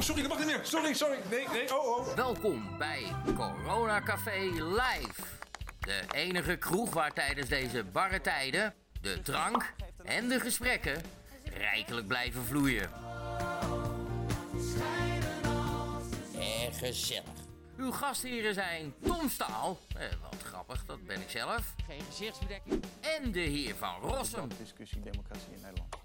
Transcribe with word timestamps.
Oh, 0.00 0.06
sorry, 0.06 0.22
dat 0.22 0.30
mag 0.30 0.38
niet 0.38 0.46
meer. 0.46 0.60
Sorry, 0.62 0.94
sorry. 0.94 1.18
Nee, 1.30 1.46
nee, 1.52 1.78
oh, 1.78 1.98
oh. 1.98 2.14
Welkom 2.14 2.78
bij 2.78 3.02
Corona 3.34 4.00
Café 4.00 4.38
Live. 4.52 5.22
De 5.78 6.02
enige 6.12 6.56
kroeg 6.56 6.94
waar 6.94 7.12
tijdens 7.12 7.48
deze 7.48 7.84
barre 7.84 8.20
tijden 8.20 8.74
de 9.00 9.22
drank 9.22 9.74
en 10.04 10.28
de 10.28 10.40
gesprekken 10.40 11.02
rijkelijk 11.44 12.06
blijven 12.06 12.44
vloeien. 12.44 12.90
En 16.38 16.72
gezellig. 16.72 17.24
Uw 17.76 17.90
gastheren 17.92 18.54
zijn 18.54 18.94
Tom 19.02 19.28
Staal, 19.28 19.78
eh, 19.96 20.06
wat 20.22 20.42
grappig, 20.44 20.84
dat 20.84 21.06
ben 21.06 21.20
ik 21.20 21.30
zelf. 21.30 21.74
Geen 21.86 22.02
gezichtsbedekking. 22.08 22.84
En 23.00 23.32
de 23.32 23.40
heer 23.40 23.74
Van 23.76 24.00
Rossum. 24.00 24.48
discussie 24.58 25.00
democratie 25.00 25.52
in 25.54 25.60
Nederland. 25.60 25.99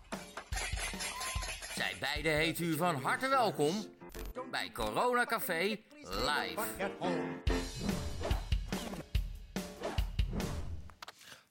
Zij 1.76 1.94
beiden 2.00 2.36
heet 2.36 2.60
u 2.60 2.78
van 2.78 2.96
harte 2.96 3.28
welkom 3.28 3.74
bij 4.52 4.72
Corona 4.74 5.26
Café 5.26 5.78
Live. 6.02 6.62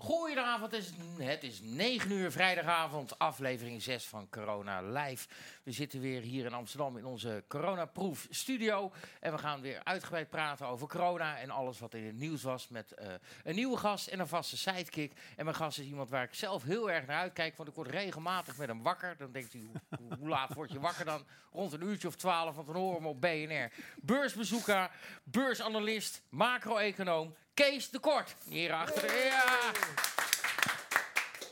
Goedenavond, 0.05 0.73
het 0.73 0.83
is, 0.83 0.91
het 1.27 1.43
is 1.43 1.61
9 1.63 2.11
uur 2.11 2.33
vrijdagavond, 2.33 3.19
aflevering 3.19 3.83
6 3.83 4.05
van 4.05 4.29
Corona 4.31 4.83
Live. 4.83 5.29
We 5.63 5.73
zitten 5.73 6.01
weer 6.01 6.21
hier 6.21 6.45
in 6.45 6.53
Amsterdam 6.53 6.97
in 6.97 7.05
onze 7.05 7.45
coronaproof 7.49 8.27
studio. 8.31 8.93
En 9.21 9.33
we 9.33 9.39
gaan 9.39 9.61
weer 9.61 9.81
uitgebreid 9.85 10.31
praten 10.31 10.67
over 10.67 10.89
corona 10.89 11.39
en 11.39 11.51
alles 11.51 11.79
wat 11.79 11.95
in 11.95 12.05
het 12.05 12.17
nieuws 12.17 12.43
was. 12.43 12.69
Met 12.69 12.93
eh, 12.93 13.09
een 13.45 13.55
nieuwe 13.55 13.77
gast 13.77 14.07
en 14.07 14.21
een 14.21 14.29
vaste 14.29 14.57
sidekick. 14.57 15.13
En 15.37 15.45
mijn 15.45 15.57
gast 15.57 15.79
is 15.79 15.87
iemand 15.87 16.11
waar 16.11 16.25
ik 16.25 16.35
zelf 16.35 16.63
heel 16.63 16.91
erg 16.91 17.07
naar 17.07 17.21
uitkijk, 17.21 17.57
want 17.57 17.69
ik 17.69 17.75
word 17.75 17.91
regelmatig 17.91 18.57
met 18.57 18.69
hem 18.69 18.83
wakker. 18.83 19.17
Dan 19.17 19.33
denkt 19.33 19.55
u, 19.55 19.71
hoe, 20.19 20.29
laat 20.29 20.55
word 20.55 20.73
je 20.73 20.81
wakker 20.81 21.05
dan? 21.05 21.25
Rond 21.53 21.73
een 21.73 21.83
uurtje 21.83 22.09
of 22.09 22.17
twaalf, 22.17 22.55
want 22.55 22.67
dan 22.67 22.77
horen 22.77 23.03
we 23.03 23.09
op 23.09 23.21
BNR. 23.21 23.71
Beursbezoeker, 23.97 24.91
beursanalist, 25.23 26.23
macro-econoom, 26.29 27.35
Kees 27.55 27.91
de 27.91 27.99
Kort. 27.99 28.35
Hier 28.49 28.73
achter. 28.73 29.17
Ja! 29.25 29.59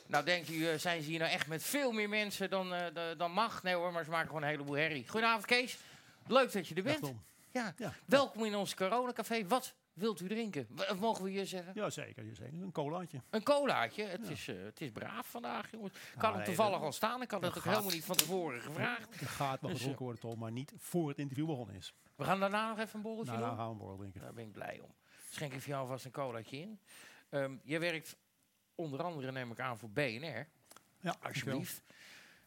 Nou, 0.07 0.25
denkt 0.25 0.49
u, 0.49 0.69
eh, 0.69 0.79
zijn 0.79 1.03
ze 1.03 1.09
hier 1.09 1.19
nou 1.19 1.31
echt 1.31 1.47
met 1.47 1.63
veel 1.63 1.93
meer 1.93 2.09
mensen 2.09 2.51
dan, 2.51 2.75
eh, 2.75 3.05
dan 3.17 3.33
mag? 3.33 3.63
Nee 3.63 3.75
hoor, 3.75 3.93
maar 3.93 4.05
ze 4.05 4.11
maken 4.11 4.27
gewoon 4.27 4.43
een 4.43 4.49
heleboel 4.49 4.75
herrie. 4.77 5.09
Goedenavond, 5.09 5.47
Kees. 5.47 5.79
Leuk 6.27 6.53
dat 6.53 6.69
je 6.69 6.75
er 6.75 6.83
bent. 6.83 7.13
Ja. 7.51 7.75
Ja. 7.77 7.93
Welkom 8.07 8.45
in 8.45 8.55
ons 8.55 8.75
coronacafé. 8.75 9.47
Wat 9.47 9.75
wilt 9.93 10.21
u 10.21 10.29
drinken? 10.29 10.67
W- 10.71 10.81
Of 10.81 10.99
mogen 10.99 11.25
we 11.25 11.31
hier 11.31 11.47
zeggen? 11.47 11.73
Ja, 11.75 11.91
zeker. 11.91 12.25
Een 12.53 12.73
colaatje. 12.73 13.21
Een 13.31 13.43
colaatje. 13.43 14.05
Het, 14.05 14.29
is, 14.31 14.49
eh, 14.49 14.57
het 14.65 14.81
is 14.81 14.91
braaf 14.91 15.27
vandaag, 15.27 15.71
jongens. 15.71 15.93
Ik 15.95 16.01
had 16.15 16.23
hem 16.29 16.37
nee, 16.37 16.45
toevallig 16.45 16.81
al 16.81 16.93
staan. 16.93 17.23
Ik 17.23 17.31
had 17.31 17.43
het 17.43 17.55
dat 17.55 17.59
ook 17.65 17.71
helemaal 17.71 17.91
niet 17.93 18.05
van 18.05 18.17
tevoren 18.17 18.61
gevraagd. 18.61 19.09
Er 19.21 19.27
gaat 19.29 19.61
wel 19.61 19.71
Dus, 19.71 19.79
gedronken 19.79 20.05
worden, 20.05 20.21
Tom, 20.23 20.39
maar 20.39 20.53
niet 20.53 20.73
voor 20.79 21.09
het 21.09 21.19
interview 21.19 21.47
begonnen 21.47 21.75
is. 21.77 21.95
We 22.17 22.25
gaan 22.25 22.41
daarna 22.41 22.69
nog 22.69 22.79
even 22.79 22.95
een 22.97 23.03
borreltje 23.03 23.33
Nou, 23.33 23.39
doen. 23.47 23.49
dan 23.49 23.59
gaan 23.59 23.67
we 23.67 23.73
een 23.73 23.79
borrel 23.79 23.97
drinken. 23.99 24.21
Daar 24.21 24.33
ben 24.35 24.45
ik 24.45 24.53
blij 24.53 24.81
om. 24.83 24.95
Schenk 25.33 25.53
ik 25.53 25.61
voor 25.61 25.73
jou 25.73 25.89
vast 25.89 26.05
een 26.05 26.11
colaatje 26.11 26.57
in. 26.61 26.79
Ehm 27.29 27.53
jij 27.63 27.81
werkt 27.81 28.17
onder 28.75 29.03
andere, 29.03 29.33
neem 29.33 29.51
ik 29.51 29.61
aan, 29.61 29.79
voor 29.79 29.91
BNR. 29.91 30.47
Ja, 31.01 31.17
Alsjeblieft. 31.23 31.83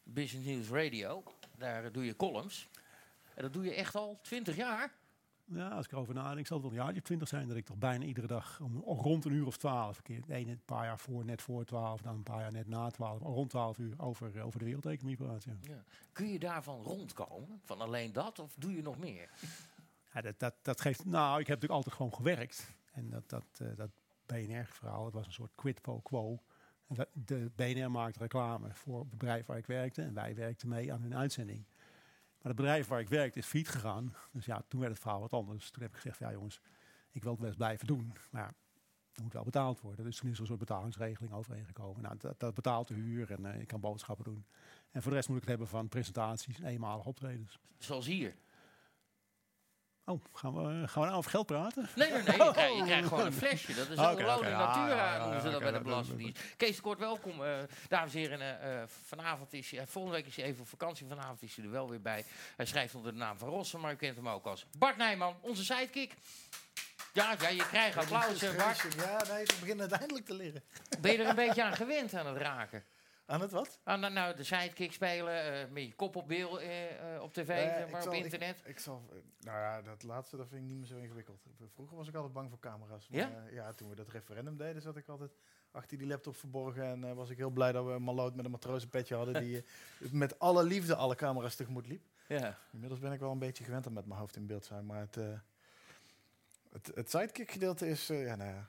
Business 0.02 0.48
News 0.48 0.68
Radio. 0.68 1.22
Daar 1.58 1.84
eh, 1.84 1.92
doe 1.92 2.04
je 2.04 2.16
columns. 2.16 2.68
En 3.34 3.42
dat 3.42 3.52
doe 3.52 3.64
je 3.64 3.74
echt 3.74 3.94
al 3.94 4.18
20 4.22 4.56
jaar. 4.56 4.92
Ja, 5.44 5.68
als 5.68 5.84
ik 5.84 5.92
erover 5.92 6.14
nadenk, 6.14 6.46
zal 6.46 6.56
het 6.56 6.66
wel 6.66 6.76
een 6.76 6.82
jaartje 6.82 7.00
of 7.00 7.06
twintig 7.06 7.28
zijn 7.28 7.48
dat 7.48 7.56
ik 7.56 7.64
toch 7.64 7.76
bijna 7.76 8.04
iedere 8.04 8.26
dag 8.26 8.60
om, 8.60 8.82
rond 8.84 9.24
een 9.24 9.32
uur 9.32 9.46
of 9.46 9.56
twaalf, 9.56 10.00
een 10.06 10.24
een 10.28 10.60
paar 10.64 10.84
jaar 10.84 10.98
voor, 10.98 11.24
net 11.24 11.42
voor 11.42 11.64
twaalf, 11.64 12.00
dan 12.00 12.14
een 12.14 12.22
paar 12.22 12.40
jaar 12.40 12.52
net 12.52 12.68
na 12.68 12.90
twaalf, 12.90 13.20
rond 13.20 13.50
twaalf 13.50 13.78
uur 13.78 13.94
over, 13.96 14.42
over 14.42 14.58
de 14.58 14.64
wereldeconomie 14.64 15.16
praat. 15.16 15.44
Ja. 15.44 15.56
Ja. 15.62 15.84
Kun 16.12 16.32
je 16.32 16.38
daarvan 16.38 16.82
rondkomen? 16.82 17.60
Van 17.64 17.80
alleen 17.80 18.12
dat? 18.12 18.38
Of 18.38 18.54
doe 18.58 18.76
je 18.76 18.82
nog 18.82 18.98
meer? 18.98 19.30
Ja, 20.12 20.20
dat, 20.20 20.38
dat, 20.38 20.54
dat 20.62 20.80
geeft, 20.80 21.04
nou, 21.04 21.40
ik 21.40 21.46
heb 21.46 21.60
natuurlijk 21.60 21.72
altijd 21.72 21.94
gewoon 21.94 22.14
gewerkt. 22.14 22.75
En 22.96 23.10
dat, 23.10 23.28
dat, 23.28 23.46
eh, 23.58 23.68
dat 23.76 23.90
BNR-verhaal, 24.26 25.04
dat 25.04 25.12
was 25.12 25.26
een 25.26 25.32
soort 25.32 25.54
quid 25.54 25.80
pro 25.80 26.00
quo. 26.00 26.42
De 27.12 27.50
BNR 27.54 27.90
maakte 27.90 28.18
reclame 28.18 28.74
voor 28.74 28.98
het 28.98 29.10
bedrijf 29.10 29.46
waar 29.46 29.58
ik 29.58 29.66
werkte. 29.66 30.02
En 30.02 30.14
wij 30.14 30.34
werkten 30.34 30.68
mee 30.68 30.92
aan 30.92 31.00
hun 31.02 31.16
uitzending. 31.16 31.64
Maar 32.38 32.54
het 32.54 32.56
bedrijf 32.56 32.86
waar 32.86 33.00
ik 33.00 33.08
werkte 33.08 33.38
is 33.38 33.46
failliet 33.46 33.68
gegaan. 33.68 34.14
Dus 34.32 34.44
ja, 34.44 34.62
toen 34.68 34.80
werd 34.80 34.92
het 34.92 35.02
verhaal 35.02 35.20
wat 35.20 35.32
anders. 35.32 35.70
Toen 35.70 35.82
heb 35.82 35.90
ik 35.90 35.96
gezegd, 35.96 36.18
ja 36.18 36.32
jongens, 36.32 36.60
ik 37.10 37.22
wil 37.22 37.32
het 37.32 37.40
best 37.40 37.56
blijven 37.56 37.86
doen. 37.86 38.12
Maar 38.30 38.54
er 39.12 39.22
moet 39.22 39.32
wel 39.32 39.44
betaald 39.44 39.80
worden. 39.80 40.04
Dus 40.04 40.16
toen 40.16 40.28
is 40.28 40.34
er 40.34 40.40
een 40.40 40.46
soort 40.46 40.58
betalingsregeling 40.58 41.32
overeengekomen. 41.32 42.02
Nou, 42.02 42.16
dat, 42.18 42.40
dat 42.40 42.54
betaalt 42.54 42.88
de 42.88 42.94
huur 42.94 43.30
en 43.30 43.46
eh, 43.46 43.60
ik 43.60 43.66
kan 43.66 43.80
boodschappen 43.80 44.24
doen. 44.24 44.44
En 44.90 45.02
voor 45.02 45.10
de 45.10 45.16
rest 45.16 45.28
moet 45.28 45.36
ik 45.36 45.42
het 45.42 45.50
hebben 45.50 45.68
van 45.68 45.88
presentaties 45.88 46.58
en 46.58 46.66
eenmalige 46.66 47.08
optredens. 47.08 47.58
Zoals 47.78 48.06
hier. 48.06 48.36
Oh, 50.08 50.24
gaan 50.32 50.54
we, 50.54 50.88
gaan 50.88 51.02
we 51.02 51.08
nou 51.08 51.18
over 51.18 51.30
geld 51.30 51.46
praten? 51.46 51.88
Nee, 51.94 52.10
nee, 52.10 52.22
nee. 52.22 52.36
Je, 52.36 52.52
krijgt, 52.52 52.76
je 52.76 52.84
krijgt 52.84 53.08
gewoon 53.08 53.26
een 53.26 53.32
flesje. 53.32 53.74
Dat 53.74 53.88
is 53.88 53.98
een 53.98 54.18
in 54.18 54.24
ja, 54.26 54.58
natura, 54.58 55.14
ja, 55.14 55.18
noemen 55.18 55.40
ze 55.40 55.50
dat 55.50 55.60
bij 55.60 55.72
de 55.72 55.80
Belastingdienst. 55.80 56.42
Kees 56.56 56.76
de 56.76 56.82
Kort, 56.82 56.98
welkom. 56.98 57.44
eh, 57.44 57.58
dames 57.88 58.14
en 58.14 58.18
heren, 58.18 58.40
eh, 58.40 58.82
eh, 58.82 58.88
vanavond 59.06 59.52
is 59.52 59.70
hij, 59.70 59.86
volgende 59.86 60.16
week 60.16 60.26
is 60.26 60.36
hij 60.36 60.44
even 60.44 60.60
op 60.60 60.68
vakantie. 60.68 61.06
Vanavond 61.06 61.42
is 61.42 61.56
hij 61.56 61.64
er 61.64 61.70
wel 61.70 61.88
weer 61.88 62.00
bij. 62.00 62.24
Hij 62.56 62.66
schrijft 62.66 62.94
onder 62.94 63.12
de 63.12 63.18
naam 63.18 63.38
van 63.38 63.48
Rossen, 63.48 63.80
maar 63.80 63.92
u 63.92 63.96
kent 63.96 64.16
hem 64.16 64.28
ook 64.28 64.46
als 64.46 64.66
Bart 64.78 64.96
Nijman, 64.96 65.36
onze 65.40 65.64
sidekick. 65.64 66.14
Ja, 67.12 67.34
ja 67.40 67.48
je 67.48 67.66
krijgt 67.68 67.96
applaus, 67.96 68.40
Bart. 68.56 68.94
Ja, 68.96 69.22
nee, 69.32 69.44
ze 69.46 69.56
beginnen 69.60 69.80
uiteindelijk 69.80 70.26
te 70.26 70.34
leren. 70.34 70.62
Ben 71.00 71.12
je 71.12 71.18
er 71.18 71.28
een 71.28 71.34
beetje 71.34 71.64
aan 71.64 71.76
gewend 71.76 72.14
aan 72.14 72.26
het 72.26 72.36
raken? 72.36 72.84
Aan 73.26 73.40
het 73.40 73.50
wat? 73.50 73.80
Aan 73.84 74.00
nou, 74.00 74.12
nou, 74.12 74.36
de 74.36 74.42
sidekick 74.42 74.92
spelen, 74.92 75.62
eh, 75.62 75.70
met 75.70 75.82
je 75.82 75.94
kop 75.94 76.16
op 76.16 76.28
beeld 76.28 76.58
eh, 76.58 77.14
eh, 77.14 77.22
op 77.22 77.32
tv, 77.32 77.48
maar, 77.90 78.00
op 78.00 78.12
zal- 78.12 78.12
internet. 78.12 78.62
Ik, 78.64 78.78
zal, 78.78 79.02
nou 79.40 79.58
ja, 79.58 79.82
dat 79.82 80.02
laatste 80.02 80.36
dat 80.36 80.48
vind 80.48 80.62
ik 80.62 80.68
niet 80.68 80.76
meer 80.76 80.86
zo 80.86 80.96
ingewikkeld. 80.96 81.42
Vroeger 81.74 81.96
was 81.96 82.08
ik 82.08 82.14
altijd 82.14 82.32
bang 82.32 82.50
voor 82.50 82.58
camera's. 82.58 83.06
Ja? 83.10 83.28
Maar, 83.28 83.46
eh, 83.46 83.52
ja, 83.54 83.72
toen 83.72 83.88
we 83.88 83.94
dat 83.94 84.08
referendum 84.08 84.56
deden, 84.56 84.82
zat 84.82 84.96
ik 84.96 85.08
altijd 85.08 85.30
achter 85.70 85.98
die 85.98 86.06
laptop 86.06 86.36
verborgen. 86.36 86.84
En 86.84 87.14
was 87.14 87.30
ik 87.30 87.36
heel 87.36 87.50
blij 87.50 87.72
dat 87.72 87.84
we 87.84 87.90
een 87.90 88.02
maloot 88.02 88.34
met 88.34 88.44
een 88.44 88.50
matrozenpetje 88.50 89.14
hadden 89.14 89.42
die 89.42 89.64
met 90.12 90.38
alle 90.38 90.64
liefde 90.64 90.94
alle 90.94 91.14
camera's 91.14 91.56
tegemoet 91.56 91.86
liep. 91.86 92.02
Ja. 92.28 92.58
Inmiddels 92.72 93.00
ben 93.00 93.12
ik 93.12 93.20
wel 93.20 93.30
een 93.30 93.38
beetje 93.38 93.64
gewend 93.64 93.86
om 93.86 93.92
met 93.92 94.06
mijn 94.06 94.20
hoofd 94.20 94.36
in 94.36 94.46
beeld 94.46 94.62
te 94.62 94.68
zijn. 94.68 94.86
Maar 94.86 95.00
het, 95.00 95.14
het, 96.72 96.90
het 96.94 97.10
sidekick 97.10 97.50
gedeelte 97.50 97.88
is, 97.88 98.06
ja, 98.06 98.36
nou 98.36 98.50
ja. 98.50 98.68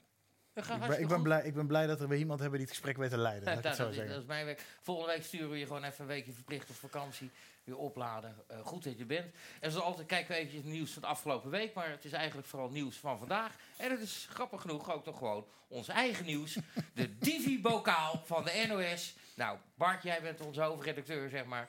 Ik 0.58 0.88
ben, 0.88 1.02
ik, 1.02 1.08
ben 1.08 1.22
blij, 1.22 1.44
ik 1.44 1.54
ben 1.54 1.68
blij 1.68 1.88
dat 1.88 2.02
er 2.02 2.08
weer 2.08 2.20
iemand 2.20 2.40
hebben 2.40 2.60
die 2.60 2.68
het 2.68 2.78
gesprek 2.78 2.98
weet 2.98 3.10
te 3.10 3.18
leiden. 3.18 3.50
Ja, 3.50 3.62
het 3.70 3.76
zo 3.76 3.90
is, 3.90 3.96
dat 3.96 4.06
is 4.08 4.26
mijn 4.26 4.46
week. 4.46 4.62
Volgende 4.82 5.14
week 5.14 5.24
sturen 5.24 5.50
we 5.50 5.58
je 5.58 5.66
gewoon 5.66 5.84
even 5.84 6.02
een 6.02 6.08
weekje 6.08 6.32
verplicht 6.32 6.70
op 6.70 6.76
vakantie. 6.76 7.32
Weer 7.64 7.78
opladen. 7.78 8.36
Eh, 8.48 8.58
goed 8.60 8.84
dat 8.84 8.98
je 8.98 9.06
bent. 9.06 9.34
En 9.60 9.72
zoals 9.72 9.86
altijd 9.86 10.08
kijken 10.08 10.28
we 10.28 10.36
eventjes 10.36 10.64
het 10.64 10.72
nieuws 10.72 10.92
van 10.92 11.02
de 11.02 11.08
afgelopen 11.08 11.50
week. 11.50 11.74
Maar 11.74 11.90
het 11.90 12.06
is 12.06 12.12
eigenlijk 12.12 12.48
vooral 12.48 12.70
nieuws 12.70 12.98
van 12.98 13.18
vandaag. 13.18 13.56
En 13.78 13.92
het 13.92 14.00
is 14.00 14.28
grappig 14.30 14.62
genoeg 14.62 14.94
ook 14.94 15.06
nog 15.06 15.18
gewoon 15.18 15.46
ons 15.68 15.88
eigen 15.88 16.26
nieuws. 16.26 16.58
De 16.94 17.18
Divi-bokaal 17.18 18.22
van 18.26 18.44
de 18.44 18.66
NOS. 18.68 19.16
Nou, 19.36 19.58
Bart, 19.76 20.04
jij 20.04 20.22
bent 20.22 20.42
onze 20.42 20.62
hoofdredacteur, 20.62 21.30
zeg 21.30 21.46
maar. 21.46 21.68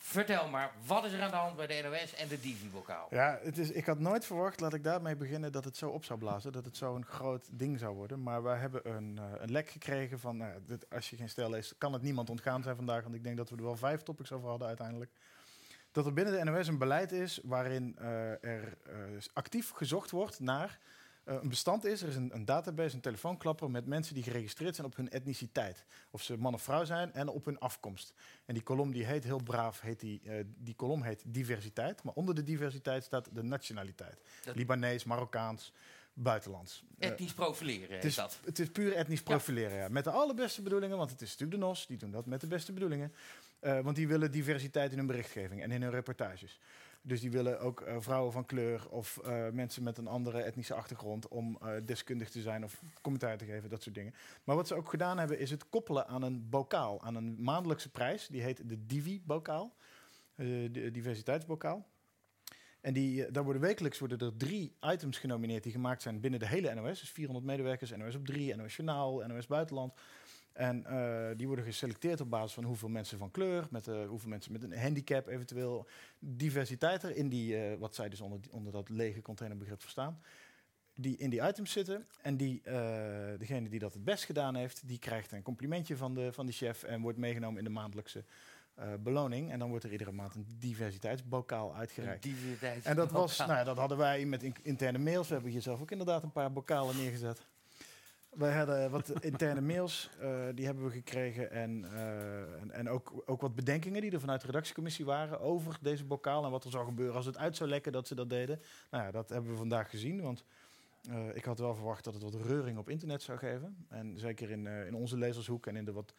Vertel 0.00 0.48
maar, 0.48 0.72
wat 0.86 1.04
is 1.04 1.12
er 1.12 1.22
aan 1.22 1.30
de 1.30 1.36
hand 1.36 1.56
bij 1.56 1.66
de 1.66 1.80
NOS 1.82 2.14
en 2.14 2.28
de 2.28 2.40
Divi-bokaal? 2.40 3.06
Ja, 3.10 3.38
het 3.42 3.58
is, 3.58 3.70
ik 3.70 3.86
had 3.86 3.98
nooit 3.98 4.26
verwacht, 4.26 4.60
laat 4.60 4.74
ik 4.74 4.84
daarmee 4.84 5.16
beginnen, 5.16 5.52
dat 5.52 5.64
het 5.64 5.76
zo 5.76 5.88
op 5.88 6.04
zou 6.04 6.18
blazen. 6.18 6.52
Dat 6.52 6.64
het 6.64 6.76
zo'n 6.76 7.04
groot 7.04 7.48
ding 7.50 7.78
zou 7.78 7.94
worden. 7.94 8.22
Maar 8.22 8.42
wij 8.42 8.56
hebben 8.58 8.90
een, 8.90 9.18
eh, 9.18 9.24
een 9.38 9.50
lek 9.50 9.68
gekregen 9.68 10.18
van, 10.18 10.36
nou, 10.36 10.52
dit, 10.66 10.90
als 10.90 11.10
je 11.10 11.16
geen 11.16 11.28
stel 11.28 11.50
leest, 11.50 11.74
kan 11.78 11.92
het 11.92 12.02
niemand 12.02 12.30
ontgaan 12.30 12.62
zijn 12.62 12.76
vandaag. 12.76 13.02
Want 13.02 13.14
ik 13.14 13.24
denk 13.24 13.36
dat 13.36 13.50
we 13.50 13.56
er 13.56 13.62
wel 13.62 13.76
vijf 13.76 14.02
topics 14.02 14.32
over 14.32 14.48
hadden 14.48 14.68
uiteindelijk. 14.68 15.10
Dat 15.92 16.06
er 16.06 16.12
binnen 16.12 16.44
de 16.44 16.50
NOS 16.50 16.68
een 16.68 16.78
beleid 16.78 17.12
is 17.12 17.40
waarin 17.42 17.96
eh, 17.98 18.44
er 18.44 18.76
eh, 18.86 18.92
actief 19.32 19.70
gezocht 19.70 20.10
wordt 20.10 20.40
naar 20.40 20.78
een 21.28 21.48
bestand 21.48 21.84
is. 21.84 22.02
Er 22.02 22.08
is 22.08 22.16
een, 22.16 22.30
een 22.34 22.44
database, 22.44 22.94
een 22.94 23.00
telefoonklapper 23.00 23.70
met 23.70 23.86
mensen 23.86 24.14
die 24.14 24.22
geregistreerd 24.22 24.74
zijn 24.74 24.86
op 24.86 24.96
hun 24.96 25.10
etniciteit. 25.10 25.84
Of 26.10 26.22
ze 26.22 26.36
man 26.38 26.54
of 26.54 26.62
vrouw 26.62 26.84
zijn 26.84 27.12
en 27.12 27.28
op 27.28 27.44
hun 27.44 27.58
afkomst. 27.58 28.14
En 28.44 28.54
die 28.54 28.62
kolom 28.62 28.92
die 28.92 29.04
heet 29.04 29.24
heel 29.24 29.42
braaf, 29.42 29.80
heet 29.80 30.00
die, 30.00 30.20
eh, 30.24 30.44
die 30.56 30.74
kolom 30.74 31.02
heet 31.02 31.22
diversiteit. 31.26 32.02
Maar 32.02 32.14
onder 32.14 32.34
de 32.34 32.42
diversiteit 32.42 33.04
staat 33.04 33.28
de 33.32 33.42
nationaliteit. 33.42 34.20
Dat- 34.44 34.54
Libanees, 34.56 35.04
Marokkaans, 35.04 35.72
buitenlands. 36.12 36.84
Eh, 36.98 37.08
Etnisch 37.10 37.32
profileren 37.32 37.94
het 37.96 38.04
is 38.04 38.14
dat. 38.14 38.40
het 38.44 38.58
is 38.58 38.70
puur 38.70 38.92
etnisch 38.94 39.22
profileren, 39.22 39.76
ja. 39.76 39.88
Met 39.88 40.04
de 40.04 40.10
allerbeste 40.10 40.62
bedoelingen, 40.62 40.96
want 40.96 41.10
het 41.10 41.20
is 41.20 41.30
natuurlijk 41.30 41.60
de 41.60 41.66
NOS, 41.66 41.86
die 41.86 41.96
doen 41.96 42.10
dat 42.10 42.26
met 42.26 42.40
de 42.40 42.46
beste 42.46 42.72
bedoelingen. 42.72 43.12
Eh, 43.60 43.80
want 43.80 43.96
die 43.96 44.08
willen 44.08 44.30
diversiteit 44.30 44.90
in 44.92 44.98
hun 44.98 45.06
berichtgeving 45.06 45.62
en 45.62 45.70
in 45.70 45.82
hun 45.82 45.90
reportages. 45.90 46.58
Dus 47.08 47.20
die 47.20 47.30
willen 47.30 47.60
ook 47.60 47.80
eh, 47.80 47.96
vrouwen 47.98 48.32
van 48.32 48.46
kleur 48.46 48.88
of 48.90 49.18
eh, 49.18 49.48
mensen 49.48 49.82
met 49.82 49.98
een 49.98 50.06
andere 50.06 50.42
etnische 50.42 50.74
achtergrond 50.74 51.28
om 51.28 51.58
eh, 51.60 51.70
deskundig 51.84 52.30
te 52.30 52.40
zijn 52.40 52.64
of 52.64 52.82
commentaar 53.02 53.38
te 53.38 53.44
geven, 53.44 53.70
dat 53.70 53.82
soort 53.82 53.94
dingen. 53.94 54.14
Maar 54.44 54.56
wat 54.56 54.66
ze 54.66 54.74
ook 54.74 54.88
gedaan 54.88 55.18
hebben, 55.18 55.38
is 55.38 55.50
het 55.50 55.68
koppelen 55.68 56.06
aan 56.06 56.22
een 56.22 56.48
bokaal, 56.48 57.02
aan 57.02 57.14
een 57.14 57.42
maandelijkse 57.42 57.90
prijs. 57.90 58.26
Die 58.26 58.42
heet 58.42 58.68
de 58.68 58.86
Divi-bokaal, 58.86 59.74
de 60.34 60.90
diversiteitsbokaal. 60.92 61.86
En 62.80 62.92
die, 62.92 63.30
daar 63.30 63.44
worden 63.44 63.62
wekelijks 63.62 63.98
worden 63.98 64.18
er 64.18 64.36
drie 64.36 64.76
items 64.80 65.18
genomineerd 65.18 65.62
die 65.62 65.72
gemaakt 65.72 66.02
zijn 66.02 66.20
binnen 66.20 66.40
de 66.40 66.46
hele 66.46 66.74
NOS. 66.74 67.00
Dus 67.00 67.10
400 67.10 67.46
medewerkers, 67.46 67.96
NOS 67.96 68.14
op 68.14 68.26
3, 68.26 68.56
NOS 68.56 68.76
Journaal, 68.76 69.26
NOS 69.26 69.46
Buitenland. 69.46 69.92
En 70.58 70.84
eh, 70.86 71.36
die 71.36 71.46
worden 71.46 71.64
geselecteerd 71.64 72.20
op 72.20 72.30
basis 72.30 72.52
van 72.52 72.64
hoeveel 72.64 72.88
mensen 72.88 73.18
van 73.18 73.30
kleur, 73.30 73.66
met, 73.70 73.88
eh, 73.88 74.06
hoeveel 74.08 74.28
mensen 74.28 74.52
met 74.52 74.62
een 74.62 74.78
handicap 74.78 75.26
eventueel, 75.26 75.86
diversiteit 76.18 77.02
er 77.02 77.16
in 77.16 77.28
die, 77.28 77.56
eh, 77.56 77.78
wat 77.78 77.94
zij 77.94 78.08
dus 78.08 78.20
onder, 78.20 78.40
die- 78.40 78.52
onder 78.52 78.72
dat 78.72 78.88
lege 78.88 79.22
containerbegrip 79.22 79.80
verstaan, 79.80 80.20
die 80.94 81.16
in 81.16 81.30
die 81.30 81.40
items 81.48 81.72
zitten. 81.72 82.06
En 82.22 82.36
die, 82.36 82.60
degene 83.38 83.68
die 83.68 83.78
dat 83.78 83.92
het 83.92 84.04
best 84.04 84.24
gedaan 84.24 84.54
heeft, 84.54 84.82
die 84.88 84.98
krijgt 84.98 85.32
een 85.32 85.42
complimentje 85.42 85.96
van 85.96 86.14
de, 86.14 86.32
van 86.32 86.46
de 86.46 86.52
chef 86.52 86.82
en 86.82 87.00
wordt 87.00 87.18
meegenomen 87.18 87.58
in 87.58 87.64
de 87.64 87.70
maandelijkse 87.70 88.24
beloning. 89.00 89.50
En 89.52 89.58
dan 89.58 89.68
wordt 89.68 89.84
er 89.84 89.92
iedere 89.92 90.12
maand 90.12 90.34
een 90.34 90.46
diversiteitsbokaal 90.58 91.74
uitgereikt. 91.74 92.22
Diversiteit. 92.22 92.84
En 92.84 92.96
dat 92.96 93.10
was, 93.10 93.38
nou 93.38 93.52
ja, 93.52 93.64
dat 93.64 93.76
hadden 93.76 93.98
wij 93.98 94.24
met 94.24 94.42
in- 94.42 94.54
interne 94.62 94.98
mails. 94.98 95.26
We 95.28 95.34
hebben 95.34 95.52
hier 95.52 95.62
zelf 95.62 95.80
ook 95.80 95.90
inderdaad 95.90 96.22
een 96.22 96.32
paar 96.32 96.52
bokalen 96.52 96.96
neergezet. 96.96 97.46
Wij 98.38 98.52
hadden 98.52 98.90
wat 98.90 99.24
interne 99.24 99.60
mails, 99.60 100.10
eh, 100.20 100.46
die 100.54 100.64
hebben 100.64 100.84
we 100.84 100.90
gekregen. 100.90 101.50
En, 101.50 101.84
eh, 101.92 102.60
en, 102.60 102.70
en 102.70 102.88
ook, 102.88 103.22
ook 103.26 103.40
wat 103.40 103.54
bedenkingen 103.54 104.00
die 104.00 104.10
er 104.10 104.20
vanuit 104.20 104.40
de 104.40 104.46
redactiecommissie 104.46 105.04
waren 105.04 105.40
over 105.40 105.78
deze 105.80 106.04
bokaal. 106.04 106.44
En 106.44 106.50
wat 106.50 106.64
er 106.64 106.70
zou 106.70 106.84
gebeuren 106.84 107.16
als 107.16 107.26
het 107.26 107.38
uit 107.38 107.56
zou 107.56 107.68
lekken 107.68 107.92
dat 107.92 108.06
ze 108.06 108.14
dat 108.14 108.30
deden. 108.30 108.60
Nou 108.90 109.04
ja, 109.04 109.10
dat 109.10 109.28
hebben 109.28 109.50
we 109.50 109.56
vandaag 109.56 109.90
gezien. 109.90 110.22
Want 110.22 110.44
eh, 111.10 111.36
ik 111.36 111.44
had 111.44 111.58
wel 111.58 111.74
verwacht 111.74 112.04
dat 112.04 112.14
het 112.14 112.22
wat 112.22 112.34
reuring 112.34 112.78
op 112.78 112.88
internet 112.88 113.22
zou 113.22 113.38
geven. 113.38 113.86
En 113.88 114.18
zeker 114.18 114.50
in, 114.50 114.66
in 114.66 114.94
onze 114.94 115.18
lezershoek 115.18 115.66
en 115.66 115.76
in 115.76 115.84
de 115.84 115.92
wat 115.92 116.14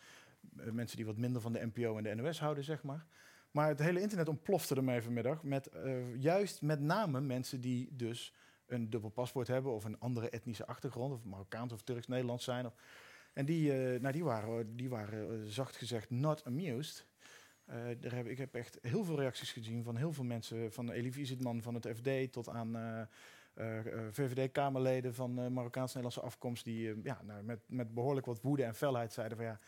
mensen 0.52 0.98
die 0.98 1.06
wat 1.06 1.18
minder 1.18 1.42
van 1.42 1.54
de 1.54 1.70
NPO 1.74 1.98
en 1.98 2.04
de 2.04 2.16
NOS 2.16 2.40
houden, 2.40 2.64
zeg 2.64 2.84
maar. 2.84 3.06
Maar 3.52 3.68
het 3.68 3.80
hele 3.80 4.02
internet 4.02 4.30
ontplofte 4.30 4.76
ermee 4.76 5.02
vanmiddag. 5.02 5.44
Met 5.44 5.70
juist 6.18 6.62
met 6.62 6.80
name 6.80 7.22
mensen 7.22 7.62
die 7.62 7.90
dus 7.92 8.34
een 8.70 8.90
dubbel 8.90 9.10
paspoort 9.10 9.48
hebben 9.48 9.72
of 9.72 9.84
een 9.84 10.00
andere 10.00 10.30
etnische 10.30 10.66
achtergrond, 10.68 11.14
of 11.14 11.24
Marokkaans 11.24 11.74
of 11.74 11.82
Turks-Nederlands 11.82 12.44
zijn. 12.44 12.66
Of, 12.66 12.74
en 13.34 13.46
die, 13.46 13.72
eh, 13.72 14.00
nou, 14.00 14.14
die 14.14 14.24
waren, 14.24 14.76
die 14.76 14.90
waren 14.90 15.32
eh, 15.32 15.38
zacht 15.44 15.76
gezegd 15.76 16.10
not 16.10 16.46
amused. 16.46 17.06
Eh, 17.66 17.76
daar 18.00 18.16
heb, 18.16 18.28
ik 18.28 18.38
heb 18.38 18.56
echt 18.56 18.78
heel 18.82 19.04
veel 19.04 19.20
reacties 19.20 19.52
gezien 19.52 19.84
van 19.84 19.96
heel 19.96 20.14
veel 20.14 20.24
mensen, 20.24 20.74
van 20.74 20.92
Elie 20.92 21.26
Zitman 21.26 21.62
van 21.62 21.74
het 21.74 21.88
FD 21.96 22.32
tot 22.32 22.50
aan 22.50 23.08
VVD-Kamerleden 24.12 25.14
van 25.14 25.54
Marokkaans-Nederlandse 25.54 26.22
afkomst, 26.22 26.64
die 26.64 27.02
ja, 27.04 27.22
nou, 27.24 27.44
met, 27.44 27.60
met 27.66 27.94
behoorlijk 27.94 28.26
wat 28.26 28.42
woede 28.42 28.64
en 28.64 28.76
felheid 28.76 29.14
zeiden 29.14 29.38
van 29.38 29.46
ja, 29.46 29.60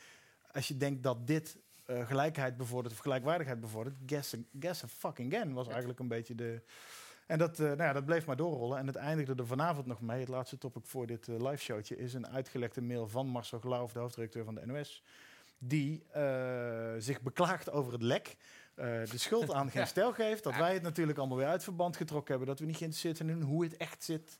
als 0.52 0.68
je 0.68 0.78
denkt 0.78 1.04
dat 1.04 1.28
dit 1.28 1.60
gelijkheid 1.86 2.58
bevordert 2.58 2.94
of 2.94 3.00
gelijkwaardigheid 3.00 3.60
bevordert, 3.60 3.96
guess, 4.06 4.36
a- 4.36 4.58
guess 4.60 4.84
a 4.84 4.88
fucking 4.88 5.34
again 5.34 5.54
was 5.54 5.68
eigenlijk 5.68 6.00
een 6.00 6.08
beetje 6.08 6.36
de... 6.36 6.62
En 7.32 7.38
dat, 7.38 7.60
eh, 7.60 7.66
nou 7.66 7.84
ja, 7.84 7.94
dat 7.94 8.06
bleef 8.06 8.26
maar 8.26 8.36
doorrollen. 8.36 8.78
En 8.78 8.88
het 8.88 8.96
eindigde 8.96 9.36
er 9.36 9.48
vanavond 9.48 9.86
nog 9.86 10.02
mee. 10.02 10.20
Het 10.20 10.28
laatste 10.28 10.58
topic 10.58 10.86
voor 10.86 11.08
dit 11.08 11.28
eh, 11.28 11.36
live 11.36 11.58
showtje 11.58 11.98
is 11.98 12.14
een 12.14 12.28
uitgelekte 12.28 12.82
mail 12.82 13.08
van 13.08 13.28
Marcel 13.28 13.60
Glauw, 13.60 13.90
de 13.94 14.00
hoofdredacteur 14.00 14.44
van 14.44 14.56
de 14.56 14.66
NOS. 14.66 15.04
Die 15.58 16.04
eh, 16.12 16.94
zich 16.98 17.22
beklaagt 17.22 17.72
over 17.72 17.94
het 17.94 18.02
lek. 18.02 18.38
de 18.76 19.06
schuld 19.16 19.54
aan 19.54 19.72
geen 19.72 19.88
stijl 19.88 20.14
geeft. 20.14 20.44
Dat 20.44 20.56
wij 20.56 20.74
het 20.74 20.82
natuurlijk 20.82 21.18
allemaal 21.18 21.38
weer 21.38 21.48
uit 21.48 21.64
verband 21.64 21.98
getrokken 21.98 22.30
hebben. 22.30 22.48
Dat 22.48 22.60
we 22.60 22.66
niet 22.66 22.78
geïnteresseerd 22.78 23.18
zijn 23.18 23.30
in 23.30 23.42
hoe 23.42 23.64
het 23.64 23.78
echt 23.78 24.04
zit. 24.04 24.38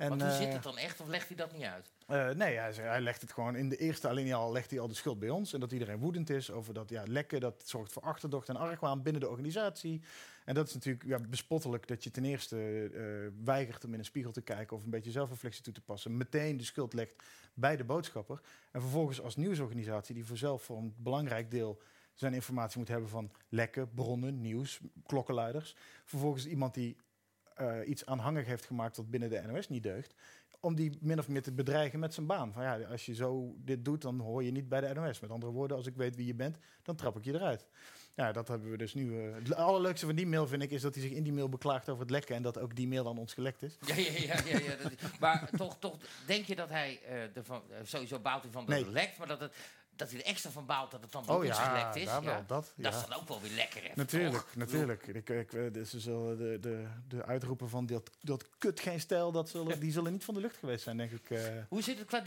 En, 0.00 0.08
Want 0.08 0.22
hoe 0.22 0.30
eh, 0.30 0.36
zit 0.36 0.52
het 0.52 0.62
dan 0.62 0.78
echt, 0.78 1.00
of 1.00 1.08
legt 1.08 1.28
hij 1.28 1.36
dat 1.36 1.52
niet 1.52 1.62
uit? 1.62 1.92
eh, 2.06 2.28
nee, 2.28 2.56
hij, 2.56 2.72
hij 2.72 3.00
legt 3.00 3.20
het 3.20 3.32
gewoon 3.32 3.56
in 3.56 3.68
de 3.68 3.76
eerste 3.76 4.08
alinea 4.08 4.36
al 4.36 4.52
legt 4.52 4.70
hij 4.70 4.80
al 4.80 4.88
de 4.88 4.94
schuld 4.94 5.18
bij 5.18 5.28
ons. 5.28 5.52
En 5.52 5.60
dat 5.60 5.72
iedereen 5.72 5.98
woedend 5.98 6.30
is 6.30 6.50
over 6.50 6.74
dat 6.74 6.88
ja, 6.90 7.02
lekken. 7.06 7.40
Dat 7.40 7.62
zorgt 7.64 7.92
voor 7.92 8.02
achterdocht 8.02 8.48
en 8.48 8.56
argwaan 8.56 9.02
binnen 9.02 9.20
de 9.20 9.28
organisatie. 9.28 10.02
En 10.44 10.54
dat 10.54 10.68
is 10.68 10.74
natuurlijk 10.74 11.04
ja, 11.04 11.18
bespottelijk 11.28 11.88
dat 11.88 12.04
je 12.04 12.10
ten 12.10 12.24
eerste 12.24 12.56
eh, 12.94 13.44
weigert 13.44 13.84
om 13.84 13.92
in 13.92 13.98
een 13.98 14.04
spiegel 14.04 14.32
te 14.32 14.42
kijken 14.42 14.76
of 14.76 14.84
een 14.84 14.90
beetje 14.90 15.10
zelfreflectie 15.10 15.62
toe 15.62 15.72
te 15.72 15.80
passen. 15.80 16.16
Meteen 16.16 16.56
de 16.56 16.64
schuld 16.64 16.92
legt 16.92 17.22
bij 17.54 17.76
de 17.76 17.84
boodschapper. 17.84 18.40
En 18.70 18.80
vervolgens 18.80 19.20
als 19.20 19.36
nieuwsorganisatie, 19.36 20.14
die 20.14 20.26
voor 20.26 20.36
zelf 20.36 20.62
voor 20.62 20.78
een 20.78 20.94
belangrijk 20.96 21.50
deel 21.50 21.82
zijn 22.14 22.34
informatie 22.34 22.78
moet 22.78 22.88
hebben 22.88 23.08
van 23.08 23.30
lekken, 23.48 23.94
bronnen, 23.94 24.40
nieuws, 24.40 24.80
klokkenluiders. 25.06 25.76
Vervolgens 26.04 26.46
iemand 26.46 26.74
die 26.74 26.96
eh, 27.60 27.88
iets 27.88 28.06
aanhangig 28.06 28.46
heeft 28.46 28.64
gemaakt 28.66 28.96
wat 28.96 29.10
binnen 29.10 29.30
de 29.30 29.42
NOS 29.46 29.68
niet 29.68 29.82
deugt 29.82 30.14
om 30.62 30.74
die 30.74 30.98
min 31.00 31.18
of 31.18 31.28
meer 31.28 31.42
te 31.42 31.52
bedreigen 31.52 31.98
met 31.98 32.14
zijn 32.14 32.26
baan. 32.26 32.52
Van 32.52 32.62
ja, 32.62 32.78
als 32.90 33.06
je 33.06 33.14
zo 33.14 33.54
dit 33.58 33.84
doet, 33.84 34.02
dan 34.02 34.18
hoor 34.20 34.44
je 34.44 34.50
niet 34.50 34.68
bij 34.68 34.80
de 34.80 34.94
NOS. 34.94 35.20
Met 35.20 35.30
andere 35.30 35.52
woorden, 35.52 35.76
als 35.76 35.86
ik 35.86 35.96
weet 35.96 36.16
wie 36.16 36.26
je 36.26 36.34
bent, 36.34 36.56
dan 36.82 36.96
trap 36.96 37.16
ik 37.16 37.24
je 37.24 37.34
eruit. 37.34 37.66
Ja, 38.14 38.32
dat 38.32 38.48
hebben 38.48 38.70
we 38.70 38.76
dus 38.76 38.94
nu. 38.94 39.18
eh, 39.22 39.34
het 39.34 39.54
allerleukste 39.54 40.06
van 40.06 40.14
die 40.14 40.26
mail 40.26 40.46
vind 40.46 40.62
ik 40.62 40.70
is 40.70 40.82
dat 40.82 40.94
hij 40.94 41.02
zich 41.02 41.12
in 41.12 41.22
die 41.22 41.32
mail 41.32 41.48
beklaagt 41.48 41.88
over 41.88 42.02
het 42.02 42.10
lekken 42.10 42.36
en 42.36 42.42
dat 42.42 42.58
ook 42.58 42.76
die 42.76 42.88
mail 42.88 43.08
aan 43.08 43.18
ons 43.18 43.34
gelekt 43.34 43.62
is. 43.62 43.76
Ja, 43.86 43.94
ja, 43.96 44.10
ja. 44.12 44.34
ja, 44.46 44.58
ja 44.58 44.76
dat 44.82 45.18
maar 45.20 45.50
toch, 45.56 45.76
toch, 45.78 45.96
denk 46.26 46.44
je 46.44 46.56
dat 46.56 46.68
hij 46.68 47.00
eh 47.08 47.36
ervan, 47.36 47.62
sowieso 47.82 48.18
baalt 48.18 48.42
hij 48.42 48.52
van 48.52 48.64
dat 48.66 48.74
Nee. 48.74 48.84
het 48.84 48.92
lekt, 48.92 49.18
maar 49.18 49.26
dat, 49.26 49.40
het, 49.40 49.52
dat 50.00 50.10
hij 50.10 50.20
er 50.20 50.26
extra 50.26 50.50
van 50.50 50.66
baalt 50.66 50.90
dat 50.90 51.00
het 51.02 51.12
dan 51.12 51.28
Oh 51.28 51.44
ja, 51.44 51.54
gelekt 51.54 51.96
is? 51.96 52.02
ja. 52.02 52.22
wel, 52.22 52.42
dat. 52.46 52.72
Is 52.76 52.84
dan 53.08 53.12
ook 53.20 53.28
wel 53.28 53.40
weer 53.40 53.50
lekker? 53.50 53.82
Natuurlijk, 53.94 54.34
toch? 54.44 54.54
natuurlijk. 54.56 55.06
Ik, 55.06 55.28
ik, 55.28 55.52
eh, 55.52 55.72
dus 55.72 55.92
wel 56.04 56.36
de, 56.36 56.58
de, 56.60 56.86
de 57.08 57.24
uitroepen 57.24 57.68
van 57.68 57.86
dat, 57.86 58.10
dat 58.20 58.44
kut 58.58 58.80
geen 58.80 59.00
stijl, 59.00 59.32
dat 59.32 59.48
zullen, 59.48 59.80
die 59.80 59.92
zullen 59.92 60.12
niet 60.12 60.24
van 60.24 60.34
de 60.34 60.40
lucht 60.40 60.56
geweest 60.56 60.82
zijn, 60.82 60.96
denk 60.96 61.10
ik. 61.10 61.30
eh. 61.30 61.42
Hoe 61.68 61.82
zit 61.82 61.98
het 61.98 62.06
qua 62.06 62.20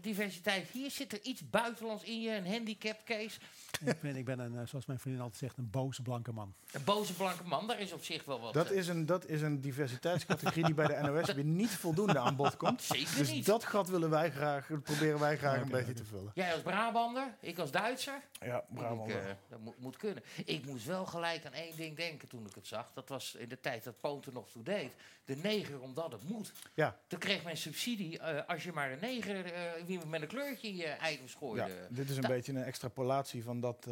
diversiteit? 0.00 0.68
Hier 0.72 0.90
zit 0.90 1.12
er 1.12 1.20
iets 1.22 1.50
buitenlands 1.50 2.02
in 2.02 2.20
je, 2.22 2.36
een 2.36 2.46
handicap 2.46 3.00
case. 3.04 3.38
ik, 3.84 4.00
ben, 4.00 4.16
ik 4.16 4.24
ben 4.24 4.38
een, 4.38 4.58
eh, 4.58 4.66
zoals 4.66 4.86
mijn 4.86 4.98
vriendin 4.98 5.22
altijd 5.22 5.40
zegt, 5.40 5.56
een 5.58 5.70
boze 5.70 6.02
blanke 6.02 6.32
man. 6.32 6.54
Een 6.72 6.84
boze 6.84 7.12
blanke 7.12 7.44
man, 7.44 7.66
daar 7.66 7.80
is 7.80 7.92
op 7.92 8.04
zich 8.04 8.24
wel 8.24 8.40
wat. 8.40 8.54
Dat 8.54 8.70
is 8.70 8.88
een, 8.88 9.06
dat 9.06 9.26
is 9.26 9.42
een 9.42 9.60
diversiteitscategorie 9.60 10.64
die 10.64 10.74
bij 10.74 10.86
de 10.86 11.08
NOS 11.08 11.32
weer 11.32 11.44
niet 11.44 11.70
voldoende 11.70 12.18
aan 12.18 12.36
bod 12.36 12.56
komt. 12.56 12.82
Zeker 12.92 13.16
Dus 13.16 13.30
niet. 13.30 13.46
dat 13.46 13.64
gat 13.64 13.88
willen 13.88 14.10
wij 14.10 14.30
graag, 14.30 14.66
proberen 14.82 15.18
wij 15.18 15.36
graag 15.38 15.60
een 15.60 15.68
beetje 15.68 15.92
te 15.92 16.04
vullen. 16.04 16.30
Jij 16.34 16.52
als 16.52 16.62
Brabander, 16.96 17.34
ik 17.40 17.58
als 17.58 17.70
Duitser. 17.70 18.20
Ja, 18.40 18.64
Ik, 18.74 19.08
eh, 19.08 19.24
dat 19.48 19.60
moet, 19.60 19.78
moet 19.78 19.96
kunnen. 19.96 20.22
Ik 20.44 20.66
moest 20.66 20.86
wel 20.86 21.06
gelijk 21.06 21.46
aan 21.46 21.52
één 21.52 21.76
ding 21.76 21.96
denken 21.96 22.28
toen 22.28 22.46
ik 22.46 22.54
het 22.54 22.66
zag. 22.66 22.92
Dat 22.94 23.08
was 23.08 23.34
in 23.34 23.48
de 23.48 23.60
tijd 23.60 23.84
dat 23.84 24.00
Poont 24.00 24.26
er 24.26 24.32
nog 24.32 24.50
toe 24.50 24.62
deed. 24.62 24.92
De 25.24 25.36
neger 25.36 25.80
omdat 25.80 26.12
het 26.12 26.28
moet. 26.28 26.52
Ja. 26.74 26.98
Toen 27.06 27.18
kreeg 27.18 27.44
men 27.44 27.56
subsidie 27.56 28.18
eh, 28.18 28.48
als 28.48 28.64
je 28.64 28.72
maar 28.72 28.92
een 28.92 28.98
neger 29.00 29.52
wie 29.86 30.06
met 30.06 30.22
een 30.22 30.28
kleurtje 30.28 30.68
in 30.68 30.76
je 30.76 30.96
items 31.12 31.32
Ja, 31.32 31.38
gooide. 31.38 31.86
dit 31.90 32.10
is 32.10 32.16
een 32.16 32.22
Da- 32.22 32.28
beetje 32.28 32.52
een 32.52 32.62
extrapolatie 32.64 33.42
van 33.44 33.60
dat. 33.60 33.86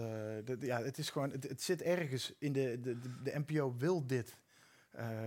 ja, 0.60 0.82
het 0.82 0.98
is 0.98 1.10
gewoon. 1.10 1.30
Het, 1.30 1.48
het 1.48 1.62
zit 1.62 1.82
ergens 1.82 2.32
in 2.38 2.52
de, 2.52 2.80
de, 2.80 2.98
de, 3.00 3.22
de 3.22 3.38
NPO 3.46 3.74
wil 3.78 4.06
dit. 4.06 4.36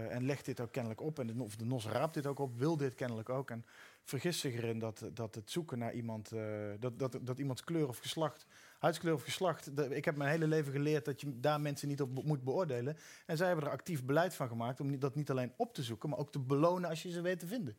en 0.09 0.25
legt 0.25 0.45
dit 0.45 0.59
ook 0.59 0.71
kennelijk 0.71 1.01
op. 1.01 1.19
En 1.19 1.27
de, 1.27 1.33
of 1.44 1.56
de 1.56 1.65
NOS 1.65 1.85
raapt 1.85 2.13
dit 2.13 2.25
ook 2.25 2.39
op, 2.39 2.57
wil 2.57 2.77
dit 2.77 2.95
kennelijk 2.95 3.29
ook. 3.29 3.50
En 3.51 3.65
vergist 4.07 4.39
zich 4.39 4.54
erin 4.54 4.80
dat, 4.80 5.09
dat 5.13 5.36
het 5.36 5.51
zoeken 5.51 5.77
naar 5.77 5.94
iemand. 5.94 6.31
eh, 6.31 6.42
dat, 6.80 7.00
dat, 7.00 7.19
dat 7.21 7.39
iemands 7.39 7.63
kleur 7.63 7.88
of 7.88 7.98
geslacht. 7.98 8.45
Huidskleur 8.80 9.13
of 9.13 9.24
geslacht. 9.24 9.92
ik 9.92 10.06
heb 10.06 10.15
mijn 10.15 10.30
hele 10.30 10.48
leven 10.48 10.71
geleerd 10.71 11.06
dat 11.06 11.21
je 11.21 11.39
daar 11.39 11.62
mensen 11.62 11.88
niet 11.88 12.01
op 12.01 12.24
moet 12.24 12.44
beoordelen. 12.44 12.98
En 13.25 13.38
zij 13.38 13.48
hebben 13.48 13.65
er 13.65 13.71
actief 13.71 14.03
beleid 14.03 14.36
van 14.36 14.48
gemaakt 14.48 14.79
om 14.79 15.00
dat 15.00 15.15
niet 15.15 15.29
alleen 15.29 15.53
op 15.58 15.74
te 15.74 15.84
zoeken, 15.84 16.10
maar 16.10 16.20
ook 16.20 16.32
te 16.32 16.39
belonen 16.39 16.89
als 16.89 17.03
je 17.03 17.12
ze 17.12 17.22
weet 17.22 17.39
te 17.39 17.48
vinden. 17.48 17.77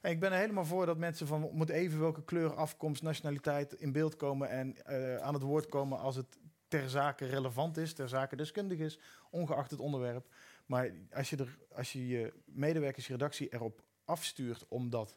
En 0.00 0.10
ik 0.10 0.20
ben 0.20 0.32
er 0.32 0.38
helemaal 0.38 0.64
voor 0.64 0.86
dat 0.86 0.98
mensen 0.98 1.26
van 1.26 1.50
moet 1.52 1.68
even 1.68 2.00
welke 2.00 2.24
kleur, 2.24 2.54
afkomst, 2.54 3.02
nationaliteit 3.02 3.72
in 3.72 3.92
beeld 3.92 4.16
komen 4.16 4.48
en 4.48 4.84
eh, 4.84 5.16
aan 5.16 5.34
het 5.34 5.42
woord 5.42 5.66
komen 5.66 5.98
als 5.98 6.16
het 6.16 6.38
ter 6.68 6.88
zake 6.88 7.26
relevant 7.26 7.76
is, 7.76 7.92
ter 7.92 8.08
zake 8.08 8.36
deskundig 8.36 8.78
is, 8.78 8.98
ongeacht 9.30 9.70
het 9.70 9.80
onderwerp. 9.80 10.26
Maar 10.66 10.90
als 11.12 11.30
je, 11.30 11.36
er, 11.36 11.58
als 11.74 11.92
je 11.92 12.08
je 12.08 12.32
medewerkers, 12.44 13.08
erop 13.08 13.82
afstuurt 14.04 14.68
om 14.68 14.90
dat 14.90 15.16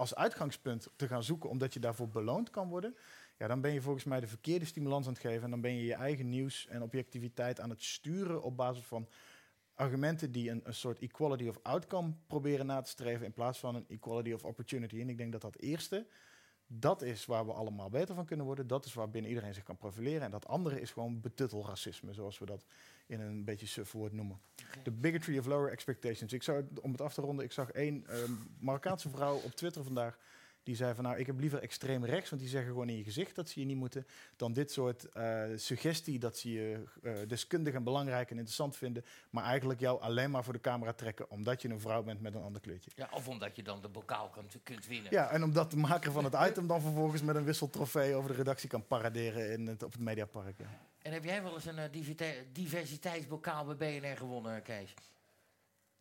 als 0.00 0.14
uitgangspunt 0.14 0.88
te 0.96 1.06
gaan 1.06 1.22
zoeken, 1.22 1.50
omdat 1.50 1.74
je 1.74 1.80
daarvoor 1.80 2.08
beloond 2.08 2.50
kan 2.50 2.68
worden, 2.68 2.96
ja, 3.38 3.46
dan 3.46 3.60
ben 3.60 3.72
je 3.72 3.80
volgens 3.80 4.04
mij 4.04 4.20
de 4.20 4.26
verkeerde 4.26 4.64
stimulans 4.64 5.06
aan 5.06 5.12
het 5.12 5.22
geven. 5.22 5.42
En 5.42 5.50
dan 5.50 5.60
ben 5.60 5.74
je 5.74 5.84
je 5.84 5.94
eigen 5.94 6.28
nieuws 6.28 6.66
en 6.66 6.82
objectiviteit 6.82 7.60
aan 7.60 7.70
het 7.70 7.82
sturen 7.82 8.42
op 8.42 8.56
basis 8.56 8.84
van 8.84 9.08
argumenten 9.74 10.32
die 10.32 10.50
een, 10.50 10.60
een 10.64 10.74
soort 10.74 10.98
equality 10.98 11.48
of 11.48 11.58
outcome 11.62 12.12
proberen 12.26 12.66
na 12.66 12.80
te 12.80 12.90
streven 12.90 13.26
in 13.26 13.32
plaats 13.32 13.58
van 13.58 13.74
een 13.74 13.88
equality 13.88 14.32
of 14.32 14.44
opportunity. 14.44 15.00
En 15.00 15.08
ik 15.08 15.18
denk 15.18 15.32
dat 15.32 15.40
dat 15.40 15.56
eerste, 15.56 16.06
dat 16.66 17.02
is 17.02 17.26
waar 17.26 17.46
we 17.46 17.52
allemaal 17.52 17.90
beter 17.90 18.14
van 18.14 18.24
kunnen 18.24 18.46
worden. 18.46 18.66
Dat 18.66 18.84
is 18.84 18.94
waar 18.94 19.10
binnen 19.10 19.30
iedereen 19.30 19.54
zich 19.54 19.64
kan 19.64 19.76
profileren. 19.76 20.22
En 20.22 20.30
dat 20.30 20.46
andere 20.46 20.80
is 20.80 20.90
gewoon 20.90 21.20
betuttelracisme, 21.20 22.12
zoals 22.12 22.38
we 22.38 22.46
dat 22.46 22.64
in 23.10 23.20
een 23.20 23.44
beetje 23.44 23.66
suf 23.66 23.92
woord 23.92 24.12
noemen. 24.12 24.40
De 24.82 24.90
bigotry 24.90 25.38
of 25.38 25.46
lower 25.46 25.70
expectations. 25.70 26.32
Ik 26.32 26.42
zou, 26.42 26.64
om 26.80 26.92
het 26.92 27.00
af 27.00 27.14
te 27.14 27.20
ronden, 27.20 27.44
ik 27.44 27.52
zag 27.52 27.70
één 27.70 28.06
ehm, 28.06 28.32
Marokkaanse 28.58 29.08
vrouw 29.10 29.36
op 29.36 29.54
Twitter 29.54 29.84
vandaag. 29.84 30.18
Die 30.62 30.76
zei 30.76 30.94
van 30.94 31.04
nou, 31.04 31.18
ik 31.18 31.26
heb 31.26 31.38
liever 31.40 31.58
extreem 31.62 32.04
rechts, 32.04 32.30
want 32.30 32.42
die 32.42 32.50
zeggen 32.50 32.70
gewoon 32.70 32.88
in 32.88 32.96
je 32.96 33.04
gezicht 33.04 33.34
dat 33.34 33.48
ze 33.48 33.60
je 33.60 33.66
niet 33.66 33.76
moeten. 33.76 34.06
Dan 34.36 34.52
dit 34.52 34.72
soort 34.72 35.04
eh, 35.12 35.42
suggestie 35.56 36.18
dat 36.18 36.38
ze 36.38 36.52
je 36.52 36.84
eh, 37.02 37.12
deskundig 37.26 37.74
en 37.74 37.84
belangrijk 37.84 38.30
en 38.30 38.36
interessant 38.36 38.76
vinden. 38.76 39.04
Maar 39.30 39.44
eigenlijk 39.44 39.80
jou 39.80 40.00
alleen 40.00 40.30
maar 40.30 40.44
voor 40.44 40.52
de 40.52 40.60
camera 40.60 40.92
trekken 40.92 41.30
omdat 41.30 41.62
je 41.62 41.68
een 41.68 41.80
vrouw 41.80 42.02
bent 42.02 42.20
met 42.20 42.34
een 42.34 42.42
ander 42.42 42.60
kleurtje. 42.60 42.90
Ja, 42.94 43.08
of 43.12 43.28
omdat 43.28 43.56
je 43.56 43.62
dan 43.62 43.80
de 43.82 43.88
bokaal 43.88 44.32
kunt 44.62 44.86
winnen. 44.86 45.12
Ja, 45.12 45.30
en 45.30 45.42
omdat 45.42 45.70
de 45.70 45.76
maker 45.76 46.12
van 46.12 46.24
het 46.24 46.36
item 46.50 46.66
dan 46.66 46.80
vervolgens 46.80 47.22
met 47.22 47.36
een 47.36 47.44
wisseltrofee 47.44 48.14
over 48.14 48.30
de 48.30 48.36
redactie 48.36 48.68
kan 48.68 48.86
paraderen 48.86 49.52
in 49.52 49.66
het, 49.66 49.82
op 49.82 49.92
het 49.92 50.00
Mediapark. 50.00 50.58
Ja. 50.58 50.66
En 51.02 51.12
heb 51.12 51.24
jij 51.24 51.42
wel 51.42 51.54
eens 51.54 51.66
een 51.66 51.78
eh, 51.78 51.92
diversite- 51.92 52.44
diversiteitsbokaal 52.52 53.64
bij 53.74 54.00
BNR 54.00 54.16
gewonnen, 54.16 54.62
Kees? 54.62 54.94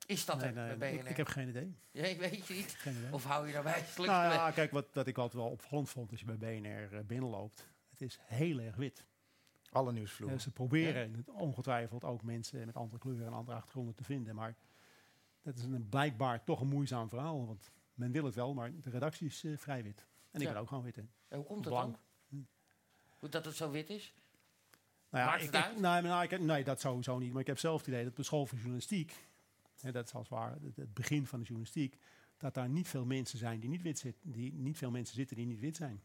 Is 0.09 0.25
dat 0.25 0.37
Nee, 0.37 0.47
er 0.47 0.53
nee, 0.67 0.75
bij 0.77 0.93
ik, 0.93 1.01
BNR? 1.01 1.09
ik 1.09 1.17
heb 1.17 1.27
geen 1.27 1.47
idee. 1.49 1.75
Nee, 1.91 2.17
weet 2.17 2.47
je 2.47 2.53
niet? 2.53 2.71
Geen 2.71 2.97
idee. 2.97 3.13
Of 3.13 3.23
hou 3.23 3.47
je 3.47 3.51
nou 3.53 3.63
wijselijk? 3.63 4.11
Nou 4.11 4.33
ja, 4.33 4.51
kijk, 4.51 4.71
wat 4.71 4.93
dat 4.93 5.07
ik 5.07 5.17
altijd 5.17 5.41
wel 5.43 5.51
opvallend 5.51 5.89
vond 5.89 6.11
als 6.11 6.19
je 6.19 6.25
bij 6.25 6.37
BNR 6.37 6.95
eh, 6.97 7.03
binnenloopt. 7.05 7.67
Het 7.89 8.01
is 8.01 8.19
heel 8.21 8.59
erg 8.59 8.75
wit. 8.75 9.05
Alle 9.71 9.91
nieuwsvloer. 9.91 10.39
Ze 10.39 10.51
proberen 10.51 11.25
ongetwijfeld 11.33 12.03
ook 12.03 12.23
mensen 12.23 12.65
met 12.65 12.75
andere 12.75 12.99
kleuren 12.99 13.25
en 13.25 13.33
andere 13.33 13.57
achtergronden 13.57 13.95
te 13.95 14.03
vinden. 14.03 14.35
Maar 14.35 14.55
dat 15.41 15.57
is 15.57 15.63
een, 15.63 15.89
blijkbaar 15.89 16.43
toch 16.43 16.61
een 16.61 16.67
moeizaam 16.67 17.09
verhaal. 17.09 17.45
Want 17.45 17.71
men 17.93 18.11
wil 18.11 18.25
het 18.25 18.35
wel, 18.35 18.53
maar 18.53 18.71
de 18.81 18.89
redactie 18.89 19.27
is 19.27 19.43
eh, 19.43 19.57
vrij 19.57 19.83
wit. 19.83 20.05
En 20.31 20.39
ik 20.41 20.47
Ja. 20.47 20.53
ben 20.53 20.61
ook 20.61 20.67
gewoon 20.67 20.83
wit. 20.83 20.95
Hè. 20.95 21.03
En 21.27 21.37
hoe 21.37 21.45
komt 21.45 21.63
dat 21.63 21.73
dan? 21.73 21.97
Hoe 23.19 23.29
dat 23.29 23.45
het 23.45 23.55
zo 23.55 23.71
wit 23.71 23.89
is? 23.89 24.13
Nou 25.09 25.25
ja, 25.25 25.35
ik, 25.35 25.41
ik- 25.41 25.79
nee, 25.79 26.01
nou, 26.01 26.23
ik, 26.23 26.39
nee, 26.39 26.63
dat 26.63 26.79
sowieso 26.81 27.17
niet. 27.17 27.31
Maar 27.31 27.41
ik 27.41 27.47
heb 27.47 27.59
zelf 27.59 27.79
het 27.79 27.87
idee 27.87 28.03
dat 28.03 28.15
de 28.15 28.23
school 28.23 28.45
van 28.45 28.57
journalistiek, 28.57 29.28
hè, 29.81 29.91
dat 29.91 30.05
is 30.05 30.13
als 30.13 30.29
het 30.29 30.38
ware 30.38 30.57
het, 30.63 30.75
het 30.75 30.93
begin 30.93 31.25
van 31.25 31.39
de 31.39 31.45
journalistiek, 31.45 31.98
dat 32.38 32.53
daar 32.53 32.69
niet 32.69 32.88
veel 32.88 33.05
mensen 33.05 33.38
zijn 33.38 33.59
die 33.59 33.69
niet 33.69 33.81
wit 33.81 34.00
zitten, 34.00 34.31
die 34.31 34.53
niet 34.53 34.77
veel 34.77 34.91
mensen 34.91 35.15
zitten 35.15 35.36
die 35.36 35.45
niet 35.45 35.59
wit 35.59 35.75
zijn. 35.75 36.03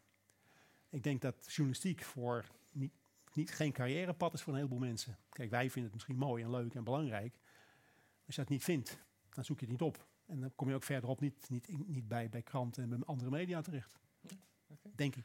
Ik 0.88 1.02
denk 1.02 1.21
dat 1.21 1.35
journalistiek 1.47 2.02
voor 2.02 2.45
niet, 2.73 2.93
niet 3.33 3.50
geen 3.50 3.73
carrièrepad 3.73 4.35
is 4.35 4.43
voor 4.43 4.52
een 4.52 4.59
heleboel 4.59 4.78
mensen. 4.78 5.19
Kijk, 5.28 5.50
wij 5.50 5.71
vinden 5.71 5.83
het 5.83 5.93
misschien 5.93 6.16
mooi 6.16 6.43
en 6.43 6.50
leuk 6.50 6.75
en 6.75 6.85
belangrijk. 6.85 7.38
Als 8.26 8.35
je 8.35 8.40
dat 8.40 8.50
niet 8.50 8.64
vindt, 8.64 8.99
dan 9.31 9.45
zoek 9.45 9.61
je 9.61 9.66
het 9.66 9.73
niet 9.73 9.83
op. 9.83 10.07
En 10.26 10.40
dan 10.40 10.52
kom 10.54 10.69
je 10.69 10.75
ook 10.75 10.83
verderop 10.83 11.21
niet, 11.21 11.50
niet, 11.50 11.88
niet 11.88 12.09
bij, 12.09 12.28
bij 12.28 12.43
kranten 12.43 12.83
en 12.83 12.88
bij 12.88 12.99
andere 13.04 13.31
media 13.31 13.61
terecht. 13.61 13.99
Denk 14.95 15.16
ik. 15.16 15.25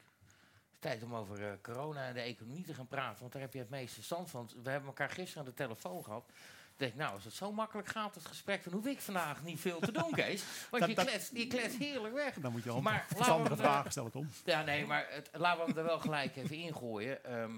Tijd 0.79 1.03
om 1.03 1.15
over 1.15 1.43
eh, 1.43 1.53
corona 1.61 2.07
en 2.07 2.13
de 2.13 2.21
economie 2.21 2.63
te 2.63 2.73
gaan 2.73 2.87
praten, 2.87 3.19
want 3.19 3.31
daar 3.31 3.41
heb 3.41 3.53
je 3.53 3.59
het 3.59 3.69
meeste 3.69 4.03
stand 4.03 4.29
van. 4.29 4.49
We 4.63 4.69
hebben 4.69 4.87
elkaar 4.87 5.09
gisteren 5.09 5.43
aan 5.43 5.49
de 5.49 5.55
telefoon 5.55 6.03
gehad. 6.03 6.31
Ik 6.79 6.85
denk, 6.85 6.97
nou, 6.97 7.13
als 7.13 7.23
het 7.23 7.33
zo 7.33 7.51
makkelijk 7.51 7.87
gaat, 7.87 8.15
het 8.15 8.25
gesprek, 8.25 8.63
dan 8.63 8.73
hoef 8.73 8.85
ik 8.85 8.99
vandaag 8.99 9.43
niet 9.43 9.59
veel 9.59 9.79
te 9.79 9.91
doen, 9.91 10.11
Kees. 10.11 10.43
Want 10.69 10.81
Dat- 10.87 10.95
je 10.95 11.03
klets, 11.05 11.29
je 11.33 11.47
klets 11.47 11.77
heerlijk 11.77 12.13
weg. 12.13 12.33
Dan 12.35 12.51
moet 12.51 12.63
je 12.63 12.69
al 12.69 12.81
Maar 12.81 13.07
andere 13.17 13.49
het, 13.49 13.51
eh, 13.51 13.65
vragen 13.65 13.91
stellen, 13.91 14.11
Tom. 14.11 14.29
Ja, 14.45 14.63
nee, 14.63 14.85
maar 14.85 15.07
het, 15.09 15.29
laten 15.33 15.59
we 15.61 15.67
hem 15.69 15.77
er 15.77 15.83
wel 15.83 15.99
gelijk 15.99 16.35
even 16.35 16.55
ingooien. 16.55 17.23
Ehm, 17.25 17.55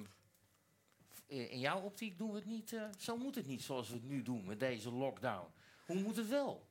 in 1.27 1.49
in 1.49 1.59
jouw 1.59 1.79
optiek 1.81 2.17
doen 2.17 2.29
we 2.29 2.35
het 2.35 2.45
niet, 2.45 2.73
eh, 2.73 2.83
zo 2.97 3.17
moet 3.17 3.35
het 3.35 3.47
niet 3.47 3.61
zoals 3.61 3.87
we 3.89 3.93
het 3.93 4.03
nu 4.03 4.21
doen 4.21 4.45
met 4.45 4.59
deze 4.59 4.91
lockdown. 4.91 5.47
Hoe 5.85 6.01
moet 6.01 6.15
het 6.15 6.27
wel? 6.29 6.67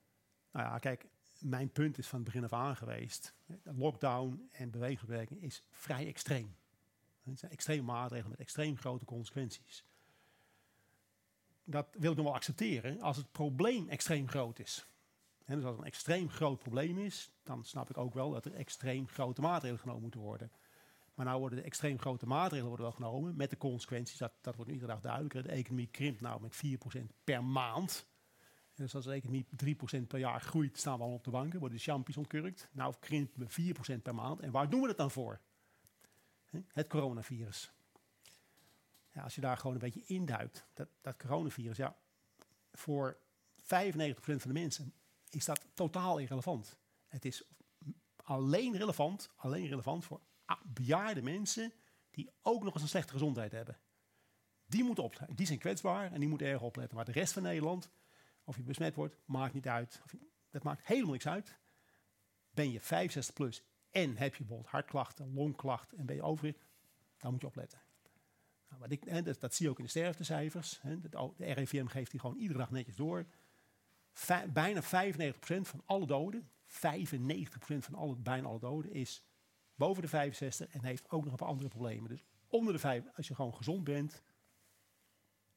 Nou 0.53 0.67
ja, 0.67 0.79
kijk, 0.79 1.07
mijn 1.39 1.71
punt 1.71 1.99
is 1.99 2.07
van 2.07 2.19
het 2.19 2.27
begin 2.27 2.45
af 2.45 2.53
aan 2.53 2.77
geweest. 2.77 3.35
Lockdown 3.65 4.49
en 4.53 4.71
beweegbeperking 4.71 5.43
is 5.43 5.63
vrij 5.71 6.07
extreem. 6.07 6.57
Het 7.23 7.39
zijn 7.39 7.53
extreme 7.53 7.83
maatregelen 7.83 8.31
met 8.31 8.41
extreem 8.41 8.77
grote 8.77 9.05
consequenties. 9.05 9.85
Dat 11.71 11.87
wil 11.99 12.11
ik 12.11 12.17
nog 12.17 12.27
wel 12.27 12.35
accepteren 12.35 13.01
als 13.01 13.17
het 13.17 13.33
probleem 13.33 13.89
extreem 13.89 14.29
groot 14.29 14.59
is. 14.59 14.89
En 15.45 15.57
dus 15.57 15.65
als 15.65 15.73
het 15.73 15.81
een 15.81 15.91
extreem 15.91 16.31
groot 16.31 16.59
probleem 16.59 16.99
is, 16.99 17.31
dan 17.43 17.65
snap 17.65 17.91
ik 17.91 17.97
ook 17.97 18.15
wel 18.15 18.31
dat 18.31 18.45
er 18.45 18.55
extreem 18.55 19.09
grote 19.09 19.41
maatregelen 19.41 19.81
genomen 19.81 20.03
moeten 20.03 20.21
worden. 20.21 20.53
Maar 21.15 21.27
nou 21.27 21.41
worden 21.41 21.59
de 21.59 21.65
extreem 21.65 21.99
grote 21.99 22.27
maatregelen 22.27 22.69
worden 22.69 22.87
wel 22.87 22.95
genomen 22.95 23.37
met 23.37 23.51
de 23.51 23.57
consequenties, 23.57 24.19
dat, 24.19 24.33
dat 24.41 24.55
wordt 24.55 24.71
nu 24.71 24.77
iedere 24.77 24.93
dag 24.93 25.03
duidelijker. 25.03 25.43
De 25.43 25.49
economie 25.49 25.87
krimpt 25.87 26.21
nou 26.21 26.41
met 26.41 26.63
4% 26.97 27.01
per 27.25 27.45
maand. 27.45 28.07
Dus 28.75 28.95
als 28.95 29.05
de 29.05 29.13
economie 29.13 29.47
3% 29.65 30.07
per 30.07 30.19
jaar 30.19 30.41
groeit, 30.41 30.79
staan 30.79 30.99
we 30.99 31.05
al 31.05 31.13
op 31.13 31.25
de 31.25 31.31
banken, 31.31 31.59
worden 31.59 31.79
de 31.79 31.85
champions 31.85 32.17
ontkurkt. 32.17 32.69
Nou 32.73 32.95
krimpen 33.01 33.49
we 33.49 33.75
4% 33.99 34.03
per 34.03 34.15
maand. 34.15 34.41
En 34.41 34.51
waar 34.51 34.71
doen 34.71 34.81
we 34.81 34.89
het 34.89 34.97
dan 34.97 35.11
voor? 35.11 35.41
Het 36.69 36.89
coronavirus. 36.89 37.73
Als 39.15 39.35
je 39.35 39.41
daar 39.41 39.57
gewoon 39.57 39.73
een 39.73 39.81
beetje 39.81 40.05
induikt, 40.05 40.67
dat, 40.75 40.89
dat 41.01 41.17
coronavirus, 41.17 41.77
ja, 41.77 41.97
voor 42.73 43.19
95% 43.61 43.65
van 44.15 44.39
de 44.41 44.53
mensen 44.53 44.95
is 45.31 45.45
dat 45.45 45.67
totaal 45.75 46.19
irrelevant. 46.19 46.79
Het 47.07 47.25
is 47.25 47.45
alleen 48.17 48.77
relevant, 48.77 49.31
alleen 49.37 49.67
relevant 49.67 50.05
voor 50.05 50.21
bejaarde 50.65 51.23
mensen 51.23 51.73
die 52.11 52.31
ook 52.43 52.63
nog 52.63 52.75
eens 52.75 52.83
een 52.83 52.89
slechte 52.89 53.13
gezondheid 53.13 53.53
hebben. 53.53 53.79
Die 54.67 54.85
moeten 54.85 55.05
opletten. 55.05 55.37
Die 55.37 55.47
zijn 55.47 55.59
kwetsbaar 55.59 56.13
en 56.13 56.21
die 56.21 56.29
moeten 56.29 56.47
erg 56.47 56.63
opletten. 56.63 56.97
Maar 56.97 57.05
de 57.05 57.13
rest 57.13 57.33
van 57.33 57.43
Nederland, 57.43 57.91
of 58.45 58.57
je 58.57 58.63
besmet 58.63 58.95
wordt, 58.95 59.17
maakt 59.25 59.55
niet 59.55 59.69
uit. 59.69 60.03
Dat 60.51 60.63
maakt 60.63 60.87
helemaal 60.87 61.13
niks 61.13 61.27
uit. 61.27 61.59
Ben 62.51 62.71
je 62.71 62.81
65 62.81 63.35
plus 63.35 63.63
en 63.91 64.17
heb 64.17 64.33
je 64.35 64.39
bijvoorbeeld 64.39 64.71
hartklachten, 64.71 65.33
longklachten 65.33 65.99
en 65.99 66.07
ben 66.07 66.17
je 66.17 66.23
overgewicht, 66.23 66.67
dan 67.19 67.33
moet 67.33 67.41
je 67.41 67.47
opletten. 67.47 67.81
Nou, 68.71 68.83
wat 68.83 68.91
ik, 68.91 69.05
hè, 69.05 69.23
dat, 69.23 69.41
dat 69.41 69.55
zie 69.55 69.65
je 69.65 69.71
ook 69.71 69.79
in 69.79 69.85
de 69.85 69.91
sterftecijfers. 69.91 70.79
Hè. 70.83 71.01
De, 71.01 71.09
de 71.37 71.53
RIVM 71.53 71.87
geeft 71.87 72.11
die 72.11 72.21
gewoon 72.21 72.37
iedere 72.37 72.59
dag 72.59 72.71
netjes 72.71 72.97
door. 72.97 73.27
Vij- 74.13 74.51
bijna 74.53 74.83
95% 74.83 74.87
van 75.61 75.83
alle 75.85 76.07
doden, 76.07 76.51
95% 76.67 76.69
van 77.79 77.95
alle, 77.95 78.17
bijna 78.17 78.49
alle 78.49 78.59
doden, 78.59 78.93
is 78.93 79.23
boven 79.75 80.03
de 80.03 80.09
65 80.09 80.69
en 80.75 80.85
heeft 80.85 81.11
ook 81.11 81.23
nog 81.23 81.31
een 81.33 81.39
paar 81.39 81.49
andere 81.49 81.69
problemen. 81.69 82.09
Dus 82.11 82.23
onder 82.49 82.73
de 82.73 82.79
5, 82.79 83.05
als 83.17 83.29
je 83.29 83.35
gewoon 83.35 83.55
gezond 83.55 83.85
bent, 83.85 84.23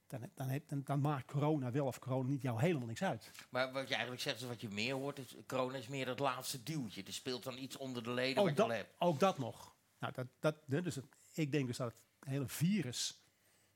dan, 0.08 0.30
dan, 0.34 0.60
dan, 0.68 0.82
dan 0.84 1.02
maakt 1.02 1.32
corona 1.32 1.72
wel 1.72 1.86
of 1.86 2.00
corona 2.00 2.30
niet 2.30 2.42
jou 2.42 2.60
helemaal 2.62 2.88
niks 2.88 3.04
uit. 3.04 3.32
Maar 3.50 3.72
wat 3.72 3.88
je 3.88 3.94
eigenlijk 3.94 4.24
zegt, 4.24 4.42
is 4.42 4.48
wat 4.48 4.62
je 4.62 4.70
meer 4.70 4.94
hoort, 4.94 5.20
is 5.20 5.36
corona 5.48 5.78
is 5.78 5.88
meer 5.88 6.06
dat 6.06 6.20
laatste 6.20 6.64
duwtje. 6.64 7.04
Er 7.04 7.14
speelt 7.14 7.44
dan 7.44 7.58
iets 7.58 7.78
onder 7.78 8.04
de 8.04 8.12
leden 8.12 8.36
wat 8.36 8.44
Ook 8.44 8.50
je 8.50 8.56
dat, 8.56 8.66
al 8.66 8.72
hebt. 8.76 8.94
ook 9.00 9.20
dat 9.20 9.38
nog. 9.38 9.76
Nou, 10.00 10.14
dat, 10.14 10.28
dat, 10.40 10.56
dus 10.66 10.96
het- 10.96 11.06
ik 11.34 11.52
denk 11.52 11.68
dus 11.68 11.78
dat 11.78 11.88
het 11.88 11.98
hele 12.26 12.48
virus, 12.48 13.20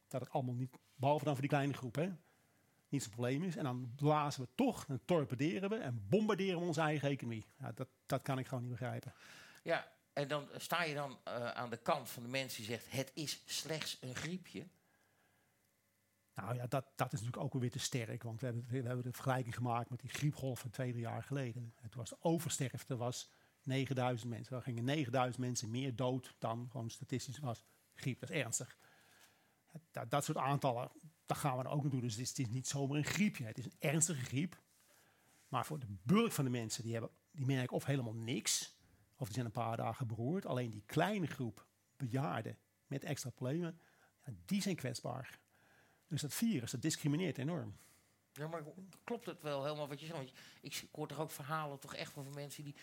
dat 0.08 0.22
het 0.22 0.30
allemaal 0.30 0.56
niet, 0.56 0.78
behalve 0.96 1.24
dan 1.24 1.34
voor 1.34 1.42
die 1.42 1.52
kleine 1.52 1.74
groep, 1.74 1.96
hè, 1.96 2.10
niet 2.90 3.04
zo'n 3.04 3.12
probleem 3.12 3.44
is. 3.44 3.56
En 3.56 3.64
dan 3.64 3.94
blazen 3.96 4.42
we 4.42 4.48
toch, 4.56 4.86
en 4.88 5.02
torpederen 5.06 5.70
we 5.70 5.76
en 5.76 6.06
bombarderen 6.10 6.60
we 6.60 6.66
onze 6.66 6.82
eigen 6.82 7.10
economie. 7.10 7.46
Ja, 7.60 7.72
dat, 7.72 7.88
dat 8.06 8.22
kan 8.22 8.40
ik 8.40 8.48
gewoon 8.48 8.64
niet 8.64 8.72
begrijpen. 8.72 9.14
Ja, 9.64 9.92
en 10.14 10.28
dan 10.28 10.48
sta 10.56 10.84
je 10.84 10.94
dan 10.94 11.18
eh, 11.24 11.50
aan 11.50 11.70
de 11.70 11.78
kant 11.78 12.10
van 12.10 12.24
de 12.24 12.30
mensen 12.30 12.58
die 12.58 12.72
zegt, 12.72 12.92
het 12.92 13.12
is 13.14 13.42
slechts 13.46 13.98
een 14.02 14.16
griepje. 14.16 14.68
Nou 16.34 16.56
ja, 16.56 16.68
dat, 16.68 16.86
dat 16.96 17.14
is 17.14 17.20
natuurlijk 17.20 17.44
ook 17.44 17.62
weer 17.62 17.72
te 17.72 17.80
sterk. 17.80 18.24
Want 18.24 18.40
we 18.40 18.46
hebben, 18.46 18.66
we 18.70 18.76
hebben 18.76 19.04
de 19.04 19.12
vergelijking 19.12 19.56
gemaakt 19.56 19.90
met 19.90 20.00
die 20.00 20.10
griepgolf 20.10 20.60
van 20.60 20.70
twee, 20.70 20.92
drie 20.92 21.04
jaar 21.04 21.24
geleden. 21.24 21.74
En 21.82 21.90
toen 21.90 22.00
was 22.00 22.10
de 22.10 22.18
oversterfte 22.20 22.98
was 22.98 23.30
9000 23.64 24.30
mensen. 24.30 24.56
Er 24.56 24.62
gingen 24.62 24.84
9000 24.84 25.38
mensen 25.38 25.72
meer 25.72 25.96
dood 25.96 26.36
dan 26.38 26.68
gewoon 26.72 26.90
statistisch 26.90 27.40
was 27.40 27.66
griep. 28.00 28.20
Dat 28.20 28.30
is 28.30 28.36
ernstig. 28.36 28.78
Dat, 29.92 30.12
dat 30.12 30.24
soort 30.24 30.38
aantallen, 30.38 30.92
dat 31.26 31.38
gaan 31.38 31.58
we 31.58 31.64
dan 31.64 31.72
ook 31.72 31.84
nog 31.84 31.92
doen. 31.92 32.02
Dus 32.02 32.16
het 32.16 32.40
is, 32.40 32.48
niet 32.48 32.68
zomaar 32.68 32.98
een 32.98 33.04
griepje. 33.04 33.46
Het 33.46 33.58
is 33.58 33.66
een 33.66 33.76
ernstige 33.80 34.22
griep. 34.22 34.62
Maar 35.48 35.66
voor 35.66 35.80
de 35.80 35.98
bulk 36.04 36.32
van 36.32 36.44
de 36.44 36.52
mensen, 36.52 36.84
die, 36.84 36.92
hebben, 36.92 37.12
die 37.32 37.46
merken 37.46 37.76
of 37.76 37.86
helemaal 37.86 38.16
niks. 38.16 38.76
Of 39.16 39.26
die 39.26 39.34
zijn 39.34 39.46
een 39.46 39.52
paar 39.52 39.78
dagen 39.78 40.08
beroerd. 40.08 40.46
Alleen 40.46 40.70
die 40.70 40.84
kleine 40.86 41.28
groep 41.28 41.66
bejaarden 41.98 42.58
met 42.88 43.04
extra 43.04 43.30
problemen, 43.30 43.80
ja, 44.26 44.34
die 44.46 44.62
zijn 44.62 44.76
kwetsbaar. 44.76 45.40
Dus 46.08 46.22
dat 46.22 46.34
virus, 46.34 46.72
dat 46.72 46.82
discrimineert 46.82 47.38
enorm. 47.38 47.78
Ja, 48.32 48.48
maar 48.48 48.64
klopt 49.04 49.26
het 49.26 49.42
wel 49.42 49.64
helemaal 49.64 49.88
wat 49.88 50.00
je 50.00 50.06
zegt? 50.06 50.18
Want 50.18 50.32
ik, 50.62 50.88
hoor 50.92 51.08
toch 51.08 51.20
ook 51.20 51.32
verhalen 51.32 51.80
toch 51.80 51.96
echt 51.96 52.12
van 52.12 52.34
mensen 52.34 52.64
die 52.64 52.76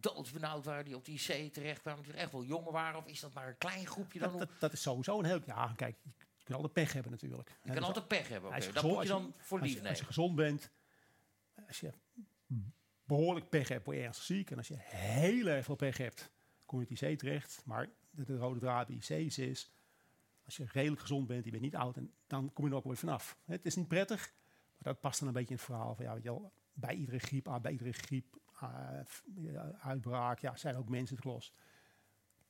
doodsbenauwd 0.00 0.64
waren, 0.64 0.84
die 0.84 0.96
op 0.96 1.04
die 1.04 1.14
IC 1.14 1.52
terechtkwamen, 1.52 2.04
die 2.04 2.12
echt 2.12 2.32
wel 2.32 2.44
jonger 2.44 2.72
waren? 2.72 2.98
Of 2.98 3.06
is 3.06 3.20
dat 3.20 3.32
maar 3.32 3.48
een 3.48 3.58
klein 3.58 3.86
groepje 3.86 4.18
dan? 4.18 4.30
Dat, 4.30 4.38
dat, 4.38 4.60
dat 4.60 4.72
is 4.72 4.82
sowieso 4.82 5.18
een 5.18 5.24
heel... 5.24 5.40
Ja, 5.46 5.72
kijk, 5.76 5.96
je 6.04 6.44
kunt 6.44 6.56
altijd 6.56 6.72
pech 6.72 6.92
hebben 6.92 7.12
natuurlijk. 7.12 7.58
je 7.62 7.72
kan 7.72 7.82
altijd 7.82 8.08
pech 8.08 8.28
hebben. 8.28 8.52
als 8.52 8.64
Oké, 8.64 8.74
dat 8.74 8.82
moet 8.82 8.92
je 8.92 8.98
als 8.98 9.08
dan 9.08 9.34
voor 9.36 9.58
als 9.58 9.68
lief 9.68 9.76
je, 9.76 9.88
als 9.88 9.88
je 9.88 9.94
nemen. 9.94 10.14
gezond 10.14 10.34
bent, 10.36 10.70
als 11.66 11.80
je 11.80 11.92
behoorlijk 13.04 13.48
pech 13.48 13.68
hebt, 13.68 13.84
word 13.84 13.96
je 13.96 14.02
ernstig 14.02 14.24
ziek. 14.24 14.50
En 14.50 14.56
als 14.56 14.68
je 14.68 14.76
heel 14.78 15.46
erg 15.46 15.64
veel 15.64 15.76
pech 15.76 15.96
hebt, 15.96 16.30
kom 16.66 16.80
je 16.80 16.84
op 16.84 16.90
IC 16.90 17.18
terecht. 17.18 17.62
Maar 17.64 17.88
de, 18.10 18.24
de 18.24 18.36
rode 18.36 18.60
draad 18.60 18.86
bij 18.86 18.96
IC's 18.96 19.38
is, 19.38 19.70
als 20.44 20.56
je 20.56 20.64
redelijk 20.72 21.00
gezond 21.00 21.26
bent, 21.26 21.44
je 21.44 21.50
bent 21.50 21.62
niet 21.62 21.76
oud, 21.76 21.96
en 21.96 22.12
dan 22.26 22.52
kom 22.52 22.64
je 22.64 22.70
er 22.70 22.76
ook 22.76 22.84
weer 22.84 22.96
vanaf. 22.96 23.38
Het 23.44 23.66
is 23.66 23.76
niet 23.76 23.88
prettig, 23.88 24.32
maar 24.78 24.92
dat 24.92 25.00
past 25.00 25.18
dan 25.18 25.28
een 25.28 25.34
beetje 25.34 25.50
in 25.50 25.56
het 25.56 25.64
verhaal 25.64 25.94
van, 25.94 26.04
ja, 26.04 26.14
weet 26.14 26.22
je 26.22 26.28
wel, 26.28 26.52
bij 26.72 26.94
iedere 26.94 27.18
griep, 27.18 27.58
bij 27.62 27.72
iedere 27.72 27.92
griep, 27.92 28.39
uitbraak, 29.80 30.38
ja, 30.38 30.56
zijn 30.56 30.76
ook 30.76 30.88
mensen 30.88 31.16
het 31.16 31.24
klos. 31.24 31.52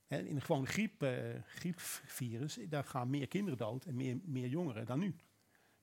Hè, 0.07 0.19
In 0.19 0.37
een 0.37 0.43
gewone 0.43 0.67
griep, 0.67 1.02
eh, 1.02 1.43
griepvirus, 1.47 2.59
daar 2.69 2.85
gaan 2.85 3.11
meer 3.11 3.29
kinderen 3.29 3.59
dood 3.59 3.85
en 3.85 3.97
meer, 3.97 4.21
meer 4.25 4.49
jongeren 4.49 4.87
dan 4.87 4.99
nu. 4.99 5.17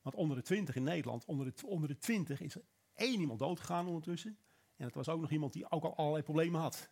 Want 0.01 0.15
onder 0.15 0.37
de 0.37 0.43
20 0.43 0.75
in 0.75 0.83
Nederland, 0.83 1.25
onder 1.25 1.45
de, 1.45 1.67
onder 1.67 1.87
de 1.87 1.97
20 1.97 2.41
is 2.41 2.55
er 2.55 2.63
één 2.93 3.19
iemand 3.19 3.39
doodgegaan 3.39 3.87
ondertussen. 3.87 4.37
En 4.75 4.85
het 4.85 4.95
was 4.95 5.09
ook 5.09 5.21
nog 5.21 5.31
iemand 5.31 5.53
die 5.53 5.71
ook 5.71 5.83
al 5.83 5.95
allerlei 5.95 6.23
problemen 6.23 6.61
had. 6.61 6.89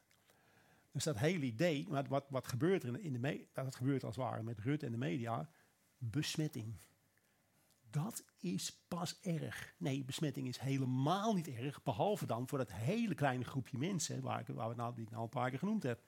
Dus 0.91 1.03
dat 1.03 1.17
hele 1.17 1.45
idee, 1.45 1.85
wat, 1.89 2.07
wat, 2.07 2.25
wat 2.29 2.47
gebeurt 2.47 2.83
er 2.83 2.89
in, 2.89 3.01
in 3.01 3.21
de 3.21 3.47
dat 3.53 3.75
gebeurt 3.75 4.03
als 4.03 4.15
het 4.15 4.25
ware 4.25 4.43
met 4.43 4.59
Rutte 4.59 4.85
en 4.85 4.91
de 4.91 4.97
media, 4.97 5.49
besmetting. 5.97 6.75
Dat 8.03 8.23
is 8.37 8.79
pas 8.87 9.19
erg. 9.21 9.73
Nee, 9.77 10.03
besmetting 10.03 10.47
is 10.47 10.57
helemaal 10.57 11.33
niet 11.33 11.47
erg, 11.47 11.83
behalve 11.83 12.25
dan 12.25 12.47
voor 12.47 12.57
dat 12.57 12.71
hele 12.71 13.15
kleine 13.15 13.43
groepje 13.43 13.77
mensen, 13.77 14.21
waar 14.21 14.39
ik, 14.39 14.47
waar 14.47 14.69
we 14.69 14.75
nou, 14.75 15.01
ik 15.01 15.09
nou 15.09 15.23
een 15.23 15.29
paar 15.29 15.49
keer 15.49 15.59
genoemd 15.59 15.83
heb. 15.83 16.03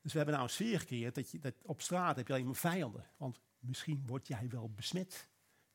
Dus 0.00 0.12
we 0.12 0.16
hebben 0.16 0.34
nou 0.34 0.46
een 0.46 0.54
sfeer 0.54 0.80
gecreëerd 0.80 1.14
dat, 1.14 1.30
je, 1.30 1.38
dat 1.38 1.54
op 1.62 1.80
straat 1.80 2.16
heb 2.16 2.26
je 2.26 2.32
alleen 2.32 2.44
maar 2.44 2.54
vijanden. 2.54 3.10
Want 3.16 3.40
misschien 3.58 4.02
word 4.06 4.26
jij 4.26 4.48
wel 4.48 4.70
besmet. 4.70 5.28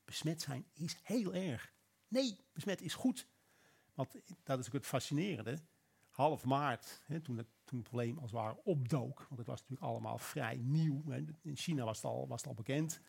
Besmet 0.06 0.42
zijn 0.42 0.66
is 0.74 0.98
heel 1.04 1.34
erg. 1.34 1.74
Nee, 2.08 2.38
besmet 2.54 2.82
is 2.82 2.94
goed. 2.94 3.28
Want 3.94 4.16
dat 4.44 4.60
is 4.60 4.68
ook 4.68 4.74
het 4.74 4.86
fascinerende. 4.86 5.60
Half 6.10 6.46
maart, 6.46 7.02
hè, 7.06 7.20
toen, 7.20 7.38
het, 7.38 7.48
toen 7.64 7.80
het 7.80 7.88
probleem 7.88 8.18
als 8.18 8.32
het 8.32 8.40
ware 8.40 8.64
opdook. 8.64 9.18
Want 9.18 9.38
het 9.38 9.48
was 9.48 9.60
natuurlijk 9.60 9.92
allemaal 9.92 10.18
vrij 10.18 10.56
nieuw. 10.56 11.04
In 11.42 11.56
China 11.56 11.84
was 11.84 11.98
het 11.98 12.06
al, 12.06 12.28
was 12.28 12.42
het 12.42 12.50
al 12.50 12.56
bekend. 12.56 13.02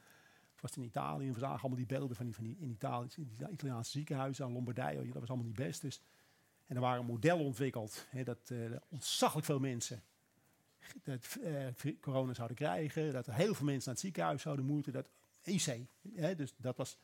Was 0.63 0.77
in 0.77 0.83
Italië. 0.83 1.33
We 1.33 1.39
zagen 1.39 1.61
allemaal 1.61 1.77
die 1.77 1.87
beelden 1.87 2.17
van 2.17 2.25
die, 2.25 2.35
van 2.35 2.45
die 2.45 2.57
in 2.59 2.71
Italië, 2.71 3.09
Italiaanse 3.51 3.91
ziekenhuizen 3.91 4.45
aan 4.45 4.53
Lombardije. 4.53 5.05
Dat 5.05 5.21
was 5.21 5.29
allemaal 5.29 5.47
niet 5.47 5.57
best. 5.57 5.81
Dus. 5.81 6.01
En 6.67 6.75
er 6.75 6.83
waren 6.83 7.05
modellen 7.05 7.45
ontwikkeld. 7.45 8.07
Hè, 8.11 8.25
dat 8.25 8.51
uh, 8.53 8.77
ontzaglijk 8.89 9.47
veel 9.47 9.59
mensen 9.59 10.03
dat, 11.03 11.39
uh, 11.41 11.95
corona 12.01 12.35
zouden 12.35 12.57
krijgen. 12.57 13.13
Dat 13.13 13.27
er 13.27 13.35
heel 13.35 13.55
veel 13.55 13.67
mensen 13.67 13.85
naar 13.85 13.95
het 13.95 14.05
ziekenhuis 14.05 14.43
zouden 14.43 14.65
moeten. 14.65 14.93
Dat 14.93 15.09
IC. 15.43 15.87
Hè, 16.15 16.35
dus 16.35 16.55
dat 16.57 16.77
was 16.77 16.99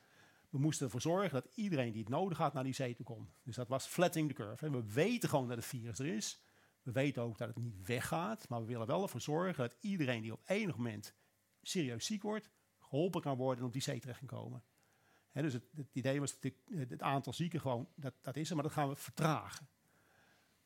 we 0.49 0.59
moesten 0.59 0.85
ervoor 0.85 1.01
zorgen 1.01 1.33
dat 1.33 1.47
iedereen 1.55 1.91
die 1.91 2.01
het 2.01 2.09
nodig 2.09 2.37
had 2.37 2.53
naar 2.53 2.63
die 2.63 2.73
zee 2.73 2.95
toe 2.95 3.05
kon. 3.05 3.29
Dus 3.43 3.55
dat 3.55 3.67
was 3.67 3.85
flattening 3.85 4.29
the 4.29 4.35
curve. 4.35 4.69
We 4.69 4.83
weten 4.83 5.29
gewoon 5.29 5.47
dat 5.47 5.57
het 5.57 5.65
virus 5.65 5.99
er 5.99 6.05
is. 6.05 6.39
We 6.81 6.91
weten 6.91 7.21
ook 7.21 7.37
dat 7.37 7.47
het 7.47 7.57
niet 7.57 7.87
weggaat. 7.87 8.49
Maar 8.49 8.59
we 8.59 8.67
willen 8.67 8.87
wel 8.87 9.03
ervoor 9.03 9.21
zorgen 9.21 9.63
dat 9.63 9.75
iedereen 9.79 10.21
die 10.21 10.31
op 10.31 10.41
enig 10.45 10.75
moment 10.75 11.13
serieus 11.61 12.05
ziek 12.05 12.21
wordt, 12.21 12.49
geholpen 12.89 13.21
kan 13.21 13.37
worden 13.37 13.59
en 13.59 13.65
op 13.65 13.73
die 13.73 13.81
zee 13.81 13.99
terecht 13.99 14.19
kan 14.19 14.27
komen. 14.27 14.63
dus 15.31 15.53
het, 15.53 15.63
het, 15.75 15.95
idee 15.95 16.19
was 16.19 16.39
dat 16.39 16.51
het 16.69 17.01
aantal 17.01 17.33
zieken 17.33 17.61
gewoon, 17.61 17.89
dat, 17.95 18.13
dat 18.21 18.35
is 18.35 18.49
er, 18.49 18.55
maar 18.55 18.63
dat 18.63 18.73
gaan 18.73 18.89
we 18.89 18.95
vertragen. 18.95 19.67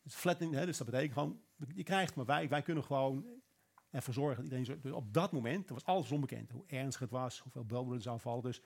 Dus 0.01 0.15
flattening, 0.15 0.65
dus 0.65 0.77
dat 0.77 0.88
betekent 0.88 1.13
gewoon, 1.13 1.42
je 1.75 1.84
krijgt 1.84 2.15
maar 2.15 2.25
wij, 2.25 2.50
wij 2.50 2.62
kunnen 2.62 2.84
gewoon 2.84 3.42
ervoor 3.94 4.13
zorgen 4.13 4.36
dat 4.36 4.44
iedereen... 4.44 4.82
Dus 4.82 4.92
op 4.92 5.13
dat 5.13 5.32
moment, 5.32 5.68
dat 5.68 5.84
was 5.84 5.96
alles 5.96 6.12
onbekend. 6.12 6.51
Hoe 6.51 6.63
ernstig 6.68 7.00
het 7.00 7.10
was, 7.10 7.39
hoeveel 7.39 7.94
er 7.94 8.01
zou 8.01 8.20
vallen. 8.20 8.44
Dus 8.44 8.62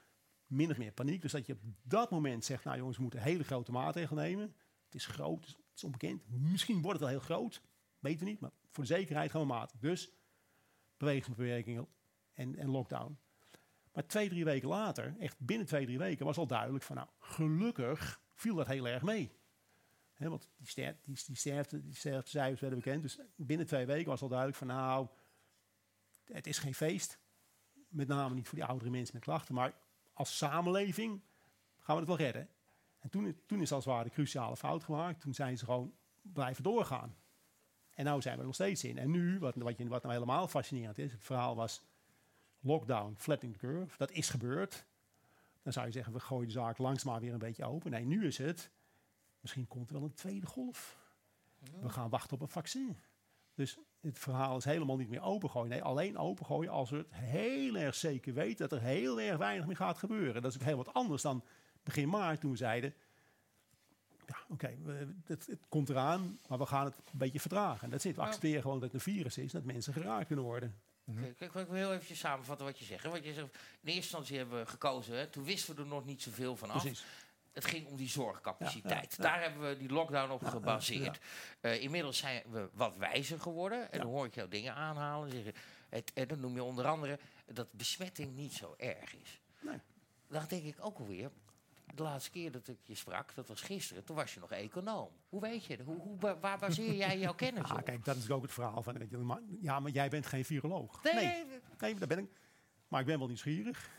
min 0.46 0.72
of 0.72 0.78
meer 0.78 0.92
paniek. 0.92 1.22
Dus 1.22 1.32
dat 1.32 1.46
je 1.46 1.54
op 1.54 1.60
dat 1.84 2.12
moment 2.12 2.46
zegt, 2.46 2.64
nou 2.64 2.78
jongens, 2.78 2.96
we 2.96 3.02
moeten 3.02 3.22
hele 3.22 3.44
grote 3.44 3.72
maatregelen 3.72 4.24
nemen. 4.24 4.56
Het 4.86 4.96
is 4.96 5.06
groot, 5.06 5.46
het 5.46 5.58
is 5.76 5.84
onbekend. 5.84 6.24
Misschien 6.30 6.82
wordt 6.82 7.00
het 7.00 7.10
wel 7.10 7.20
heel 7.20 7.28
groot, 7.28 7.62
weten 8.00 8.26
we 8.26 8.32
niet. 8.32 8.40
Maar 8.40 8.52
voor 8.72 8.84
de 8.84 8.90
zekerheid 8.90 9.32
gaan 9.32 9.42
we 9.42 9.48
maten. 9.48 9.80
Dus 9.80 10.12
bewegingsbeperkingen 10.98 11.88
en, 12.34 12.56
en 12.56 12.70
lockdown. 12.70 13.18
Maar 13.98 14.08
twee, 14.08 14.30
drie 14.30 14.46
weken 14.46 14.68
later, 14.68 15.16
echt 15.20 15.40
binnen 15.40 15.68
twee, 15.68 15.86
drie 15.86 15.98
weken, 15.98 16.26
was 16.26 16.38
al 16.38 16.48
duidelijk 16.48 16.84
van, 16.84 16.96
nou, 16.96 17.08
gelukkig 17.20 18.22
viel 18.34 18.56
dat 18.56 18.68
heel 18.68 18.88
erg 18.88 19.04
mee. 19.04 19.32
He, 20.14 20.30
want 20.30 20.50
die, 20.58 20.68
ster 20.68 20.98
die, 21.04 21.18
die, 21.26 21.36
sterfte, 21.36 21.82
die 21.82 21.96
sterftecijfers 21.96 22.62
werden 22.62 22.80
bekend. 22.80 23.02
Dus 23.02 23.20
binnen 23.36 23.66
twee 23.66 23.86
weken 23.86 24.10
was 24.10 24.22
al 24.22 24.28
duidelijk 24.28 24.58
van, 24.58 24.68
nou, 24.68 25.08
het 26.24 26.48
is 26.48 26.58
geen 26.58 26.74
feest. 26.76 27.20
Met 27.88 28.08
name 28.08 28.36
niet 28.36 28.48
voor 28.48 28.58
die 28.58 28.68
oudere 28.68 28.90
mensen 28.90 29.16
met 29.16 29.24
klachten, 29.24 29.56
maar 29.56 29.74
als 30.14 30.38
samenleving 30.38 31.22
gaan 31.78 31.96
we 31.96 32.02
het 32.02 32.08
wel 32.08 32.18
redden. 32.18 32.50
En 33.00 33.10
toen, 33.10 33.42
toen 33.46 33.62
is 33.62 33.72
als 33.72 33.86
het 33.86 33.94
ware 33.94 34.08
de 34.08 34.14
cruciale 34.14 34.58
fout 34.58 34.84
gemaakt. 34.84 35.22
Toen 35.22 35.34
zijn 35.34 35.58
ze 35.58 35.66
gewoon 35.66 35.94
blijven 36.22 36.64
doorgaan. 36.64 37.16
En 37.94 38.14
nu 38.14 38.22
zijn 38.22 38.34
we 38.36 38.40
er 38.40 38.46
nog 38.46 38.56
steeds 38.56 38.84
in. 38.84 38.98
En 38.98 39.12
nu, 39.12 39.40
wat, 39.40 39.56
wat, 39.56 39.78
wat 39.78 40.02
nou 40.02 40.14
helemaal 40.14 40.48
fascinerend 40.48 40.98
is, 40.98 41.12
het 41.12 41.24
verhaal 41.24 41.56
was 41.56 41.84
lockdown, 42.60 43.14
flattening 43.18 43.58
the 43.58 43.66
curve. 43.68 43.98
Dat 43.98 44.12
is 44.12 44.30
gebeurd. 44.30 44.86
Dan 45.64 45.74
zou 45.74 45.86
je 45.86 45.92
zeggen, 45.92 46.14
we 46.14 46.20
gooien 46.20 46.48
de 46.48 46.54
zaak 46.54 46.78
langzaam 46.78 47.20
weer 47.20 47.34
een 47.34 47.40
beetje 47.40 47.66
open. 47.66 47.92
Nee, 47.92 48.06
nu 48.06 48.26
is 48.26 48.38
het, 48.38 48.72
misschien 49.40 49.68
komt 49.68 49.90
er 49.90 49.96
wel 49.96 50.04
een 50.04 50.14
tweede 50.14 50.46
golf. 50.46 50.98
We 51.82 51.90
gaan 51.90 52.10
wachten 52.10 52.34
op 52.34 52.42
een 52.42 52.48
vaccin. 52.48 52.98
Dus 53.54 53.78
het 54.02 54.20
verhaal 54.20 54.58
is 54.58 54.66
helemaal 54.66 54.98
niet 54.98 55.10
meer 55.10 55.22
opengooien. 55.22 55.70
Nee, 55.70 55.84
alleen 55.84 56.18
opengooien 56.18 56.72
als 56.72 56.90
we 56.90 56.98
het 56.98 57.14
heel 57.14 57.76
erg 57.76 57.96
zeker 57.96 58.34
weten 58.34 58.70
dat 58.70 58.80
er 58.80 58.86
heel 58.86 59.22
erg 59.22 59.38
weinig 59.38 59.66
meer 59.66 59.76
gaat 59.76 59.98
gebeuren. 59.98 60.42
Dat 60.42 60.52
is 60.52 60.58
ook 60.58 60.66
heel 60.66 60.78
wat 60.78 60.94
anders 60.94 61.22
dan 61.22 61.44
begin 61.84 62.10
maart 62.10 62.40
toen 62.40 62.52
we 62.52 62.58
zeiden... 62.58 62.94
Ja, 64.26 64.38
oké, 64.50 64.78
het, 65.26 65.48
het, 65.48 65.60
komt 65.70 65.90
eraan, 65.90 66.40
maar 66.48 66.58
we 66.58 66.66
gaan 66.66 66.86
het 66.86 66.98
een 66.98 67.18
beetje 67.18 67.40
vertragen. 67.40 67.84
En 67.84 67.90
dat 67.90 68.02
zit. 68.02 68.16
We 68.16 68.22
accepteren 68.22 68.62
gewoon 68.62 68.80
dat 68.80 68.92
het 68.92 68.94
een 68.94 69.14
virus 69.14 69.38
is, 69.38 69.52
dat 69.52 69.64
mensen 69.64 69.94
geraakt 69.94 70.28
kunnen 70.28 70.46
worden. 70.46 70.76
Mm 71.08 71.18
-hmm. 71.18 71.36
Kijk, 71.36 71.54
ik 71.54 71.68
wil 71.68 71.76
heel 71.76 71.94
even 71.94 72.16
samenvatten 72.16 72.66
wat 72.66 72.80
je 72.80 72.86
zegt. 72.86 73.04
Wat 73.04 73.24
je 73.24 73.34
zegt 73.34 73.48
in 73.48 73.54
eerste 73.82 73.94
instantie 73.96 74.38
hebben 74.38 74.60
we 74.60 74.66
gekozen, 74.66 75.16
hè, 75.18 75.28
toen 75.28 75.44
wisten 75.44 75.76
we 75.76 75.82
er 75.82 75.88
nog 75.88 76.06
niet 76.06 76.22
zoveel 76.22 76.56
van 76.56 76.70
af. 76.70 76.82
Precies. 76.82 77.06
Het 77.54 77.66
ging 77.66 77.88
om 77.88 77.98
die 77.98 78.10
zorgcapaciteit. 78.10 79.18
Daar 79.22 79.42
hebben 79.42 79.68
we 79.68 79.78
die 79.78 79.90
lockdown 79.90 80.32
op 80.32 80.44
gebaseerd. 80.44 81.20
Uh, 81.62 81.82
inmiddels 81.82 82.18
zijn 82.18 82.44
we 82.52 82.70
wat 82.74 82.98
wijzer 82.98 83.40
geworden. 83.40 83.92
En 83.92 84.00
dan 84.00 84.08
hoor 84.08 84.26
ik 84.26 84.36
jou 84.36 84.50
dingen 84.50 84.74
aanhalen. 84.74 85.32
Zeggen, 85.32 85.54
het, 85.90 86.12
en 86.14 86.28
dan 86.28 86.40
noem 86.40 86.56
je 86.56 86.64
onder 86.64 86.88
andere 86.88 87.20
dat 87.46 87.72
besmetting 87.72 88.36
niet 88.36 88.54
zo 88.54 88.76
erg 88.78 89.16
is. 89.16 89.42
Nee. 89.60 89.80
Dan 90.28 90.46
denk 90.48 90.64
ik 90.64 90.76
ook 90.80 90.98
alweer, 90.98 91.32
de 91.96 92.04
laatste 92.04 92.32
keer 92.32 92.52
dat 92.52 92.68
ik 92.68 92.78
je 92.84 92.96
sprak, 92.96 93.36
dat 93.36 93.48
was 93.48 93.62
gisteren, 93.62 94.04
toen 94.04 94.16
was 94.16 94.34
je 94.34 94.40
nog 94.40 94.52
econoom. 94.52 95.10
Hoe 95.30 95.42
weet 95.42 95.66
je 95.66 95.84
hoe, 95.84 96.00
hoe, 96.00 96.38
waar 96.40 96.58
baseer 96.58 96.94
jij 96.94 97.20
jouw 97.20 97.36
kennis 97.46 97.72
op? 97.72 97.84
kijk, 97.84 98.06
dat 98.06 98.16
is 98.16 98.30
ook 98.30 98.42
het 98.42 98.52
verhaal 98.52 98.84
van, 98.84 98.98
weet 98.98 99.10
je, 99.10 99.58
ja, 99.62 99.80
maar 99.80 99.92
jij 99.92 100.10
bent 100.10 100.26
geen 100.26 100.46
viroloog. 100.46 101.04
Nee. 101.04 101.14
nee, 101.14 101.46
nee, 101.80 101.96
dat 101.96 102.08
ben 102.08 102.18
ik. 102.18 102.30
Maar 102.88 103.00
ik 103.00 103.06
ben 103.06 103.18
wel 103.18 103.28
nieuwsgierig. 103.28 103.90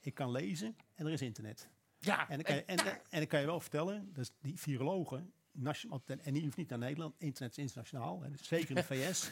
Ik 0.00 0.14
kan 0.14 0.30
lezen 0.30 0.76
en 0.94 1.06
er 1.06 1.12
is 1.12 1.22
internet. 1.22 1.70
Ja, 1.98 2.28
en, 2.28 2.34
dan 2.34 2.44
kan 2.44 2.54
je, 2.54 2.62
en, 3.10 3.26
kan 3.26 3.40
je 3.40 3.46
wel 3.46 3.60
vertellen, 3.60 4.12
dus 4.12 4.30
die 4.40 4.58
virologen, 4.58 5.32
en 6.22 6.32
die 6.32 6.42
hoeft 6.42 6.56
niet 6.56 6.68
naar 6.68 6.78
Nederland, 6.78 7.14
internet 7.18 7.52
is 7.52 7.58
internationaal, 7.58 8.22
hè, 8.22 8.30
dus 8.30 8.46
zeker 8.46 8.68
in 8.68 8.74
de 8.74 8.82
VS, 8.82 9.30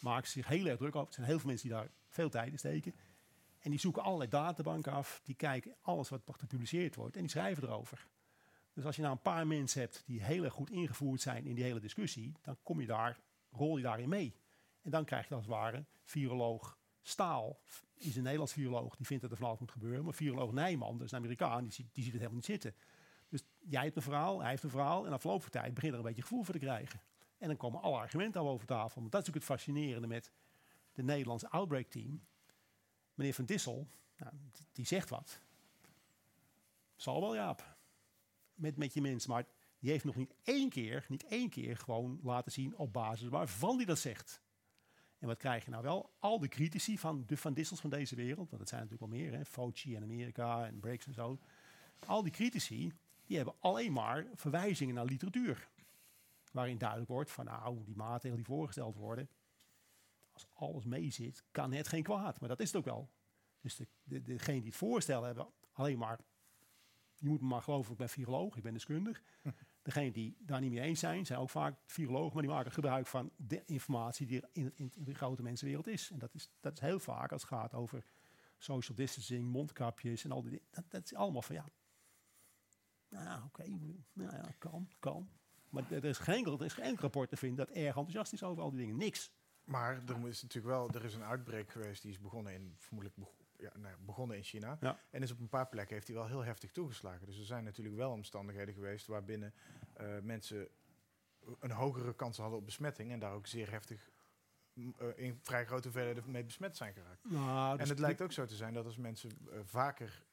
maken 0.00 0.26
ze 0.26 0.32
zich 0.32 0.46
heel 0.46 0.66
erg 0.66 0.78
druk 0.78 0.96
over. 0.96 1.08
Er 1.08 1.14
zijn 1.14 1.26
heel 1.26 1.38
veel 1.38 1.48
mensen 1.48 1.68
die 1.68 1.76
daar 1.76 1.88
veel 2.08 2.30
tijd 2.30 2.52
in 2.52 2.58
steken. 2.58 2.94
En 3.62 3.70
die 3.70 3.80
zoeken 3.80 4.02
allerlei 4.02 4.30
databanken 4.30 4.92
af, 4.92 5.20
die 5.24 5.34
kijken 5.34 5.74
alles 5.80 6.08
wat 6.08 6.22
gepubliceerd 6.26 6.94
wordt 6.94 7.14
en 7.14 7.20
die 7.20 7.30
schrijven 7.30 7.62
erover. 7.62 8.08
Dus 8.72 8.84
als 8.84 8.96
je 8.96 9.02
nou 9.02 9.14
een 9.14 9.22
paar 9.22 9.46
mensen 9.46 9.80
hebt 9.80 10.02
die 10.06 10.22
heel 10.22 10.44
erg 10.44 10.52
goed 10.52 10.70
ingevoerd 10.70 11.20
zijn 11.20 11.46
in 11.46 11.54
die 11.54 11.64
hele 11.64 11.80
discussie, 11.80 12.32
dan 12.42 12.56
kom 12.62 12.80
je 12.80 12.86
daar, 12.86 13.20
rol 13.50 13.76
je 13.76 13.82
daarin 13.82 14.08
mee. 14.08 14.36
En 14.82 14.90
dan 14.90 15.04
krijg 15.04 15.28
je 15.28 15.34
als 15.34 15.44
het 15.44 15.52
ware 15.52 15.84
viroloog 16.04 16.78
Staal 17.02 17.60
is 17.94 18.16
een 18.16 18.22
Nederlands 18.22 18.52
viroloog, 18.52 18.96
die 18.96 19.06
vindt 19.06 19.22
dat 19.22 19.30
er 19.30 19.36
van 19.36 19.46
alles 19.46 19.58
moet 19.58 19.70
gebeuren. 19.70 20.04
Maar 20.04 20.14
viroloog 20.14 20.52
Nijman, 20.52 20.96
dat 20.96 21.06
is 21.06 21.12
een 21.12 21.18
Amerikaan, 21.18 21.62
die 21.62 21.72
ziet, 21.72 21.94
die 21.94 22.02
ziet 22.04 22.12
het 22.12 22.22
helemaal 22.22 22.34
niet 22.34 22.44
zitten. 22.44 22.74
Dus 23.28 23.44
jij 23.58 23.82
hebt 23.82 23.96
een 23.96 24.02
verhaal, 24.02 24.40
hij 24.40 24.50
heeft 24.50 24.62
een 24.62 24.70
verhaal. 24.70 25.06
En 25.06 25.12
afgelopen 25.12 25.50
tijd 25.50 25.74
begint 25.74 25.92
er 25.92 25.98
een 25.98 26.04
beetje 26.04 26.22
gevoel 26.22 26.42
voor 26.42 26.54
te 26.54 26.60
krijgen. 26.60 27.00
En 27.38 27.48
dan 27.48 27.56
komen 27.56 27.80
alle 27.80 27.96
argumenten 27.96 28.40
al 28.40 28.48
over 28.48 28.66
tafel. 28.66 29.00
Want 29.00 29.12
dat 29.12 29.22
is 29.22 29.28
ook 29.28 29.34
het 29.34 29.44
fascinerende 29.44 30.06
met 30.06 30.32
de 30.92 31.02
Nederlandse 31.02 31.50
outbreak 31.50 31.86
team. 31.86 32.26
Meneer 33.14 33.34
Van 33.34 33.44
Dissel, 33.44 33.88
nou, 34.16 34.32
die 34.72 34.86
zegt 34.86 35.08
wat. 35.08 35.40
Zal 36.96 37.20
wel, 37.20 37.34
Jaap. 37.34 37.76
Met, 38.54 38.76
met 38.76 38.94
je 38.94 39.00
mensen. 39.00 39.30
Maar 39.30 39.46
die 39.78 39.90
heeft 39.90 40.04
nog 40.04 40.16
niet 40.16 40.34
één 40.42 40.68
keer, 40.68 41.04
niet 41.08 41.24
één 41.24 41.48
keer 41.48 41.76
gewoon 41.76 42.20
laten 42.22 42.52
zien 42.52 42.76
op 42.76 42.92
basis 42.92 43.28
waarvan 43.28 43.76
hij 43.76 43.84
dat 43.84 43.98
zegt. 43.98 44.42
En 45.18 45.28
wat 45.28 45.38
krijg 45.38 45.64
je 45.64 45.70
nou 45.70 45.82
wel? 45.82 46.14
Al 46.18 46.38
de 46.38 46.48
critici 46.48 46.98
van 46.98 47.24
de 47.26 47.36
Van 47.36 47.54
Dissels 47.54 47.80
van 47.80 47.90
deze 47.90 48.14
wereld, 48.14 48.48
want 48.48 48.58
dat 48.58 48.68
zijn 48.68 48.80
natuurlijk 48.82 49.10
wel 49.10 49.20
meer, 49.20 49.32
hè, 49.32 49.44
Fauci 49.44 49.96
en 49.96 50.02
Amerika 50.02 50.66
en 50.66 50.80
Breaks 50.80 51.06
en 51.06 51.12
zo. 51.12 51.38
Al 52.06 52.22
die 52.22 52.32
critici, 52.32 52.92
die 53.26 53.36
hebben 53.36 53.54
alleen 53.60 53.92
maar 53.92 54.26
verwijzingen 54.34 54.94
naar 54.94 55.04
literatuur. 55.04 55.68
Waarin 56.52 56.78
duidelijk 56.78 57.08
wordt 57.08 57.30
van, 57.30 57.44
nou, 57.44 57.84
die 57.84 57.96
maatregelen 57.96 58.44
die 58.44 58.54
voorgesteld 58.54 58.96
worden, 58.96 59.28
als 60.32 60.46
alles 60.54 60.84
meezit, 60.84 61.44
kan 61.50 61.72
het 61.72 61.88
geen 61.88 62.02
kwaad. 62.02 62.40
Maar 62.40 62.48
dat 62.48 62.60
is 62.60 62.66
het 62.66 62.76
ook 62.76 62.84
wel. 62.84 63.10
Dus 63.60 63.76
de, 63.76 63.86
de, 64.02 64.22
degene 64.22 64.58
die 64.58 64.68
het 64.68 64.76
voorstellen 64.76 65.26
hebben 65.26 65.46
alleen 65.72 65.98
maar, 65.98 66.20
je 67.16 67.28
moet 67.28 67.40
me 67.40 67.46
maar 67.46 67.62
geloven, 67.62 67.92
ik 67.92 67.98
ben 67.98 68.08
viroloog, 68.08 68.56
ik 68.56 68.62
ben 68.62 68.72
deskundig. 68.72 69.22
Degenen 69.82 70.12
die 70.12 70.36
daar 70.38 70.60
niet 70.60 70.70
mee 70.70 70.80
eens 70.80 71.00
zijn, 71.00 71.26
zijn 71.26 71.38
ook 71.38 71.50
vaak 71.50 71.78
virologen, 71.86 72.32
maar 72.32 72.42
die 72.42 72.52
maken 72.52 72.72
gebruik 72.72 73.06
van 73.06 73.30
de 73.36 73.64
informatie 73.64 74.26
die 74.26 74.40
er 74.40 74.48
in, 74.52 74.72
in, 74.74 74.92
in 74.94 75.04
de 75.04 75.14
grote 75.14 75.42
mensenwereld 75.42 75.86
is. 75.86 76.10
En 76.10 76.18
dat 76.18 76.34
is, 76.34 76.50
dat 76.60 76.72
is 76.72 76.80
heel 76.80 76.98
vaak 76.98 77.32
als 77.32 77.42
het 77.42 77.50
gaat 77.50 77.74
over 77.74 78.04
social 78.58 78.96
distancing, 78.96 79.52
mondkapjes 79.52 80.24
en 80.24 80.32
al 80.32 80.42
die 80.42 80.50
dingen. 80.50 80.66
Dat, 80.70 80.84
dat 80.88 81.04
is 81.04 81.14
allemaal 81.14 81.42
van 81.42 81.54
ja. 81.54 81.68
Nou, 83.08 83.44
oké, 83.44 83.68
nou 84.12 84.36
ja, 84.36 84.54
kan, 84.58 84.88
kan. 84.98 85.28
Maar 85.68 85.92
er 85.92 86.04
is, 86.04 86.18
geen 86.18 86.46
er 86.46 86.64
is 86.64 86.72
geen 86.72 86.98
rapport 86.98 87.28
te 87.28 87.36
vinden 87.36 87.66
dat 87.66 87.76
erg 87.76 87.96
enthousiast 87.96 88.32
is 88.32 88.42
over 88.42 88.62
al 88.62 88.70
die 88.70 88.78
dingen. 88.78 88.96
Niks. 88.96 89.32
Maar 89.64 90.02
er 90.06 90.28
is 90.28 90.42
natuurlijk 90.42 90.74
wel, 90.74 90.90
er 90.90 91.04
is 91.04 91.14
een 91.14 91.24
uitbreek 91.24 91.70
geweest 91.70 92.02
die 92.02 92.10
is 92.10 92.20
begonnen 92.20 92.52
in, 92.52 92.74
vermoedelijk 92.78 93.30
ja, 93.58 93.72
nou, 93.76 93.94
begonnen 94.04 94.36
in 94.36 94.42
China. 94.42 94.78
En 95.10 95.22
is 95.22 95.30
op 95.30 95.40
een 95.40 95.48
paar 95.48 95.68
plekken 95.68 95.94
heeft 95.94 96.06
hij 96.06 96.16
wel 96.16 96.26
heel 96.26 96.44
heftig 96.44 96.72
toegeslagen. 96.72 97.26
Dus 97.26 97.38
er 97.38 97.44
zijn 97.44 97.64
natuurlijk 97.64 97.96
wel 97.96 98.10
omstandigheden 98.10 98.74
geweest 98.74 99.06
waarbinnen 99.06 99.54
uh, 100.00 100.18
mensen 100.22 100.68
een 101.60 101.70
hogere 101.70 102.14
kans 102.14 102.36
hadden 102.36 102.58
op 102.58 102.64
besmetting 102.64 103.12
en 103.12 103.18
daar 103.18 103.32
ook 103.32 103.46
zeer 103.46 103.70
heftig 103.70 104.10
uh, 104.74 104.92
in 105.14 105.38
vrij 105.42 105.66
grote 105.66 105.88
hoeveelheden 105.88 106.30
mee 106.30 106.44
besmet 106.44 106.76
zijn 106.76 106.92
geraakt. 106.92 107.30
Nou, 107.30 107.72
dus 107.72 107.82
en 107.82 107.88
het 107.88 107.98
lijkt 107.98 108.22
ook 108.22 108.32
zo 108.32 108.44
te 108.44 108.54
zijn 108.54 108.74
dat 108.74 108.84
als 108.84 108.96
mensen 108.96 109.30
uh, 109.42 109.58
vaker 109.64 110.24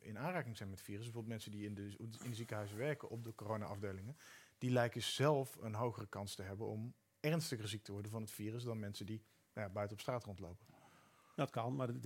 in 0.00 0.18
aanraking 0.18 0.56
zijn 0.56 0.70
met 0.70 0.80
virus, 0.80 1.02
bijvoorbeeld 1.02 1.32
mensen 1.32 1.50
die 1.50 1.66
in 1.66 1.74
de, 1.74 1.94
in 1.98 2.30
de 2.30 2.34
ziekenhuizen 2.34 2.76
werken 2.76 3.08
op 3.10 3.24
de 3.24 3.34
corona-afdelingen, 3.34 4.16
die 4.58 4.70
lijken 4.70 5.02
zelf 5.02 5.56
een 5.60 5.74
hogere 5.74 6.06
kans 6.06 6.34
te 6.34 6.42
hebben 6.42 6.66
om 6.66 6.94
ernstiger 7.22 7.68
ziek 7.68 7.82
te 7.82 7.92
worden 7.92 8.10
van 8.10 8.20
het 8.20 8.30
virus 8.30 8.64
dan 8.64 8.78
mensen 8.78 9.06
die 9.06 9.22
nou 9.54 9.66
ja, 9.66 9.72
buiten 9.72 9.96
op 9.96 10.02
straat 10.02 10.24
rondlopen. 10.24 10.66
Dat 11.34 11.50
kan, 11.50 11.76
maar 11.76 12.00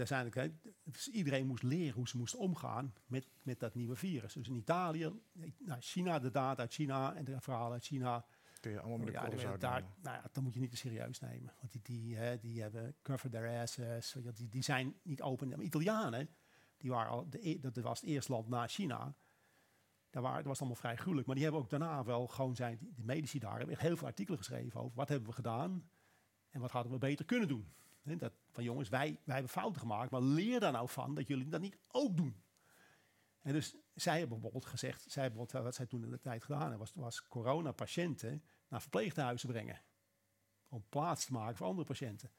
dus 0.84 1.08
iedereen 1.08 1.46
moest 1.46 1.62
leren 1.62 1.94
hoe 1.94 2.08
ze 2.08 2.16
moesten 2.16 2.38
omgaan 2.38 2.94
met, 3.06 3.28
met 3.42 3.60
dat 3.60 3.74
nieuwe 3.74 3.96
virus. 3.96 4.32
Dus 4.32 4.48
in 4.48 4.54
Italië, 4.54 5.12
nou, 5.58 5.80
China, 5.80 6.18
de 6.18 6.30
data 6.30 6.62
uit 6.62 6.72
China 6.72 7.14
en 7.14 7.24
de 7.24 7.40
verhalen 7.40 7.72
uit 7.72 7.84
China. 7.84 8.26
Kun 8.60 8.70
je 8.70 8.80
allemaal 8.80 8.98
met 8.98 9.06
de 9.06 9.36
Ja, 9.36 9.56
daar, 9.56 9.82
nou 10.02 10.16
ja, 10.16 10.22
dat 10.32 10.42
moet 10.42 10.54
je 10.54 10.60
niet 10.60 10.70
te 10.70 10.76
serieus 10.76 11.20
nemen. 11.20 11.54
Want 11.60 11.72
die, 11.72 11.82
die, 11.82 12.16
hè, 12.16 12.38
die 12.38 12.62
hebben 12.62 12.94
cover 13.02 13.30
their 13.30 13.60
asses. 13.60 14.16
Die, 14.34 14.48
die 14.48 14.62
zijn 14.62 14.94
niet 15.02 15.22
open. 15.22 15.48
Maar 15.48 15.60
Italianen, 15.60 16.28
die 16.76 16.90
waren 16.90 17.10
al, 17.10 17.30
de, 17.30 17.48
e- 17.48 17.60
dat 17.60 17.76
was 17.76 18.00
het 18.00 18.08
eerste 18.10 18.32
land 18.32 18.48
na 18.48 18.66
China. 18.66 19.14
Daar 20.16 20.24
waren, 20.24 20.40
dat 20.40 20.50
was 20.50 20.58
allemaal 20.58 20.78
vrij 20.78 20.96
gruwelijk. 20.96 21.26
Maar 21.26 21.34
die 21.36 21.44
hebben 21.44 21.62
ook 21.62 21.70
daarna 21.70 22.04
wel 22.04 22.26
gewoon 22.26 22.56
zijn, 22.56 22.78
de 22.80 23.04
medici 23.04 23.38
daar 23.38 23.58
hebben 23.58 23.78
heel 23.78 23.96
veel 23.96 24.06
artikelen 24.06 24.38
geschreven 24.38 24.80
over 24.80 24.96
wat 24.96 25.08
hebben 25.08 25.28
we 25.28 25.34
gedaan 25.34 25.90
en 26.50 26.60
wat 26.60 26.70
hadden 26.70 26.92
we 26.92 26.98
beter 26.98 27.24
kunnen 27.24 27.48
doen. 27.48 27.74
Dat, 28.02 28.32
van 28.50 28.64
jongens, 28.64 28.88
wij, 28.88 29.20
wij 29.24 29.34
hebben 29.34 29.52
fouten 29.52 29.80
gemaakt, 29.80 30.10
maar 30.10 30.22
leer 30.22 30.60
daar 30.60 30.72
nou 30.72 30.88
van 30.88 31.14
dat 31.14 31.26
jullie 31.26 31.48
dat 31.48 31.60
niet 31.60 31.78
ook 31.88 32.16
doen. 32.16 32.42
En 33.40 33.52
dus 33.52 33.76
zij 33.94 34.18
hebben 34.18 34.40
bijvoorbeeld 34.40 34.70
gezegd, 34.70 35.04
zij 35.08 35.22
hebben 35.22 35.62
wat 35.62 35.74
zij 35.74 35.86
toen 35.86 36.04
in 36.04 36.10
de 36.10 36.20
tijd 36.20 36.44
gedaan 36.44 36.60
hebben, 36.60 36.78
was, 36.78 36.92
was 36.94 37.22
coronapatiënten 37.22 38.42
naar 38.68 38.80
verpleeghuizen 38.80 39.48
brengen. 39.48 39.82
Om 40.68 40.84
plaats 40.88 41.24
te 41.24 41.32
maken 41.32 41.56
voor 41.56 41.66
andere 41.66 41.86
patiënten. 41.86 42.30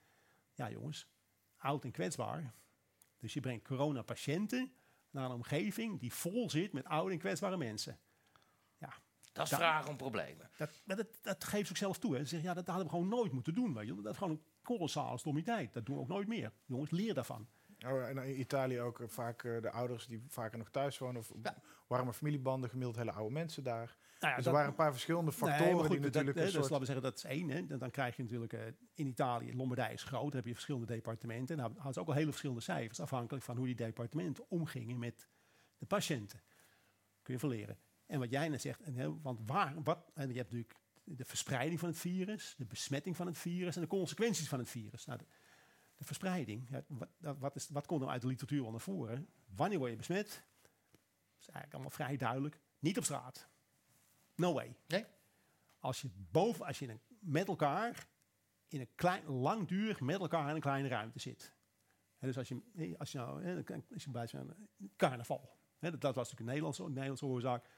Ja 0.54 0.70
jongens, 0.70 1.08
oud 1.58 1.84
en 1.84 1.92
kwetsbaar. 1.92 2.56
Dus 3.18 3.34
je 3.34 3.40
brengt 3.40 3.68
coronapatiënten 3.68 4.72
naar 5.12 5.26
een 5.26 5.32
omgeving 5.36 6.00
die 6.00 6.14
vol 6.14 6.50
zit 6.50 6.74
met 6.74 6.86
oude 6.86 7.12
en 7.14 7.20
kwetsbare 7.20 7.58
mensen. 7.58 8.00
Dat 9.34 9.46
is 9.46 9.52
Ja. 9.52 9.58
vragen 9.58 9.90
om 9.90 9.98
problemen. 9.98 10.50
Dat, 10.58 10.70
maar 10.86 10.96
dat, 10.96 11.08
dat 11.22 11.44
geeft 11.44 11.66
ze 11.66 11.72
ook 11.72 11.78
zelf 11.78 11.98
toe. 11.98 12.14
Hè. 12.16 12.20
Ze 12.20 12.26
zeggen, 12.28 12.50
ja, 12.50 12.56
dat 12.56 12.68
hadden 12.68 12.86
we 12.86 12.92
gewoon 12.92 13.08
nooit 13.08 13.32
moeten 13.32 13.54
doen. 13.54 13.74
Weet 13.74 13.88
je. 13.88 14.02
Dat 14.02 14.12
is 14.12 14.18
gewoon 14.18 14.34
een 14.34 14.44
kolossale 14.62 15.18
stommiteit. 15.18 15.74
Dat 15.74 15.86
doen 15.86 15.96
we 15.96 16.02
ook 16.02 16.08
nooit 16.08 16.28
meer. 16.28 16.52
Jongens, 16.66 16.92
leer 16.92 17.14
daarvan. 17.14 17.48
Oh, 17.86 18.08
en 18.08 18.18
in 18.18 18.40
Italië 18.40 18.82
ook 18.82 19.00
eh, 19.02 19.08
vaak 19.08 19.44
eh, 19.44 19.62
de 19.62 19.72
ouders 19.72 20.06
die 20.08 20.24
vaker 20.28 20.58
nog 20.58 20.70
thuis 20.70 20.98
wonen. 20.98 21.22
Of 21.22 21.32
Ja. 21.44 21.56
warme 21.88 22.14
familiebanden, 22.14 22.70
gemiddeld 22.70 22.98
hele 22.98 23.12
oude 23.12 23.34
mensen 23.34 23.64
daar. 23.64 23.98
Nou 24.20 24.32
ja, 24.32 24.36
dus 24.36 24.46
dat- 24.46 24.46
er 24.46 24.52
waren 24.52 24.68
een 24.68 24.76
paar 24.76 24.92
verschillende 24.92 25.32
factoren 25.32 25.80
goed, 25.80 25.90
die 25.90 26.00
dat- 26.00 26.00
natuurlijk 26.14 26.36
hè, 26.38 26.42
een 26.46 26.52
dus 26.52 26.54
soort... 26.54 26.70
laten 26.70 26.80
we 26.80 26.86
zeggen, 26.86 27.04
dat 27.04 27.18
is 27.18 27.24
één. 27.24 27.50
Hè. 27.50 27.78
Dan, 27.78 27.92
krijg 27.92 28.16
je 28.16 28.24
natuurlijk 28.24 28.54
eh, 28.54 28.66
in 28.94 29.08
Italië, 29.08 29.56
Lombardije 29.56 29.94
is 29.94 30.04
groot, 30.04 30.26
dan 30.28 30.36
heb 30.36 30.46
je 30.46 30.54
verschillende 30.54 30.88
departementen. 30.88 31.58
Nou, 31.58 31.74
hadden 31.74 31.94
ze 31.94 32.00
ook 32.00 32.08
al 32.08 32.14
hele 32.14 32.30
verschillende 32.30 32.62
cijfers, 32.62 33.00
afhankelijk 33.00 33.46
van 33.46 33.58
hoe 33.58 33.66
die 33.66 33.76
departementen 33.76 34.50
omgingen 34.50 35.00
met 35.00 35.28
de 35.78 35.86
patiënten. 35.86 36.42
Kun 37.22 37.34
je 37.34 37.40
van 37.40 37.50
leren. 37.50 37.78
En 38.06 38.20
wat 38.20 38.30
jij 38.30 38.50
net 38.50 38.62
zegt, 38.62 38.82
en, 38.82 38.96
hè, 38.96 39.20
want 39.22 39.40
waar, 39.46 39.84
wat, 39.84 40.12
en 40.14 40.30
je 40.30 40.38
hebt 40.38 40.52
natuurlijk 40.52 40.80
de 41.04 41.26
verspreiding 41.26 41.80
van 41.80 41.90
het 41.90 41.98
virus, 41.98 42.54
de 42.58 42.66
besmetting 42.66 43.16
van 43.16 43.28
het 43.28 43.38
virus 43.38 43.76
en 43.76 43.82
de 43.82 43.88
consequenties 43.88 44.48
van 44.48 44.60
het 44.60 44.70
virus. 44.70 45.06
Nou, 45.06 45.20
de, 45.20 45.26
de 45.96 46.04
verspreiding, 46.06 46.68
ja, 46.70 46.84
wat, 46.88 47.10
dat- 47.18 47.38
wat, 47.40 47.56
is, 47.56 47.70
wat 47.70 47.86
komt 47.86 48.02
er 48.02 48.08
uit 48.08 48.22
de 48.22 48.28
literatuur 48.28 48.62
wel 48.62 48.72
naar 48.72 48.80
voren? 48.80 49.28
Wanneer 49.56 49.78
word 49.78 49.92
je 49.92 49.98
besmet? 49.98 50.28
Dat 50.28 51.40
is 51.40 51.46
eigenlijk 51.48 51.74
allemaal 51.74 51.90
vrij 51.92 52.18
duidelijk. 52.18 52.62
Niet 52.80 52.98
op 52.98 53.04
straat. 53.04 53.48
No 54.38 54.54
way. 54.54 54.76
Nee? 54.88 55.06
Als 55.80 56.02
je, 56.02 56.10
boven, 56.32 56.66
als 56.66 56.80
je 56.80 56.88
een, 56.88 57.02
met 57.20 57.48
elkaar, 57.48 58.08
in 58.68 58.80
een 58.80 58.90
klein, 58.96 59.26
langdurig 59.26 60.00
met 60.00 60.20
elkaar 60.20 60.50
in 60.50 60.56
een 60.56 60.62
kleine 60.62 60.88
ruimte 60.88 61.20
zit. 61.20 61.56
Dus 62.20 62.38
als 62.38 62.48
je, 62.48 62.96
als 62.98 63.12
je 63.12 63.18
nou, 63.18 63.64
als 63.94 64.04
je 64.04 64.10
bij 64.10 64.28
zo'n 64.28 64.70
carnaval, 64.96 65.58
hè, 65.80 65.92
dat, 65.92 66.02
dat 66.02 66.16
was 66.16 66.32
natuurlijk 66.32 66.40
een 66.40 66.46
Nederlandse, 66.46 66.84
een 66.84 66.90
Nederlandse 66.90 67.26
oorzaak, 67.26 67.70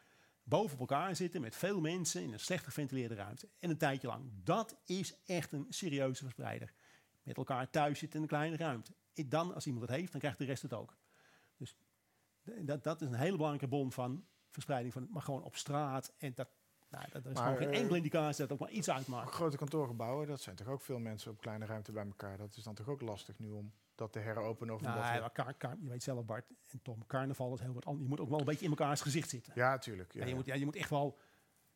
boven 0.43 0.74
op 0.74 0.80
elkaar 0.80 1.15
zitten 1.15 1.41
met 1.41 1.56
veel 1.56 1.80
mensen 1.80 2.24
in 2.24 2.34
een 2.34 2.39
slecht 2.39 2.63
geventileerde 2.63 3.15
ruimte. 3.15 3.50
En 3.60 3.69
een 3.69 3.78
tijdje 3.78 4.08
lang. 4.08 4.32
Dat 4.43 4.76
is 4.86 5.15
echt 5.26 5.52
een 5.52 5.65
serieuze 5.69 6.24
verspreider. 6.24 6.74
Met 7.24 7.38
elkaar 7.38 7.69
thuis 7.69 8.00
zitten 8.00 8.17
in 8.17 8.24
een 8.24 8.30
kleine 8.30 8.58
ruimte. 8.58 8.93
En 9.13 9.30
dan, 9.30 9.54
als 9.54 9.65
iemand 9.65 9.88
het 9.88 9.95
heeft, 9.95 10.12
dan 10.12 10.22
krijgt 10.22 10.38
de 10.38 10.45
rest 10.45 10.62
het 10.62 10.74
ook. 10.74 10.98
Dus 11.58 11.76
dat, 12.43 12.84
dat 12.84 13.02
is 13.02 13.08
een 13.08 13.13
hele 13.13 13.36
belangrijke 13.36 13.67
bron 13.67 13.91
van 13.91 14.26
verspreiding 14.63 14.93
van, 14.93 15.08
maar 15.12 15.22
gewoon 15.22 15.43
op 15.43 15.56
straat. 15.56 16.13
En 16.17 16.32
dat, 16.36 16.48
nou, 16.89 17.06
dat 17.12 17.24
er 17.26 17.32
is 17.32 17.38
Maar, 17.38 17.43
gewoon 17.45 17.58
geen 17.62 17.72
eh, 17.72 17.80
enkele 17.80 17.98
indicatie 17.98 18.41
dat 18.41 18.52
ook 18.52 18.60
maar 18.60 18.69
iets 18.72 18.89
uitmaakt. 18.89 19.32
Grote 19.34 19.58
kantoorgebouwen, 19.58 20.28
dat 20.28 20.41
zijn 20.41 20.56
toch 20.56 20.67
ook 20.67 20.82
veel 20.82 21.00
mensen 21.00 21.32
op 21.32 21.41
kleine 21.41 21.65
ruimte 21.65 21.91
bij 21.91 22.06
elkaar. 22.06 22.38
Dat 22.38 22.56
is 22.56 22.63
dan 22.63 22.74
toch 22.74 22.88
ook 22.88 23.02
lastig 23.02 23.39
nu 23.39 23.52
om 23.52 23.74
dat 23.95 24.12
te 24.12 24.19
heropenen. 24.19 24.76
Of 24.76 24.82
Nou, 24.82 25.30
kar- 25.34 25.54
kar- 25.54 25.78
je 25.82 25.89
weet 25.89 26.04
zelf, 26.04 26.26
Bart 26.26 26.45
en 26.67 26.82
Tom, 26.82 27.06
carnaval 27.08 27.54
is 27.54 27.60
heel 27.60 27.74
wat 27.74 27.86
anders. 27.86 28.04
Je 28.04 28.10
moet 28.10 28.19
ook 28.19 28.30
wel 28.30 28.39
een 28.39 28.45
beetje 28.45 28.65
in 28.65 28.69
elkaars 28.72 29.02
gezicht 29.02 29.30
zitten. 29.30 29.54
ja, 29.56 29.78
tuurlijk. 29.78 30.13
Ja. 30.13 30.26
Je, 30.26 30.36
moet, 30.36 30.45
ja, 30.45 30.56
je 30.56 30.65
moet 30.65 30.76
echt 30.76 30.89
wel 30.89 31.17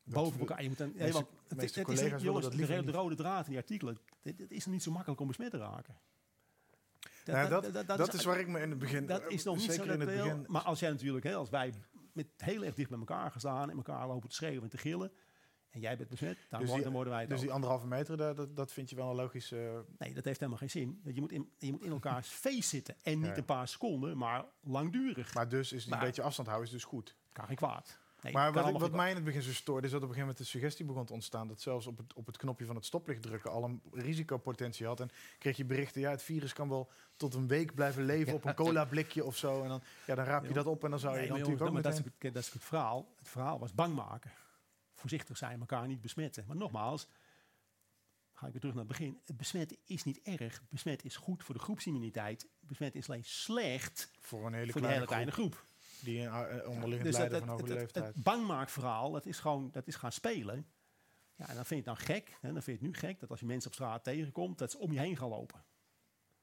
Dat 0.04 0.14
boven 0.14 0.40
elkaar. 0.40 0.62
Je 0.62 0.68
moet 0.68 0.80
een, 0.80 0.92
meeste- 0.96 1.12
want 1.12 1.28
het, 1.48 1.62
is, 1.62 2.22
jongens, 2.22 2.44
dat 2.44 2.52
de, 2.52 2.84
de 2.84 2.92
rode 2.92 3.14
draad 3.14 3.44
in 3.44 3.50
die 3.50 3.60
artikelen. 3.60 3.98
Het, 4.22 4.38
het 4.38 4.50
is 4.50 4.66
niet 4.66 4.82
zo 4.82 4.90
makkelijk 4.90 5.20
om 5.20 5.26
besmet 5.26 5.50
te 5.50 5.58
raken. 5.58 5.96
Nou, 7.24 7.48
dat, 7.48 7.86
dat, 7.86 8.14
is 8.14 8.24
waar 8.24 8.40
ik 8.40 8.48
me 8.48 8.60
in 8.60 8.70
het 8.70 8.78
begin... 8.78 9.06
dat 9.06 9.22
is 9.28 9.44
nog 9.44 9.56
niet 9.56 9.64
zeker 9.64 9.84
zo 9.84 9.92
in 9.92 10.00
het 10.00 10.08
dat 10.08 10.24
begin... 10.24 10.44
Maar 10.48 10.62
als 10.62 10.80
jij 10.80 10.90
natuurlijk, 10.90 11.24
hè, 11.24 11.34
als 11.34 11.50
wij 11.50 11.72
met 12.14 12.26
heel 12.36 12.64
erg 12.64 12.74
dicht 12.74 12.90
bij 12.90 12.98
elkaar 12.98 13.30
gaan 13.30 13.40
staan 13.40 13.70
en 13.70 13.76
elkaar 13.76 14.06
lopen 14.06 14.28
te 14.28 14.34
schreeuwen 14.34 14.62
en 14.62 14.68
te 14.68 14.78
gillen. 14.78 15.12
En 15.70 15.80
jij 15.80 15.96
bent 15.96 16.08
besmet, 16.08 16.36
dan, 16.36 16.44
Dus 16.48 16.58
worden- 16.58 16.74
die- 16.74 16.82
dan 16.84 16.92
worden 16.92 17.12
wij 17.12 17.20
het 17.20 17.28
Dus 17.30 17.38
ook. 17.38 17.44
die 17.44 17.54
anderhalve 17.54 17.86
meter, 17.86 18.16
dat, 18.16 18.56
dat 18.56 18.72
vind 18.72 18.90
je 18.90 18.96
wel 18.96 19.10
een 19.10 19.16
logische... 19.16 19.84
Nee, 19.98 20.14
dat 20.14 20.24
heeft 20.24 20.38
helemaal 20.38 20.58
geen 20.60 20.70
zin. 20.70 21.00
Je 21.04 21.20
moet 21.20 21.32
in, 21.32 21.50
je 21.58 21.70
moet 21.72 21.84
in 21.84 21.90
elkaars 21.90 22.28
feest 22.44 22.68
zitten. 22.68 22.96
En 23.02 23.18
niet 23.18 23.26
Ja. 23.26 23.36
een 23.36 23.44
paar 23.44 23.68
seconden, 23.68 24.16
maar 24.18 24.44
langdurig. 24.60 25.34
Maar 25.34 25.48
dus 25.48 25.72
is 25.72 25.86
Maar- 25.86 25.98
een 25.98 26.04
beetje 26.04 26.22
afstand 26.22 26.48
houden 26.48 26.68
is 26.68 26.74
dus 26.74 26.84
goed. 26.84 27.16
kan 27.32 27.46
geen 27.46 27.56
kwaad. 27.56 27.98
Nee, 28.24 28.32
Maar 28.32 28.52
wat, 28.52 28.68
ik- 28.68 28.78
wat 28.78 28.92
mij 28.92 29.08
in 29.08 29.14
het 29.14 29.24
begin 29.24 29.42
zo 29.42 29.52
stoorde, 29.52 29.86
is 29.86 29.92
dat 29.92 30.02
op 30.02 30.08
een 30.08 30.14
gegeven 30.14 30.34
moment 30.34 30.38
de 30.38 30.58
suggestie 30.58 30.84
begon 30.84 31.04
te 31.06 31.12
ontstaan 31.12 31.48
dat 31.48 31.60
zelfs 31.60 31.86
op 31.86 31.96
het, 31.98 32.14
op 32.14 32.26
het 32.26 32.36
knopje 32.36 32.66
van 32.66 32.74
het 32.74 32.84
stoplicht 32.84 33.22
drukken 33.22 33.50
al 33.50 33.64
een 33.64 33.82
risicopotentie 33.92 34.86
had. 34.86 35.00
En 35.00 35.10
kreeg 35.38 35.56
je 35.56 35.64
berichten, 35.64 36.00
ja, 36.00 36.10
het 36.10 36.22
virus 36.22 36.52
kan 36.52 36.68
wel 36.68 36.90
tot 37.16 37.34
een 37.34 37.46
week 37.48 37.74
blijven 37.74 38.04
leven 38.04 38.34
op 38.34 38.44
een 38.44 38.54
cola 38.54 38.84
blikje 38.84 39.24
of 39.24 39.36
zo. 39.36 39.62
En 39.62 39.68
dan, 39.68 39.82
ja, 40.06 40.14
dan 40.14 40.24
raap 40.24 40.46
je 40.46 40.52
dat 40.52 40.66
op 40.66 40.84
en 40.84 40.90
dan 40.90 40.98
zou 40.98 41.12
je 41.14 41.18
Nee, 41.18 41.28
dan 41.28 41.38
maar 41.38 41.48
natuurlijk 41.48 41.76
ook 41.76 41.82
jongens, 41.82 41.98
dat, 41.98 42.04
meteen... 42.04 42.12
is, 42.20 42.24
het- 42.24 42.34
dat 42.34 42.42
is 42.42 42.52
het 42.52 42.64
verhaal. 42.64 43.14
Het 43.18 43.28
verhaal 43.28 43.58
was 43.58 43.74
bang 43.74 43.94
maken. 43.94 44.30
Voorzichtig 44.94 45.36
zijn, 45.36 45.60
elkaar 45.60 45.86
niet 45.86 46.00
besmetten. 46.00 46.44
Maar 46.46 46.56
nogmaals, 46.56 47.08
ga 48.32 48.46
ik 48.46 48.52
weer 48.52 48.60
terug 48.60 48.74
naar 48.76 48.84
het 48.84 48.92
begin. 48.98 49.20
Het 49.24 49.36
besmetten 49.36 49.76
is 49.84 50.04
niet 50.04 50.20
erg. 50.22 50.62
Besmet 50.68 51.04
is 51.04 51.16
goed 51.16 51.44
voor 51.44 51.54
de 51.54 51.60
groepsimmuniteit. 51.60 52.48
Besmet 52.60 52.94
is 52.94 53.08
alleen 53.08 53.24
slecht 53.24 54.10
Voor 54.20 54.46
een 54.46 54.52
hele 54.52 54.72
voor 54.72 54.80
kleine, 54.80 54.94
hele 54.94 55.06
kleine 55.12 55.30
groep 55.32 55.52
groep. 55.54 55.72
Die 56.04 56.20
een 56.20 56.56
uh, 56.56 56.68
onderliggend 56.68 57.02
Dus 57.02 57.12
dat- 57.12 57.20
lijden 57.20 57.36
het, 57.36 57.46
van 57.46 57.48
hoge 57.60 57.74
leeftijd. 57.74 58.06
het 58.06 58.22
bangmaakverhaal, 58.22 59.12
dat 59.12 59.26
is 59.26 59.38
gewoon 59.38 59.70
dat 59.70 59.86
is 59.86 59.94
gaan 59.94 60.12
spelen. 60.12 60.66
Ja, 61.36 61.48
en 61.48 61.54
dan 61.54 61.64
vind 61.66 61.84
je 61.84 61.90
het 61.90 61.98
dan 61.98 62.06
gek. 62.16 62.28
Hè, 62.40 62.52
dan 62.52 62.62
vind 62.62 62.80
je 62.80 62.86
het 62.86 62.94
nu 62.94 63.08
gek 63.08 63.20
dat 63.20 63.30
als 63.30 63.40
je 63.40 63.46
mensen 63.46 63.68
op 63.70 63.74
straat 63.74 64.04
tegenkomt, 64.04 64.58
dat 64.58 64.70
ze 64.70 64.78
om 64.78 64.92
je 64.92 64.98
heen 64.98 65.16
gaan 65.16 65.28
lopen. 65.28 65.64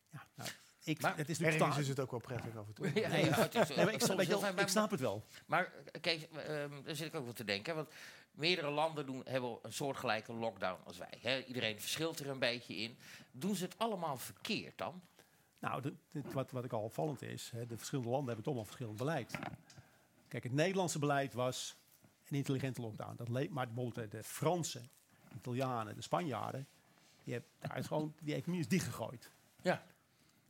Ja, 0.10 0.28
nou, 0.36 0.50
ik, 0.84 1.02
Maar 1.02 1.18
het 1.18 1.30
is 1.30 1.40
Ergens 1.40 1.58
natuurlijk 1.60 1.82
is 1.82 1.88
het 1.88 2.00
ook 2.00 2.12
wel 2.12 2.20
prettig 2.20 2.58
af 2.58 2.68
en 2.68 2.74
toe. 2.74 2.92
Ja, 3.02 3.16
ja, 3.16 3.26
het 3.34 3.56
is, 3.56 3.68
Nee, 3.68 3.86
maar 3.86 3.94
ik, 3.94 4.02
snap, 4.02 4.20
heel 4.20 4.40
fijn, 4.40 4.58
ik 4.58 4.68
snap 4.68 4.92
het 4.92 5.00
wel. 5.00 5.26
Maar 5.46 5.74
eh, 5.92 6.02
Kees, 6.02 6.28
ehm, 6.30 6.84
daar 6.84 6.96
zit 6.96 7.08
ik 7.08 7.16
ook 7.16 7.24
wel 7.24 7.34
te 7.34 7.44
denken. 7.44 7.76
Want 7.76 7.90
meerdere 8.32 8.70
landen 8.70 9.06
doen, 9.06 9.22
hebben 9.26 9.60
een 9.62 9.74
soortgelijke 9.74 10.34
lockdown 10.34 10.82
als 10.84 10.98
wij. 10.98 11.18
Hè. 11.22 11.44
Iedereen 11.44 11.80
verschilt 11.80 12.20
er 12.20 12.30
een 12.30 12.40
beetje 12.40 12.76
in. 12.76 12.98
Doen 13.32 13.56
ze 13.56 13.64
het 13.64 13.78
allemaal 13.78 14.18
verkeerd 14.18 14.78
dan? 14.78 15.02
Nou, 15.62 15.82
dit, 15.82 15.94
dit 16.12 16.34
wat, 16.34 16.52
wat 16.52 16.64
ik 16.64 16.74
al 16.74 16.82
opvallend 16.84 17.22
is, 17.22 17.50
hè, 17.52 17.66
de 17.66 17.78
verschillende 17.78 18.10
landen 18.10 18.28
hebben 18.28 18.46
toch 18.46 18.56
wel 18.56 18.66
verschillend 18.66 18.98
beleid. 18.98 19.40
Kijk, 20.28 20.44
het 20.44 20.54
Nederlandse 20.54 21.00
beleid 21.00 21.34
was 21.34 21.76
een 22.30 22.38
intelligente 22.38 22.82
lockdown. 22.82 23.16
Dat 23.16 23.30
le- 23.30 23.48
maar 23.50 23.66
bijvoorbeeld 23.68 24.12
de, 24.12 24.18
de 24.18 24.24
Fransen, 24.24 24.90
de 25.30 25.36
Italianen, 25.36 25.96
de 25.96 26.02
Spanjaarden, 26.02 26.68
die, 27.24 27.34
hebben, 27.34 27.52
daar 27.60 27.78
is 27.78 27.88
gewoon, 27.88 28.14
die 28.22 28.34
economie 28.34 28.60
is 28.62 28.68
dichtgegooid. 28.68 29.32
Ja. 29.62 29.84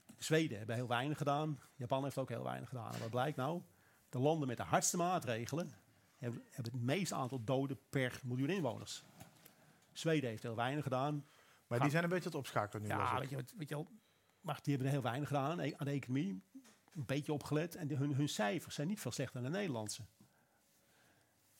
De 0.05 0.23
Zweden 0.23 0.57
hebben 0.57 0.75
heel 0.75 0.87
weinig 0.87 1.17
gedaan. 1.17 1.59
Japan 1.75 2.03
heeft 2.03 2.17
ook 2.17 2.29
heel 2.29 2.43
weinig 2.43 2.69
gedaan. 2.69 2.93
En 2.93 2.99
wat 2.99 3.09
blijkt 3.09 3.37
nou? 3.37 3.61
De 4.09 4.19
landen 4.19 4.47
met 4.47 4.57
de 4.57 4.63
hardste 4.63 4.97
maatregelen 4.97 5.71
hebben, 6.17 6.43
hebben 6.49 6.71
het 6.73 6.81
meeste 6.81 7.15
aantal 7.15 7.43
doden 7.43 7.79
per 7.89 8.19
miljoen 8.23 8.49
inwoners. 8.49 9.03
Zweden 9.91 10.29
heeft 10.29 10.43
heel 10.43 10.55
weinig 10.55 10.83
gedaan. 10.83 11.25
Maar 11.67 11.79
die 11.79 11.89
zijn 11.89 12.03
een 12.03 12.09
beetje 12.09 12.25
het 12.25 12.35
opschakelen 12.37 12.81
nu. 12.83 12.87
Ja, 12.89 13.19
weet 13.19 13.29
je, 13.29 13.35
weet 13.57 13.69
je 13.69 13.75
wel, 13.75 13.87
maar 14.41 14.59
die 14.61 14.73
hebben 14.73 14.87
er 14.87 14.93
heel 14.93 15.01
weinig 15.09 15.27
gedaan 15.27 15.59
e- 15.59 15.73
aan 15.77 15.85
de 15.85 15.91
economie. 15.91 16.43
Een 16.91 17.05
beetje 17.05 17.33
opgelet. 17.33 17.75
En 17.75 17.87
de- 17.87 17.95
hun, 17.95 18.15
hun 18.15 18.29
cijfers 18.29 18.75
zijn 18.75 18.87
niet 18.87 18.99
veel 18.99 19.11
slechter 19.11 19.41
dan 19.41 19.51
de 19.51 19.57
Nederlandse. 19.57 20.05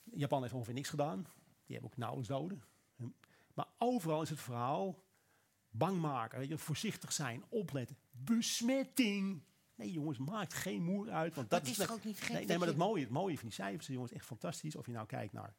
Japan 0.03 0.41
heeft 0.41 0.53
ongeveer 0.53 0.73
niks 0.73 0.89
gedaan. 0.89 1.21
Die 1.65 1.75
hebben 1.79 1.89
ook 1.91 1.97
nauwelijks 1.97 2.29
doden. 2.29 2.63
Maar 3.53 3.67
overal 3.77 4.21
is 4.21 4.29
het 4.29 4.39
verhaal 4.39 5.03
bang 5.69 6.01
maken. 6.01 6.39
Weet 6.39 6.47
je, 6.49 6.57
voorzichtig 6.57 7.11
zijn, 7.11 7.43
opletten. 7.49 7.97
Besmetting. 8.11 9.43
Nee 9.75 9.91
jongens, 9.91 10.17
maakt 10.17 10.53
geen 10.53 10.83
moer 10.83 11.09
uit. 11.11 11.35
Want 11.35 11.49
Dat, 11.49 11.59
dat 11.59 11.69
is 11.69 11.77
toch 11.77 11.91
ook 11.91 12.03
niet 12.03 12.19
gek? 12.19 12.47
Nee, 12.47 12.57
maar 12.57 12.67
het 12.67 12.77
mooie, 12.77 13.01
het 13.03 13.11
mooie 13.11 13.35
van 13.37 13.45
die 13.45 13.53
cijfers 13.55 13.87
is 13.87 13.93
jongens 13.93 14.11
echt 14.11 14.25
fantastisch. 14.25 14.75
Of 14.75 14.85
je 14.85 14.91
nou 14.91 15.05
kijkt 15.05 15.33
naar 15.33 15.55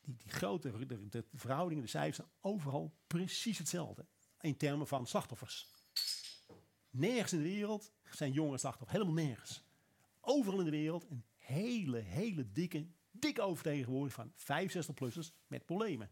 die, 0.00 0.16
die 0.16 0.32
grote 0.32 0.86
de, 0.86 1.08
de 1.08 1.24
verhoudingen, 1.32 1.82
de 1.84 1.88
cijfers 1.90 2.16
zijn 2.16 2.28
overal 2.40 2.94
precies 3.06 3.58
hetzelfde. 3.58 4.06
In 4.40 4.56
termen 4.56 4.86
van 4.86 5.06
slachtoffers. 5.06 5.68
Nergens 6.90 7.32
in 7.32 7.38
de 7.38 7.44
wereld 7.44 7.92
zijn 8.10 8.32
jongeren 8.32 8.58
slachtoffers. 8.58 8.98
Helemaal 8.98 9.24
nergens. 9.24 9.62
Overal 10.20 10.58
in 10.58 10.64
de 10.64 10.70
wereld 10.70 11.06
een 11.10 11.24
hele, 11.36 11.98
hele 11.98 12.52
dikke, 12.52 12.86
dikke 13.10 13.40
overtegenwoordiging 13.40 14.32
van 14.36 14.58
65-plussers 14.58 15.34
met 15.46 15.64
problemen. 15.64 16.10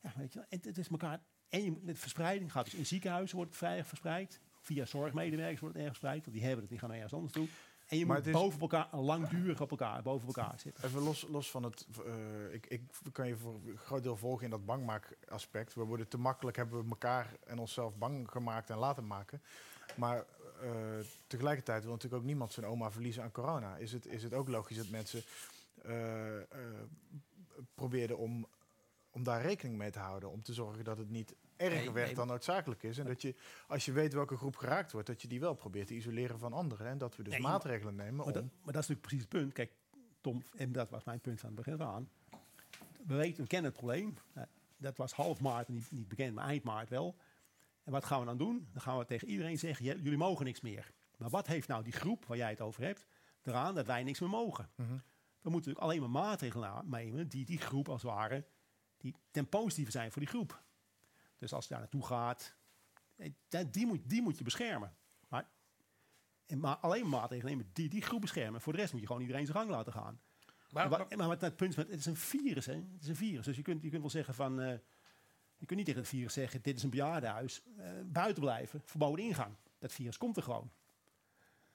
Ja, 0.00 0.12
weet 0.16 0.32
je 0.32 0.38
wel. 0.38 0.48
En 0.48 0.58
het 0.62 0.78
is 0.78 0.88
elkaar... 0.88 1.22
En 1.48 1.64
je, 1.64 1.94
verspreiding 1.94 2.52
gaat 2.52 2.64
dus 2.64 2.74
in 2.74 2.86
ziekenhuizen 2.86 3.36
wordt 3.36 3.60
het 3.60 3.86
verspreid. 3.86 4.40
via 4.60 4.84
zorgmedewerkers 4.84 5.60
wordt 5.60 5.74
het 5.74 5.84
ergens 5.84 5.98
verspreid. 5.98 6.24
Want 6.24 6.36
die 6.36 6.46
hebben 6.46 6.60
het, 6.60 6.70
die 6.70 6.78
gaan 6.78 6.92
ergens 6.92 7.12
anders 7.12 7.32
toe. 7.32 7.48
En 7.90 7.98
je 7.98 8.06
Maar 8.06 8.16
moet 8.16 8.26
is- 8.26 8.32
boven 8.32 8.60
elkaar, 8.60 8.88
langdurig 8.96 9.60
op 9.60 9.70
elkaar, 9.70 10.02
boven 10.02 10.26
elkaar 10.26 10.58
zitten. 10.58 10.84
Even 10.84 11.02
los, 11.02 11.26
los 11.28 11.50
van 11.50 11.62
het. 11.62 11.86
eh, 12.06 12.52
ik, 12.54 12.66
ik 12.66 12.82
kan 13.12 13.26
je 13.28 13.36
voor 13.36 13.54
een 13.54 13.76
groot 13.78 14.02
deel 14.02 14.16
volgen 14.16 14.44
in 14.44 14.50
dat 14.50 14.64
bangmaakaspect. 14.66 15.74
We 15.74 15.82
worden 15.84 16.08
te 16.08 16.18
makkelijk, 16.18 16.56
hebben 16.56 16.82
we 16.84 16.88
elkaar 16.90 17.34
en 17.46 17.58
onszelf 17.58 17.96
bang 17.96 18.30
gemaakt 18.30 18.70
en 18.70 18.76
laten 18.78 19.06
maken. 19.06 19.42
Maar 19.96 20.24
eh, 20.62 20.70
tegelijkertijd 21.26 21.82
wil 21.82 21.92
natuurlijk 21.92 22.22
ook 22.22 22.28
niemand 22.28 22.52
zijn 22.52 22.66
oma 22.66 22.90
verliezen 22.90 23.22
aan 23.22 23.32
corona. 23.32 23.76
Is 23.76 23.92
het, 23.92 24.06
is 24.06 24.22
het 24.22 24.34
ook 24.34 24.48
logisch 24.48 24.76
dat 24.76 24.88
mensen 24.88 25.22
eh, 25.82 26.36
probeerden 27.74 28.18
om, 28.18 28.46
om 29.10 29.22
daar 29.24 29.42
rekening 29.42 29.78
mee 29.78 29.90
te 29.90 29.98
houden? 29.98 30.30
Om 30.30 30.42
te 30.42 30.52
zorgen 30.54 30.84
dat 30.84 30.98
het 30.98 31.10
niet 31.10 31.34
erger 31.60 31.92
werd 31.92 32.16
dan 32.16 32.26
noodzakelijk 32.26 32.82
is. 32.82 32.98
En 32.98 33.06
dat 33.06 33.22
je, 33.22 33.34
als 33.66 33.84
je 33.84 33.92
weet 33.92 34.12
welke 34.12 34.36
groep 34.36 34.56
geraakt 34.56 34.92
wordt, 34.92 35.06
dat 35.06 35.22
je 35.22 35.28
die 35.28 35.40
wel 35.40 35.54
probeert 35.54 35.86
te 35.86 35.94
isoleren 35.94 36.38
van 36.38 36.52
anderen. 36.52 36.86
En 36.86 36.98
dat 36.98 37.16
we 37.16 37.22
dus 37.22 37.32
Nee, 37.32 37.42
maatregelen 37.42 37.94
nemen 37.94 38.14
Maar 38.14 38.26
om. 38.26 38.32
dat, 38.32 38.42
maar 38.42 38.72
dat 38.72 38.82
is 38.82 38.88
natuurlijk 38.88 39.00
precies 39.06 39.20
het 39.20 39.28
punt. 39.28 39.52
Kijk, 39.52 39.72
Tom, 40.20 40.42
en 40.56 40.72
dat 40.72 40.90
was 40.90 41.04
mijn 41.04 41.20
punt 41.20 41.40
van 41.40 41.48
het 41.48 41.58
begin 41.64 41.82
aan. 41.82 42.08
We 43.06 43.14
weten, 43.14 43.42
we 43.42 43.48
kennen 43.48 43.70
het 43.70 43.78
probleem. 43.80 44.14
Nou, 44.32 44.46
dat 44.76 44.96
was 44.96 45.12
half 45.12 45.40
maart 45.40 45.68
niet, 45.68 45.90
niet 45.90 46.08
bekend, 46.08 46.34
maar 46.34 46.44
eind 46.46 46.62
maart 46.62 46.88
wel. 46.88 47.16
En 47.84 47.92
wat 47.92 48.04
gaan 48.04 48.20
we 48.20 48.26
dan 48.26 48.38
doen? 48.38 48.68
Dan 48.72 48.82
gaan 48.82 48.98
we 48.98 49.04
tegen 49.04 49.28
iedereen 49.28 49.58
zeggen, 49.58 49.84
"Ja, 49.84 49.94
jullie 49.94 50.18
mogen 50.18 50.44
niks 50.44 50.60
meer. 50.60 50.90
Maar 51.16 51.30
wat 51.30 51.46
heeft 51.46 51.68
nou 51.68 51.82
die 51.82 51.92
groep 51.92 52.24
waar 52.24 52.36
jij 52.36 52.50
het 52.50 52.60
over 52.60 52.82
hebt, 52.82 53.06
eraan 53.42 53.74
dat 53.74 53.86
wij 53.86 54.02
niks 54.02 54.20
meer 54.20 54.28
mogen? 54.28 54.70
Mhm. 54.74 54.88
We 54.88 55.50
moeten 55.50 55.70
natuurlijk 55.70 55.84
alleen 55.84 56.00
maar 56.12 56.22
maatregelen 56.24 56.82
nemen 56.90 57.28
die 57.28 57.44
die 57.44 57.58
groep 57.58 57.88
als 57.88 58.02
het 58.02 58.10
ware, 58.10 58.44
die 58.96 59.14
ten 59.30 59.48
positieve 59.48 59.90
zijn 59.90 60.12
voor 60.12 60.20
die 60.22 60.30
groep. 60.30 60.62
Dus 61.40 61.52
als 61.52 61.64
je 61.64 61.70
daar 61.70 61.78
naartoe 61.78 62.06
gaat, 62.06 62.54
eh, 63.16 63.64
die 63.70 63.86
moet, 63.86 64.00
die 64.04 64.22
moet 64.22 64.38
je 64.38 64.44
beschermen. 64.44 64.96
Maar, 65.28 65.48
maar 66.56 66.76
alleen 66.76 67.08
maatregelen 67.08 67.52
nemen 67.52 67.70
die 67.72 67.88
die 67.88 68.02
groep 68.02 68.20
beschermen. 68.20 68.60
Voor 68.60 68.72
de 68.72 68.78
rest 68.78 68.92
moet 68.92 69.00
je 69.00 69.06
gewoon 69.06 69.22
iedereen 69.22 69.46
zijn 69.46 69.58
gang 69.58 69.70
laten 69.70 69.92
gaan. 69.92 70.20
Maar, 70.70 70.88
Maar, 70.88 71.16
maar- 71.16 71.40
het 71.40 71.56
punt 71.56 71.76
het 71.76 71.88
is 71.88 72.06
een 72.06 72.16
virus, 72.16 72.66
hè? 72.66 72.74
Het 72.74 73.02
is 73.02 73.08
een 73.08 73.16
virus. 73.16 73.44
Dus 73.44 73.56
je 73.56 73.62
kunt, 73.62 73.82
je 73.82 73.88
kunt 73.88 74.00
wel 74.00 74.10
zeggen 74.10 74.34
van, 74.34 74.60
eh, 74.60 74.78
je 75.56 75.66
kunt 75.66 75.76
niet 75.78 75.84
tegen 75.84 76.00
het 76.00 76.10
virus 76.10 76.32
zeggen, 76.32 76.62
dit 76.62 76.76
is 76.76 76.82
een 76.82 76.90
bejaardenhuis, 76.90 77.62
eh, 77.76 77.90
buiten 78.04 78.42
blijven, 78.42 78.82
verboden 78.84 79.24
ingang. 79.24 79.54
Dat 79.78 79.92
virus 79.92 80.16
komt 80.16 80.36
er 80.36 80.42
gewoon. 80.42 80.70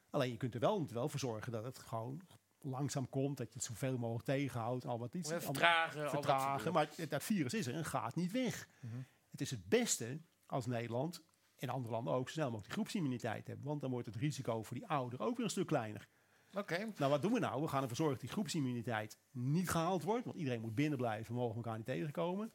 Alleen 0.09 0.31
je 0.31 0.37
kunt 0.37 0.53
er 0.53 0.59
wel, 0.59 0.87
wel 0.87 1.09
voor 1.09 1.19
zorgen 1.19 1.51
dat 1.51 1.63
het 1.63 1.79
gewoon 1.79 2.21
langzaam 2.61 3.09
komt, 3.09 3.37
dat 3.37 3.47
je 3.47 3.53
het 3.53 3.63
zoveel 3.63 3.97
mogelijk 3.97 4.25
tegenhoudt, 4.25 4.85
al 4.85 4.99
wat 4.99 5.13
iets. 5.13 5.29
Vertragen. 5.29 6.03
al 6.03 6.09
vertragen. 6.09 6.73
Maar 6.73 6.89
dat 7.09 7.23
virus 7.23 7.53
is 7.53 7.67
er 7.67 7.73
en 7.73 7.85
gaat 7.85 8.15
niet 8.15 8.31
weg. 8.31 8.67
Mhm. 8.79 8.95
Het 9.35 9.43
is 9.43 9.51
het 9.51 9.69
beste 9.69 10.21
als 10.45 10.65
Nederland 10.65 11.23
en 11.55 11.69
andere 11.69 11.93
landen 11.93 12.13
ook 12.13 12.27
zo 12.27 12.33
snel 12.33 12.45
mogelijk 12.45 12.65
die 12.65 12.73
groepsimmuniteit 12.73 13.47
hebben. 13.47 13.65
Want 13.65 13.81
dan 13.81 13.91
wordt 13.91 14.05
het 14.05 14.15
risico 14.15 14.63
voor 14.63 14.77
die 14.77 14.87
ouderen 14.87 15.25
ook 15.25 15.35
weer 15.35 15.45
een 15.45 15.51
stuk 15.51 15.67
kleiner. 15.67 16.07
Oké. 16.53 16.91
Nou, 16.95 17.11
wat 17.11 17.21
doen 17.21 17.33
we 17.33 17.39
nou? 17.39 17.61
We 17.61 17.67
gaan 17.67 17.81
ervoor 17.81 17.95
zorgen 17.95 18.15
dat 18.15 18.23
die 18.23 18.33
groepsimmuniteit 18.33 19.19
niet 19.31 19.69
gehaald 19.69 20.03
wordt. 20.03 20.25
Want 20.25 20.37
iedereen 20.37 20.61
moet 20.61 20.75
binnen 20.75 20.97
blijven, 20.97 21.33
we 21.33 21.39
mogen 21.39 21.55
elkaar 21.55 21.77
niet 21.77 21.85
tegenkomen. 21.85 22.51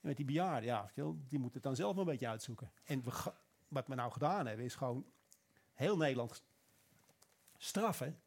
En 0.00 0.08
met 0.08 0.16
die 0.16 0.26
bejaarden, 0.26 0.64
ja, 0.64 0.90
die 0.94 1.38
moeten 1.38 1.52
het 1.52 1.62
dan 1.62 1.76
zelf 1.76 1.94
maar 1.94 2.04
een 2.04 2.10
beetje 2.10 2.28
uitzoeken. 2.28 2.72
En 2.84 3.02
we 3.02 3.32
wat 3.68 3.88
we 3.88 3.94
nou 3.94 4.12
gedaan 4.12 4.46
hebben, 4.46 4.64
is 4.64 4.74
gewoon 4.74 5.06
heel 5.72 5.96
Nederland 5.96 6.44
straffen. 7.56 8.20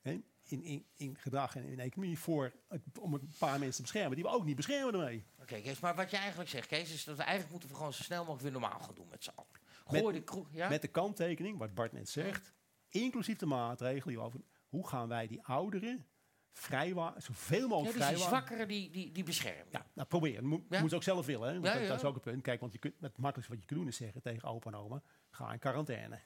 Hè, 0.00 0.22
in, 0.44 0.62
in, 0.62 0.86
in 0.94 1.16
gedrag 1.18 1.56
en 1.56 1.64
in 1.64 1.80
economie 1.80 2.18
voor 2.18 2.52
het, 2.68 2.82
om 3.00 3.14
een 3.14 3.32
paar 3.38 3.58
mensen 3.58 3.76
te 3.76 3.82
beschermen 3.82 4.14
die 4.14 4.24
we 4.24 4.30
ook 4.30 4.44
niet 4.44 4.56
beschermen 4.56 4.92
ermee. 4.94 5.24
Oké, 5.40 5.60
Kees, 5.60 5.80
maar 5.80 5.94
wat 5.94 6.10
je 6.10 6.16
eigenlijk 6.16 6.50
zegt, 6.50 6.68
Kees, 6.68 6.92
is 6.92 7.04
dat 7.04 7.16
we 7.16 7.22
eigenlijk 7.22 7.50
moeten 7.52 7.68
we 7.70 7.74
gewoon 7.76 7.92
zo 7.92 8.02
snel 8.02 8.18
mogelijk 8.18 8.42
weer 8.42 8.52
normaal 8.60 8.80
gaan 8.80 8.94
doen 8.94 9.08
met 9.10 9.24
z'n 9.24 9.30
allen. 9.34 9.50
Met- 9.90 10.00
Gooi 10.00 10.14
de 10.14 10.22
kroeg, 10.24 10.48
ja? 10.52 10.68
Met 10.68 10.82
de 10.82 10.88
kanttekening, 10.88 11.58
wat 11.58 11.74
Bart 11.74 11.92
net 11.92 12.08
zegt, 12.08 12.52
inclusief 12.88 13.36
de 13.36 13.46
maatregelen 13.46 14.20
over. 14.22 14.40
Hoe 14.68 14.88
gaan 14.88 15.08
wij 15.08 15.26
die 15.26 15.42
ouderen 15.42 16.06
vrijwa 16.52 17.14
zoveel 17.18 17.60
ja, 17.60 17.66
mogelijk 17.66 17.98
dus 17.98 18.08
die 18.08 18.16
zwakkeren 18.18 18.68
die, 18.68 18.90
die, 18.90 19.12
die 19.12 19.22
beschermen. 19.24 19.66
Ja, 19.70 19.86
nou 19.92 20.08
proberen. 20.08 20.44
Moet, 20.44 20.62
Ja. 20.70 20.80
moet 20.80 20.90
ze 20.90 20.96
ook 20.96 21.02
zelf 21.02 21.26
willen. 21.26 21.48
Hè? 21.48 21.54
Ja, 21.54 21.60
dat, 21.60 21.82
ja. 21.82 21.88
dat 21.88 21.96
is 21.96 22.04
ook 22.04 22.14
een 22.14 22.20
punt. 22.20 22.42
Kijk, 22.42 22.60
want 22.60 22.72
je 22.72 22.78
kunt, 22.78 22.94
het 23.00 23.18
makkelijkste 23.18 23.52
wat 23.52 23.60
je 23.60 23.66
kunt 23.66 23.78
doen 23.80 23.88
is 23.88 23.96
zeggen 23.96 24.22
tegen 24.22 24.48
opa 24.48 24.70
en 24.70 24.76
oma, 24.76 25.02
ga 25.30 25.52
in 25.52 25.58
quarantaine. 25.58 26.20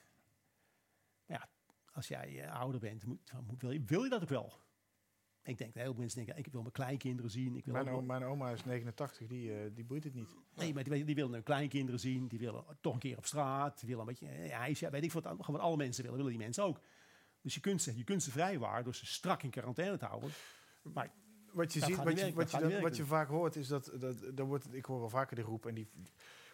Als 1.93 2.07
jij 2.07 2.43
eh, 2.43 2.59
ouder 2.59 2.79
bent, 2.79 3.05
moet, 3.05 3.31
moet- 3.47 3.61
wil, 3.61 3.71
je, 3.71 3.83
wil 3.85 4.03
je 4.03 4.09
dat 4.09 4.21
ook 4.21 4.29
wel? 4.29 4.53
Ik 5.43 5.57
denk 5.57 5.73
dat 5.73 5.81
heel 5.83 5.91
veel 5.91 5.99
mensen 6.01 6.25
denken, 6.25 6.45
ik 6.45 6.51
wil 6.51 6.61
mijn 6.61 6.73
kleinkinderen 6.73 7.31
zien. 7.31 7.55
Ik 7.55 7.65
wil 7.65 7.73
Mijn, 7.73 7.85
ook 7.87 7.91
o- 7.93 7.95
wel- 7.97 8.05
mijn 8.05 8.23
oma 8.23 8.49
is 8.51 8.63
89, 8.65 9.27
die, 9.27 9.53
eh, 9.53 9.71
die 9.73 9.83
boeit 9.85 10.03
het 10.03 10.13
niet. 10.13 10.29
nee, 10.55 10.73
maar 10.73 10.83
die, 10.83 11.05
die 11.05 11.15
willen 11.15 11.31
hun 11.33 11.43
kleinkinderen 11.43 11.99
zien. 11.99 12.27
Die 12.27 12.39
willen 12.39 12.63
toch 12.81 12.93
een 12.93 12.99
keer 12.99 13.17
op 13.17 13.25
straat. 13.25 13.79
Die 13.79 13.89
willen 13.89 14.01
een 14.07 14.15
beetje 14.19 14.27
eh, 14.27 14.51
ijsje. 14.53 14.89
Weet 14.89 15.03
ik 15.03 15.11
wat, 15.11 15.23
gewoon 15.25 15.45
wat 15.47 15.59
alle 15.59 15.77
mensen 15.77 16.01
willen, 16.03 16.17
willen 16.17 16.33
die 16.33 16.41
mensen 16.43 16.63
ook. 16.63 16.79
Dus 17.41 17.53
je 17.53 17.59
kunt 17.59 17.81
ze, 17.81 17.97
je 17.97 18.03
kunt 18.03 18.23
ze 18.23 18.31
vrijwaren 18.31 18.83
door 18.83 18.95
ze 18.95 19.05
strak 19.05 19.43
in 19.43 19.49
quarantaine 19.49 19.97
te 19.97 20.05
houden. 20.05 20.29
Maar 20.93 21.11
Wat 21.53 21.73
je 21.73 21.79
ziet, 21.79 21.95
wat 21.95 22.07
je, 22.09 22.15
werken, 22.15 22.35
wat 22.35 22.51
je, 22.51 22.59
dan- 22.59 22.81
wat 22.81 22.97
vaak 22.99 23.27
hoort, 23.29 23.55
is 23.55 23.67
dat, 23.67 23.91
dat, 23.99 24.17
dat 24.33 24.47
wordt, 24.47 24.73
ik 24.73 24.85
hoor 24.85 24.99
wel 24.99 25.09
vaker 25.09 25.35
die 25.35 25.45
roep, 25.45 25.65
en 25.65 25.73
die, 25.75 25.89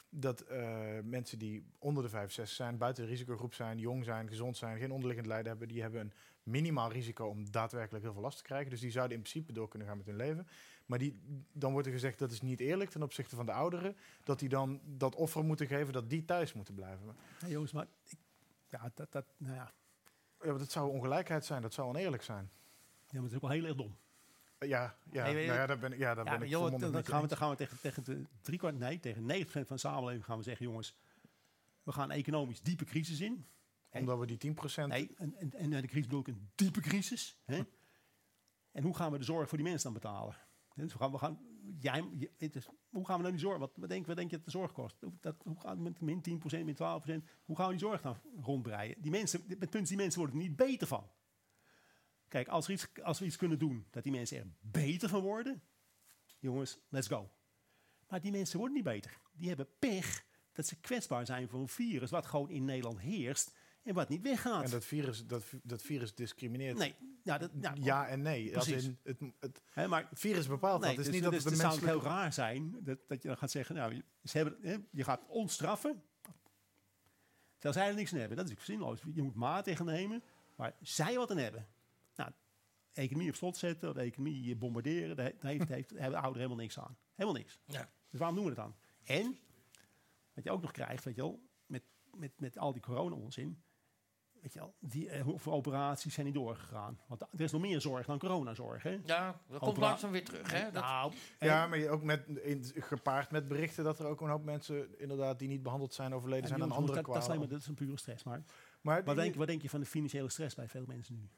dat 0.09 0.41
eh, 0.41 0.99
mensen 1.03 1.39
die 1.39 1.65
onder 1.79 2.03
de 2.03 2.09
65 2.09 2.55
zijn, 2.55 2.77
buiten 2.77 3.03
de 3.03 3.09
risicogroep 3.09 3.53
zijn, 3.53 3.79
jong 3.79 4.03
zijn, 4.03 4.27
gezond 4.27 4.57
zijn, 4.57 4.77
geen 4.77 4.91
onderliggend 4.91 5.27
lijden 5.27 5.47
hebben, 5.47 5.67
die 5.67 5.81
hebben 5.81 6.01
een 6.01 6.13
minimaal 6.43 6.91
risico 6.91 7.27
om 7.27 7.51
daadwerkelijk 7.51 8.03
heel 8.03 8.13
veel 8.13 8.21
last 8.21 8.37
te 8.37 8.43
krijgen. 8.43 8.69
Dus 8.69 8.79
die 8.79 8.91
zouden 8.91 9.17
in 9.17 9.23
principe 9.23 9.53
door 9.53 9.67
kunnen 9.67 9.87
gaan 9.87 9.97
met 9.97 10.05
hun 10.05 10.15
leven. 10.15 10.47
Maar 10.85 10.99
die, 10.99 11.19
dan 11.51 11.71
wordt 11.71 11.87
er 11.87 11.93
gezegd 11.93 12.19
dat 12.19 12.31
is 12.31 12.41
niet 12.41 12.59
eerlijk 12.59 12.89
ten 12.89 13.03
opzichte 13.03 13.35
van 13.35 13.45
de 13.45 13.51
ouderen, 13.51 13.95
dat 14.23 14.39
die 14.39 14.49
dan 14.49 14.81
dat 14.83 15.15
offer 15.15 15.43
moeten 15.43 15.67
geven 15.67 15.93
dat 15.93 16.09
die 16.09 16.25
thuis 16.25 16.53
moeten 16.53 16.73
blijven. 16.73 17.15
Ja, 17.39 17.47
jongens, 17.47 17.71
maar 17.71 17.87
ik, 18.03 18.17
ja, 18.69 18.91
dat, 18.93 19.11
dat, 19.11 19.25
nou 19.37 19.55
ja, 19.55 19.73
ja, 20.41 20.49
maar 20.49 20.57
dat 20.57 20.71
zou 20.71 20.89
ongelijkheid 20.89 21.45
zijn, 21.45 21.61
dat 21.61 21.73
zou 21.73 21.87
oneerlijk 21.87 22.23
zijn. 22.23 22.49
ja, 23.07 23.13
maar 23.13 23.21
het 23.21 23.31
is 23.31 23.35
ook 23.35 23.41
wel 23.41 23.51
heel 23.51 23.65
erg 23.65 23.75
dom. 23.75 23.97
Ja, 24.67 24.95
ja, 25.11 25.23
Nee, 25.23 25.33
nou 25.33 25.59
ja, 25.59 25.65
daar 25.65 25.79
ben 25.79 25.91
ik, 25.91 25.99
ja, 25.99 26.13
daar 26.13 26.25
Ja, 26.25 26.31
ben 26.31 26.41
ik 26.41 26.49
joh, 26.49 26.79
dan, 26.79 26.91
met 26.91 27.07
gaan 27.07 27.21
we, 27.21 27.27
dan 27.27 27.37
gaan 27.37 27.49
we 27.49 27.55
tegen, 27.55 27.79
tegen 27.81 28.03
de 28.03 28.25
drie 28.41 28.57
kwart, 28.57 28.77
nee, 28.77 28.99
tegen 28.99 29.21
90% 29.21 29.47
van 29.47 29.63
de 29.67 29.77
samenleving 29.77 30.25
gaan 30.25 30.37
we 30.37 30.43
zeggen, 30.43 30.65
jongens, 30.65 30.97
we 31.83 31.91
gaan 31.91 32.11
economisch 32.11 32.61
diepe 32.61 32.85
crisis 32.85 33.19
in. 33.19 33.47
Omdat 33.89 34.19
we 34.19 34.25
die 34.25 34.53
10%... 34.53 34.85
Nee, 34.87 35.13
en, 35.17 35.35
en, 35.35 35.53
en 35.53 35.69
de 35.69 35.87
crisis 35.87 36.07
bedoel 36.07 36.19
ik 36.19 36.27
een 36.27 36.49
diepe 36.55 36.81
crisis. 36.81 37.37
Hè? 37.45 37.61
En 38.71 38.83
hoe 38.83 38.95
gaan 38.95 39.11
we 39.11 39.17
de 39.17 39.23
zorg 39.23 39.49
voor 39.49 39.57
die 39.57 39.67
mensen 39.67 39.93
dan 39.93 40.01
betalen? 40.01 40.35
Dus 40.75 40.93
we 40.93 40.99
gaan, 40.99 41.11
we 41.11 41.17
gaan, 41.17 41.39
jij, 41.79 42.03
is, 42.37 42.67
hoe 42.89 43.05
gaan 43.05 43.17
we 43.17 43.23
dan 43.23 43.31
die 43.31 43.41
zorg, 43.41 43.57
wat, 43.57 43.71
wat, 43.75 43.89
denk, 43.89 44.05
wat 44.05 44.15
denk 44.15 44.29
je 44.29 44.35
dat 44.35 44.45
de 44.45 44.51
zorg 44.51 44.71
kost? 44.71 45.01
Hoe, 45.01 45.13
dat, 45.21 45.35
hoe 45.43 45.59
gaat 45.59 45.71
het 45.71 45.79
met 45.79 46.01
min 46.01 46.41
10%, 46.41 46.63
min 46.63 46.75
12%? 46.75 46.77
Hoe 47.45 47.55
gaan 47.55 47.65
we 47.65 47.71
die 47.71 47.79
zorg 47.79 48.01
dan 48.01 48.17
rondbreien? 48.41 48.95
Die 49.01 49.11
mensen, 49.11 49.43
het 49.47 49.69
punt 49.69 49.83
is, 49.83 49.87
die 49.87 49.97
mensen 49.97 50.19
worden 50.19 50.39
er 50.39 50.47
niet 50.47 50.55
beter 50.55 50.87
van. 50.87 51.09
Kijk, 52.35 52.47
als, 52.47 52.65
er 52.65 52.73
iets, 52.73 52.87
als 53.03 53.19
we 53.19 53.25
iets 53.25 53.35
kunnen 53.35 53.59
doen 53.59 53.85
dat 53.89 54.03
die 54.03 54.11
mensen 54.11 54.37
er 54.37 54.47
beter 54.59 55.09
van 55.09 55.21
worden, 55.21 55.61
jongens, 56.39 56.79
let's 56.89 57.07
go. 57.07 57.31
Maar 58.07 58.21
die 58.21 58.31
mensen 58.31 58.57
worden 58.57 58.75
niet 58.75 58.85
beter. 58.85 59.19
Die 59.33 59.47
hebben 59.47 59.67
pech 59.79 60.25
dat 60.51 60.65
ze 60.65 60.79
kwetsbaar 60.79 61.25
zijn 61.25 61.49
voor 61.49 61.59
een 61.59 61.67
virus 61.67 62.09
wat 62.09 62.25
gewoon 62.25 62.49
in 62.49 62.65
Nederland 62.65 62.99
heerst 62.99 63.55
en 63.83 63.93
wat 63.93 64.09
niet 64.09 64.21
weggaat. 64.21 64.63
En 64.63 64.69
dat 64.69 64.85
virus, 64.85 65.25
dat, 65.25 65.43
dat 65.63 65.81
virus 65.81 66.15
discrimineert. 66.15 66.77
Nee, 66.77 66.95
ja, 67.23 67.37
dat, 67.37 67.53
nou, 67.53 67.81
ja 67.81 68.07
en 68.07 68.21
nee. 68.21 68.55
Als 68.55 68.65
Precies. 68.65 68.85
in 68.85 69.33
het, 69.39 69.61
het, 69.73 69.87
maar 69.87 70.07
het 70.09 70.19
virus 70.19 70.47
bepaalt 70.47 70.81
nee, 70.81 70.95
dat. 70.95 71.05
Het 71.05 71.05
is 71.05 71.05
dus, 71.05 71.13
niet 71.13 71.23
dat 71.23 71.33
dus 71.33 71.43
het 71.43 71.53
een 71.53 71.71
zou 71.71 71.85
heel 71.85 72.03
raar 72.03 72.33
zijn 72.33 72.83
dat, 72.83 72.99
dat 73.07 73.21
je 73.21 73.27
dan 73.27 73.37
gaat 73.37 73.51
zeggen, 73.51 73.75
nou, 73.75 73.95
je, 73.95 74.03
ze 74.23 74.37
hebben, 74.37 74.87
je 74.91 75.03
gaat 75.03 75.25
ons 75.27 75.53
straffen, 75.53 76.03
terwijl 77.57 77.73
zij 77.73 77.87
er 77.87 77.95
niks 77.95 78.13
aan 78.13 78.19
hebben. 78.19 78.37
Dat 78.37 78.45
is 78.45 78.51
natuurlijk 78.51 78.81
zinloos. 78.81 79.15
Je 79.15 79.21
moet 79.21 79.35
maatregelen 79.35 79.93
nemen 79.93 80.23
waar 80.55 80.75
zij 80.81 81.15
wat 81.15 81.31
aan 81.31 81.37
hebben. 81.37 81.67
Economie 82.95 83.29
op 83.29 83.35
slot 83.35 83.57
zetten, 83.57 83.93
de 83.93 84.01
economie 84.01 84.55
bombarderen, 84.55 85.15
daar 85.15 85.31
heeft, 85.39 85.67
heeft, 85.67 85.89
hebben 85.89 86.09
de 86.09 86.15
ouderen 86.15 86.37
helemaal 86.37 86.55
niks 86.57 86.79
aan. 86.79 86.97
Helemaal 87.15 87.39
niks. 87.39 87.59
Ja. 87.65 87.89
Dus 88.09 88.19
waarom 88.19 88.35
doen 88.37 88.45
we 88.45 88.51
het 88.51 88.59
dan? 88.59 88.75
En, 89.03 89.37
wat 90.33 90.43
je 90.43 90.51
ook 90.51 90.61
nog 90.61 90.71
krijgt, 90.71 91.03
weet 91.03 91.15
je 91.15 91.21
wel, 91.21 91.41
met, 91.65 91.83
met, 92.13 92.31
met 92.39 92.57
al 92.57 92.71
die 92.73 92.81
corona-onzin, 92.81 93.63
weet 94.41 94.53
je 94.53 94.59
wel, 94.59 94.75
die, 94.79 95.09
eh, 95.09 95.21
hoeveel 95.21 95.53
operaties 95.53 96.13
zijn 96.13 96.25
niet 96.25 96.35
doorgegaan? 96.35 96.99
Want 97.07 97.21
er 97.21 97.41
is 97.41 97.51
nog 97.51 97.61
meer 97.61 97.81
zorg 97.81 98.05
dan 98.05 98.19
coronazorg, 98.19 98.83
hè? 98.83 98.99
Ja, 99.05 99.41
dat 99.47 99.59
komt 99.59 99.71
Opera- 99.71 99.87
langzaam 99.87 100.11
weer 100.11 100.25
terug. 100.25 100.51
Hè? 100.51 100.71
Dat, 100.71 100.83
Nou, 100.83 101.13
Ja, 101.39 101.67
maar 101.67 101.77
je 101.77 101.89
ook 101.89 102.03
met, 102.03 102.27
in, 102.27 102.63
gepaard 102.75 103.31
met 103.31 103.47
berichten 103.47 103.83
dat 103.83 103.99
er 103.99 104.05
ook 104.05 104.21
een 104.21 104.29
hoop 104.29 104.43
mensen 104.43 104.99
inderdaad 104.99 105.39
die 105.39 105.47
niet 105.47 105.63
behandeld 105.63 105.93
zijn 105.93 106.13
overleden 106.13 106.43
Ja, 106.43 106.49
zijn 106.49 106.61
aan 106.61 106.71
andere 106.71 106.93
dat, 107.01 107.05
dat, 107.05 107.17
is 107.17 107.27
alleen 107.27 107.39
maar, 107.39 107.47
dat 107.47 107.59
is 107.59 107.67
een 107.67 107.75
pure 107.75 107.97
stress. 107.97 108.23
Maar 108.23 108.43
Maar 108.81 109.03
wat 109.03 109.15
denk, 109.15 109.35
wat 109.35 109.47
denk 109.47 109.61
je 109.61 109.69
van 109.69 109.79
de 109.79 109.85
financiële 109.85 110.29
stress 110.29 110.55
bij 110.55 110.67
veel 110.67 110.85
mensen 110.87 111.15
nu? 111.15 111.29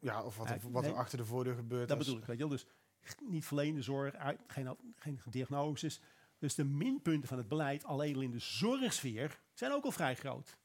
Ja, 0.00 0.22
of 0.22 0.36
wat, 0.36 0.50
er, 0.50 0.58
wat 0.70 0.84
er 0.84 0.90
nee. 0.90 0.98
achter 0.98 1.18
de 1.18 1.24
voordeur 1.24 1.54
gebeurt. 1.54 1.88
Dat 1.88 1.96
als- 1.96 2.06
bedoel 2.06 2.20
ik, 2.20 2.26
weet 2.26 2.36
je 2.38 2.48
wel. 2.48 2.52
Dus 2.52 2.66
niet 3.28 3.44
verleende 3.44 3.82
zorg, 3.82 4.14
geen, 4.46 4.76
geen 4.98 5.20
diagnoses. 5.30 6.00
Dus 6.38 6.54
de 6.54 6.64
minpunten 6.64 7.28
van 7.28 7.38
het 7.38 7.48
beleid 7.48 7.84
alleen 7.84 8.14
al 8.14 8.20
in 8.20 8.30
de 8.30 8.38
zorgsfeer 8.38 9.40
zijn 9.54 9.72
ook 9.72 9.84
al 9.84 9.90
vrij 9.90 10.14
groot. 10.16 10.56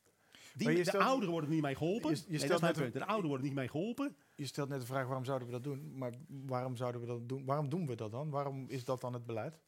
Die, 0.55 0.83
de 0.83 0.97
ouderen 0.97 1.29
worden 1.31 1.49
er 1.49 1.55
niet 1.55 1.63
mee 1.63 1.75
geholpen. 1.75 2.09
je- 2.09 2.15
je 2.25 2.29
Nee, 2.29 2.39
stelt 2.39 2.61
net 2.61 2.73
punt. 2.73 2.93
De 2.93 2.99
ouderen 3.05 3.27
worden 3.27 3.45
niet 3.45 3.55
mee 3.55 3.67
geholpen. 3.67 4.15
Je 4.35 4.45
stelt 4.45 4.69
net 4.69 4.79
de 4.79 4.85
vraag 4.85 5.05
waarom 5.05 5.25
zouden 5.25 5.47
we 5.47 5.53
dat 5.53 5.63
doen, 5.63 5.97
maar 5.97 6.11
waarom 6.27 6.75
zouden 6.75 7.01
we 7.01 7.07
dat 7.07 7.29
doen? 7.29 7.45
Waarom 7.45 7.69
doen 7.69 7.87
we 7.87 7.95
dat 7.95 8.11
dan? 8.11 8.29
Waarom 8.29 8.65
is 8.69 8.85
dat 8.85 9.01
dan 9.01 9.13
het 9.13 9.25
beleid? 9.25 9.59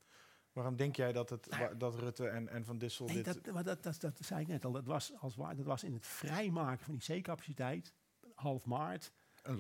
Waarom 0.54 0.76
denk 0.76 0.96
jij 0.96 1.12
dat, 1.12 1.30
het, 1.30 1.50
Nou 1.50 1.78
dat 1.78 1.96
Rutte 2.00 2.28
en, 2.28 2.48
en 2.50 2.66
Van 2.66 2.78
Dissel 2.78 3.06
Nee, 3.06 3.16
dit... 3.24 3.26
dat, 3.44 3.54
maar 3.54 3.64
dat, 3.64 3.84
dat, 3.84 4.02
dat 4.02 4.18
zei 4.20 4.42
ik 4.42 4.48
net 4.48 4.66
al. 4.66 4.72
Dat 4.72 4.86
was, 4.86 5.14
als 5.20 5.36
waar, 5.36 5.56
dat 5.56 5.66
was 5.66 5.84
in 5.84 5.94
het 5.94 6.06
vrijmaken 6.08 6.86
van 6.86 6.98
die 6.98 7.22
C-capaciteit, 7.22 7.94
half 8.34 8.66
maart. 8.66 9.12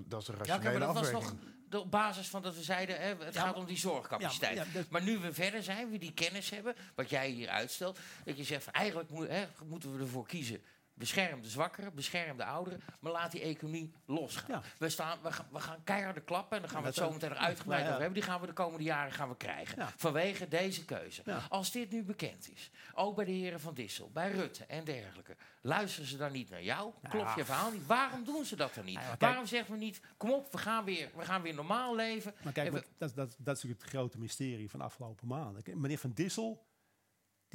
Dat 0.07 0.21
is 0.21 0.27
een 0.27 0.33
Ja, 0.33 0.39
rationele 0.45 0.77
maar 0.85 0.87
dat 0.93 0.95
was 1.03 1.11
nog 1.11 1.33
de 1.69 1.79
op 1.79 1.91
basis 1.91 2.27
van 2.27 2.41
dat 2.41 2.55
we 2.55 2.63
zeiden, 2.63 2.99
hè, 3.01 3.15
het 3.25 3.33
Ja, 3.33 3.41
gaat 3.41 3.55
om 3.55 3.65
die 3.65 3.77
zorgcapaciteit. 3.77 4.57
Ja, 4.57 4.63
ja, 4.63 4.71
dat- 4.73 4.89
Maar 4.89 5.03
nu 5.03 5.17
we 5.17 5.33
verder 5.33 5.63
zijn, 5.63 5.89
we 5.91 5.97
die 5.97 6.13
kennis 6.13 6.49
hebben, 6.49 6.75
wat 6.95 7.09
jij 7.09 7.29
hier 7.29 7.49
uitstelt, 7.49 7.99
dat 8.25 8.37
je 8.37 8.43
zegt, 8.43 8.63
van, 8.63 8.73
eigenlijk 8.73 9.09
moet, 9.09 9.27
hè, 9.27 9.45
moeten 9.65 9.93
we 9.97 9.99
ervoor 10.03 10.27
kiezen. 10.27 10.61
Bescherm 10.95 11.41
de 11.41 11.47
zwakkeren, 11.49 11.95
bescherm 11.95 12.37
de 12.37 12.45
ouderen, 12.45 12.81
maar 12.99 13.11
laat 13.11 13.31
die 13.31 13.41
economie 13.41 13.93
losgaan. 14.05 14.45
Ja. 14.49 14.61
We, 14.77 14.89
staan, 14.89 15.17
we, 15.23 15.31
gaan, 15.31 15.45
we 15.51 15.59
gaan 15.59 15.83
keiharde 15.83 16.21
klappen 16.21 16.55
en 16.55 16.61
dan 16.63 16.71
gaan 16.71 16.81
we 16.81 16.87
het 16.87 16.95
zo 16.95 17.11
meteen 17.11 17.29
nog 17.29 17.37
uitgebreid 17.37 17.81
over 17.81 17.93
hebben. 17.95 18.13
Die 18.13 18.23
gaan 18.23 18.41
we 18.41 18.47
de 18.47 18.53
komende 18.53 18.83
jaren 18.83 19.11
gaan 19.11 19.29
we 19.29 19.35
krijgen. 19.37 19.79
Ja. 19.81 19.93
Vanwege 19.97 20.47
deze 20.47 20.85
keuze. 20.85 21.21
Ja. 21.25 21.45
Als 21.49 21.71
dit 21.71 21.91
nu 21.91 22.03
bekend 22.03 22.51
is, 22.51 22.71
ook 22.93 23.15
bij 23.15 23.25
de 23.25 23.31
heren 23.31 23.59
van 23.59 23.73
Dissel, 23.73 24.09
bij 24.13 24.31
Rutte 24.31 24.65
en 24.65 24.83
dergelijke, 24.83 25.35
luisteren 25.61 26.07
ze 26.09 26.17
dan 26.17 26.31
niet 26.31 26.49
naar 26.49 26.63
jou? 26.63 26.91
Klopt 27.09 27.35
je 27.35 27.45
verhaal 27.45 27.71
niet? 27.71 27.85
Waarom 27.85 28.23
doen 28.23 28.45
ze 28.45 28.55
dat 28.55 28.73
dan 28.73 28.85
niet? 28.85 28.99
Kijk- 28.99 29.19
Waarom 29.21 29.45
zeggen 29.45 29.73
we 29.73 29.79
niet, 29.79 30.01
kom 30.17 30.31
op, 30.31 30.51
we 30.51 30.57
gaan 30.57 30.83
weer, 30.85 31.09
we 31.15 31.21
gaan 31.25 31.41
weer 31.41 31.53
normaal 31.53 31.95
leven? 31.95 32.33
Maar 32.43 32.53
kijk, 32.53 32.71
we- 32.71 32.85
dat, 32.97 33.15
dat, 33.15 33.15
dat 33.15 33.27
is 33.29 33.63
natuurlijk 33.63 33.81
het 33.81 33.89
grote 33.89 34.17
mysterie 34.19 34.69
van 34.69 34.79
de 34.79 34.85
afgelopen 34.85 35.27
maanden. 35.27 35.63
Meneer 35.81 35.97
Van 35.97 36.11
Dissel, 36.11 36.65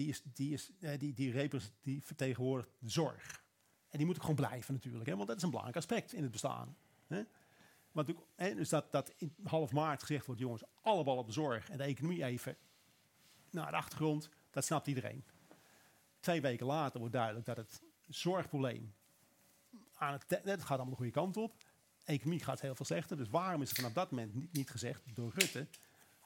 die, 0.01 0.09
is, 0.09 0.23
die, 0.23 0.53
is, 0.53 0.71
eh, 0.81 0.99
die, 0.99 1.15
die, 1.83 2.03
vertegenwoordigt 2.03 2.71
de 2.79 2.91
zorg. 2.91 3.45
En 3.89 3.99
die 3.99 4.07
moet 4.07 4.15
ook 4.15 4.21
gewoon 4.21 4.37
blijven 4.37 4.75
natuurlijk, 4.75 5.07
hè, 5.07 5.17
want 5.17 5.29
dat 5.29 5.37
is 5.37 5.43
een 5.43 5.49
belangrijk 5.49 5.79
aspect 5.79 6.13
in 6.13 6.23
het 6.23 6.33
bestaan. 6.33 6.77
Hè. 7.07 7.23
Want 7.93 8.13
hè, 8.35 8.55
dus 8.55 8.69
dat, 8.69 8.93
dat 8.93 9.13
in 9.17 9.35
half 9.45 9.73
maart 9.73 10.01
gezegd 10.01 10.27
wordt, 10.27 10.41
jongens, 10.41 10.63
alle 10.81 11.05
bal 11.05 11.17
op 11.17 11.27
de 11.27 11.33
zorg 11.33 11.69
en 11.71 11.79
de 11.79 11.85
economie 11.85 12.25
even 12.25 12.57
naar 13.51 13.71
de 13.71 13.77
achtergrond, 13.77 14.29
dat 14.51 14.65
snapt 14.65 14.87
iedereen. 14.87 15.25
Twee 16.21 16.41
weken 16.41 16.67
later 16.67 16.99
wordt 16.99 17.15
duidelijk 17.15 17.47
dat 17.47 17.57
het 17.57 17.83
zorgprobleem 18.09 18.95
aan 19.95 20.13
het 20.13 20.63
gaat 20.63 20.69
allemaal 20.69 20.91
de 20.91 20.97
goede 20.97 21.11
kant 21.11 21.37
op. 21.37 21.65
Economie 22.05 22.45
gaat 22.45 22.61
heel 22.61 22.75
veel 22.75 22.87
slechter. 22.87 23.17
Dus 23.17 23.29
waarom 23.29 23.63
is 23.63 23.71
er 23.71 23.77
vanaf 23.77 23.93
dat 23.93 24.11
moment 24.11 24.35
niet, 24.35 24.53
niet 24.53 24.71
gezegd 24.71 25.03
door 25.15 25.33
Rutte... 25.35 25.67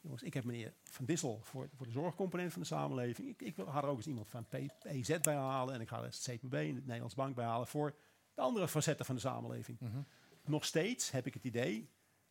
Jongens, 0.04 0.22
ik 0.22 0.34
heb 0.34 0.44
meneer 0.44 0.74
Van 0.82 1.04
Dissel 1.04 1.40
voor, 1.42 1.68
voor 1.76 1.86
de 1.86 1.92
zorgcomponent 1.92 2.52
van 2.52 2.60
de 2.62 2.66
samenleving. 2.66 3.28
Ik, 3.28 3.42
ik 3.42 3.56
wil- 3.56 3.66
ga 3.66 3.82
er 3.82 3.88
ook 3.88 3.96
eens 3.96 4.06
iemand 4.06 4.28
van 4.28 4.46
PEZ 4.48 5.18
bij 5.20 5.34
halen. 5.34 5.74
En 5.74 5.80
ik 5.80 5.88
ga 5.88 6.02
er 6.02 6.08
CPB 6.22 6.54
en 6.54 6.74
de 6.74 6.80
Nederlands 6.80 7.14
Bank 7.14 7.34
bij 7.34 7.44
halen 7.44 7.66
voor 7.66 7.94
de 8.34 8.40
andere 8.40 8.68
facetten 8.68 9.06
van 9.06 9.14
de 9.14 9.20
samenleving. 9.20 9.78
Mhm. 9.80 9.98
Nog 10.44 10.64
steeds 10.64 11.10
heb 11.10 11.26
ik 11.26 11.34
het 11.34 11.44
idee 11.44 11.90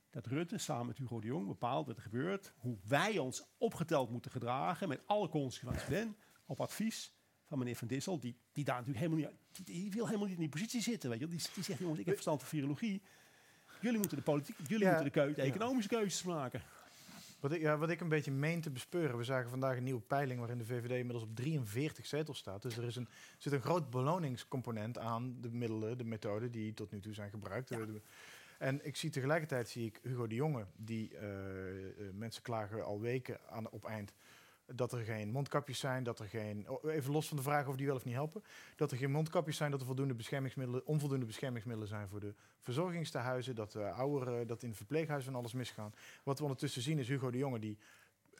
dat 0.09 0.25
Rutte 0.25 0.57
samen 0.57 0.85
met 0.85 0.97
Hugo 0.97 1.19
de 1.19 1.27
Jong 1.27 1.47
bepaalt 1.47 1.87
wat 1.87 1.95
er 1.95 2.01
gebeurt. 2.01 2.53
Hoe 2.57 2.77
wij 2.87 3.17
ons 3.17 3.43
opgeteld 3.57 4.09
moeten 4.09 4.31
gedragen 4.31 4.87
met 4.87 5.01
alle 5.05 5.29
consequenties 5.29 5.83
van 5.83 5.93
hen, 5.93 6.15
op 6.45 6.61
advies 6.61 7.13
van 7.45 7.57
meneer 7.57 7.75
Van 7.75 7.87
Dissel. 7.87 8.19
Die, 8.19 8.37
die 8.51 8.63
daar 8.63 8.75
natuurlijk 8.77 9.05
helemaal 9.05 9.29
niet, 9.31 9.65
die, 9.65 9.65
die 9.81 9.91
wil 9.91 10.05
helemaal 10.05 10.27
niet 10.27 10.35
in 10.35 10.41
die 10.41 10.49
positie 10.51 10.81
zitten. 10.81 11.09
Weet 11.09 11.19
je. 11.19 11.27
Die, 11.27 11.41
die 11.53 11.63
zegt, 11.63 11.79
jongens, 11.79 11.99
ik 11.99 12.05
heb 12.05 12.13
verstand 12.13 12.39
van 12.39 12.49
virologie. 12.49 13.01
Jullie 13.81 13.99
moeten 13.99 14.17
de 14.17 14.23
politiek, 14.23 14.55
jullie 14.67 14.85
Ja, 14.85 14.93
moeten 14.93 15.11
de, 15.13 15.19
keu- 15.19 15.33
de 15.33 15.41
ja. 15.41 15.47
economische 15.53 15.89
keuzes 15.89 16.23
maken. 16.23 16.61
Wat 17.43 17.51
ik, 17.51 17.61
ja, 17.61 17.77
wat 17.77 17.89
ik 17.89 17.99
een 17.99 18.09
beetje 18.09 18.31
meen 18.31 18.61
te 18.61 18.69
bespeuren. 18.69 19.17
We 19.17 19.23
zagen 19.23 19.49
vandaag 19.49 19.77
een 19.77 19.83
nieuwe 19.83 20.01
peiling 20.01 20.39
waarin 20.39 20.57
de 20.57 20.65
VVD 20.65 20.89
inmiddels 20.89 21.23
op 21.23 21.35
43 21.35 22.05
zetels 22.05 22.37
staat. 22.37 22.61
Dus 22.61 22.77
er 22.77 22.83
is 22.83 22.95
een, 22.95 23.07
zit 23.37 23.53
een 23.53 23.61
groot 23.61 23.89
beloningscomponent 23.89 24.97
aan 24.97 25.37
de 25.41 25.49
middelen, 25.49 25.97
de 25.97 26.03
methoden 26.03 26.51
die 26.51 26.73
tot 26.73 26.91
nu 26.91 26.99
toe 26.99 27.13
zijn 27.13 27.29
gebruikt. 27.29 27.69
Ja. 27.69 27.85
En 28.57 28.85
ik 28.85 28.95
zie 28.95 29.09
tegelijkertijd 29.09 29.69
zie 29.69 29.85
ik 29.85 29.99
Hugo 30.03 30.27
de 30.27 30.35
Jonge, 30.35 30.65
die 30.75 31.17
eh, 31.17 31.27
eh, 31.27 32.13
mensen 32.13 32.41
klagen 32.41 32.85
al 32.85 32.99
weken 32.99 33.39
aan, 33.49 33.69
op 33.69 33.85
eind 33.85 34.13
dat 34.65 34.91
er 34.91 35.03
geen 35.03 35.31
mondkapjes 35.31 35.79
zijn, 35.79 36.03
dat 36.03 36.19
er 36.19 36.27
geen, 36.27 36.69
oh, 36.69 36.91
even 36.91 37.11
los 37.11 37.27
van 37.27 37.37
de 37.37 37.43
vraag 37.43 37.67
of 37.67 37.75
die 37.75 37.85
wel 37.85 37.95
of 37.95 38.05
niet 38.05 38.13
helpen, 38.13 38.43
dat 38.75 38.91
er 38.91 38.97
geen 38.97 39.11
mondkapjes 39.11 39.57
zijn, 39.57 39.71
dat 39.71 39.79
er 39.79 39.85
voldoende 39.85 40.13
beschermingsmiddelen, 40.13 40.85
onvoldoende 40.85 41.25
beschermingsmiddelen 41.25 41.89
zijn 41.89 42.07
voor 42.07 42.19
de 42.19 42.33
verzorgingstehuizen, 42.59 43.55
dat 43.55 43.71
de 43.71 43.89
ouderen, 43.89 44.47
dat 44.47 44.63
in 44.63 44.69
de 44.69 44.75
verpleeghuizen 44.75 45.31
van 45.31 45.39
alles 45.39 45.53
misgaan. 45.53 45.93
Wat 46.23 46.37
we 46.37 46.43
ondertussen 46.43 46.81
zien 46.81 46.99
is 46.99 47.07
Hugo 47.07 47.31
de 47.31 47.37
Jonge 47.37 47.59
die 47.59 47.77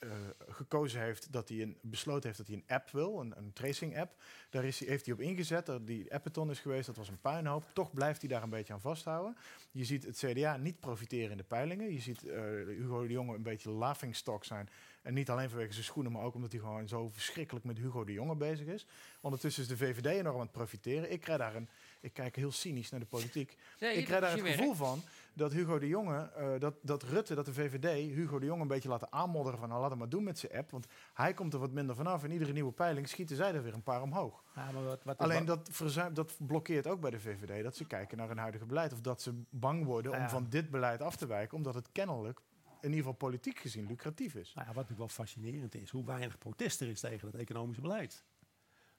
eh, 0.04 0.10
gekozen 0.50 1.02
heeft 1.02 1.32
dat 1.32 1.50
hij 1.50 1.62
een 1.62 1.78
besloten 1.82 2.24
heeft 2.24 2.38
dat 2.38 2.48
hij 2.48 2.56
een 2.56 2.76
app 2.76 2.90
wil, 2.90 3.20
een, 3.20 3.34
een 3.38 3.54
tracing 3.54 4.00
app. 4.00 4.22
Daar 4.50 4.66
is 4.66 4.86
heeft 4.86 5.06
hij 5.06 5.14
op 5.14 5.22
ingezet. 5.22 5.72
Die 5.82 6.14
appathon 6.14 6.50
is 6.50 6.60
geweest, 6.60 6.86
dat 6.86 6.96
was 6.96 7.10
een 7.10 7.22
puinhoop. 7.22 7.66
Toch 7.74 7.94
blijft 7.94 8.22
hij 8.22 8.30
daar 8.30 8.44
een 8.44 8.50
beetje 8.50 8.74
aan 8.74 8.82
vasthouden. 8.82 9.38
Je 9.72 9.84
ziet 9.84 10.04
het 10.04 10.18
CDA 10.18 10.58
niet 10.58 10.80
profiteren 10.80 11.32
in 11.32 11.38
de 11.38 11.44
peilingen. 11.44 11.94
Je 11.94 12.00
ziet 12.00 12.28
eh, 12.28 12.42
Hugo 12.66 13.08
de 13.08 13.14
Jonge 13.14 13.36
een 13.36 13.44
beetje 13.44 13.72
laughingstock 13.72 14.44
zijn. 14.44 14.70
En 15.04 15.14
niet 15.14 15.30
alleen 15.30 15.50
vanwege 15.50 15.74
zijn 15.74 15.86
schoenen, 15.86 16.12
maar 16.12 16.22
ook 16.24 16.36
omdat 16.36 16.52
hij 16.52 16.62
gewoon 16.62 16.88
zo 16.88 17.10
verschrikkelijk 17.10 17.66
met 17.66 17.78
Hugo 17.78 18.04
de 18.04 18.14
Jonge 18.14 18.36
bezig 18.36 18.68
is. 18.68 18.86
Ondertussen 19.22 19.64
is 19.64 19.70
de 19.70 19.78
VVD 19.78 20.06
enorm 20.06 20.36
aan 20.36 20.42
het 20.42 20.52
profiteren. 20.52 21.12
Ik 21.12 21.22
krijg 21.22 21.40
daar 21.40 21.56
een, 21.56 21.70
ik 22.02 22.14
kijk 22.14 22.36
heel 22.36 22.52
cynisch 22.52 22.90
naar 22.90 23.00
de 23.00 23.06
politiek. 23.06 23.52
Ik 23.80 24.06
krijg 24.06 24.22
daar 24.22 24.32
het 24.32 24.42
gevoel 24.42 24.74
van 24.74 25.02
dat 25.34 25.52
Hugo 25.54 25.80
de 25.80 25.88
Jonge, 25.88 26.32
eh, 26.36 26.50
dat, 26.60 26.74
dat 26.82 27.04
Rutte, 27.04 27.36
dat 27.36 27.46
de 27.46 27.54
VVD 27.54 28.16
Hugo 28.16 28.40
de 28.40 28.46
Jonge 28.46 28.62
een 28.62 28.68
beetje 28.68 28.90
laten 28.90 29.12
aanmodderen 29.12 29.60
van 29.60 29.70
nou, 29.70 29.82
laat 29.82 29.90
hem 29.90 30.00
maar 30.00 30.10
doen 30.10 30.24
met 30.24 30.40
zijn 30.40 30.52
app. 30.54 30.72
Want 30.72 30.88
hij 31.14 31.34
komt 31.34 31.54
er 31.54 31.60
wat 31.60 31.72
minder 31.72 31.96
vanaf. 31.96 32.24
En 32.24 32.32
iedere 32.32 32.54
nieuwe 32.54 32.72
peiling 32.72 33.10
schieten 33.10 33.36
zij 33.36 33.54
er 33.54 33.64
weer 33.64 33.74
een 33.74 33.84
paar 33.84 34.02
omhoog. 34.02 34.44
Ja, 34.56 34.72
maar 34.72 34.84
wat, 34.84 35.04
wat, 35.04 35.18
Alleen 35.18 35.46
dat, 35.46 35.70
verzuim, 35.72 36.14
dat 36.14 36.36
blokkeert 36.40 36.88
ook 36.88 37.00
bij 37.02 37.12
de 37.12 37.20
VVD. 37.20 37.64
Dat 37.64 37.76
ze 37.76 37.86
kijken 37.86 38.18
naar 38.18 38.28
hun 38.28 38.38
huidige 38.38 38.66
beleid. 38.66 38.94
Of 38.94 39.02
dat 39.02 39.22
ze 39.22 39.42
bang 39.50 39.86
worden 39.86 40.12
om 40.12 40.18
Ja. 40.18 40.30
van 40.30 40.46
dit 40.50 40.70
beleid 40.70 41.02
af 41.02 41.16
te 41.16 41.28
wijken. 41.28 41.58
Omdat 41.58 41.74
het 41.74 41.90
kennelijk, 41.92 42.40
in 42.84 42.90
ieder 42.90 43.04
geval 43.06 43.14
politiek 43.30 43.60
gezien, 43.60 43.88
lucratief 43.88 44.36
is. 44.36 44.54
Nou 44.54 44.68
ja, 44.68 44.74
wat 44.74 44.76
natuurlijk 44.88 45.00
wel 45.00 45.26
fascinerend 45.26 45.76
is, 45.76 45.90
hoe 45.90 46.06
weinig 46.06 46.38
protest 46.38 46.82
er 46.82 46.88
is 46.88 47.00
tegen 47.00 47.28
het 47.28 47.36
economische 47.36 47.82
beleid. 47.82 48.26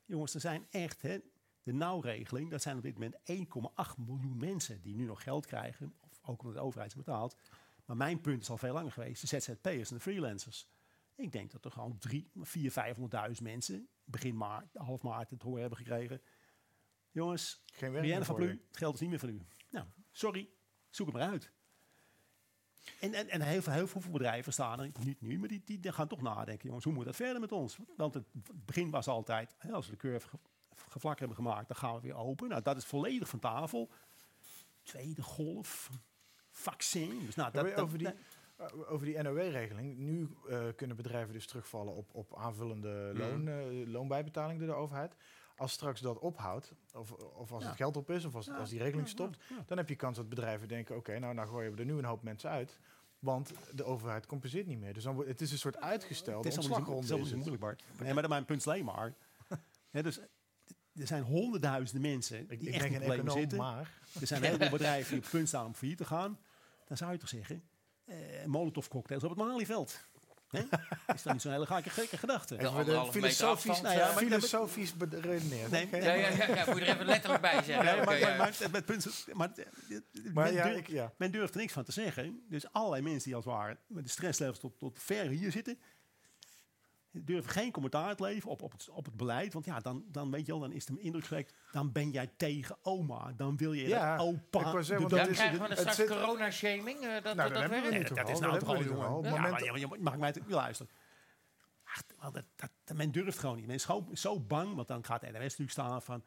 Jongens, 0.05 0.35
er 0.35 0.41
zijn 0.41 0.67
echt, 0.71 1.03
hè, 1.03 1.19
de 1.63 1.73
nauwregeling, 1.73 2.51
dat 2.51 2.63
zijn 2.63 2.77
op 2.77 2.83
dit 2.83 2.93
moment 2.93 3.17
1,8 3.25 4.05
miljoen 4.07 4.37
mensen 4.37 4.81
die 4.81 4.95
nu 4.95 5.05
nog 5.05 5.23
geld 5.23 5.47
krijgen, 5.47 5.95
of 6.01 6.19
ook 6.23 6.41
omdat 6.41 6.57
de 6.57 6.63
overheid 6.63 6.91
ze 6.91 6.97
betaalt. 6.97 7.37
Maar 7.85 7.97
mijn 7.97 8.21
punt 8.21 8.43
is 8.43 8.51
al 8.51 8.59
veel 8.59 8.73
langer 8.73 8.93
geweest, 8.93 9.21
de 9.21 9.27
ZZP'ers 9.27 9.91
en 9.91 9.97
de 9.97 10.03
freelancers. 10.03 10.69
Ik 11.15 11.33
denk 11.33 11.51
dat 11.51 11.65
er 11.65 11.71
gewoon 11.71 11.99
3, 11.99 12.31
4, 12.35 12.71
500.000 13.37 13.43
mensen 13.43 13.89
begin 14.05 14.37
maart, 14.37 14.77
half 14.77 15.03
maart 15.03 15.31
het 15.31 15.43
horen 15.43 15.61
hebben 15.61 15.79
gekregen. 15.79 16.21
Jongens, 17.11 17.63
Geen 17.73 17.93
werk 17.93 18.15
van 18.15 18.25
voor 18.25 18.45
u, 18.45 18.49
je. 18.49 18.61
het 18.69 18.77
geld 18.77 18.95
is 18.95 19.01
niet 19.01 19.11
meer 19.11 19.19
van 19.19 19.29
u. 19.29 19.43
Nou, 19.71 19.87
sorry, 20.11 20.49
zoek 20.91 21.07
het 21.07 21.17
maar 21.17 21.29
uit. 21.29 21.53
En, 23.01 23.15
en, 23.15 23.29
en 23.29 23.41
heel, 23.41 23.63
veel, 23.63 23.73
heel 23.73 23.87
veel 23.87 24.11
bedrijven 24.11 24.53
staan 24.53 24.81
er, 24.81 24.91
niet 25.05 25.21
nu, 25.21 25.39
maar 25.39 25.49
die, 25.49 25.63
die, 25.65 25.93
gaan 25.93 26.09
toch 26.09 26.23
nadenken. 26.23 26.67
Jongens, 26.67 26.85
hoe 26.85 26.95
moet 26.95 27.05
dat 27.05 27.17
verder 27.17 27.41
met 27.41 27.53
ons? 27.53 27.79
Want 27.97 28.15
het 28.15 28.25
begin 28.65 28.91
was 28.91 29.09
altijd, 29.09 29.55
hè, 29.59 29.73
als 29.73 29.87
we 29.87 29.93
de 29.93 29.99
curve 29.99 30.29
ge, 30.29 30.39
gevlakt 30.89 31.19
hebben 31.19 31.37
gemaakt, 31.37 31.69
dan 31.69 31.77
gaan 31.77 31.95
we 31.95 32.01
weer 32.01 32.15
open. 32.15 32.49
Nou, 32.49 32.63
dat 32.63 32.77
is 32.77 32.85
volledig 32.85 33.29
van 33.29 33.39
tafel. 33.39 33.91
Tweede 34.83 35.23
golf, 35.23 35.91
vaccin. 36.51 37.25
Dus 37.27 37.35
nou, 37.35 37.53
dat, 37.53 37.75
over 37.75 37.99
die, 37.99 38.09
eh, 38.57 38.93
over 38.93 39.07
die 39.07 39.23
NOW-regeling. 39.23 39.99
Nu 39.99 40.29
eh, 40.49 40.65
kunnen 40.77 40.97
bedrijven 40.97 41.33
dus 41.33 41.47
terugvallen 41.47 41.95
op, 41.95 42.15
op 42.15 42.37
aanvullende 42.37 43.11
Mhm. 43.15 43.19
loon, 43.23 43.49
eh, 43.49 43.87
loonbijbetaling 43.87 44.59
door 44.59 44.69
de 44.69 44.75
overheid. 44.75 45.15
Als 45.57 45.73
straks 45.73 46.01
dat 46.01 46.19
ophoudt, 46.19 46.73
of, 46.95 47.13
of 47.13 47.53
als 47.53 47.63
Ja. 47.63 47.69
het 47.69 47.77
geld 47.77 47.97
op 47.97 48.11
is, 48.11 48.25
of 48.25 48.35
als, 48.35 48.47
Ja, 48.47 48.57
als 48.57 48.71
die 48.71 48.79
regeling 48.79 49.09
stopt, 49.09 49.39
dan 49.67 49.77
heb 49.77 49.89
je 49.89 49.97
kans 49.97 50.17
dat 50.17 50.29
bedrijven 50.29 50.69
denken: 50.69 50.97
oké, 50.97 51.19
nou, 51.19 51.35
nou 51.35 51.49
gooien 51.49 51.73
we 51.73 51.79
er 51.79 51.85
nu 51.85 51.99
een 51.99 52.05
hoop 52.05 52.23
mensen 52.23 52.51
uit. 52.51 52.79
Want 53.19 53.53
de 53.73 53.85
overheid 53.85 54.27
compenseert 54.27 54.67
niet 54.67 54.79
meer. 54.79 54.93
Dus 54.95 55.03
dan 55.05 55.15
wordt, 55.15 55.29
het 55.31 55.41
is 55.41 55.53
een 55.53 55.59
soort 55.59 55.77
uitgestelde 55.81 56.49
Het 56.49 56.59
is 56.59 56.67
niet- 56.67 56.77
het 56.77 56.89
ontslagronde. 56.89 57.25
is 57.25 57.31
is 57.31 57.37
moeilijk, 57.37 57.61
Bart. 57.61 57.85
Nee, 58.01 58.15
maar 58.15 58.29
mijn 58.29 58.45
punt 58.45 58.61
is 58.61 58.67
alleen 58.67 58.85
maar. 58.85 59.15
dus, 59.91 60.19
er 60.95 61.07
zijn 61.07 61.23
honderdduizenden 61.23 62.11
mensen 62.11 62.41
Ik, 62.51 62.61
die 62.61 62.69
ik 62.69 62.75
echt 62.75 62.85
in 62.85 62.91
geen 62.91 63.01
problemen 63.01 63.33
zitten. 63.33 63.59
maar... 63.59 63.99
Er 64.21 64.27
zijn 64.27 64.43
heel 64.43 64.57
veel 64.57 64.71
bedrijven 64.71 65.15
die 65.15 65.25
op 65.25 65.31
punt 65.31 65.49
staan 65.49 65.67
om 65.67 65.75
failliet 65.75 65.99
te 65.99 66.05
gaan. 66.05 66.39
Dan 66.85 66.97
zou 66.97 67.13
je 67.13 67.19
toch 67.19 67.29
zeggen, 67.29 67.63
eh 68.05 68.45
molotov 68.47 68.89
cocktails 68.89 69.25
op 69.25 69.31
het 69.31 69.39
Malieveld. 69.39 70.01
Hè? 70.55 70.63
Is 71.15 71.23
dat 71.23 71.33
niet 71.33 71.43
zo'n 71.43 71.53
hele 71.53 71.67
gekke, 71.67 71.91
gekke 71.91 72.17
gedachte? 72.17 72.55
Ja. 72.55 72.61
Even 72.61 72.85
de 72.85 73.07
filosofisch, 73.11 73.81
nou 73.81 73.95
ja, 73.95 74.09
eh, 74.09 74.15
maar 74.15 74.23
filosofisch 74.23 74.95
beredeneerd. 74.95 75.71
Nee, 75.71 75.87
Oké. 75.87 75.97
Ja, 75.97 76.13
ja, 76.13 76.29
ja, 76.29 76.55
ja, 76.55 76.65
moet 76.67 76.79
je 76.79 76.85
er 76.85 76.95
even 76.95 77.07
letterlijk 77.07 77.43
bij 77.43 77.63
zeggen. 77.63 77.85
Nee, 77.85 77.95
Oké, 77.95 78.05
maar, 78.05 78.19
ja. 78.19 78.27
maar, 78.27 78.37
maar, 78.37 78.71
het 78.73 78.85
punt 78.85 79.27
maar, 79.33 79.51
Maar 80.33 80.45
men, 80.45 80.53
ja, 80.53 80.63
durft, 80.65 80.79
ik, 80.79 80.89
ja. 80.89 81.13
men 81.17 81.31
durft 81.31 81.55
er 81.55 81.61
niks 81.61 81.73
van 81.73 81.85
te 81.85 81.93
zeggen. 81.93 82.43
Dus 82.49 82.73
allerlei 82.73 83.03
mensen 83.03 83.25
die 83.25 83.35
als 83.35 83.45
het 83.45 83.55
ware 83.55 83.77
met 83.87 84.05
de 84.05 84.11
stresslevels 84.11 84.59
tot, 84.59 84.79
tot 84.79 84.99
ver 85.03 85.27
hier 85.27 85.51
zitten, 85.51 85.79
durven 87.15 87.51
geen 87.51 87.71
commentaar 87.73 88.17
te 88.17 88.23
leveren 88.23 88.51
op, 88.51 88.63
op, 88.63 88.73
het, 88.73 88.89
op 88.91 89.05
het 89.05 89.17
beleid. 89.17 89.53
Want 89.53 89.65
ja, 89.65 89.79
dan, 89.81 90.05
dan 90.09 90.31
weet 90.31 90.47
je 90.47 90.53
wel, 90.53 90.61
dan 90.61 90.73
is 90.73 90.85
de 90.87 90.99
indruk 90.99 91.25
gewekt, 91.25 91.55
dan 91.73 91.93
ben 91.93 92.11
jij 92.11 92.27
tegen 92.37 92.77
oma. 92.83 93.33
Dan 93.37 93.57
wil 93.57 93.73
je 93.73 93.89
Ja, 93.89 94.17
dat 94.17 94.27
opa... 94.27 94.59
ik 94.79 94.83
zeggen, 94.85 95.31
is- 95.31 95.37
krijgen 95.37 95.53
we 95.53 95.69
dan 95.69 95.71
het 95.71 95.79
straks 95.91 96.11
corona-shaming? 96.11 97.01
eh, 97.01 97.13
dat, 97.23 97.23
Nou, 97.37 97.53
dat, 97.53 97.53
dan 97.63 97.71
we 97.83 97.89
Nee, 97.91 98.05
is 98.29 98.39
nou 98.39 98.59
toch 98.59 98.69
al, 98.69 98.83
jongen. 98.83 99.23
Ja, 99.23 99.31
het 99.31 99.51
maar, 99.51 99.65
ja, 99.65 99.71
maar 99.71 99.81
je 99.81 99.97
mag 100.01 100.17
mij 100.17 100.29
het 100.29 100.41
luisteren. 100.49 100.93
Ach, 101.85 102.03
dat, 102.33 102.45
dat, 102.57 102.71
dat- 102.85 102.97
men 102.97 103.11
durft 103.13 103.39
gewoon 103.39 103.57
niet. 103.57 103.67
Men 103.67 103.75
is 103.75 103.85
gewoon 103.85 104.09
zo 104.13 104.41
bang, 104.41 104.75
want 104.75 104.89
dan 104.89 105.05
gaat 105.05 105.21
de 105.21 105.27
NWS 105.27 105.41
natuurlijk 105.41 105.71
staan 105.71 106.03
van... 106.03 106.25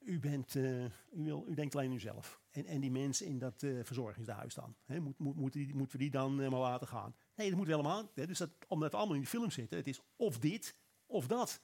U, 0.00 0.20
bent, 0.20 0.54
eh, 0.56 0.84
u, 0.84 0.90
wil, 1.10 1.44
u 1.48 1.54
denkt 1.54 1.74
alleen 1.74 1.88
aan 1.88 1.94
uzelf. 1.94 2.40
en, 2.50 2.66
en 2.66 2.80
die 2.80 2.90
mensen 2.90 3.26
in 3.26 3.38
dat 3.38 3.62
eh 3.62 3.70
verzorgingshuis 3.82 4.54
dan? 4.54 4.74
Hè, 4.84 5.00
moet, 5.00 5.18
moet, 5.18 5.36
moeten, 5.36 5.60
die, 5.66 5.74
moeten 5.74 5.96
we 5.98 6.02
die 6.02 6.12
dan 6.12 6.34
maar 6.34 6.50
laten 6.50 6.86
gaan? 6.86 7.14
Nee, 7.40 7.48
dat 7.48 7.58
moeten 7.58 7.76
we 7.76 7.82
helemaal. 7.82 8.10
Hè, 8.14 8.26
dus 8.26 8.38
dat, 8.38 8.50
omdat 8.68 8.90
we 8.90 8.96
allemaal 8.96 9.14
in 9.14 9.20
die 9.20 9.30
film 9.30 9.50
zitten, 9.50 9.78
het 9.78 9.86
is 9.86 10.00
of 10.16 10.38
dit 10.38 10.74
of 11.06 11.26
dat. 11.26 11.60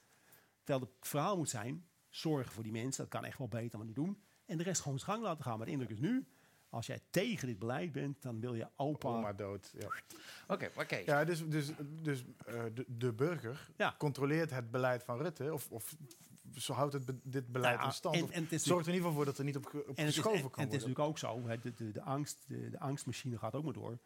Terwijl 0.63 0.85
het 0.99 1.07
verhaal 1.07 1.37
moet 1.37 1.49
zijn, 1.49 1.87
zorgen 2.09 2.51
voor 2.51 2.63
die 2.63 2.71
mensen, 2.71 3.01
dat 3.03 3.11
kan 3.11 3.25
echt 3.25 3.37
wel 3.37 3.47
beter, 3.47 3.77
maar 3.77 3.87
niet 3.87 3.95
doen. 3.95 4.21
En 4.45 4.57
de 4.57 4.63
rest 4.63 4.81
gewoon 4.81 4.99
zijn 4.99 5.11
gang 5.11 5.23
laten 5.23 5.43
gaan. 5.43 5.57
Maar 5.57 5.65
de 5.65 5.71
indruk 5.71 5.89
is 5.89 5.99
nu, 5.99 6.27
als 6.69 6.85
jij 6.87 6.99
tegen 7.09 7.47
dit 7.47 7.59
beleid 7.59 7.91
bent, 7.91 8.21
dan 8.21 8.39
wil 8.39 8.53
je 8.55 8.67
opa... 8.75 9.07
Oma 9.09 9.33
dood. 9.33 9.73
Ja, 9.79 9.87
Oké, 10.47 10.85
Kees. 10.85 11.05
ja 11.05 11.25
dus, 11.25 11.47
dus, 11.47 11.71
dus 12.01 12.23
eh, 12.45 12.63
de, 12.73 12.85
de 12.87 13.13
burger 13.13 13.69
Ja. 13.77 13.95
controleert 13.97 14.49
het 14.49 14.71
beleid 14.71 15.03
van 15.03 15.17
Rutte. 15.21 15.53
Of, 15.53 15.71
of 15.71 15.95
zo 16.55 16.73
houdt 16.73 16.93
het 16.93 17.05
be- 17.05 17.19
dit 17.23 17.47
beleid 17.51 17.79
Ja, 17.79 17.85
in 17.85 17.91
stand. 17.91 18.15
en- 18.15 18.23
of 18.23 18.29
en 18.29 18.43
het 18.43 18.51
is 18.51 18.63
zorgt 18.63 18.85
er 18.87 18.93
in 18.93 18.97
ieder 18.97 19.09
geval 19.09 19.23
voor 19.23 19.25
dat 19.25 19.37
er 19.37 19.45
niet 19.45 19.55
op, 19.57 19.73
En 19.73 19.79
het 19.87 19.97
is, 19.97 20.03
geschoven 20.15 20.41
en, 20.41 20.49
kan 20.49 20.63
en 20.63 20.69
het 20.69 20.75
is 20.75 20.83
worden. 20.83 20.97
natuurlijk 20.97 20.99
ook 20.99 21.17
zo, 21.17 21.47
hè, 21.47 21.57
de, 21.59 21.73
de, 21.73 21.91
de, 21.91 22.01
angst, 22.01 22.43
de, 22.47 22.69
de 22.69 22.79
angstmachine 22.79 23.37
gaat 23.37 23.55
ook 23.55 23.63
maar 23.63 23.73
door. 23.73 23.97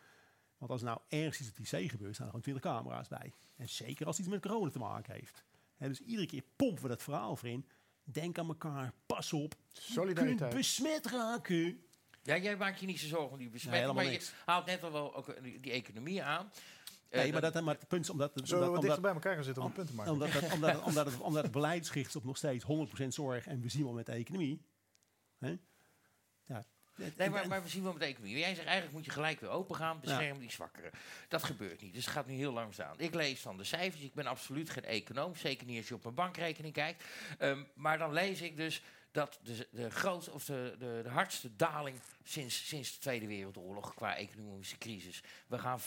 Want 0.61 0.73
als 0.73 0.81
er 0.81 0.87
nou 0.87 0.99
ergens 1.07 1.39
iets 1.39 1.49
op 1.49 1.55
die 1.55 1.85
C 1.87 1.89
gebeurt, 1.91 2.13
staan 2.13 2.25
er 2.25 2.31
gewoon 2.33 2.41
20 2.41 2.63
camera's 2.63 3.07
bij. 3.07 3.33
En 3.55 3.69
zeker 3.69 4.05
als 4.05 4.17
het 4.17 4.25
iets 4.25 4.35
met 4.35 4.43
corona 4.45 4.71
te 4.71 4.79
maken 4.79 5.13
heeft. 5.13 5.43
Hè, 5.77 5.87
dus 5.87 5.99
iedere 6.01 6.27
keer 6.27 6.43
pompen 6.55 6.83
we 6.83 6.89
dat 6.89 7.03
verhaal 7.03 7.35
voor 7.35 7.49
in. 7.49 7.65
Denk 8.03 8.37
aan 8.37 8.47
elkaar, 8.47 8.93
pas 9.05 9.33
op. 9.33 9.53
Je 9.53 9.57
kunt 9.73 9.83
Solidariteit. 9.93 10.53
besmet 10.55 11.05
raken. 11.05 11.83
Ja, 12.23 12.37
jij 12.37 12.57
maakt 12.57 12.79
je 12.79 12.85
niet 12.85 12.99
zo 12.99 13.07
zorgen 13.07 13.31
om 13.31 13.37
die 13.37 13.49
besmetting, 13.49 13.83
helemaal 13.93 14.03
maar 14.11 14.13
je 14.21 14.29
haalt 14.45 14.65
net 14.65 14.83
al 14.83 14.91
wel 14.91 15.15
ook 15.15 15.29
eh, 15.29 15.43
die, 15.61 15.71
economie 15.71 16.23
aan. 16.23 16.51
Eh, 17.09 17.21
Nee, 17.21 17.31
maar, 17.31 17.41
dat, 17.41 17.63
maar 17.63 17.75
het 17.75 17.87
punt 17.87 18.03
is 18.03 18.09
omdat... 18.09 18.31
Zullen 18.35 18.47
we 18.47 18.55
omdat, 18.55 18.59
wat 18.59 18.67
omdat, 18.69 18.81
dichter 18.81 19.01
bij 19.01 19.11
elkaar 19.13 19.33
gaan 19.35 19.43
zitten 19.43 19.63
om 19.63 19.69
een 19.69 19.75
punt 19.75 19.87
te 19.87 19.93
maken? 19.95 20.11
omdat, 20.13 20.31
dat- 20.31 20.51
omdat, 20.55 20.73
het- 20.75 20.83
omdat, 20.83 21.05
het, 21.05 21.19
omdat 21.19 21.43
het 21.43 21.51
beleid 21.51 21.87
gericht 21.89 22.09
is 22.09 22.15
op 22.15 22.23
nog 22.23 22.37
steeds 22.37 22.65
100% 23.03 23.07
zorg. 23.07 23.47
En 23.47 23.61
we 23.61 23.69
zien 23.69 23.83
wel 23.83 23.93
met 23.93 24.05
de 24.05 24.11
economie. 24.11 24.61
Hè? 25.39 25.57
Nee, 26.95 27.29
maar, 27.29 27.47
maar 27.47 27.63
we 27.63 27.69
zien 27.69 27.83
wel 27.83 27.91
met 27.91 28.01
de 28.01 28.07
economie. 28.07 28.37
Jij 28.37 28.55
zegt 28.55 28.67
eigenlijk 28.67 28.95
moet 28.95 29.05
je 29.05 29.11
gelijk 29.11 29.39
weer 29.39 29.49
open 29.49 29.75
gaan, 29.75 29.99
beschermen 29.99 30.39
die 30.39 30.51
zwakkeren. 30.51 30.91
Dat 31.27 31.43
gebeurt 31.43 31.81
niet, 31.81 31.93
dus 31.93 32.05
het 32.05 32.13
gaat 32.13 32.27
nu 32.27 32.33
heel 32.33 32.53
langzaam. 32.53 32.93
Ik 32.97 33.13
lees 33.13 33.39
van 33.39 33.57
de 33.57 33.63
cijfers, 33.63 34.03
ik 34.03 34.13
ben 34.13 34.25
absoluut 34.25 34.69
geen 34.69 34.85
econoom, 34.85 35.35
zeker 35.35 35.67
niet 35.67 35.77
als 35.77 35.87
je 35.87 35.93
op 35.93 36.03
mijn 36.03 36.15
bankrekening 36.15 36.73
kijkt. 36.73 37.03
Ehm, 37.37 37.63
maar 37.73 37.97
dan 37.97 38.13
lees 38.13 38.41
ik 38.41 38.57
dus 38.57 38.81
dat 39.11 39.39
de, 39.43 39.67
de 39.71 39.89
grootste 39.89 40.31
of 40.31 40.45
de, 40.45 40.75
de, 40.79 40.99
de 41.03 41.09
hardste 41.09 41.55
daling 41.55 41.97
sinds, 42.23 42.67
sinds 42.67 42.93
de 42.93 42.99
Tweede 42.99 43.27
Wereldoorlog 43.27 43.93
qua 43.93 44.15
economische 44.15 44.77
crisis. 44.77 45.23
We 45.47 45.59
gaan 45.59 45.79
4% 45.79 45.83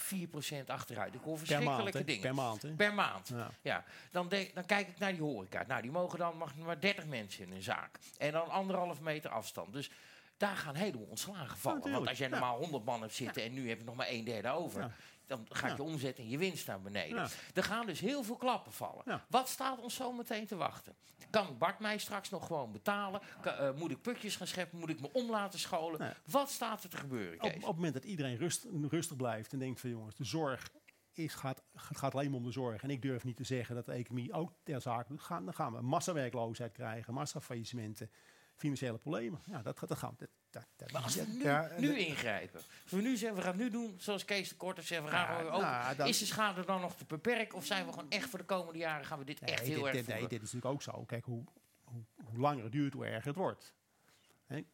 achteruit. 0.67 1.15
Ik 1.15 1.21
hoor 1.21 1.39
per 1.39 1.63
maand, 1.63 1.65
verschrikkelijke 1.65 2.05
dingen. 2.05 2.23
Per 2.23 2.35
maand, 2.35 2.63
hè? 2.63 2.73
Per 2.73 2.95
maand. 2.95 3.29
Ja. 3.29 3.51
Ja, 3.63 3.85
dan, 4.11 4.29
dan 4.55 4.67
kijk 4.67 4.89
ik 4.89 4.99
naar 4.99 5.13
die 5.13 5.23
horeca. 5.23 5.65
Nou, 5.67 5.83
die 5.83 5.91
mogen 5.91 6.19
dan 6.19 6.37
mag 6.37 6.57
maar 6.57 6.81
30 6.81 7.07
mensen 7.07 7.47
in 7.47 7.53
een 7.53 7.63
zaak. 7.63 7.99
En 8.19 8.33
dan 8.33 8.51
anderhalf 8.51 9.01
meter 9.01 9.31
afstand. 9.31 9.73
Dus 9.73 9.91
daar 10.37 10.57
gaan 10.57 10.75
helemaal 10.75 11.07
ontslagen 11.07 11.59
vallen. 11.59 11.91
Want 11.93 12.09
als 12.09 12.19
jij 12.19 12.29
normaal 12.29 12.59
100 12.59 12.85
man 12.85 13.01
hebt 13.01 13.15
zitten 13.15 13.43
en 13.43 13.53
nu 13.53 13.69
heb 13.69 13.79
je 13.79 13.85
nog 13.85 13.97
maar 13.97 14.09
een 14.11 14.25
derde 14.25 14.49
over. 14.51 14.95
Dan 15.27 15.47
gaat 15.51 15.77
je 15.77 15.83
omzet 15.83 16.19
en 16.19 16.29
je 16.29 16.39
winst 16.39 16.67
naar 16.67 16.81
beneden. 16.81 17.29
Er 17.55 17.63
gaan 17.65 17.87
dus 17.87 18.01
heel 18.01 18.23
veel 18.23 18.37
klappen 18.37 18.73
vallen. 18.73 19.23
Wat 19.29 19.49
staat 19.49 19.81
ons 19.81 19.95
zo 19.95 20.13
meteen 20.13 20.47
te 20.47 20.57
wachten? 20.57 20.95
Kan 21.31 21.59
Bart 21.59 21.79
mij 21.79 21.99
straks 21.99 22.31
nog 22.31 22.47
gewoon 22.47 22.73
betalen? 22.73 23.21
Eh, 23.43 23.73
moet 23.75 23.91
ik 23.91 24.03
putjes 24.03 24.37
gaan 24.37 24.47
scheppen? 24.47 24.79
Moet 24.79 24.89
ik 24.89 25.01
me 25.01 25.09
om 25.13 25.31
laten 25.31 25.59
scholen? 25.59 26.15
Wat 26.25 26.51
staat 26.51 26.83
er 26.85 26.91
te 26.91 26.97
gebeuren, 26.97 27.35
Op, 27.43 27.51
Kees? 27.51 27.55
op 27.55 27.67
het 27.67 27.75
moment 27.75 27.95
dat 27.95 28.05
iedereen 28.05 28.37
rust, 28.37 28.67
rustig 28.91 29.17
blijft 29.17 29.53
en 29.53 29.59
denkt 29.59 29.81
van 29.81 29.91
jongens, 29.91 30.17
de 30.17 30.25
zorg 30.25 30.71
is, 31.13 31.35
gaat, 31.35 31.63
gaat 31.75 32.15
alleen 32.15 32.31
maar 32.31 32.39
om 32.39 32.45
de 32.45 32.53
zorg. 32.53 32.83
En 32.83 32.91
ik 32.91 33.03
durf 33.03 33.25
niet 33.25 33.37
te 33.37 33.45
zeggen 33.45 33.75
dat 33.75 33.87
de 33.87 33.93
economie 33.93 34.33
ook 34.33 34.53
ter 34.63 34.81
zake 34.81 35.09
doet. 35.09 35.21
Gaan, 35.23 35.45
dan 35.45 35.55
gaan 35.55 35.73
we 35.73 35.81
massawerkloosheid 35.83 36.73
krijgen, 36.73 37.15
massafaillissementen, 37.15 38.11
financiële 38.57 38.99
problemen. 38.99 39.41
Ja, 39.45 39.63
dat, 39.63 39.79
gaat- 39.79 39.89
dat 39.89 39.99
gaan 39.99 40.15
we. 40.19 40.29
Dat, 40.51 40.67
dat, 40.77 40.93
Maar 40.93 41.03
als 41.03 41.15
we 41.15 41.27
nu, 41.27 41.43
Ja, 41.43 41.71
nu 41.79 41.87
de- 41.95 42.07
ingrijpen. 42.07 42.61
Als 42.83 42.91
we 42.91 43.01
nu 43.01 43.17
zeggen, 43.17 43.39
we 43.39 43.45
gaan 43.45 43.57
nu 43.57 43.71
doen 43.71 43.95
zoals 43.99 44.25
Kees 44.25 44.49
de 44.49 44.55
Korte 44.57 44.83
zegt, 44.83 45.03
we 45.03 45.09
gaan 45.09 45.21
Ja, 45.21 45.37
gewoon 45.39 45.53
open. 45.53 45.97
nou, 45.97 46.09
Is 46.09 46.19
de 46.19 46.25
schade 46.27 46.65
dan 46.65 46.81
nog 46.81 46.97
te 46.97 47.05
beperken? 47.05 47.57
Of 47.57 47.67
zijn 47.67 47.87
we 47.87 47.93
gewoon 47.93 48.11
echt 48.11 48.29
voor 48.29 48.39
de 48.39 48.45
komende 48.45 48.79
jaren 48.79 49.07
gaan 49.07 49.19
we 49.19 49.25
dit 49.25 49.41
echt 49.41 49.61
heel 49.61 49.75
dit, 49.77 49.85
erg 49.85 49.95
dit, 49.97 50.07
nee, 50.07 50.21
dit 50.21 50.43
is 50.43 50.53
natuurlijk 50.53 50.75
ook 50.75 50.83
zo. 50.83 51.05
Kijk, 51.05 51.25
hoe, 51.25 51.45
hoe, 51.85 52.03
hoe 52.25 52.39
langer 52.39 52.63
het 52.63 52.73
duurt, 52.73 52.93
hoe 52.93 53.07
erger 53.07 53.27
het 53.27 53.37
wordt. 53.37 53.73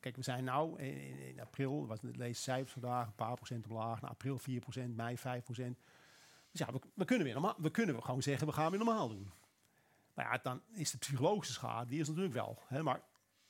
Kijk, 0.00 0.16
we 0.16 0.22
zijn 0.22 0.44
nou 0.44 0.80
in, 0.82 1.40
april, 1.40 1.86
was 1.86 2.00
het 2.00 2.16
lees 2.16 2.42
cijfers 2.42 2.72
vandaag, 2.72 3.06
een 3.06 3.14
paar 3.14 3.34
procent 3.34 3.66
omlaag. 3.68 4.00
Nou, 4.00 4.12
april 4.12 4.38
4 4.38 4.60
procent, 4.60 4.96
mei 4.96 5.18
5 5.18 5.44
procent. 5.44 5.78
Dus 6.50 6.60
ja, 6.66 6.72
we, 6.72 6.80
we 6.94 7.04
kunnen 7.04 7.24
weer 7.24 7.34
normaal, 7.34 7.54
we 7.58 7.70
kunnen 7.70 8.02
gewoon 8.02 8.22
zeggen, 8.22 8.46
we 8.46 8.52
gaan 8.52 8.70
weer 8.70 8.84
normaal 8.84 9.08
doen. 9.08 9.30
Maar 10.14 10.24
ja, 10.32 10.38
dan 10.42 10.62
is 10.72 10.90
de 10.90 10.98
psychologische 10.98 11.52
schade, 11.54 11.90
die 11.90 12.00
is 12.00 12.06
natuurlijk 12.08 12.34
wel. 12.34 12.62
Hè, 12.66 12.82
maar 12.82 13.00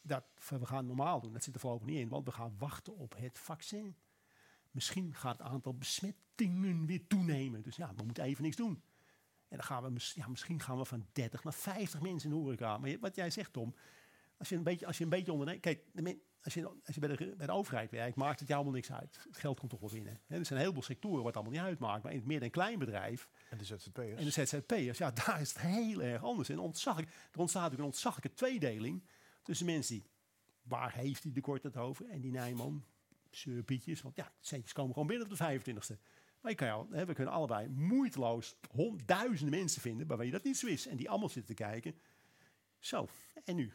dat 0.03 0.25
we 0.49 0.67
gaan 0.67 0.87
normaal 0.87 1.21
doen, 1.21 1.33
dat 1.33 1.45
zit 1.45 1.55
er 1.55 1.61
voorlopig 1.61 1.87
niet 1.87 1.99
in. 1.99 2.09
Want 2.09 2.25
we 2.25 2.33
gaan 2.33 2.55
wachten 2.59 2.97
op 2.97 3.15
het 3.17 3.39
vaccin. 3.39 3.97
Misschien 4.71 5.15
gaat 5.15 5.39
het 5.39 5.47
aantal 5.47 5.75
besmettingen 5.75 6.87
weer 6.87 7.07
toenemen. 7.07 7.63
Dus 7.63 7.77
ja, 7.77 7.95
we 7.95 8.03
moeten 8.05 8.25
even 8.25 8.43
niks 8.43 8.57
doen. 8.57 8.83
En 9.49 9.57
dan 9.57 9.67
gaan 9.67 9.83
we, 9.83 10.11
ja, 10.15 10.29
misschien 10.29 10.61
gaan 10.61 10.79
we 10.79 10.85
van 10.85 11.07
30 11.13 11.45
naar 11.45 11.55
50 11.55 12.01
mensen 12.01 12.31
in 12.31 12.37
de 12.37 12.43
horeca. 12.43 12.79
Maar 12.79 12.99
wat 13.01 13.15
jij 13.15 13.31
zegt, 13.31 13.53
Tom, 13.53 13.75
als 14.41 14.49
je 14.49 14.57
een 14.57 14.63
beetje, 14.63 14.87
als 14.87 14.99
je 14.99 15.05
een 15.05 15.11
beetje 15.11 15.33
onderneemt. 15.33 15.61
Kijk, 15.61 15.81
als 16.43 16.55
je, 16.55 16.67
als 16.85 16.95
je 16.95 17.01
bij, 17.01 17.17
de, 17.17 17.35
bij 17.37 17.47
de 17.47 17.53
overheid 17.53 17.91
werkt, 17.91 18.17
maakt 18.17 18.39
het 18.39 18.49
jou 18.49 18.61
allemaal 18.61 18.79
niks 18.81 18.93
uit. 18.93 19.21
Het 19.27 19.37
geld 19.37 19.59
komt 19.59 19.71
toch 19.71 19.81
wel 19.81 19.91
binnen. 19.91 20.13
Er 20.13 20.21
zijn 20.29 20.47
een 20.51 20.57
heleboel 20.57 20.83
sectoren 20.83 21.17
waar 21.17 21.27
het 21.27 21.35
allemaal 21.35 21.53
niet 21.53 21.63
uitmaakt. 21.63 22.03
Maar 22.03 22.13
in 22.13 22.19
het 22.19 22.27
midden- 22.27 22.47
en 22.47 22.53
kleinbedrijf 22.53 23.29
En 23.51 23.59
de 23.59 23.65
ZZP'ers. 23.65 24.19
en 24.19 24.25
de 24.25 24.31
ZZP'ers, 24.31 24.99
ja, 24.99 25.11
daar 25.11 25.41
is 25.41 25.49
het 25.49 25.63
heel 25.63 26.03
erg 26.03 26.23
anders. 26.23 26.49
En 26.49 26.59
ontzaglijk, 26.59 27.09
er 27.09 27.41
ontstaat 27.41 27.63
natuurlijk 27.63 27.89
een 27.89 27.95
ontzaglijke 27.95 28.35
tweedeling 28.35 29.03
tussen 29.43 29.67
mensen 29.67 29.95
die, 29.95 30.11
waar 30.63 30.93
heeft 30.93 31.23
die 31.23 31.33
de 31.33 31.41
kort 31.41 31.63
het 31.63 31.77
over? 31.77 32.09
En 32.09 32.21
die 32.21 32.31
Nijman, 32.31 32.85
surpietjes, 33.31 34.03
want 34.03 34.17
ja, 34.17 34.25
de 34.25 34.47
centjes 34.47 34.73
komen 34.73 34.93
gewoon 34.93 35.09
binnen 35.09 35.31
op 35.31 35.37
de 35.37 35.61
25e. 35.61 36.01
Maar 36.41 36.51
je 36.51 36.57
kan 36.57 36.67
jou, 36.67 36.95
hè, 36.97 37.05
we 37.05 37.15
kunnen 37.15 37.35
allebei 37.35 37.69
moeiteloos 37.69 38.57
honderdduizenden 38.71 39.59
mensen 39.59 39.83
vinden 39.83 40.07
waarvan 40.07 40.27
je 40.27 40.33
dat 40.33 40.45
niet 40.45 40.57
zo 40.57 40.67
is. 40.67 40.87
En 40.87 40.97
die 40.97 41.11
allemaal 41.11 41.29
zitten 41.29 41.57
te 41.57 41.63
kijken. 41.63 41.95
Zo, 42.79 43.09
en 43.45 43.57
nu? 43.57 43.73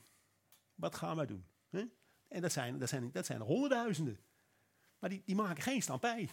Wat 0.76 0.96
gaan 0.96 1.16
wij 1.16 1.26
doen? 1.26 1.46
Hè? 1.70 1.84
En 2.28 2.42
dat 2.42 2.52
zijn, 2.52 2.80
dat, 2.80 2.90
zijn, 2.90 3.12
dat 3.12 3.26
zijn 3.26 3.40
er 3.40 3.46
honderdduizenden. 3.46 4.20
Maar 5.00 5.10
die, 5.10 5.22
die 5.26 5.36
maken 5.36 5.64
geen 5.64 5.82
stampij. 5.82 6.30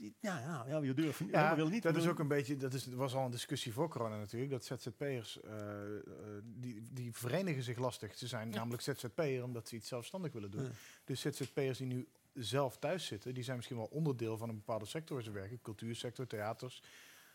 Ja, 0.00 0.38
ja, 0.38 0.64
ja, 0.68 0.80
we 0.80 0.94
durven 0.94 1.26
Ja, 1.26 1.50
we 1.50 1.56
willen 1.56 1.72
niet. 1.72 1.82
dat 1.82 1.96
is 1.96 2.06
ook 2.06 2.18
een 2.18 2.28
beetje, 2.28 2.56
dat 2.56 2.74
is, 2.74 2.86
was 2.86 3.14
al 3.14 3.24
een 3.24 3.30
discussie 3.30 3.72
voor 3.72 3.88
corona 3.88 4.18
natuurlijk, 4.18 4.50
dat 4.50 4.64
ZZP'ers, 4.64 5.40
eh, 5.40 5.96
eh, 5.96 6.02
die, 6.44 6.82
die 6.92 7.12
verenigen 7.12 7.62
zich 7.62 7.78
lastig. 7.78 8.16
Ze 8.16 8.26
zijn 8.26 8.48
namelijk 8.48 8.82
ZZP'er 8.82 9.44
omdat 9.44 9.68
ze 9.68 9.76
iets 9.76 9.88
zelfstandig 9.88 10.32
willen 10.32 10.50
doen. 10.50 10.64
Ja. 10.64 10.70
Dus 11.04 11.20
ZZP'ers 11.20 11.78
die 11.78 11.86
nu 11.86 12.08
zelf 12.32 12.76
thuis 12.76 13.06
zitten, 13.06 13.34
die 13.34 13.42
zijn 13.42 13.56
misschien 13.56 13.76
wel 13.76 13.88
onderdeel 13.90 14.36
van 14.36 14.48
een 14.48 14.56
bepaalde 14.56 14.86
sector 14.86 15.16
waar 15.16 15.24
ze 15.24 15.30
werken. 15.30 15.62
Cultuursector, 15.62 16.26
theaters, 16.26 16.82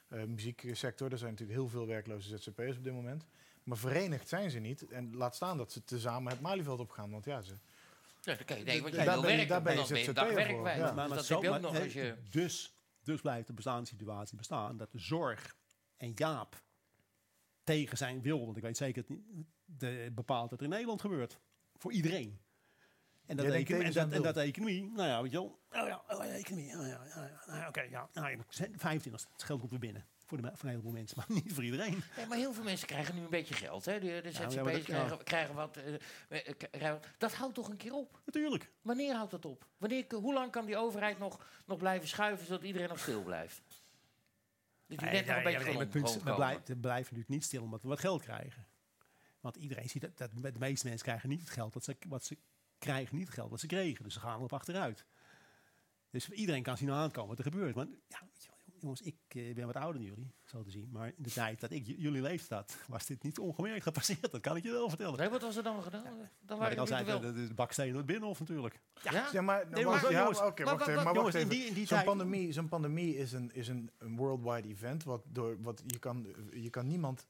eh, 0.07 0.23
muzieksector. 0.23 1.11
Er 1.11 1.17
zijn 1.17 1.31
natuurlijk 1.31 1.59
heel 1.59 1.69
veel 1.69 1.87
werkloze 1.87 2.37
ZZP'ers 2.37 2.77
op 2.77 2.83
dit 2.83 2.93
moment. 2.93 3.25
Maar 3.63 3.77
verenigd 3.77 4.27
zijn 4.27 4.49
ze 4.51 4.59
niet. 4.59 4.87
En 4.87 5.15
laat 5.15 5.35
staan 5.35 5.57
dat 5.57 5.71
ze 5.71 5.83
tezamen 5.83 6.31
het 6.31 6.41
Malieveld 6.41 6.79
opgaan. 6.79 7.11
Want 7.11 7.25
ja, 7.25 7.41
ze, 7.41 7.53
Ja, 8.25 8.35
dan 8.35 8.45
kan 8.45 8.57
je 8.57 8.63
denken, 8.63 8.83
want 8.83 8.95
Daar 8.95 9.05
jij 9.05 9.13
wil 9.13 9.21
ben 9.21 9.31
je- 9.31 9.37
werken, 9.37 9.53
daar 9.53 9.61
ben 9.63 9.73
je 9.73 9.79
dan 9.79 9.87
ben 9.89 9.97
je 9.97 10.03
ZZP'er 10.03 10.25
voor, 10.25 10.35
dagwerkwijs. 10.35 10.77
ja. 10.77 10.85
Dus 10.85 10.95
Maar- 10.95 11.07
maar 11.09 11.17
dat 11.17 11.25
zo- 11.25 11.33
heb 11.33 11.43
je 11.43 11.49
ook 11.49 11.53
maar, 11.53 11.63
nog 11.63 11.73
hè, 11.77 11.83
als 11.83 11.93
je... 11.93 12.15
dus, 12.29 12.75
dus 13.03 13.21
blijft 13.21 13.47
de 13.47 13.53
bestaande 13.53 13.87
situatie 13.87 14.37
bestaan 14.37 14.77
dat 14.77 14.91
de 14.91 14.99
zorg 14.99 15.55
en 15.97 16.11
Jaap 16.15 16.63
tegen 17.63 17.97
zijn 17.97 18.21
wil, 18.21 18.45
want 18.45 18.57
ik 18.57 18.63
weet 18.63 18.77
zeker 18.77 19.01
dat 19.07 19.09
niet, 19.17 19.45
de, 19.65 20.11
bepaalt 20.15 20.49
wat 20.49 20.59
er 20.59 20.65
in 20.65 20.71
Nederland 20.71 21.01
gebeurt. 21.01 21.39
Voor 21.75 21.91
iedereen. 21.91 22.39
En 23.25 23.35
dat, 23.37 23.45
economie, 23.45 23.87
en, 23.87 23.93
dat, 23.93 24.11
en 24.11 24.21
dat 24.21 24.37
economie, 24.37 24.91
nou 24.91 25.07
ja, 25.07 25.21
weet 25.21 25.31
je 25.31 25.37
wel. 25.37 25.59
Oh 25.81 25.87
ja, 25.87 26.03
oh 26.07 26.23
ja 26.25 26.31
economie, 26.31 26.67
ja, 26.69 26.81
ja, 26.81 26.87
ja, 26.87 27.23
ja, 27.25 27.43
nou 27.45 27.59
ja, 27.59 27.67
oké, 27.67 27.81
ja. 27.81 28.09
Nou, 28.13 28.29
ja, 28.29 28.37
25, 28.75 29.27
het 29.31 29.43
geld 29.43 29.59
komt 29.59 29.71
weer 29.71 29.79
binnen. 29.79 30.05
Voor, 30.25 30.41
de, 30.41 30.47
voor 30.53 30.63
een 30.63 30.69
heleboel 30.69 30.91
mensen, 30.91 31.17
maar 31.27 31.27
niet 31.43 31.53
voor 31.53 31.63
iedereen. 31.63 32.03
Nee, 32.17 32.25
maar 32.25 32.37
heel 32.37 32.53
veel 32.53 32.63
mensen 32.63 32.87
krijgen 32.87 33.15
nu 33.15 33.21
een 33.21 33.29
beetje 33.29 33.53
geld. 33.53 33.85
Hè? 33.85 33.99
De, 33.99 34.21
de 34.23 34.31
ja, 34.31 34.63
maar 34.63 34.73
dat- 34.73 34.83
krijgen, 34.83 35.23
krijgen 35.23 35.55
wat. 35.55 35.77
eh, 35.77 35.93
eh, 36.47 36.53
krijgen- 36.71 37.01
dat 37.17 37.33
houdt 37.33 37.55
toch 37.55 37.69
een 37.69 37.77
keer 37.77 37.93
op? 37.93 38.21
Natuurlijk. 38.25 38.71
Wanneer 38.81 39.13
houdt 39.15 39.31
dat 39.31 39.45
op? 39.45 39.67
Wanneer, 39.77 40.05
hoe 40.15 40.33
lang 40.33 40.51
kan 40.51 40.65
die 40.65 40.77
overheid 40.77 41.19
nog, 41.19 41.47
nog 41.65 41.77
blijven 41.77 42.07
schuiven 42.07 42.45
zodat 42.45 42.63
iedereen 42.63 42.89
nog 42.89 42.99
stil 42.99 43.23
blijft? 43.23 43.61
Dat 44.87 44.99
die 44.99 45.09
net 45.09 45.25
nog 45.25 45.35
een 45.35 45.43
beetje 45.43 45.87
punt 45.87 46.13
we, 46.23 46.33
blijven, 46.35 46.63
we 46.65 46.75
blijven 46.77 47.03
natuurlijk 47.03 47.29
niet 47.29 47.43
stil 47.43 47.61
omdat 47.63 47.81
we 47.81 47.87
wat 47.87 47.99
geld 47.99 48.21
krijgen. 48.21 48.67
Want 49.39 49.55
iedereen 49.55 49.89
ziet 49.89 50.01
dat, 50.01 50.17
dat 50.17 50.53
de 50.53 50.59
meeste 50.59 50.87
mensen 50.87 51.05
krijgen 51.05 51.29
niet 51.29 51.39
het 51.39 51.49
geld 51.49 51.73
wat 51.73 51.83
ze, 51.83 51.97
wat 52.07 52.23
ze 52.25 52.37
krijgen, 52.77 53.15
niet 53.15 53.25
het 53.25 53.35
geld 53.35 53.49
wat 53.49 53.59
ze 53.59 53.67
kregen. 53.67 54.03
Dus 54.03 54.13
ze 54.13 54.19
gaan 54.19 54.35
erop 54.37 54.53
achteruit. 54.53 55.05
Dus 56.09 56.29
iedereen 56.29 56.63
kan 56.63 56.77
zien 56.77 56.91
aankomen 56.91 57.29
wat 57.29 57.37
er 57.37 57.51
gebeurt. 57.51 57.75
Maar 57.75 57.85
ja, 58.07 58.19
je 58.39 58.47
jongens, 58.79 59.01
ik 59.01 59.15
eh, 59.27 59.53
ben 59.55 59.65
wat 59.65 59.75
ouder 59.75 60.01
dan 60.01 60.09
jullie, 60.09 60.31
zo 60.45 60.61
te 60.63 60.71
zien. 60.71 60.89
Maar 60.91 61.07
in 61.07 61.23
de 61.23 61.31
tijd 61.31 61.59
dat 61.59 61.71
ik 61.71 61.85
jullie 61.85 62.21
leeftijd 62.21 62.59
had, 62.71 62.77
was 62.87 63.05
dit 63.05 63.23
niet 63.23 63.39
ongemerkt 63.39 63.83
gepasseerd. 63.83 64.31
Dat 64.31 64.41
kan 64.41 64.55
ik 64.55 64.63
je 64.63 64.71
wel 64.71 64.89
vertellen. 64.89 65.17
Nee, 65.19 65.29
wat 65.29 65.41
was 65.41 65.55
er 65.55 65.63
dan 65.63 65.83
gedaan? 65.83 66.03
Dan 66.41 66.57
waren 66.57 66.73
ik 66.73 66.79
al 66.79 66.87
jullie 66.87 67.05
zei, 67.05 67.19
wel. 67.21 67.33
de, 67.33 67.47
de 67.47 67.53
baksteen 67.53 67.87
door 67.87 67.97
het 67.97 68.05
binnenhof 68.05 68.39
natuurlijk. 68.39 68.79
Ja? 69.11 69.29
Ja, 69.31 69.41
maar, 69.41 69.69
Nee, 69.69 69.85
wacht, 69.85 70.01
maar- 70.01 70.11
ja, 70.11 70.23
maar 70.23 70.33
wacht 70.33 70.59
Maar 70.87 71.03
wacht 71.03 71.15
jongens, 71.15 71.35
in 71.35 71.39
even. 71.41 71.49
die- 71.55 71.65
in 71.67 71.73
die 71.73 71.85
Zo'n 71.85 71.97
tijd- 71.97 72.05
pandemie, 72.09 72.51
zo'n 72.51 72.67
pandemie 72.69 73.17
is 73.17 73.31
een, 73.31 73.53
is 73.53 73.67
een, 73.67 73.89
een 73.97 74.15
worldwide 74.15 74.67
event. 74.67 75.03
Wat 75.03 75.21
door, 75.27 75.61
wat 75.61 75.83
je, 75.87 75.99
kan, 75.99 76.27
je 76.53 76.69
kan 76.69 76.87
niemand, 76.87 77.27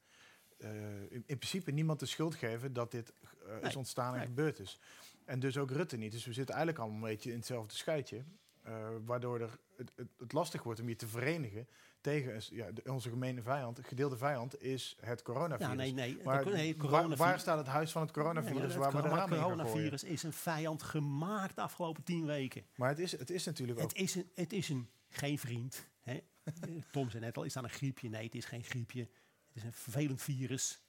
eh, 0.58 1.00
in, 1.02 1.22
in 1.26 1.38
principe 1.38 1.70
niemand 1.70 2.00
de 2.00 2.06
schuld 2.06 2.34
geven 2.34 2.72
dat 2.72 2.90
dit 2.90 3.12
eh, 3.60 3.68
is 3.68 3.76
ontstaan 3.76 4.12
en 4.12 4.18
nee. 4.18 4.26
gebeurd 4.26 4.58
is. 4.58 4.78
En 5.24 5.40
dus 5.40 5.56
ook 5.58 5.70
Rutte 5.70 5.96
niet. 5.96 6.12
Dus 6.12 6.24
we 6.24 6.32
zitten 6.32 6.54
eigenlijk 6.54 6.84
allemaal 6.84 7.02
een 7.08 7.14
beetje 7.14 7.30
in 7.30 7.36
hetzelfde 7.36 7.74
schuitje. 7.74 8.24
Eh, 8.66 8.88
waardoor 9.04 9.40
er 9.40 9.58
het, 9.76 9.92
het, 9.96 10.08
het 10.18 10.32
lastig 10.32 10.62
wordt 10.62 10.80
om 10.80 10.88
je 10.88 10.96
te 10.96 11.06
verenigen 11.08 11.68
tegen 12.00 12.34
een 12.34 12.42
ja, 12.50 12.70
de- 12.72 12.92
onze 12.92 13.08
gemene 13.08 13.42
vijand. 13.42 13.78
Gedeelde 13.82 14.16
vijand 14.16 14.62
is 14.62 14.96
het 15.00 15.22
coronavirus. 15.22 15.66
Ja, 15.70 15.74
nee, 15.74 15.92
nee. 15.92 16.18
Maar 16.24 16.44
de, 16.44 16.50
nee, 16.50 16.76
waar, 16.76 16.86
coronavirus- 16.86 17.18
waar 17.18 17.40
staat 17.40 17.58
het 17.58 17.66
huis 17.66 17.92
van 17.92 18.02
het 18.02 18.10
coronavirus 18.10 18.58
Nee, 18.68 18.78
maar 18.78 18.78
waar 18.78 19.02
we 19.02 19.08
het 19.08 19.28
de 19.28 19.34
gooien? 19.36 19.42
coronavirus 19.42 20.04
is 20.04 20.22
een 20.22 20.32
vijand 20.32 20.82
gemaakt 20.82 21.54
de 21.54 21.60
afgelopen 21.60 22.02
tien 22.02 22.26
weken. 22.26 22.66
Maar 22.76 22.88
het 22.88 22.98
is, 22.98 23.12
het 23.18 23.30
is 23.30 23.44
natuurlijk 23.44 23.78
ook... 23.80 23.88
Het 23.88 23.98
is, 23.98 24.14
een, 24.14 24.30
het 24.34 24.52
is 24.52 24.68
een, 24.68 24.88
geen 25.08 25.38
vriend. 25.38 25.88
Hè? 26.00 26.20
Tom 26.90 27.10
zei 27.10 27.24
net 27.24 27.36
al, 27.36 27.42
is 27.44 27.52
dat 27.52 27.64
een 27.64 27.70
griepje? 27.70 28.08
Nee, 28.08 28.24
het 28.24 28.34
is 28.34 28.44
geen 28.44 28.64
griepje. 28.64 29.00
Het 29.00 29.56
is 29.56 29.62
een 29.62 29.72
vervelend 29.72 30.22
virus. 30.22 30.80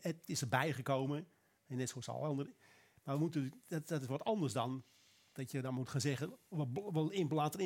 Het 0.00 0.22
is 0.24 0.40
erbij 0.40 0.72
gekomen. 0.72 1.26
En 1.66 1.76
net 1.76 1.88
zoals 1.88 2.08
alle 2.08 2.26
andere. 2.26 2.54
Maar 3.02 3.14
we 3.14 3.20
moeten, 3.20 3.62
dat, 3.66 3.88
dat 3.88 4.00
is 4.00 4.06
wat 4.06 4.24
anders 4.24 4.52
dan 4.52 4.84
dat 5.34 5.50
je 5.50 5.60
dan 5.60 5.74
moet 5.74 5.88
gaan 5.88 6.00
zeggen... 6.00 6.32
we, 6.48 6.66
laten 7.30 7.58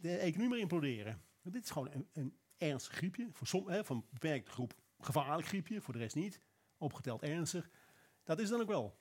de 0.00 0.16
economie 0.16 0.48
maar 0.48 0.58
imploderen. 0.58 1.20
Want 1.42 1.54
dit 1.54 1.64
is 1.64 1.70
gewoon 1.70 1.90
een, 1.92 2.08
een 2.12 2.36
ernstig 2.56 2.94
griepje. 2.94 3.28
Voor, 3.32 3.46
som, 3.46 3.68
hè, 3.68 3.84
voor 3.84 3.96
een 3.96 4.04
beperkte 4.10 4.50
groep 4.50 4.74
gevaarlijk 4.98 5.48
griepje. 5.48 5.80
Voor 5.80 5.92
de 5.92 5.98
rest 6.00 6.14
niet. 6.14 6.40
Opgeteld 6.78 7.22
ernstig. 7.22 7.70
Dat 8.24 8.38
is 8.40 8.48
dan 8.48 8.60
ook 8.60 8.68
wel. 8.68 8.98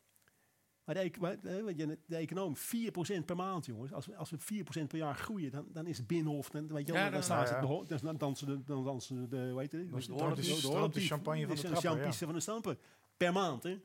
Maar 0.84 0.96
de, 1.42 1.74
je- 1.76 2.00
de 2.06 2.16
econoom, 2.16 2.56
4% 2.56 2.60
per 3.26 3.36
maand, 3.36 3.66
jongens. 3.66 3.94
Als 3.94 4.06
we, 4.06 4.16
als 4.16 4.30
we 4.30 4.38
4% 4.38 4.88
per 4.88 4.98
jaar 4.98 5.16
groeien, 5.16 5.52
dan, 5.52 5.68
dan 5.72 5.86
is 5.88 5.98
het 5.98 6.08
Binnenhof. 6.08 6.50
Dan, 6.50 6.68
weet 6.68 6.88
je, 6.88 6.94
Ja, 6.94 7.04
dan, 7.04 7.12
dan- 7.12 7.24
staan 7.24 7.40
ja, 7.40 7.46
ze 7.48 7.54
ja. 7.54 7.60
dan, 7.62 7.86
dan 8.02 8.18
dansen 8.18 8.48
de, 8.48 8.64
dan 8.64 8.84
dansen 8.84 9.16
de, 9.16 9.28
de, 9.28 9.54
het? 9.72 9.90
Dan 9.90 10.00
de 10.00 10.14
de- 10.94 11.00
de 11.00 11.06
champagne 11.06 11.46
van 11.48 11.56
de 11.56 11.62
de 11.62 11.68
trappen, 11.68 11.82
van 12.26 12.34
de 12.36 12.40
stampen. 12.42 12.78
Per 13.18 13.34
maand, 13.34 13.64
hè. 13.64 13.80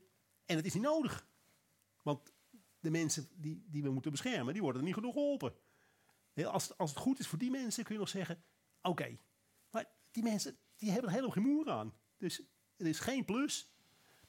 En 0.47 0.57
het 0.57 0.65
is 0.65 0.75
niet 0.75 0.83
nodig. 0.83 1.27
Want 2.03 2.32
de 2.83 2.91
mensen 2.91 3.29
die, 3.35 3.65
die 3.69 3.83
we 3.83 3.91
moeten 3.91 4.11
beschermen, 4.11 4.53
die 4.53 4.63
worden 4.63 4.81
er 4.81 4.87
niet 4.87 4.97
genoeg 4.97 5.13
geholpen. 5.13 5.55
Als, 6.35 6.77
als 6.77 6.91
het 6.91 6.99
goed 6.99 7.19
is 7.19 7.27
voor 7.27 7.39
die 7.39 7.51
mensen, 7.51 7.85
kun 7.85 7.95
je 7.95 8.01
nog 8.01 8.09
zeggen... 8.09 8.45
Oké, 8.83 9.19
maar 9.71 9.93
die 10.11 10.23
mensen 10.23 10.59
die 10.77 10.91
hebben 10.91 11.09
er 11.09 11.15
helemaal 11.15 11.35
geen 11.37 11.53
moer 11.53 11.71
aan. 11.71 11.95
Dus 12.17 12.37
het 12.77 12.87
is 12.87 13.01
geen 13.01 13.25
plus. 13.25 13.72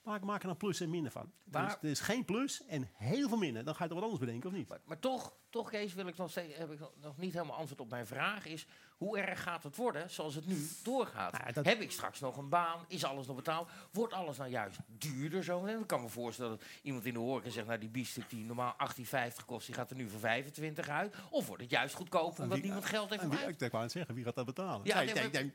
Maar 0.03 0.15
ik 0.15 0.23
maak 0.23 0.43
er 0.43 0.49
een 0.49 0.57
plus 0.57 0.79
en 0.81 0.89
minder 0.89 1.11
van. 1.11 1.31
Maar- 1.43 1.65
Dus 1.65 1.75
er 1.81 1.89
is 1.89 1.99
geen 1.99 2.25
plus 2.25 2.65
en 2.65 2.89
heel 2.93 3.27
veel 3.29 3.37
minder. 3.37 3.63
Dan 3.63 3.75
ga 3.75 3.83
je 3.83 3.89
toch 3.89 3.99
wat 3.99 4.07
anders 4.09 4.25
bedenken, 4.25 4.49
of 4.49 4.55
niet? 4.55 4.67
Maar, 4.67 4.79
maar 4.85 4.99
toch, 4.99 5.33
toch, 5.49 5.69
Kees, 5.69 5.93
wil 5.93 6.07
ik 6.07 6.17
nog 6.17 6.29
steeds, 6.31 6.57
heb 6.57 6.71
ik 6.71 6.79
nog- 6.79 7.17
niet 7.17 7.33
helemaal 7.33 7.55
antwoord 7.57 7.81
op 7.81 7.89
mijn 7.89 8.07
vraag. 8.07 8.45
Is 8.45 8.65
hoe 8.97 9.17
erg 9.17 9.41
gaat 9.43 9.63
het 9.63 9.75
worden 9.75 10.09
zoals 10.09 10.35
het 10.35 10.45
nu 10.47 10.67
doorgaat? 10.83 11.31
Nou, 11.39 11.53
dat- 11.53 11.65
Heb 11.65 11.81
ik 11.81 11.91
straks 11.91 12.19
nog 12.19 12.37
een 12.37 12.49
baan? 12.49 12.85
Is 12.87 13.03
alles 13.03 13.27
nog 13.27 13.35
betaald? 13.35 13.69
Wordt 13.91 14.13
alles 14.13 14.37
nou 14.37 14.49
juist 14.49 14.77
duurder 14.87 15.43
zo? 15.43 15.65
En 15.65 15.79
ik 15.79 15.87
kan 15.87 16.01
me 16.01 16.09
voorstellen 16.09 16.51
dat 16.51 16.67
iemand 16.81 17.05
in 17.05 17.13
de 17.13 17.19
horeca 17.19 17.49
zegt... 17.49 17.67
nou, 17.67 17.79
die 17.79 17.89
biefstuk 17.89 18.29
die 18.29 18.45
normaal 18.45 18.75
18,50 18.77 19.45
kost, 19.45 19.65
die 19.65 19.75
gaat 19.75 19.89
er 19.89 19.95
nu 19.95 20.09
voor 20.09 20.19
25 20.19 20.87
uit. 20.89 21.15
Of 21.29 21.47
wordt 21.47 21.61
het 21.61 21.71
juist 21.71 21.95
goedkoper 21.95 22.43
omdat 22.43 22.61
niemand 22.61 22.85
geld 22.85 23.09
heeft 23.09 23.21
uit? 23.43 23.61
ik 23.61 23.71
wou 23.71 23.83
het 23.83 23.91
zeggen, 23.91 24.15
wie 24.15 24.23
gaat 24.23 24.35
dat 24.35 24.45
betalen? 24.45 24.81
Ja, 24.85 24.95
Nee, 24.95 25.05
nee, 25.05 25.13
nee, 25.13 25.23
maar- 25.31 25.41
nee. 25.41 25.53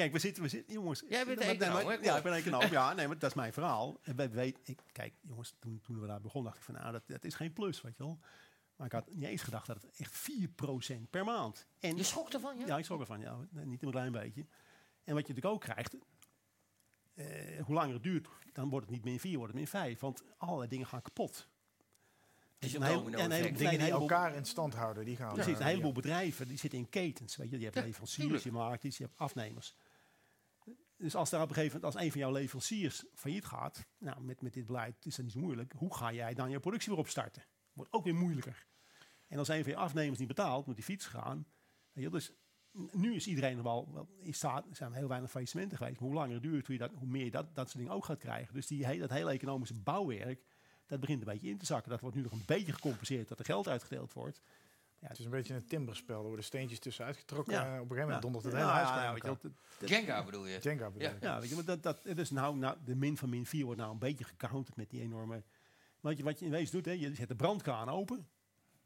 Kijk, 0.00 0.12
we 0.12 0.18
zitten, 0.18 0.42
we 0.42 0.48
zitten, 0.48 0.72
jongens. 0.74 1.02
Jij 1.08 1.24
bent 1.26 1.38
maar- 1.38 1.46
hè, 1.84 1.92
Ja, 2.02 2.16
ik 2.16 2.22
ben 2.22 2.32
econoom. 2.32 2.70
Ja, 2.70 2.92
nee, 2.92 3.06
maar 3.06 3.18
dat 3.18 3.30
is 3.30 3.36
mijn 3.36 3.52
verhaal. 3.52 3.98
En 4.02 4.16
wij 4.16 4.30
weten, 4.30 4.60
ik, 4.64 4.80
kijk, 4.92 5.14
jongens, 5.20 5.54
toen, 5.58 5.80
toen 5.82 6.00
we 6.00 6.06
daar 6.06 6.20
begonnen, 6.20 6.50
dacht 6.52 6.56
ik 6.64 6.64
van, 6.70 6.82
nou, 6.82 6.92
dat, 6.92 7.02
dat 7.06 7.24
is 7.24 7.34
geen 7.34 7.52
plus, 7.52 7.80
weet 7.80 7.96
je 7.96 8.02
wel. 8.02 8.18
Maar 8.76 8.86
ik 8.86 8.92
had 8.92 9.10
niet 9.14 9.24
eens 9.24 9.42
gedacht 9.42 9.66
dat 9.66 9.82
het 9.82 9.90
echt 9.96 10.12
4% 10.14 11.10
per 11.10 11.24
maand. 11.24 11.66
En, 11.80 11.96
Je 11.96 12.02
schrok 12.02 12.28
ervan, 12.32 12.58
ja? 12.58 12.66
ja, 12.66 12.78
ik 12.78 12.84
schrok 12.84 13.00
ervan, 13.00 13.20
ja, 13.20 13.38
niet 13.50 13.82
een 13.82 13.90
klein 13.90 14.12
beetje. 14.12 14.46
En 15.04 15.14
wat 15.14 15.26
je 15.26 15.32
natuurlijk 15.34 15.46
ook 15.46 15.60
krijgt, 15.60 15.96
eh, 17.14 17.62
hoe 17.64 17.74
langer 17.74 17.94
het 17.94 18.02
duurt, 18.02 18.28
dan 18.52 18.68
wordt 18.68 18.86
het 18.86 18.94
niet 18.94 19.04
meer 19.04 19.20
4, 19.20 19.36
wordt 19.36 19.52
het 19.52 19.62
meer 19.62 19.70
5. 19.70 20.00
Want 20.00 20.22
allerlei 20.36 20.68
dingen 20.68 20.86
gaan 20.86 21.02
kapot. 21.02 21.48
Is 22.58 22.74
een 22.74 22.82
heel- 22.82 23.04
Dingen 23.04 23.20
een 23.32 23.54
die 23.54 23.68
heleboel- 23.68 24.00
elkaar 24.00 24.34
in 24.34 24.44
stand 24.44 24.74
houden, 24.74 25.04
die 25.04 25.16
gaan... 25.16 25.32
Precies, 25.34 25.52
eh, 25.54 25.60
een 25.60 25.66
heleboel 25.66 25.92
bedrijven 25.92 26.48
die 26.48 26.58
zitten 26.58 26.78
in 26.78 26.88
ketens. 26.88 27.36
Weet 27.36 27.50
je, 27.50 27.58
je 27.58 27.64
hebt 27.64 27.76
Ja, 27.76 27.82
leveranciers, 27.82 28.42
je 28.42 28.52
maakt 28.52 28.84
iets, 28.84 28.96
je 28.98 29.04
hebt 29.04 29.18
afnemers. 29.18 29.74
Dus 31.00 31.14
als 31.14 31.30
daar 31.30 31.42
op 31.42 31.48
een 31.48 31.54
gegeven 31.54 31.76
moment, 31.76 31.94
als 31.94 32.04
een 32.04 32.10
van 32.10 32.20
jouw 32.20 32.32
leveranciers 32.32 33.04
failliet 33.14 33.44
gaat, 33.44 33.86
nou, 33.98 34.20
met, 34.20 34.40
met 34.40 34.52
dit 34.52 34.66
beleid 34.66 35.06
is 35.06 35.16
dat 35.16 35.24
niet 35.24 35.34
zo 35.34 35.40
moeilijk. 35.40 35.72
Hoe 35.76 35.94
ga 35.94 36.12
jij 36.12 36.34
dan 36.34 36.50
je 36.50 36.60
productie 36.60 36.90
weer 36.90 37.00
opstarten? 37.00 37.44
Wordt 37.72 37.92
ook 37.92 38.04
weer 38.04 38.14
moeilijker. 38.14 38.66
En 39.28 39.38
als 39.38 39.48
een 39.48 39.62
van 39.62 39.72
je 39.72 39.78
afnemers 39.78 40.18
niet 40.18 40.28
betaalt, 40.28 40.66
moet 40.66 40.74
die 40.74 40.84
fiets 40.84 41.06
gaan. 41.06 41.46
Je, 41.92 42.10
dus 42.10 42.32
nu 42.92 43.14
is 43.14 43.26
iedereen 43.26 43.62
wel, 43.62 43.88
wel 43.92 44.08
er 44.42 44.76
zijn 44.76 44.92
heel 44.92 45.08
weinig 45.08 45.30
faillissementen 45.30 45.76
geweest. 45.76 46.00
Maar 46.00 46.08
hoe 46.08 46.18
langer 46.18 46.40
duurt, 46.40 46.66
hoe, 46.66 46.74
je 46.74 46.80
dat, 46.80 46.92
hoe 46.94 47.08
meer 47.08 47.24
je 47.24 47.30
dat, 47.30 47.54
dat 47.54 47.66
soort 47.66 47.78
dingen 47.78 47.94
ook 47.94 48.04
gaat 48.04 48.18
krijgen. 48.18 48.54
Dus 48.54 48.66
die, 48.66 48.98
dat 48.98 49.10
hele 49.10 49.30
economische 49.30 49.74
bouwwerk, 49.74 50.44
dat 50.86 51.00
begint 51.00 51.20
een 51.20 51.32
beetje 51.32 51.48
in 51.48 51.58
te 51.58 51.66
zakken. 51.66 51.90
Dat 51.90 52.00
wordt 52.00 52.16
nu 52.16 52.22
nog 52.22 52.32
een 52.32 52.42
beetje 52.46 52.72
gecompenseerd 52.72 53.28
dat 53.28 53.38
er 53.38 53.44
geld 53.44 53.68
uitgedeeld 53.68 54.12
wordt. 54.12 54.40
Het 55.00 55.18
is 55.18 55.24
een 55.24 55.30
beetje 55.30 55.54
een 55.54 55.64
timberspel. 55.66 56.20
Er 56.20 56.26
worden 56.26 56.44
steentjes 56.44 56.78
tussenuit 56.78 57.16
getrokken. 57.16 57.52
Ja. 57.54 57.60
en 57.64 57.66
op 57.68 57.74
een 57.74 57.80
gegeven 57.80 58.02
moment 58.04 58.22
dondert 58.22 58.44
het 58.44 58.52
Ja, 58.52 58.58
hele 58.60 58.70
huis 58.72 58.88
ja, 58.88 59.02
ja, 59.04 59.12
weet 59.12 59.22
je 59.22 59.28
elkaar. 59.28 59.50
wel, 59.78 59.88
d- 59.88 59.88
Jenga 59.88 60.24
bedoel 60.24 60.46
je? 60.46 60.58
Jenga 60.58 60.90
bedoel 60.90 61.08
Ja. 61.08 61.14
ik. 61.14 61.22
Ja, 61.22 61.40
weet 61.40 61.48
je, 61.48 61.54
maar 61.54 61.64
dat, 61.64 61.82
dat, 61.82 62.02
dus 62.02 62.30
nou, 62.30 62.56
nou, 62.56 62.76
de 62.84 62.94
min 62.96 63.16
van 63.16 63.28
min 63.28 63.46
4 63.46 63.64
wordt 63.64 63.80
nou 63.80 63.92
een 63.92 63.98
beetje 63.98 64.24
gecounterd 64.24 64.76
met 64.76 64.90
die 64.90 65.00
enorme... 65.00 65.42
Wat 66.00 66.16
je, 66.16 66.22
wat 66.24 66.38
je 66.38 66.44
in 66.44 66.50
wezen 66.50 66.72
doet, 66.72 66.84
hè, 66.84 66.92
je 66.92 67.14
zet 67.14 67.28
de 67.28 67.36
brandkraan 67.36 67.88
open 67.88 68.28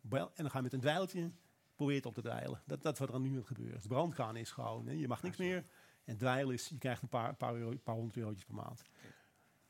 bel- 0.01 0.27
en 0.35 0.43
dan 0.43 0.51
ga 0.51 0.57
je 0.57 0.63
met 0.63 0.73
een 0.73 0.81
dweiltje 0.81 1.31
probeer 1.75 1.97
het 1.97 2.07
op 2.07 2.15
te 2.15 2.21
dweilen. 2.21 2.63
Dat, 2.67 2.83
dat 2.83 2.93
is 2.93 2.99
wat 2.99 3.13
er 3.15 3.21
nu 3.21 3.39
is. 3.39 3.83
De 3.83 3.89
brandkraan 3.89 4.37
is 4.37 4.51
gewoon, 4.51 4.87
hè, 4.87 4.93
je 4.93 5.09
mag 5.09 5.23
niks 5.23 5.37
meer. 5.37 5.65
En 6.05 6.17
dweil 6.17 6.51
is, 6.51 6.69
je 6.69 6.79
krijgt 6.79 7.03
een 7.03 7.09
paar, 7.09 7.35
paar, 7.35 7.55
euro, 7.55 7.77
paar 7.85 7.95
honderd 7.95 8.17
eurotjes 8.17 8.45
per 8.45 8.55
maand. 8.55 8.77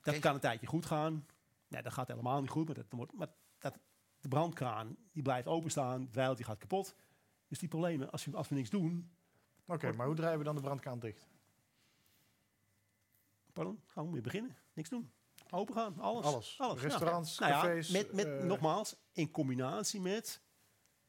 Dat 0.02 0.12
Kees- 0.14 0.18
kan 0.22 0.34
een 0.34 0.40
tijdje 0.40 0.66
goed 0.66 0.86
gaan. 0.86 1.26
Nee, 1.68 1.82
dat 1.82 1.92
gaat 1.92 2.08
helemaal 2.08 2.40
niet 2.40 2.50
goed, 2.50 2.66
maar, 2.66 2.74
dat, 2.74 2.84
wordt, 2.88 3.12
maar 3.12 3.28
dat, 3.58 3.78
de 4.24 4.30
brandkraan 4.30 4.96
die 5.12 5.22
blijft 5.22 5.46
openstaan, 5.46 6.00
het 6.00 6.12
dweiltje 6.12 6.44
gaat 6.44 6.58
kapot. 6.58 6.94
Dus 7.48 7.58
die 7.58 7.68
problemen, 7.68 8.10
als, 8.10 8.24
je, 8.24 8.36
als 8.36 8.48
we 8.48 8.54
niks 8.54 8.70
doen... 8.70 9.10
Oké, 9.66 9.92
maar 9.92 10.06
hoe 10.06 10.14
draaien 10.14 10.38
we 10.38 10.44
dan 10.44 10.54
de 10.54 10.60
brandkraan 10.60 10.98
dicht? 10.98 11.26
Pardon, 13.52 13.80
gaan 13.86 14.06
we 14.06 14.12
weer 14.12 14.22
beginnen. 14.22 14.56
Niks 14.72 14.88
doen. 14.88 15.12
Open 15.50 15.74
gaan, 15.74 15.98
alles. 15.98 16.24
Alles. 16.24 16.56
ja. 16.56 16.74
Restaurants, 16.74 17.38
Nou 17.38 17.52
ja, 17.52 17.60
cafés, 17.60 17.88
met, 17.88 18.12
met, 18.12 18.26
eh, 18.26 18.44
nogmaals, 18.44 18.96
in 19.12 19.30
combinatie 19.30 20.00
met 20.00 20.40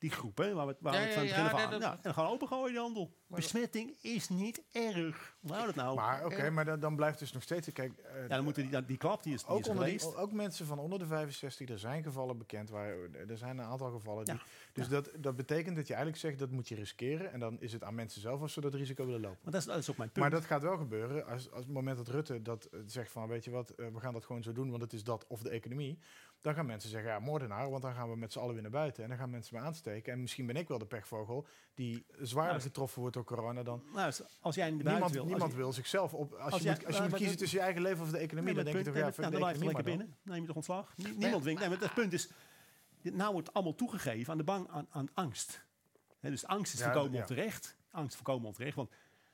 die 0.05 0.13
groep, 0.13 0.37
hè, 0.37 0.53
waar 0.53 0.65
we, 0.65 0.71
het- 0.71 0.81
waar 0.81 0.93
Ja, 0.93 0.99
we 0.99 1.05
het 1.05 1.13
ja, 1.13 1.19
van 1.19 1.27
het 1.27 1.35
ja, 1.35 1.43
begin 1.43 1.55
af 1.65 1.69
nee, 1.69 1.79
dat- 1.79 1.89
en 1.95 1.99
dan 2.01 2.13
gaan 2.13 2.25
we 2.25 2.31
opengooien 2.31 2.71
die 2.71 2.79
handel. 2.81 3.13
Besmetting 3.27 3.97
is 4.01 4.29
niet 4.29 4.63
erg. 4.71 5.35
Hoe 5.39 5.51
houdt 5.51 5.67
het 5.67 5.75
nou? 5.75 5.95
Maar 5.95 6.25
oké, 6.25 6.49
maar 6.49 6.65
dan, 6.65 6.79
dan 6.79 6.95
blijft 6.95 7.19
dus 7.19 7.31
nog 7.31 7.43
steeds... 7.43 7.71
Kijk, 7.71 7.97
eh, 7.97 8.21
ja, 8.21 8.27
dan 8.27 8.43
moeten 8.43 8.63
die, 8.63 8.71
dan- 8.71 8.85
die 8.85 8.97
klap, 8.97 9.23
die 9.23 9.33
is, 9.33 9.41
die 9.41 9.49
ook, 9.51 9.59
is 9.59 9.67
onder 9.67 9.85
die- 9.85 10.15
ook 10.15 10.31
mensen 10.31 10.65
van 10.65 10.79
onder 10.79 10.99
de 10.99 11.05
65, 11.05 11.69
er 11.69 11.79
zijn 11.79 12.03
gevallen 12.03 12.37
bekend. 12.37 12.69
Waar, 12.69 12.93
er 13.27 13.37
zijn 13.37 13.57
een 13.57 13.65
aantal 13.65 13.91
gevallen. 13.91 14.25
Die, 14.25 14.33
Ja. 14.33 14.41
dus 14.73 14.87
Dat, 14.87 15.09
dat 15.19 15.35
betekent 15.35 15.75
dat 15.75 15.87
je 15.87 15.93
eigenlijk 15.93 16.23
zegt 16.23 16.39
dat 16.39 16.51
moet 16.51 16.67
je 16.67 16.75
riskeren. 16.75 17.31
En 17.31 17.39
dan 17.39 17.59
is 17.61 17.73
het 17.73 17.83
aan 17.83 17.95
mensen 17.95 18.21
zelf 18.21 18.41
of 18.41 18.49
ze 18.49 18.61
dat 18.61 18.73
risico 18.73 19.05
willen 19.05 19.21
lopen. 19.21 19.39
Maar 19.43 19.51
dat 19.51 19.61
is, 19.61 19.67
dat 19.67 19.77
is 19.77 19.89
ook 19.89 19.97
mijn 19.97 20.09
punt. 20.11 20.21
Maar 20.21 20.39
dat 20.39 20.45
gaat 20.49 20.61
wel 20.61 20.77
gebeuren 20.77 21.25
als, 21.25 21.51
als 21.51 21.63
het 21.65 21.73
moment 21.73 21.97
dat 21.97 22.07
Rutte 22.07 22.41
dat 22.41 22.65
eh, 22.65 22.79
zegt 22.85 23.11
van 23.11 23.27
weet 23.27 23.43
je 23.43 23.51
wat, 23.51 23.69
eh, 23.69 23.87
we 23.93 23.99
gaan 23.99 24.13
dat 24.13 24.25
gewoon 24.25 24.43
zo 24.43 24.51
doen, 24.51 24.69
want 24.69 24.81
het 24.81 24.93
is 24.93 25.03
dat 25.03 25.25
of 25.27 25.41
de 25.41 25.49
economie. 25.49 25.99
Dan 26.45 26.53
gaan 26.53 26.65
mensen 26.65 26.89
zeggen 26.89 27.09
ja, 27.09 27.19
moordenaar, 27.19 27.69
want 27.69 27.81
dan 27.81 27.93
gaan 27.93 28.09
we 28.09 28.15
met 28.17 28.31
z'n 28.31 28.39
allen 28.39 28.53
weer 28.53 28.61
naar 28.61 28.71
buiten. 28.71 29.03
En 29.03 29.09
dan 29.09 29.17
gaan 29.17 29.29
mensen 29.29 29.55
me 29.55 29.61
aansteken. 29.61 30.13
En 30.13 30.21
misschien 30.21 30.45
ben 30.45 30.55
ik 30.55 30.67
wel 30.67 30.77
de 30.77 30.85
pechvogel 30.85 31.47
die 31.73 32.05
zwaarder 32.21 32.51
Nou, 32.53 32.65
getroffen 32.65 32.99
wordt 32.99 33.15
door 33.15 33.23
corona 33.23 33.63
dan... 33.63 33.83
Nou, 33.93 34.11
als- 34.41 34.55
jij 34.55 34.67
in 34.67 34.77
de 34.77 34.83
buiten 34.83 35.05
Niemand, 35.05 35.11
wil... 35.11 35.21
als 35.21 35.29
niemand 35.31 35.51
je- 35.51 35.57
wil 35.57 35.73
zichzelf 35.73 36.13
op... 36.13 36.33
Als, 36.33 36.53
als 36.53 36.61
je, 36.61 36.69
moet, 36.69 36.85
als 36.85 36.95
je 36.95 37.01
moet 37.01 37.09
maar 37.11 37.19
kiezen 37.19 37.37
tussen 37.37 37.57
je 37.57 37.63
eigen 37.63 37.81
leven 37.81 38.03
of 38.03 38.11
de 38.11 38.17
economie, 38.17 38.53
Nee, 38.53 38.63
dan 38.63 38.73
denk 38.73 38.85
je 38.85 38.91
toch 38.91 39.01
ja, 39.01 39.13
voor 39.13 39.23
de 39.23 39.29
nou, 39.29 39.31
dan 39.31 39.39
blijf 39.41 39.57
je 39.57 39.61
economie 39.63 39.93
lekker 39.93 40.07
maar 40.07 40.07
dan. 40.07 40.15
binnen. 40.23 40.33
Neem 40.33 40.41
je 40.41 40.47
toch 40.47 40.55
ontslag? 40.55 40.93
Nie- 40.97 41.17
Niemand 41.17 41.43
winkt. 41.43 41.59
Nee, 41.61 41.69
maar 41.69 41.79
het 41.79 41.93
punt 41.93 42.13
is, 42.13 42.29
dit- 43.01 43.15
nou 43.15 43.33
wordt 43.33 43.53
allemaal 43.53 43.75
toegegeven 43.75 44.31
aan 44.31 44.37
de 44.37 44.43
bang 44.43 44.67
aan, 44.69 44.87
aan 44.89 45.07
angst. 45.13 45.63
Dus 46.21 46.45
angst 46.45 46.73
is 46.73 46.79
Ja, 46.79 46.85
voorkomen 46.85 47.13
ja. 47.13 47.19
onterecht. 47.19 47.75
Angst 47.91 48.15
voorkomen 48.15 48.47
onterecht. 48.47 48.75
Want 48.75 48.89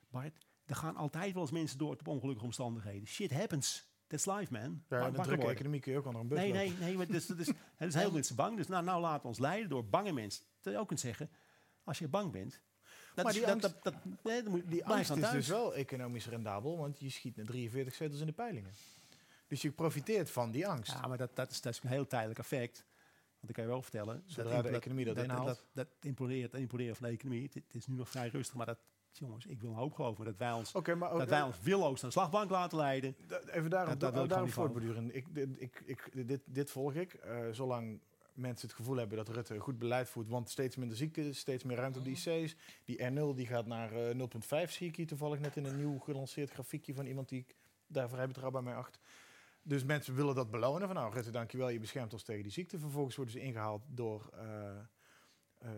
Bart, 0.10 0.38
er 0.66 0.76
gaan 0.76 0.96
altijd 0.96 1.34
wel 1.34 1.42
eens 1.42 1.52
mensen 1.52 1.78
door 1.78 1.90
op 1.92 2.08
ongelukkige 2.08 2.46
omstandigheden. 2.46 3.08
Shit 3.08 3.32
happens. 3.34 3.90
That's 4.12 4.26
life, 4.26 4.52
man. 4.54 4.84
Ja, 4.90 4.98
in 5.00 5.06
een 5.06 5.12
bang 5.12 5.28
drukke 5.28 5.48
economie 5.48 5.80
kun 5.80 5.92
je 5.92 5.98
ook 5.98 6.06
onder 6.06 6.22
een 6.22 6.28
bus 6.28 6.38
Nee, 6.38 6.48
lopen. 6.54 6.68
nee, 6.68 6.78
nee. 6.80 6.98
Maar 6.98 7.08
dus, 7.08 7.26
dus, 7.26 7.48
er 7.78 7.92
zijn 7.92 8.04
heel 8.04 8.12
mensen 8.12 8.36
bang. 8.36 8.58
Dus 8.58 8.68
nou, 8.68 8.84
nou 8.84 9.02
laten 9.02 9.22
we 9.22 9.28
ons 9.28 9.40
leiden 9.40 9.70
door 9.70 9.86
bange 9.86 10.12
mensen. 10.12 10.44
Dat 10.62 10.74
je 10.74 10.80
ook 10.80 10.88
kunt 10.88 11.00
zeggen, 11.00 11.30
als 11.84 12.00
je 12.00 12.08
bang 12.08 12.32
bent... 12.32 12.60
Dat 13.16 13.24
Maar 13.26 13.34
is, 13.34 13.40
die 13.40 13.48
dat, 13.48 13.64
angst- 13.64 13.84
dat, 13.84 13.94
dat, 13.94 14.24
nee, 14.24 14.44
dan 14.44 14.52
moet, 14.52 14.68
Die 14.70 14.86
angst 14.86 15.12
is 15.12 15.20
thuis. 15.20 15.34
dus 15.34 15.48
wel 15.48 15.76
economisch 15.76 16.28
rendabel, 16.28 16.78
want 16.78 17.00
je 17.00 17.10
schiet 17.10 17.36
naar 17.36 17.46
43 17.46 17.94
zetels 17.96 18.20
in 18.20 18.26
de 18.26 18.32
peilingen. 18.32 18.72
Dus 19.48 19.62
je 19.62 19.72
profiteert 19.72 20.30
van 20.32 20.52
die 20.52 20.68
angst. 20.68 20.92
Ja, 20.92 21.08
maar 21.08 21.18
dat, 21.18 21.36
dat, 21.36 21.52
is, 21.52 21.62
dat 21.62 21.74
is 21.74 21.80
een 21.84 21.90
heel 21.90 22.08
tijdelijk 22.08 22.40
effect. 22.40 22.86
Want 23.40 23.50
ik 23.50 23.54
kan 23.54 23.64
je 23.64 23.70
wel 23.70 23.82
vertellen. 23.82 24.24
Zodra 24.26 24.62
de 24.62 24.70
economie 24.70 25.06
dat 25.06 25.18
inhaalt. 25.18 25.46
Dat, 25.48 25.66
dat, 25.74 25.88
het 25.96 26.06
imploderen 26.56 26.96
van 26.96 27.08
de 27.08 27.14
economie. 27.14 27.44
Het, 27.44 27.54
het 27.54 27.64
is 27.76 27.88
nu 27.88 27.96
nog 27.96 28.10
vrij 28.10 28.28
rustig. 28.28 28.56
Maar 28.56 28.66
dat, 28.66 28.80
jongens, 29.18 29.46
ik 29.46 29.62
wil 29.62 29.70
een 29.70 29.76
hoop 29.76 29.94
geloven 29.94 30.26
dat 30.26 30.38
wij 30.38 30.52
ons, 30.52 30.74
maar 30.74 31.12
ook, 31.12 31.20
dat 31.20 31.30
wij 31.30 31.42
ons 31.42 31.62
willoos 31.62 32.02
naar 32.02 32.12
de 32.12 32.18
slagbank 32.18 32.50
laten 32.50 32.78
leiden. 32.78 33.16
Even 33.52 33.70
daarop, 33.70 34.00
Dat- 34.00 34.14
dat 34.14 34.24
ik 34.24 34.30
daarop 34.30 34.50
voortborduren. 34.50 35.16
Ik, 35.16 35.26
dit, 35.36 35.50
ik, 35.62 35.82
ik, 35.86 36.28
dit, 36.28 36.42
dit 36.46 36.72
volg 36.72 36.94
ik. 36.94 37.14
eh, 37.14 37.40
zolang 37.52 38.00
mensen 38.34 38.68
het 38.68 38.76
gevoel 38.78 38.96
hebben 38.96 39.18
dat 39.18 39.30
Rutte 39.30 39.60
goed 39.60 39.80
beleid 39.80 40.10
voert, 40.10 40.28
want 40.28 40.50
steeds 40.50 40.76
minder 40.76 40.98
ziekten, 40.98 41.36
steeds 41.36 41.64
meer 41.64 41.78
ruimte 41.78 42.00
op 42.00 42.06
de 42.06 42.12
IC's. 42.12 42.56
Die 42.86 42.98
R0 43.12 43.36
die 43.36 43.48
gaat 43.48 43.66
naar 43.66 43.92
eh, 43.92 44.16
0,5 44.66 44.72
zie 44.72 44.88
ik 44.88 44.96
hier 44.96 45.08
toevallig 45.08 45.40
net 45.40 45.56
in 45.56 45.66
een 45.66 45.78
nieuw 45.78 46.00
gelanceerd 46.00 46.50
grafiekje 46.52 46.94
van 46.94 47.06
iemand 47.06 47.30
die 47.30 47.40
ik 47.40 47.56
daar 47.88 48.10
vrij 48.10 48.28
betrouwbaar 48.28 48.64
mee 48.64 48.74
acht. 48.74 49.00
Dus 49.64 49.84
mensen 49.84 50.16
willen 50.16 50.36
dat 50.36 50.52
belonen. 50.52 50.88
Van 50.88 50.96
nou, 50.96 51.14
Rutte, 51.14 51.32
dankjewel, 51.32 51.70
je 51.70 51.80
beschermt 51.80 52.14
ons 52.14 52.24
tegen 52.24 52.44
die 52.44 52.52
ziekte. 52.52 52.80
Vervolgens 52.80 53.16
worden 53.16 53.34
ze 53.34 53.40
ingehaald 53.42 53.82
door, 53.88 54.30
eh, 54.34 54.72
eh, 55.62 55.70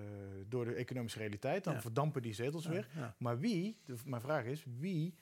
door 0.47 0.65
de 0.65 0.73
economische 0.73 1.19
realiteit. 1.19 1.63
Dan 1.63 1.73
Ja. 1.73 1.81
verdampen 1.81 2.21
die 2.21 2.33
zetels 2.33 2.65
weer. 2.65 2.87
Ja. 2.95 3.15
Maar 3.17 3.39
wie, 3.39 3.77
de, 3.85 3.95
mijn 4.05 4.21
vraag 4.21 4.43
is, 4.45 4.65
wie 4.79 5.15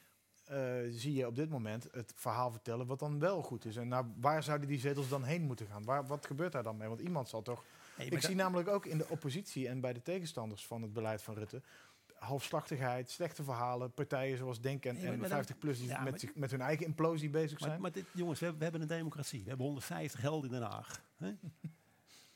eh, 0.45 0.73
zie 0.89 1.13
je 1.13 1.27
op 1.27 1.35
dit 1.35 1.49
moment 1.49 1.87
het 1.91 2.13
verhaal 2.15 2.51
vertellen 2.51 2.87
wat 2.87 2.99
dan 2.99 3.19
wel 3.19 3.41
goed 3.41 3.65
is? 3.65 3.75
En 3.75 3.87
naar 3.87 4.03
waar 4.19 4.43
zouden 4.43 4.67
die 4.67 4.79
zetels 4.79 5.09
dan 5.09 5.23
heen 5.23 5.41
moeten 5.41 5.67
gaan? 5.67 5.83
Waar, 5.83 6.07
wat 6.07 6.25
gebeurt 6.25 6.51
daar 6.51 6.63
dan 6.63 6.77
mee? 6.77 6.87
Want 6.87 6.99
iemand 7.01 7.29
zal 7.29 7.41
toch... 7.41 7.63
Hey, 7.95 8.05
Ik 8.05 8.21
zie 8.21 8.35
namelijk 8.35 8.69
ook 8.69 8.85
in 8.85 8.97
de 8.97 9.05
oppositie 9.09 9.67
en 9.67 9.79
bij 9.81 9.93
de 9.93 10.01
tegenstanders 10.01 10.65
van 10.65 10.81
het 10.81 10.93
beleid 10.93 11.21
van 11.21 11.35
Rutte... 11.35 11.61
halfslachtigheid, 12.15 13.09
slechte 13.09 13.43
verhalen, 13.43 13.91
partijen 13.93 14.37
zoals 14.37 14.61
Denk 14.61 14.85
en, 14.85 14.97
en 14.97 15.19
maar 15.19 15.29
dat- 15.29 15.51
50PLUS 15.51 15.77
die 15.77 15.87
ja, 15.87 16.01
met, 16.03 16.19
zich, 16.19 16.35
met 16.35 16.51
hun 16.51 16.61
eigen 16.61 16.85
implosie 16.85 17.29
bezig 17.29 17.59
zijn. 17.59 17.71
Maar, 17.71 17.81
maar 17.81 17.91
dit, 17.91 18.05
jongens, 18.13 18.39
we 18.39 18.45
hebben, 18.45 18.63
we 18.65 18.69
hebben 18.71 18.89
een 18.91 18.97
democratie. 18.97 19.41
We 19.43 19.47
hebben 19.49 19.65
150 19.65 20.21
helden 20.21 20.49
in 20.51 20.59
Den 20.59 20.69
Haag. 20.69 21.01
Hè? 21.17 21.31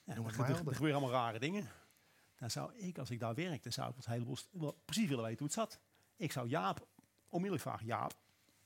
Ja, 0.03 0.13
er, 0.15 0.55
gebeuren 0.55 0.91
allemaal 0.91 1.11
rare 1.11 1.39
dingen. 1.39 1.67
Dan 2.37 2.51
zou 2.51 2.73
ik, 2.75 2.97
als 2.97 3.09
ik 3.09 3.19
daar 3.19 3.33
werkte, 3.35 3.69
zou 3.69 3.89
ik 3.89 3.95
het 3.95 4.05
heleboel 4.05 4.37
wel 4.51 4.81
precies 4.85 5.07
willen 5.07 5.23
weten 5.23 5.37
hoe 5.39 5.47
het 5.47 5.55
zat. 5.55 5.79
Ik 6.15 6.31
zou 6.31 6.47
Jaap 6.47 6.87
onmiddellijk 7.29 7.69
vragen, 7.69 7.85
Jaap, 7.85 8.13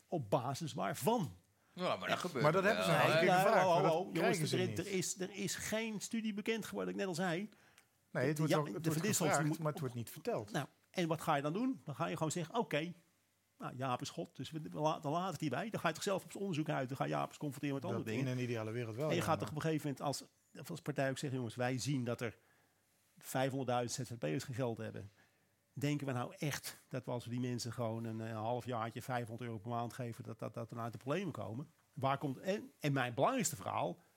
op 0.07 0.29
basis 0.29 0.73
waarvan? 0.73 1.37
Ja, 1.73 1.95
maar 1.95 2.09
dat 2.09 2.17
gebeurt 2.19 2.43
maar 2.43 2.51
dat 2.51 2.63
hebben 2.63 2.83
ze 2.83 2.91
eigenlijk 2.91 3.25
Nou, 3.27 3.41
gevraagd, 3.41 3.65
oh, 3.67 3.75
oh, 3.91 4.07
oh, 4.07 4.13
jongens, 4.15 4.51
er, 4.51 4.79
er, 4.79 4.87
is, 4.87 5.19
er 5.19 5.31
is 5.31 5.55
geen 5.55 5.99
studie 6.01 6.33
bekend 6.33 6.65
geworden, 6.65 6.93
ik 6.93 6.99
net 6.99 7.07
al 7.07 7.15
zei. 7.15 7.49
nee, 8.11 8.27
het 8.27 8.37
wordt, 8.37 8.53
Ja, 8.53 8.59
ook, 8.59 8.67
het 8.67 8.85
wordt 8.85 9.05
gevraagd, 9.07 9.43
moet- 9.43 9.59
maar 9.59 9.71
het 9.71 9.79
wordt 9.79 9.95
niet 9.95 10.09
verteld. 10.09 10.51
Nou, 10.51 10.67
en 10.89 11.07
wat 11.07 11.21
ga 11.21 11.35
je 11.35 11.41
dan 11.41 11.53
doen? 11.53 11.81
Dan 11.83 11.95
ga 11.95 12.05
je 12.07 12.13
gewoon 12.15 12.31
zeggen, 12.31 12.55
oké, 12.55 12.93
nou, 13.57 13.75
Jaap 13.75 14.01
is 14.01 14.09
God, 14.09 14.35
dus 14.35 14.51
we, 14.51 14.61
we 14.61 14.79
la- 14.79 14.99
dan 14.99 15.11
laat 15.11 15.33
ik 15.33 15.39
die 15.39 15.49
bij. 15.49 15.69
Dan 15.69 15.79
ga 15.79 15.87
je 15.87 15.93
toch 15.93 16.03
zelf 16.03 16.23
op 16.23 16.35
onderzoek 16.35 16.69
uit, 16.69 16.87
dan 16.87 16.97
ga 16.97 17.03
je 17.03 17.09
Jaap 17.09 17.27
eens 17.27 17.37
confronteren 17.37 17.75
met 17.75 17.85
andere 17.85 18.03
dingen. 18.03 18.25
in 18.25 18.31
een 18.31 18.43
ideale 18.43 18.71
wereld 18.71 18.95
wel. 18.95 19.05
En 19.09 19.13
je 19.15 19.19
ja, 19.19 19.25
gaat 19.25 19.39
toch 19.39 19.49
op 19.49 19.55
een 19.55 19.61
gegeven 19.61 19.87
moment 19.87 20.05
als, 20.05 20.23
als 20.69 20.81
partij 20.81 21.09
ook 21.09 21.17
zeggen, 21.17 21.37
jongens, 21.37 21.55
wij 21.55 21.77
zien 21.77 22.03
dat 22.03 22.21
er 22.21 22.37
500.000 23.21 23.91
ZZP'ers 23.91 24.43
geen 24.43 24.55
geld 24.55 24.77
hebben. 24.77 25.11
Denken 25.73 26.07
we 26.07 26.13
nou 26.13 26.33
echt 26.37 26.79
dat 26.87 27.05
we 27.05 27.11
als 27.11 27.23
we 27.25 27.29
die 27.31 27.39
mensen 27.39 27.73
gewoon 27.73 28.03
een, 28.03 28.21
eh, 28.21 28.35
half 28.35 28.65
jaartje 28.65 29.01
500 29.01 29.49
euro 29.49 29.59
per 29.61 29.69
maand 29.69 29.93
geven, 29.93 30.23
dat 30.23 30.39
dat, 30.39 30.53
dat 30.53 30.73
uit 30.77 30.91
de 30.91 30.97
problemen 30.97 31.31
komen? 31.33 31.71
Waar 31.93 32.17
komt, 32.17 32.37
en, 32.39 32.71
en 32.79 32.93
mijn 32.93 33.13
belangrijkste 33.13 33.55
verhaal, 33.55 34.07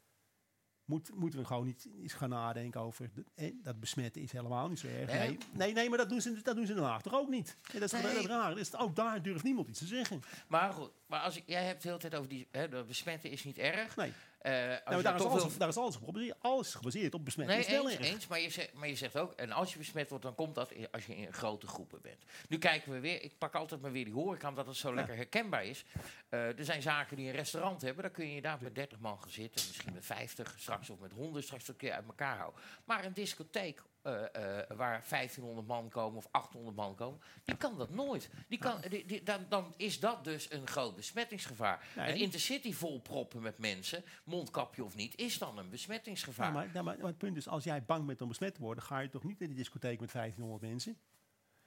moet, 0.85 1.15
moeten 1.15 1.39
we 1.39 1.45
gewoon 1.45 1.65
niet 1.67 1.89
eens 2.01 2.13
gaan 2.13 2.29
nadenken 2.29 2.81
over 2.81 3.11
de- 3.15 3.25
eh, 3.35 3.53
dat 3.63 3.81
besmetten 3.81 4.23
is 4.23 4.33
helemaal 4.33 4.69
niet 4.69 4.79
zo 4.79 4.87
erg. 4.87 5.13
Nee. 5.13 5.39
Nee, 5.53 5.73
nee, 5.73 5.89
maar 5.89 5.99
dat 5.99 6.09
doen 6.09 6.21
ze, 6.21 6.41
dat 6.43 6.57
doen 6.57 6.67
ze 6.67 6.81
Haag 6.81 7.03
toch 7.03 7.15
ook 7.15 7.29
niet? 7.29 7.57
Nee, 7.73 7.81
dat 7.81 7.93
is 7.93 8.03
Nee. 8.03 8.13
heel 8.13 8.27
raar. 8.27 8.55
Dus 8.55 8.77
ook 8.77 8.97
daar 8.97 9.23
durft 9.23 9.45
niemand 9.45 9.69
iets 9.69 9.79
te 9.79 9.87
zeggen. 9.87 10.21
Maar 10.49 10.73
goed, 10.73 10.91
maar 11.07 11.21
als 11.21 11.37
ik, 11.37 11.43
jij 11.47 11.63
hebt 11.65 11.73
het 11.73 11.83
de 11.83 11.89
hele 11.89 12.01
tijd 12.01 12.15
over 12.15 12.29
die... 12.29 12.49
Hè, 12.51 12.85
besmetten 12.85 13.31
is 13.31 13.45
niet 13.45 13.59
erg. 13.59 13.97
Nee, 13.97 14.09
Eh, 14.09 14.15
nou, 14.43 14.57
je 14.65 14.81
maar 14.85 15.03
daar, 15.03 15.15
is 15.15 15.23
alles, 15.23 15.57
daar 15.57 15.69
is 15.69 15.77
alles 15.77 15.97
gebaseerd. 15.97 16.37
Alles 16.41 16.67
is 16.67 16.75
gebaseerd 16.75 17.15
op 17.15 17.25
besmetting. 17.25 17.85
Nee, 17.85 17.99
eens, 17.99 18.27
maar, 18.27 18.41
je 18.41 18.51
zegt, 18.51 18.73
maar 18.73 18.89
je 18.89 18.95
zegt 18.95 19.17
ook, 19.17 19.33
en 19.33 19.53
als 19.53 19.73
je 19.73 19.79
besmet 19.79 20.09
wordt, 20.09 20.25
dan 20.25 20.35
komt 20.35 20.55
dat 20.55 20.73
als 20.91 21.07
je 21.07 21.17
in 21.17 21.33
grote 21.33 21.67
groepen 21.67 22.01
bent. 22.03 22.25
Nu 22.49 22.59
kijken 22.59 22.93
we 22.93 23.01
weer, 23.01 23.23
ik 23.23 23.39
pak 23.39 23.55
altijd 23.55 23.81
maar 23.81 23.93
weer 23.93 24.05
die 24.05 24.15
horeca, 24.15 24.49
omdat 24.49 24.67
het 24.67 24.77
zo 24.77 24.95
lekker 24.95 25.17
herkenbaar 25.17 25.65
is. 25.65 25.85
Eh, 26.29 26.59
er 26.59 26.65
zijn 26.65 26.83
zaken 26.83 27.17
die 27.17 27.27
een 27.27 27.35
restaurant 27.35 27.83
hebben, 27.83 28.03
dan 28.03 28.13
kun 28.13 28.35
je 28.35 28.43
daar 28.43 28.59
met 28.61 28.75
30 28.75 28.99
man 28.99 29.19
gaan 29.21 29.31
zitten, 29.31 29.67
misschien 29.67 29.93
met 29.93 30.07
50, 30.07 30.55
straks 30.59 30.91
of 30.91 30.99
met 30.99 31.13
100, 31.13 31.45
straks 31.45 31.69
een 31.69 31.77
keer 31.77 31.93
uit 31.93 32.07
elkaar 32.07 32.37
houden. 32.37 32.61
Maar 32.85 33.05
een 33.05 33.13
discotheek 33.13 33.83
eh, 34.03 34.59
eh, 34.61 34.67
waar 34.77 35.05
1500 35.09 35.67
man 35.67 35.89
komen 35.89 36.17
of 36.19 36.29
800 36.31 36.77
man 36.77 36.95
komen, 36.95 37.21
die 37.45 37.57
kan 37.57 37.79
dat 37.79 37.91
nooit. 37.91 38.31
Die 38.49 38.59
kan, 38.59 38.81
die, 38.89 39.07
die- 39.07 39.23
dan, 39.23 39.47
dan 39.49 39.75
is 39.77 40.01
dat 40.01 40.25
dus 40.25 40.51
een 40.51 40.67
groot 40.67 40.97
besmettingsgevaar. 40.97 41.87
Nee. 41.97 42.09
Een 42.13 42.21
intercity 42.21 42.73
volproppen 42.73 43.43
met 43.43 43.59
mensen, 43.59 44.05
mondkapje 44.25 44.85
of 44.85 44.95
niet, 44.97 45.17
is 45.19 45.39
dan 45.39 45.59
een 45.59 45.69
besmettingsgevaar. 45.71 46.47
Ja, 46.47 46.53
maar, 46.53 46.71
ja, 46.75 46.83
maar, 46.83 46.97
maar 46.99 47.07
het 47.07 47.19
punt 47.19 47.37
is, 47.37 47.49
als 47.49 47.65
jij 47.65 47.85
bang 47.85 48.07
bent 48.07 48.21
om 48.21 48.29
besmet 48.29 48.55
te 48.55 48.61
worden, 48.61 48.85
ga 48.85 48.99
je 48.99 49.09
toch 49.09 49.25
niet 49.25 49.41
in 49.41 49.47
die 49.47 49.57
discotheek 49.57 50.01
met 50.01 50.13
1500 50.13 50.63
mensen? 50.71 50.97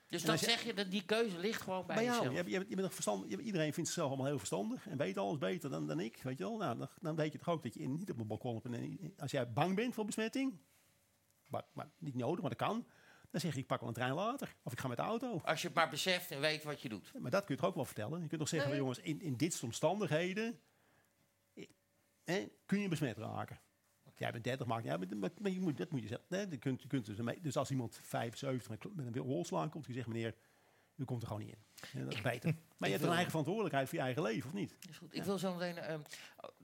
Dus 0.09 0.21
En 0.21 0.27
dan 0.27 0.38
zeg 0.38 0.63
je 0.63 0.73
dat 0.73 0.91
die 0.91 1.05
keuze 1.05 1.38
ligt 1.39 1.61
gewoon 1.61 1.86
bij, 1.86 1.95
Bij 1.95 2.05
jou. 2.05 2.17
jezelf. 2.29 2.45
Je, 2.45 2.51
je, 2.51 2.65
je 2.69 2.75
bent 2.75 2.93
verstand, 2.93 3.25
iedereen 3.25 3.73
vindt 3.73 3.89
zichzelf 3.89 4.07
allemaal 4.07 4.25
heel 4.27 4.38
verstandig 4.38 4.88
en 4.88 4.97
weet 4.97 5.17
alles 5.17 5.38
beter 5.38 5.69
dan, 5.69 5.88
dan 5.88 5.99
ik. 5.99 6.19
Weet 6.23 6.38
je 6.38 6.43
wel? 6.43 6.57
Nou, 6.57 6.77
dan, 6.77 6.89
dan 7.01 7.15
weet 7.15 7.31
je 7.31 7.38
toch 7.38 7.49
ook 7.49 7.63
dat 7.63 7.73
je 7.73 7.88
niet 7.88 8.11
op 8.11 8.19
een 8.19 8.27
balkon 8.27 8.53
hebt. 8.53 8.65
En 8.75 9.13
als 9.17 9.31
jij 9.31 9.51
bang 9.51 9.75
bent 9.75 9.93
voor 9.93 10.05
besmetting, 10.05 10.57
maar, 11.55 11.65
maar 11.73 11.89
niet 11.97 12.15
nodig, 12.15 12.41
maar 12.41 12.49
dat 12.49 12.67
kan, 12.67 12.85
dan 13.31 13.41
zeg 13.41 13.53
je 13.53 13.59
ik 13.59 13.67
pak 13.67 13.79
wel 13.79 13.89
een 13.89 13.95
trein 13.95 14.13
later. 14.13 14.55
Of 14.63 14.71
ik 14.71 14.79
ga 14.79 14.87
met 14.87 14.97
de 14.97 15.03
auto. 15.03 15.41
Als 15.43 15.61
je 15.61 15.67
het 15.67 15.75
maar 15.75 15.89
beseft 15.89 16.31
en 16.31 16.39
weet 16.39 16.63
wat 16.63 16.81
je 16.81 16.89
doet. 16.89 17.13
Maar 17.19 17.31
dat 17.31 17.45
kun 17.45 17.55
je 17.55 17.61
toch 17.61 17.69
ook 17.69 17.75
wel 17.75 17.85
vertellen. 17.85 18.21
Je 18.21 18.27
kunt 18.27 18.39
toch 18.39 18.49
zeggen, 18.49 18.69
Nee. 18.69 18.79
jongens, 18.79 18.99
in, 18.99 19.21
in 19.21 19.35
dit 19.35 19.51
soort 19.51 19.63
omstandigheden 19.63 20.59
eh, 22.23 22.45
kun 22.65 22.79
je 22.79 22.87
besmet 22.87 23.17
raken. 23.17 23.59
Jij 24.15 24.31
bent 24.31 24.43
30, 24.43 24.67
maakt 24.67 24.83
niet 24.83 24.91
uit, 24.91 25.39
maar, 25.39 25.51
je 25.51 25.59
moet, 25.59 25.77
dat 25.77 25.91
moet 25.91 26.01
je 26.01 26.07
zelf. 26.07 26.21
Nee, 26.27 26.49
je 26.49 26.57
kunt, 26.57 26.81
je 26.81 26.87
kunt 26.87 27.05
dus, 27.05 27.17
dus 27.41 27.57
als 27.57 27.71
iemand 27.71 27.99
75 28.01 28.69
met, 28.69 28.95
met 28.95 29.15
een 29.15 29.21
rolslaan 29.21 29.69
komt, 29.69 29.85
je 29.85 29.93
zeggen, 29.93 30.11
meneer, 30.11 30.35
u 30.95 31.05
komt 31.05 31.21
er 31.21 31.27
gewoon 31.27 31.43
niet 31.43 31.55
in. 31.55 31.63
Ja, 31.99 32.03
dat 32.03 32.13
is 32.13 32.21
beter. 32.21 32.55
Maar 32.78 32.89
je 32.89 32.95
hebt 32.95 33.07
een 33.07 33.13
eigen 33.13 33.30
verantwoordelijkheid 33.30 33.89
voor 33.89 33.97
je 33.97 34.03
eigen 34.03 34.21
leven, 34.23 34.47
of 34.49 34.53
niet? 34.55 34.76
Is 34.89 34.97
goed. 34.97 35.15
Ik 35.15 35.23
wil 35.23 35.38
zo 35.38 35.53
meteen 35.53 35.78
ehm, 35.78 35.99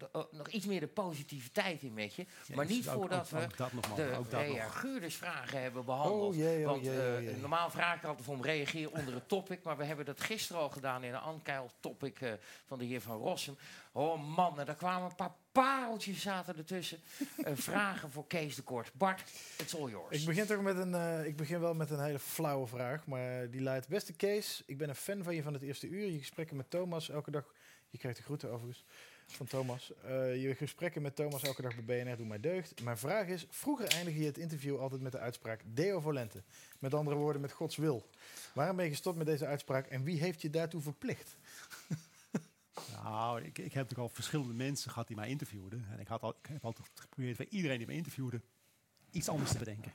oh, 0.01 0.07
oh, 0.11 0.33
nog 0.33 0.47
iets 0.47 0.65
meer 0.65 0.79
de 0.79 0.87
positiviteit 0.87 1.81
in 1.81 1.93
met 1.93 2.15
je. 2.15 2.25
maar 2.55 2.65
niet 2.65 2.87
ook- 2.89 2.93
voordat 2.95 3.19
ook- 3.19 3.39
we 3.39 3.43
ook 3.45 3.57
dat 3.57 3.73
nog, 3.73 3.87
man. 3.87 3.97
de 3.97 4.15
Ook 4.17 4.31
dat 4.31 4.45
nog. 4.45 4.55
reageurdersvragen 4.55 5.61
hebben 5.61 5.85
behandeld. 5.85 6.33
Oh, 6.33 6.35
jee, 6.39 6.59
oh, 6.59 6.65
Want 6.71 6.85
jee, 6.85 7.01
eh, 7.07 7.13
oh, 7.15 7.21
jee. 7.21 7.35
normaal 7.37 7.69
vraag 7.69 7.95
ik 7.95 8.03
altijd 8.03 8.27
om 8.27 8.41
reageer 8.43 8.91
onder 8.91 9.13
het 9.13 9.27
topic. 9.27 9.63
Maar 9.63 9.77
we 9.77 9.83
hebben 9.83 10.05
dat 10.05 10.21
gisteren 10.21 10.61
al 10.61 10.69
gedaan 10.69 11.03
in 11.03 11.13
een 11.13 11.19
Ankeil 11.19 11.71
topic 11.79 12.21
eh, 12.21 12.31
van 12.65 12.79
de 12.79 12.85
heer 12.85 13.01
Van 13.01 13.17
Rossum. 13.17 13.57
Oh 13.91 14.35
man, 14.35 14.59
en 14.59 14.65
daar 14.65 14.75
kwamen 14.75 15.09
een 15.09 15.15
paar 15.15 15.33
pareltjes 15.51 16.21
zaten 16.21 16.57
ertussen. 16.57 16.99
Eh, 17.43 17.53
vragen 17.69 18.11
voor 18.11 18.27
Kees 18.27 18.55
de 18.55 18.61
Kort. 18.61 18.91
Bart, 18.93 19.21
it's 19.57 19.75
all 19.75 19.89
yours. 19.89 20.19
Ik 20.19 20.25
begin 20.25 20.45
toch 20.45 20.61
met 20.61 20.77
een, 20.77 20.95
eh, 20.95 21.25
ik 21.25 21.35
begin 21.35 21.59
wel 21.59 21.73
met 21.73 21.89
een 21.89 22.03
hele 22.03 22.19
flauwe 22.19 22.67
vraag, 22.67 23.05
maar 23.07 23.49
die 23.49 23.61
luidt: 23.61 23.87
Beste 23.87 24.13
Kees, 24.13 24.63
ik 24.65 24.77
ben 24.77 24.89
een 24.89 24.95
fan 24.95 25.23
van 25.23 25.35
je 25.35 25.43
van 25.43 25.53
het 25.53 25.61
eerste 25.61 25.87
uur. 25.87 26.00
Je 26.05 26.17
gesprekken 26.17 26.57
met 26.57 26.69
Thomas 26.69 27.09
elke 27.09 27.31
dag. 27.31 27.53
Je 27.89 27.97
krijgt 27.97 28.17
de 28.17 28.23
groeten 28.23 28.51
overigens 28.51 28.85
van 29.27 29.45
Thomas. 29.45 29.93
Eh, 30.03 30.41
je 30.41 30.55
gesprekken 30.55 31.01
met 31.01 31.15
Thomas 31.15 31.43
elke 31.43 31.61
dag 31.61 31.75
bij 31.75 32.03
BNR 32.03 32.17
doen 32.17 32.27
mij 32.27 32.39
deugd. 32.39 32.83
Mijn 32.83 32.97
vraag 32.97 33.27
is: 33.27 33.45
vroeger 33.49 33.87
eindigde 33.87 34.19
je 34.19 34.25
het 34.25 34.37
interview 34.37 34.79
altijd 34.79 35.01
met 35.01 35.11
de 35.11 35.19
uitspraak 35.19 35.61
Deo 35.65 35.99
volente. 35.99 36.43
Met 36.79 36.93
andere 36.93 37.15
woorden, 37.15 37.41
met 37.41 37.51
Gods 37.51 37.75
wil. 37.75 38.09
Waarom 38.53 38.75
ben 38.75 38.85
je 38.85 38.91
gestopt 38.91 39.17
met 39.17 39.25
deze 39.25 39.45
uitspraak 39.45 39.87
en 39.87 40.03
wie 40.03 40.19
heeft 40.19 40.41
je 40.41 40.49
daartoe 40.49 40.81
verplicht? 40.81 41.35
Nou, 43.03 43.41
ik, 43.41 43.45
ik 43.45 43.55
heb 43.57 43.73
natuurlijk 43.73 43.99
al 43.99 44.09
verschillende 44.09 44.53
mensen 44.53 44.91
gehad 44.91 45.07
die 45.07 45.15
mij 45.15 45.29
interviewden. 45.29 45.85
En 45.91 45.99
ik, 45.99 46.07
had 46.07 46.21
al, 46.21 46.37
ik 46.41 46.47
heb 46.47 46.65
altijd 46.65 46.87
geprobeerd 46.95 47.37
bij 47.37 47.47
iedereen 47.49 47.77
die 47.77 47.87
mij 47.87 47.95
interviewde 47.95 48.41
iets 49.11 49.29
anders 49.29 49.51
te 49.51 49.57
bedenken. 49.57 49.93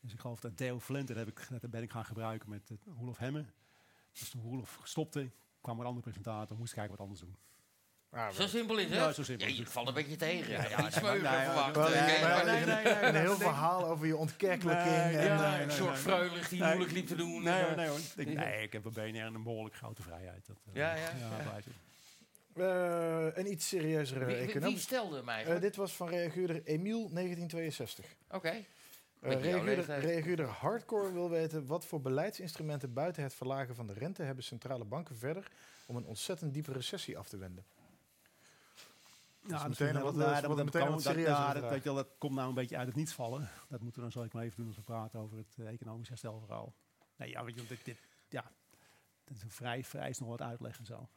Dus 0.00 0.12
ik 0.12 0.20
geloof 0.20 0.40
dat 0.40 0.58
Deo 0.58 0.78
Valente, 0.78 1.14
dat, 1.14 1.26
heb 1.26 1.38
ik, 1.38 1.60
dat 1.60 1.70
ben 1.70 1.82
ik 1.82 1.90
gaan 1.90 2.04
gebruiken 2.04 2.48
met 2.48 2.70
uh, 2.70 2.78
Roelof 2.96 3.18
Hemme. 3.18 3.44
Dus 4.12 4.28
toen 4.30 4.42
Roelof 4.42 4.78
stopte, 4.82 5.30
kwam 5.60 5.74
er 5.74 5.80
een 5.80 5.86
andere 5.86 6.04
presentator, 6.04 6.56
moest 6.56 6.70
ik 6.70 6.76
kijken 6.76 6.96
wat 6.96 7.06
anders 7.06 7.20
doen. 7.20 7.36
Ah, 8.10 8.30
Zo 8.30 8.46
simpel 8.46 8.76
is 8.78 8.84
het. 8.84 8.94
Ja, 8.94 9.12
zo 9.12 9.22
simpel 9.22 9.46
Ja, 9.48 9.54
je 9.54 9.66
valt 9.66 9.88
een 9.88 9.94
beetje 9.94 10.16
tegen. 10.16 10.50
Ja, 10.52 10.68
ja, 10.68 10.86
Iets 10.86 11.00
nee, 11.00 11.14
nee, 11.14 11.24
eh, 11.24 13.00
nee, 13.00 13.08
een 13.08 13.14
heel 13.14 13.36
verhaal 13.36 13.84
over 13.86 14.06
je 14.06 14.16
ontkerkelijking. 14.16 14.94
Nee, 14.96 15.16
en, 15.16 15.24
Ja, 15.24 15.54
eh, 15.58 15.60
een 15.64 15.70
soort 15.70 15.92
nee. 15.92 15.98
vreulig 16.02 16.48
die 16.48 16.60
Nee. 16.60 16.68
moeilijk 16.68 16.92
liep 16.92 17.06
te 17.06 17.14
doen. 17.16 17.42
Nee, 17.42 17.62
Eh, 17.62 17.76
nee 17.76 17.88
hoor. 17.88 17.98
Ik, 18.16 18.34
nee, 18.34 18.62
ik 18.62 18.72
heb 18.72 18.82
bij 18.92 19.10
BNR 19.12 19.22
een 19.34 19.42
behoorlijk 19.42 19.74
grote 19.76 20.02
vrijheid. 20.02 20.46
Dat, 20.46 20.56
Ja, 20.72 20.94
ja, 20.94 21.10
eh, 22.54 23.26
een 23.34 23.50
iets 23.52 23.68
serieuzere 23.68 24.24
Wie, 24.24 24.52
wie- 24.60 24.78
stelde 24.78 25.20
Eh, 25.20 25.28
eigenlijk? 25.28 25.60
dit 25.60 25.76
was 25.76 25.92
van 25.92 26.08
reageurder 26.08 26.62
Emiel 26.64 27.08
1962. 27.12 28.06
Oké. 28.30 28.52
Uh, 28.52 28.56
reageerder, 29.20 29.64
leeftijd. 29.64 30.04
reageerder 30.04 30.46
Hardcore 30.46 31.12
wil 31.12 31.30
weten 31.30 31.66
wat 31.66 31.86
voor 31.86 32.00
beleidsinstrumenten 32.00 32.92
buiten 32.92 33.22
het 33.22 33.34
verlagen 33.34 33.74
van 33.74 33.86
de 33.86 33.92
rente 33.92 34.22
hebben 34.22 34.44
centrale 34.44 34.84
banken 34.84 35.16
verder 35.16 35.50
om 35.86 35.96
een 35.96 36.04
ontzettend 36.04 36.54
diepe 36.54 36.72
recessie 36.72 37.18
af 37.18 37.28
te 37.28 37.36
wenden. 37.36 37.64
Ja, 39.46 39.68
meteen 39.68 39.92
nou, 39.94 40.04
dat 40.04 40.14
is 40.14 40.18
dat- 40.20 40.46
wat 40.46 40.56
dat 40.56 40.64
meteen 40.64 40.80
dat- 40.80 41.84
dat, 41.84 41.94
dat 41.94 42.08
komt 42.18 42.34
nou 42.34 42.48
een 42.48 42.54
beetje 42.54 42.76
uit 42.76 42.86
het 42.86 42.96
niets 42.96 43.12
vallen. 43.12 43.48
Dat 43.68 43.80
moeten 43.80 43.94
we 43.96 44.00
dan 44.02 44.12
zal 44.12 44.24
ik 44.24 44.32
maar 44.32 44.42
even 44.42 44.56
doen 44.56 44.66
als 44.66 44.76
we 44.76 44.82
praten 44.82 45.20
over 45.20 45.36
het 45.38 45.54
eh, 45.58 45.68
economisch 45.68 46.08
herstelverhaal. 46.08 46.74
Nee, 47.16 47.30
ja, 47.30 47.44
weet 47.44 47.54
je, 47.54 47.66
dit, 47.66 47.84
dit, 47.84 47.98
ja, 48.28 48.50
dat 49.24 49.36
is 49.36 49.42
een 49.42 49.50
vrij, 49.50 49.84
vrij 49.84 50.08
is 50.08 50.18
nog 50.18 50.28
wat 50.28 50.40
uitleg 50.42 50.78
en 50.78 50.84
zo. 50.86 51.08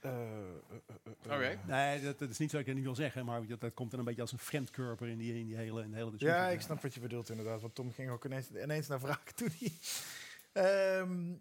Eh, 0.00 0.10
eh, 0.10 0.28
eh, 1.04 1.32
Oké. 1.32 1.58
Nee, 1.66 2.00
dat, 2.00 2.18
dat 2.18 2.30
is 2.30 2.38
niet 2.38 2.50
zo 2.50 2.56
dat 2.56 2.60
ik 2.60 2.66
dat 2.66 2.74
niet 2.74 2.84
wil 2.84 2.94
zeggen, 2.94 3.24
maar 3.24 3.46
dat, 3.46 3.60
dat 3.60 3.74
komt 3.74 3.90
dan 3.90 3.98
een 3.98 4.04
beetje 4.04 4.20
als 4.20 4.32
een 4.32 4.38
vreemdkurper 4.38 5.08
in 5.08 5.18
die, 5.18 5.38
in 5.38 5.46
die 5.46 5.56
hele, 5.56 5.82
in 5.82 5.90
de 5.90 5.96
hele 5.96 6.10
discussie. 6.10 6.40
Ja, 6.40 6.48
ik 6.48 6.60
snap 6.60 6.82
wat 6.82 6.94
je 6.94 7.00
bedoelt 7.00 7.30
inderdaad. 7.30 7.60
Want 7.60 7.74
Tom 7.74 7.92
ging 7.92 8.10
ook 8.10 8.24
ineens, 8.24 8.50
ineens 8.50 8.86
naar 8.86 9.00
vragen 9.00 9.34
toen 9.34 9.50
hij... 9.58 9.72
Ehm, 10.52 11.34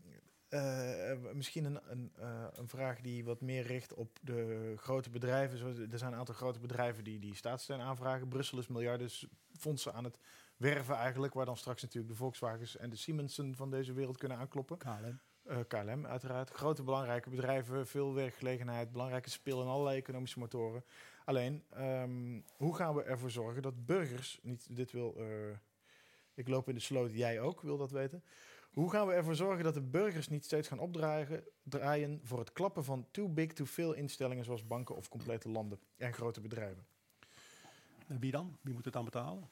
eh, 0.50 1.34
misschien 1.34 1.66
een, 1.66 1.80
een, 1.90 2.12
eh, 2.16 2.46
een 2.54 2.68
vraag 2.68 3.02
die 3.02 3.26
wat 3.26 3.42
meer 3.42 3.64
richt 3.64 3.94
op 3.94 4.20
de 4.22 4.74
grote 4.76 5.10
bedrijven. 5.10 5.90
Er 5.92 5.98
zijn 5.98 6.12
een 6.12 6.20
aantal 6.20 6.36
grote 6.36 6.60
bedrijven 6.60 7.04
die, 7.04 7.20
die 7.20 7.36
staatssteun 7.36 7.82
aanvragen. 7.82 8.28
Brussel 8.28 8.58
is 8.58 8.68
miljarden 8.68 9.10
fondsen 9.58 9.94
aan 9.94 10.04
het 10.04 10.20
werven 10.58 10.96
eigenlijk. 10.96 11.34
Waar 11.34 11.46
dan 11.46 11.58
straks 11.58 11.82
natuurlijk 11.82 12.12
de 12.14 12.18
Volkswagens 12.18 12.78
en 12.78 12.90
de 12.90 12.96
Siemensen 12.96 13.56
van 13.56 13.70
deze 13.70 13.94
wereld 13.94 14.18
kunnen 14.18 14.38
aankloppen. 14.38 14.78
KLM. 14.78 15.20
Eh, 15.48 15.58
KLM 15.68 16.06
uiteraard. 16.06 16.50
Grote 16.50 16.84
belangrijke 16.84 17.30
bedrijven, 17.30 17.88
veel 17.88 18.14
werkgelegenheid, 18.14 18.92
belangrijke 18.92 19.30
speel 19.30 19.62
in 19.62 19.68
allerlei 19.68 19.98
economische 19.98 20.40
motoren. 20.40 20.84
Alleen, 21.26 21.64
ehm, 21.70 22.42
hoe 22.56 22.76
gaan 22.76 22.96
we 22.96 23.04
ervoor 23.04 23.32
zorgen 23.32 23.62
dat 23.62 23.86
burgers, 23.86 24.40
niet 24.42 24.76
dit 24.76 24.92
wil, 24.92 25.16
eh, 25.18 25.58
ik 26.34 26.48
loop 26.48 26.70
in 26.70 26.76
de 26.76 26.82
sloot, 26.82 27.12
jij 27.12 27.42
ook, 27.42 27.62
wil 27.62 27.78
dat 27.78 27.92
weten. 27.92 28.24
Hoe 28.72 28.90
gaan 28.90 29.08
we 29.08 29.14
ervoor 29.14 29.36
zorgen 29.36 29.64
dat 29.64 29.74
de 29.74 29.82
burgers 29.82 30.28
niet 30.28 30.46
steeds 30.46 30.68
gaan 30.68 30.80
opdragen 30.80 31.44
draaien 31.64 32.20
voor 32.24 32.40
het 32.40 32.52
klappen 32.52 32.84
van 32.84 33.08
too 33.12 33.30
big 33.30 33.54
to 33.54 33.66
fail 33.66 33.94
instellingen 33.94 34.46
zoals 34.46 34.68
banken 34.68 34.96
of 34.96 35.10
complete 35.10 35.50
landen 35.50 35.80
en 35.98 36.14
grote 36.14 36.42
bedrijven? 36.42 36.88
En 38.08 38.20
wie 38.20 38.32
dan? 38.32 38.58
Wie 38.62 38.74
moet 38.74 38.86
het 38.86 38.94
dan 38.94 39.06
betalen? 39.06 39.50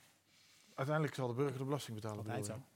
Uiteindelijk 0.73 1.15
zal 1.15 1.27
de 1.27 1.33
burger 1.33 1.57
de 1.57 1.63
belasting 1.63 1.95
betalen. 1.95 2.17
Altijd 2.17 2.41
bedoel 2.41 2.55
zo. 2.55 2.74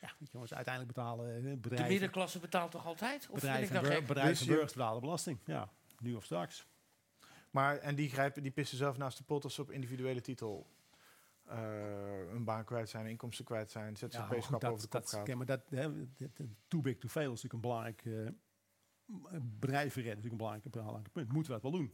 Ja, 0.00 0.12
jongens, 0.30 0.54
uiteindelijk 0.54 0.94
betalen 0.94 1.36
eh, 1.36 1.56
De 1.78 1.84
middenklasse 1.88 2.38
betaalt 2.38 2.70
toch 2.70 2.86
altijd? 2.86 3.20
Of 3.20 3.26
ik 3.26 3.32
bedrijven, 3.34 3.76
en 3.76 4.04
bur- 4.06 4.14
Dus 4.24 4.44
burgers 4.44 4.72
betalen 4.72 5.00
belasting. 5.00 5.38
Ja, 5.44 5.68
nu 5.98 6.14
of 6.14 6.24
straks. 6.24 6.66
Maar, 7.50 7.76
en 7.78 7.94
die 7.94 8.08
grijpen, 8.10 8.42
die 8.42 8.50
pissen 8.52 8.78
zelf 8.78 8.96
naast 8.96 9.18
de 9.18 9.24
pot 9.24 9.44
als 9.44 9.54
ze 9.54 9.60
op 9.62 9.70
individuele 9.70 10.20
titel 10.20 10.66
eh, 11.44 12.30
een 12.32 12.44
baan 12.44 12.64
kwijt 12.64 12.88
zijn, 12.88 13.06
inkomsten 13.06 13.44
kwijt 13.44 13.70
zijn, 13.70 13.96
Ja, 13.98 14.18
maar 14.18 14.28
ZZP-schap 14.28 14.60
goed, 14.62 14.70
over 14.70 14.82
de 14.82 14.88
kop 14.88 15.00
dat, 15.00 15.10
gaat. 15.10 15.22
kijk, 15.24 15.36
maar 15.36 15.46
dat, 15.46 15.60
hè, 15.70 16.06
too 16.68 16.80
big 16.80 16.98
to 16.98 17.08
fail 17.08 17.32
is 17.32 17.42
natuurlijk 17.42 17.54
een 17.54 17.60
belangrijk... 17.60 18.04
eh, 18.06 18.32
m- 19.04 19.50
bedrijven 19.58 20.02
redden 20.02 20.24
is 20.24 20.30
natuurlijk 20.30 20.32
een 20.32 20.36
belangrijk, 20.36 20.70
belangrijk 20.74 21.12
punt. 21.12 21.32
Moeten 21.32 21.52
we 21.54 21.60
dat 21.60 21.70
wel 21.70 21.80
doen? 21.80 21.92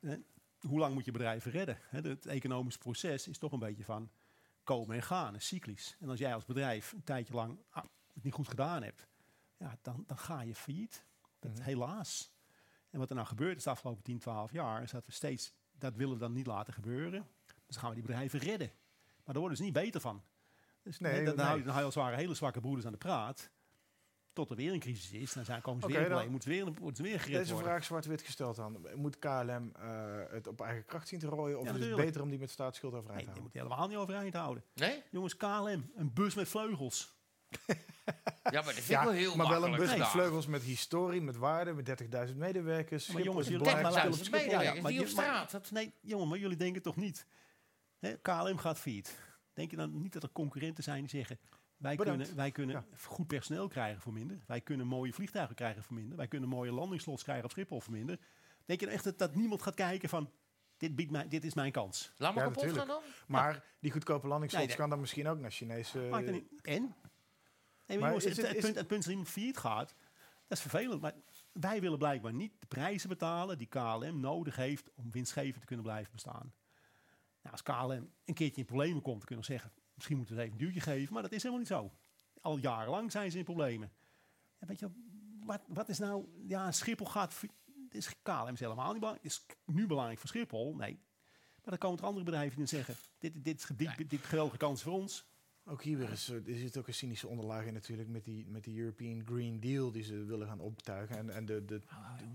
Hè, 0.00 0.16
hoe 0.68 0.78
lang 0.78 0.94
moet 0.94 1.04
je 1.04 1.10
bedrijven 1.12 1.50
redden? 1.50 1.78
Hè, 1.88 2.00
het 2.00 2.26
economisch 2.26 2.78
proces 2.78 3.28
is 3.28 3.38
toch 3.38 3.52
een 3.52 3.58
beetje 3.58 3.84
van 3.84 4.10
komen 4.74 4.96
en 4.96 5.02
gaan, 5.02 5.34
is 5.34 5.46
cyclisch. 5.46 5.96
En 6.00 6.08
als 6.08 6.18
jij 6.18 6.34
als 6.34 6.44
bedrijf 6.44 6.92
een 6.92 7.04
tijdje 7.04 7.34
lang 7.34 7.58
ah, 7.70 7.84
het 8.14 8.24
niet 8.24 8.32
goed 8.32 8.48
gedaan 8.48 8.82
hebt, 8.82 9.06
ja, 9.56 9.78
dan, 9.82 10.04
dan 10.06 10.18
ga 10.18 10.40
je 10.40 10.54
failliet. 10.54 11.04
Dat, 11.38 11.52
Mhm. 11.52 11.62
Helaas. 11.62 12.32
En 12.90 12.98
wat 12.98 13.08
er 13.08 13.14
nou 13.14 13.26
gebeurd 13.26 13.56
is 13.56 13.62
de 13.64 13.70
afgelopen 13.70 14.02
10, 14.02 14.18
12 14.18 14.52
jaar, 14.52 14.82
is 14.82 14.90
dat 14.90 15.06
we 15.06 15.12
steeds, 15.12 15.52
dat 15.78 15.94
willen 15.96 16.14
we 16.14 16.20
dan 16.20 16.32
niet 16.32 16.46
laten 16.46 16.72
gebeuren. 16.72 17.28
Dus 17.66 17.76
gaan 17.76 17.88
we 17.88 17.94
die 17.94 18.04
bedrijven 18.04 18.38
redden. 18.38 18.70
Maar 19.24 19.24
daar 19.24 19.38
worden 19.38 19.56
ze 19.56 19.62
niet 19.62 19.72
beter 19.72 20.00
van. 20.00 20.22
Dus 20.82 20.98
Nee, 20.98 21.12
nee, 21.12 21.24
dan, 21.24 21.36
nee. 21.36 21.44
hou 21.44 21.58
je, 21.58 21.64
dan 21.64 21.72
hou 21.72 21.78
je 21.80 21.84
als 21.86 21.94
het 21.94 22.04
ware 22.04 22.16
hele 22.16 22.34
zwakke 22.34 22.60
broeders 22.60 22.86
aan 22.86 22.92
de 22.92 22.98
praat. 22.98 23.50
Tot 24.32 24.50
er 24.50 24.56
weer 24.56 24.72
een 24.72 24.80
crisis 24.80 25.10
is. 25.12 25.32
Dan 25.32 25.44
zijn, 25.44 25.60
komen 25.62 25.80
ze 25.80 25.86
Oké, 25.86 25.98
weer 25.98 26.08
dan-. 26.08 26.30
Moeten 26.30 26.52
ze 26.52 26.56
weer, 26.56 26.72
moeten 26.80 26.96
ze 26.96 27.10
weer 27.10 27.20
gered 27.20 27.38
Deze 27.38 27.52
worden. 27.52 27.70
vraag 27.70 27.84
zwart-wit 27.84 28.22
gesteld 28.22 28.58
aan. 28.58 28.76
Moet 28.94 29.18
KLM 29.18 29.72
eh, 29.76 30.22
het 30.30 30.46
op 30.46 30.60
eigen 30.60 30.84
kracht 30.84 31.08
zien 31.08 31.18
te 31.18 31.26
rooien? 31.26 31.58
Of 31.58 31.66
Ja, 31.66 31.74
is 31.74 31.86
het 31.86 31.96
beter 31.96 32.22
om 32.22 32.30
die 32.30 32.38
met 32.38 32.50
staatsschuld 32.50 32.94
overeind 32.94 33.26
Nee, 33.26 33.34
te 33.34 33.40
die 33.40 33.42
houden? 33.42 33.42
moet 33.42 33.52
je 33.52 33.58
helemaal 33.76 33.88
niet 33.88 33.96
overeind 33.96 34.34
houden. 34.34 34.64
Nee? 34.74 35.02
Jongens, 35.10 35.36
KLM, 35.36 35.90
een 35.96 36.12
bus 36.14 36.34
met 36.34 36.48
vleugels. 36.48 37.14
Ja, 38.42 38.62
maar 38.62 38.74
dat 38.74 38.82
vind 38.84 38.98
ik 38.98 39.04
wel 39.04 39.12
heel 39.12 39.36
maar 39.36 39.48
wel 39.48 39.64
een 39.64 39.76
bus 39.76 39.96
met 39.96 40.06
vleugels 40.06 40.46
met 40.46 40.62
historie, 40.62 41.20
met 41.20 41.36
waarde, 41.36 41.72
met 41.72 42.02
30.000 42.30 42.36
medewerkers. 42.36 43.06
Ja, 43.06 43.12
maar 43.12 43.22
jongens, 43.22 43.48
jullie 43.48 43.62
denken 43.64 43.82
maar 43.82 43.92
die 43.92 44.82
maar 44.82 44.92
op 44.92 44.98
je- 44.98 45.06
straat. 45.06 45.50
Dat- 45.50 45.70
Nee, 45.70 45.94
jongen, 46.00 46.28
maar 46.28 46.38
jullie 46.38 46.56
denken 46.56 46.82
toch 46.82 46.96
niet. 46.96 47.26
Hè, 47.98 48.16
KLM 48.16 48.58
gaat 48.58 48.78
failliet. 48.78 49.18
Denk 49.52 49.70
je 49.70 49.76
dan 49.76 50.00
niet 50.00 50.12
dat 50.12 50.22
er 50.22 50.30
concurrenten 50.32 50.84
zijn 50.84 51.00
die 51.00 51.08
zeggen... 51.08 51.38
Wij 51.80 51.96
Bedankt. 51.96 52.20
kunnen, 52.20 52.36
wij 52.36 52.50
kunnen 52.50 52.74
Ja. 52.90 52.96
goed 53.06 53.26
personeel 53.26 53.68
krijgen 53.68 54.00
voor 54.02 54.12
minder. 54.12 54.40
Wij 54.46 54.60
kunnen 54.60 54.86
mooie 54.86 55.12
vliegtuigen 55.12 55.54
krijgen 55.56 55.82
voor 55.82 55.94
minder. 55.94 56.16
Wij 56.16 56.28
kunnen 56.28 56.48
mooie 56.48 56.72
landingsslots 56.72 57.22
krijgen 57.22 57.44
op 57.44 57.50
Schiphol 57.50 57.80
voor 57.80 57.92
minder. 57.92 58.18
Denk 58.64 58.80
je 58.80 58.86
dan 58.86 58.94
echt 58.94 59.04
dat, 59.04 59.18
dat 59.18 59.34
niemand 59.34 59.62
gaat 59.62 59.74
kijken 59.74 60.08
van... 60.08 60.30
Dit, 60.76 60.96
biedt 60.96 61.10
mij, 61.10 61.28
dit 61.28 61.44
is 61.44 61.54
mijn 61.54 61.72
kans. 61.72 62.12
Laat 62.16 62.34
me 62.34 62.40
Ja, 62.40 62.46
kapot 62.46 62.72
gaan 62.72 62.86
dan. 62.86 63.02
Maar 63.26 63.64
die 63.80 63.90
goedkope 63.90 64.26
landingsslots 64.26 64.66
Nee, 64.66 64.66
nee. 64.76 64.76
kan 64.76 64.90
dan 64.90 65.00
misschien 65.00 65.28
ook 65.28 65.38
naar 65.38 65.50
Chinese... 65.50 66.08
Er 66.08 66.32
niet. 66.32 66.44
En? 66.62 66.82
Nee, 66.82 66.90
maar 67.86 67.98
Maar 67.98 68.08
jongens, 68.08 68.24
is 68.24 68.36
het, 68.36 68.46
het- 68.46 68.56
is 68.56 68.62
punt, 68.62 68.66
het- 68.66 68.76
het 68.76 68.86
punt 68.86 69.02
dat 69.02 69.10
iemand 69.10 69.28
failliet 69.28 69.56
gaat, 69.56 69.94
dat 70.48 70.58
is 70.58 70.60
vervelend. 70.60 71.00
Maar 71.00 71.14
wij 71.52 71.80
willen 71.80 71.98
blijkbaar 71.98 72.32
niet 72.32 72.52
de 72.58 72.66
prijzen 72.66 73.08
betalen 73.08 73.58
die 73.58 73.66
KLM 73.66 74.20
nodig 74.20 74.56
heeft 74.56 74.90
om 74.94 75.10
winstgevend 75.10 75.60
te 75.60 75.66
kunnen 75.66 75.84
blijven 75.84 76.12
bestaan. 76.12 76.52
Nou, 77.42 77.52
als 77.56 77.62
KLM 77.62 78.10
een 78.24 78.34
keertje 78.34 78.60
in 78.60 78.66
problemen 78.66 79.02
komt, 79.02 79.16
dan 79.18 79.26
kunnen 79.26 79.46
we 79.46 79.52
zeggen, 79.52 79.72
misschien 80.00 80.16
moeten 80.16 80.34
we 80.34 80.40
het 80.40 80.50
even 80.50 80.60
een 80.60 80.72
duwtje 80.72 80.90
geven, 80.90 81.12
maar 81.12 81.22
dat 81.22 81.32
is 81.32 81.42
helemaal 81.42 81.58
niet 81.58 81.72
zo. 81.72 81.92
Al 82.40 82.58
jarenlang 82.58 83.12
zijn 83.12 83.30
ze 83.30 83.38
in 83.38 83.44
problemen. 83.44 83.92
En 84.58 84.68
weet 84.68 84.78
je, 84.78 84.90
wat, 85.44 85.60
wat 85.68 85.88
is 85.88 85.98
nou, 85.98 86.26
ja, 86.46 86.72
Schiphol 86.72 87.06
gaat, 87.06 87.42
is 87.90 88.22
KLM 88.22 88.52
is 88.52 88.60
helemaal 88.60 88.90
niet 88.90 89.00
belangrijk, 89.00 89.26
is 89.26 89.46
nu 89.64 89.86
belangrijk 89.86 90.18
voor 90.18 90.28
Schiphol, 90.28 90.74
nee. 90.74 91.00
Maar 91.54 91.78
dan 91.78 91.78
komen 91.78 91.98
er 91.98 92.04
andere 92.04 92.24
bedrijven 92.24 92.58
dan 92.58 92.68
zeggen, 92.68 92.94
dit, 93.18 93.44
dit 93.44 93.58
is 93.58 93.66
dit, 93.76 94.10
dit 94.10 94.24
geweldige 94.24 94.56
kans 94.56 94.82
voor 94.82 94.92
ons. 94.92 95.28
Ook 95.64 95.82
hier 95.82 95.98
weer 95.98 96.10
is, 96.10 96.28
eh, 96.28 96.36
er 96.36 96.58
zit 96.58 96.76
ook 96.76 96.86
een 96.86 96.94
cynische 96.94 97.28
onderlaag 97.28 97.64
in 97.64 97.72
natuurlijk 97.72 98.08
met 98.08 98.24
die, 98.24 98.46
met 98.46 98.64
die 98.64 98.80
European 98.80 99.22
Green 99.26 99.60
Deal 99.60 99.90
die 99.90 100.02
ze 100.02 100.24
willen 100.24 100.46
gaan 100.46 100.60
optuigen. 100.60 101.16
En, 101.16 101.30
en 101.30 101.46
de, 101.46 101.64
de, 101.64 101.80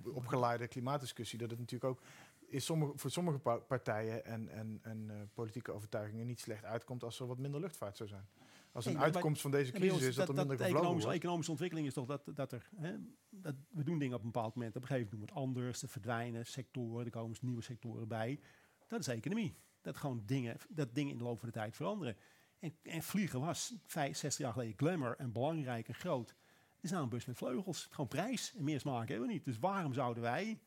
de 0.03 0.11
opgeleide 0.11 0.67
klimaatdiscussie. 0.67 1.39
Dat 1.39 1.49
het 1.49 1.59
natuurlijk 1.59 1.91
ook 1.91 2.01
is 2.47 2.65
sommige, 2.65 2.91
voor 2.97 3.11
sommige 3.11 3.39
pa- 3.39 3.57
partijen 3.57 4.25
en, 4.25 4.49
en, 4.49 4.79
en 4.81 5.09
eh, 5.09 5.15
politieke 5.33 5.71
overtuigingen 5.71 6.25
niet 6.25 6.39
slecht 6.39 6.63
uitkomt 6.63 7.03
als 7.03 7.19
er 7.19 7.27
wat 7.27 7.37
minder 7.37 7.59
luchtvaart 7.59 7.97
zou 7.97 8.09
zijn. 8.09 8.27
Als 8.71 8.85
een 8.85 8.93
Nee, 8.93 9.01
uitkomst 9.01 9.41
van 9.41 9.51
deze 9.51 9.71
crisis 9.71 10.01
is 10.01 10.15
dat, 10.15 10.27
er 10.27 10.33
minder 10.35 10.61
economische, 10.61 11.01
wordt. 11.03 11.17
economische 11.17 11.51
ontwikkeling 11.51 11.87
is 11.87 11.93
toch 11.93 12.05
dat, 12.05 12.21
dat 12.33 12.51
er... 12.51 12.69
Hè, 12.75 12.95
dat 13.29 13.55
we 13.69 13.83
doen 13.83 13.99
dingen 13.99 14.15
op 14.15 14.23
een 14.23 14.31
bepaald 14.31 14.55
moment. 14.55 14.75
Op 14.75 14.81
een 14.81 14.87
gegeven 14.87 15.09
moment 15.11 15.27
doen 15.35 15.35
we 15.35 15.41
het 15.41 15.57
anders. 15.57 15.81
Er 15.81 15.89
verdwijnen 15.89 16.45
sectoren, 16.45 17.05
er 17.05 17.11
komen 17.11 17.37
nieuwe 17.41 17.61
sectoren 17.61 18.07
bij. 18.07 18.39
Dat 18.87 18.99
is 18.99 19.07
economie. 19.07 19.55
Dat 19.81 19.97
gewoon 19.97 20.23
dingen, 20.25 20.57
dat 20.69 20.95
dingen 20.95 21.11
in 21.11 21.17
de 21.17 21.23
loop 21.23 21.39
van 21.39 21.47
de 21.47 21.53
tijd 21.53 21.75
veranderen. 21.75 22.17
En, 22.59 22.75
en 22.83 23.03
vliegen 23.03 23.39
was 23.39 23.75
vijf, 23.85 24.17
60 24.17 24.43
jaar 24.45 24.53
geleden 24.53 24.73
glamour 24.77 25.15
en 25.17 25.31
belangrijk 25.31 25.87
en 25.87 25.95
groot. 25.95 26.29
Het 26.75 26.83
is 26.83 26.91
nou 26.91 27.03
een 27.03 27.09
bus 27.09 27.25
met 27.25 27.37
vleugels. 27.37 27.87
Gewoon 27.91 28.07
prijs. 28.07 28.53
En 28.57 28.63
meer 28.63 28.79
smaak 28.79 29.07
hebben 29.09 29.27
we 29.27 29.33
niet. 29.33 29.45
Dus 29.45 29.59
waarom 29.59 29.93
zouden 29.93 30.23
wij 30.23 30.59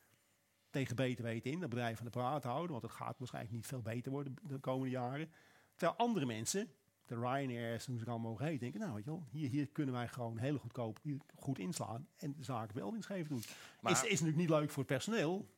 tegen 0.71 0.97
beter 0.97 1.25
weten 1.25 1.51
in 1.51 1.61
dat 1.61 1.69
bedrijf 1.69 1.99
aan 1.99 2.05
de 2.05 2.11
praat 2.11 2.45
houden? 2.45 2.71
Want 2.71 2.83
het 2.83 2.93
gaat 2.93 3.19
waarschijnlijk 3.19 3.55
niet 3.55 3.67
veel 3.67 3.83
beter 3.83 4.13
worden 4.13 4.35
de 4.43 4.59
komende 4.59 4.91
jaren. 4.91 5.31
Terwijl 5.75 5.99
andere 5.99 6.27
mensen, 6.27 6.71
de 7.07 7.15
Ryanairs, 7.15 7.87
hoe 7.87 7.99
ze 7.99 8.05
allemaal 8.05 8.31
mogen 8.31 8.45
heten, 8.45 8.61
denken, 8.61 8.81
nou 8.81 8.95
weet 8.95 9.05
je 9.05 9.11
wel, 9.11 9.25
hier, 9.31 9.49
hier 9.49 9.69
kunnen 9.69 9.95
wij 9.95 10.09
gewoon 10.09 10.39
heel 10.39 10.59
goedkoop 10.59 11.01
goed 11.37 11.59
inslaan 11.59 12.09
en 12.17 12.35
de 12.37 12.45
zaken 12.45 12.77
wel 12.77 12.93
winstgevend 12.93 13.29
doen. 13.29 13.43
Maar- 13.81 13.93
is, 13.93 14.03
is 14.03 14.11
natuurlijk 14.11 14.37
niet 14.37 14.49
leuk 14.49 14.71
voor 14.71 14.83
het 14.83 14.93
personeel. 14.93 15.49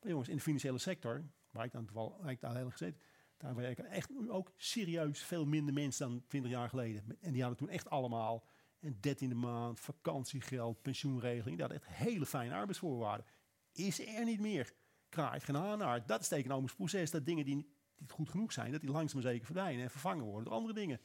Maar 0.00 0.10
jongens, 0.10 0.28
in 0.28 0.36
de 0.36 0.42
financiële 0.42 0.78
sector, 0.78 1.24
waar 1.50 1.64
ik 1.64 1.72
dan 1.72 1.84
toevallig, 1.84 2.16
waar 2.16 2.30
ik 2.30 2.40
daar 2.40 2.54
heel 2.54 2.64
erg 2.64 2.72
gezeten, 2.72 3.00
daar 3.36 3.54
werken 3.54 3.86
echt 3.86 4.10
ook 4.28 4.52
serieus 4.56 5.22
veel 5.22 5.44
minder 5.46 5.74
mensen 5.74 6.08
dan 6.08 6.22
20 6.26 6.50
jaar 6.50 6.68
geleden. 6.68 7.16
En 7.20 7.32
die 7.32 7.40
hadden 7.40 7.58
toen 7.58 7.68
echt 7.68 7.90
allemaal 7.90 8.44
een 8.80 8.96
dertiende 9.00 9.34
maand, 9.34 9.80
vakantiegeld, 9.80 10.82
pensioenregeling. 10.82 11.56
Die 11.56 11.66
hadden 11.66 11.82
echt 11.82 11.96
hele 11.96 12.26
fijne 12.26 12.54
arbeidsvoorwaarden. 12.54 13.26
Is 13.72 14.06
er 14.06 14.24
niet 14.24 14.40
meer. 14.40 14.72
Kraait 15.08 15.44
geen 15.44 15.54
haan 15.54 15.78
naar. 15.78 16.06
Dat 16.06 16.20
is 16.20 16.30
het 16.30 16.38
economisch 16.38 16.74
proces. 16.74 17.10
Dat 17.10 17.26
dingen 17.26 17.44
die 17.44 17.54
niet 17.54 17.68
goed 18.10 18.28
genoeg 18.28 18.52
zijn, 18.52 18.72
dat 18.72 18.80
die 18.80 18.90
langzaam 18.90 19.20
zeker 19.20 19.44
verdwijnen 19.44 19.82
en 19.82 19.90
vervangen 19.90 20.24
worden 20.24 20.44
door 20.44 20.54
andere 20.54 20.74
dingen. 20.74 21.00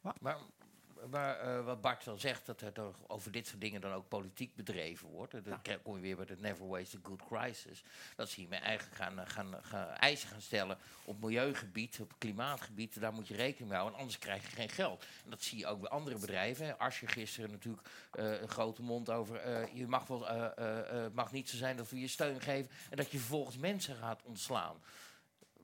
Maar, 0.00 0.16
maar 0.20 0.38
eh, 1.12 1.64
wat 1.64 1.80
Bart 1.80 2.04
dan 2.04 2.18
zegt, 2.18 2.46
dat 2.46 2.60
er 2.60 2.72
over 3.06 3.30
dit 3.32 3.46
soort 3.46 3.60
dingen 3.60 3.80
dan 3.80 3.92
ook 3.92 4.08
politiek 4.08 4.54
bedreven 4.54 5.08
wordt. 5.08 5.44
Dan 5.44 5.62
krijg- 5.62 5.82
kom 5.82 5.94
je 5.96 6.00
weer 6.00 6.16
bij 6.16 6.24
het 6.28 6.40
never 6.40 6.68
waste 6.68 6.96
a 6.96 7.00
good 7.02 7.22
crisis. 7.26 7.84
Dat 8.16 8.28
zie 8.28 8.42
je 8.42 8.48
me 8.48 8.56
eigenlijk 8.56 8.96
gaan, 8.96 9.18
eh, 9.20 9.28
gaan, 9.28 9.54
gaan 9.62 9.88
eisen 9.88 10.28
gaan 10.28 10.40
stellen 10.40 10.78
op 11.04 11.20
milieugebied, 11.20 12.00
op 12.00 12.12
klimaatgebied. 12.18 13.00
Daar 13.00 13.12
moet 13.12 13.28
je 13.28 13.36
rekening 13.36 13.68
mee 13.68 13.78
houden, 13.78 13.98
anders 13.98 14.18
krijg 14.18 14.42
je 14.42 14.56
geen 14.56 14.68
geld. 14.68 15.04
En 15.24 15.30
dat 15.30 15.42
zie 15.42 15.58
je 15.58 15.66
ook 15.66 15.80
bij 15.80 15.90
andere 15.90 16.18
bedrijven. 16.18 16.78
Als 16.78 17.00
je 17.00 17.06
gisteren 17.06 17.50
natuurlijk 17.50 17.88
eh, 18.12 18.40
een 18.40 18.48
grote 18.48 18.82
mond 18.82 19.10
over, 19.10 19.36
eh, 19.36 19.74
je 19.74 19.86
mag 19.86 20.06
wel, 20.06 20.28
eh, 20.28 20.46
eh, 20.56 21.04
eh, 21.04 21.12
mag 21.12 21.32
niet 21.32 21.48
zo 21.50 21.56
zijn 21.56 21.76
dat 21.76 21.90
we 21.90 22.00
je 22.00 22.08
steun 22.08 22.40
geven 22.40 22.70
en 22.90 22.96
dat 22.96 23.10
je 23.10 23.18
vervolgens 23.18 23.56
mensen 23.56 23.96
gaat 23.96 24.22
ontslaan. 24.22 24.76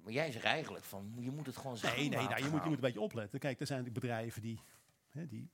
Maar 0.05 0.13
jij 0.13 0.33
zegt 0.33 0.45
eigenlijk 0.45 0.85
van, 0.85 1.13
je 1.19 1.31
moet 1.31 1.47
het 1.47 1.57
gewoon 1.57 1.79
Nee, 1.83 1.93
nee, 1.93 2.03
schoonmaken 2.05 2.31
nou, 2.31 2.45
je, 2.45 2.51
moet, 2.51 2.61
je 2.63 2.67
moet 2.69 2.75
een 2.75 2.81
beetje 2.83 3.01
opletten. 3.01 3.39
Kijk, 3.39 3.61
er 3.61 3.67
zijn 3.67 3.93
bedrijven 3.93 4.43
die, 4.43 4.61
hè, 5.11 5.27
die 5.27 5.51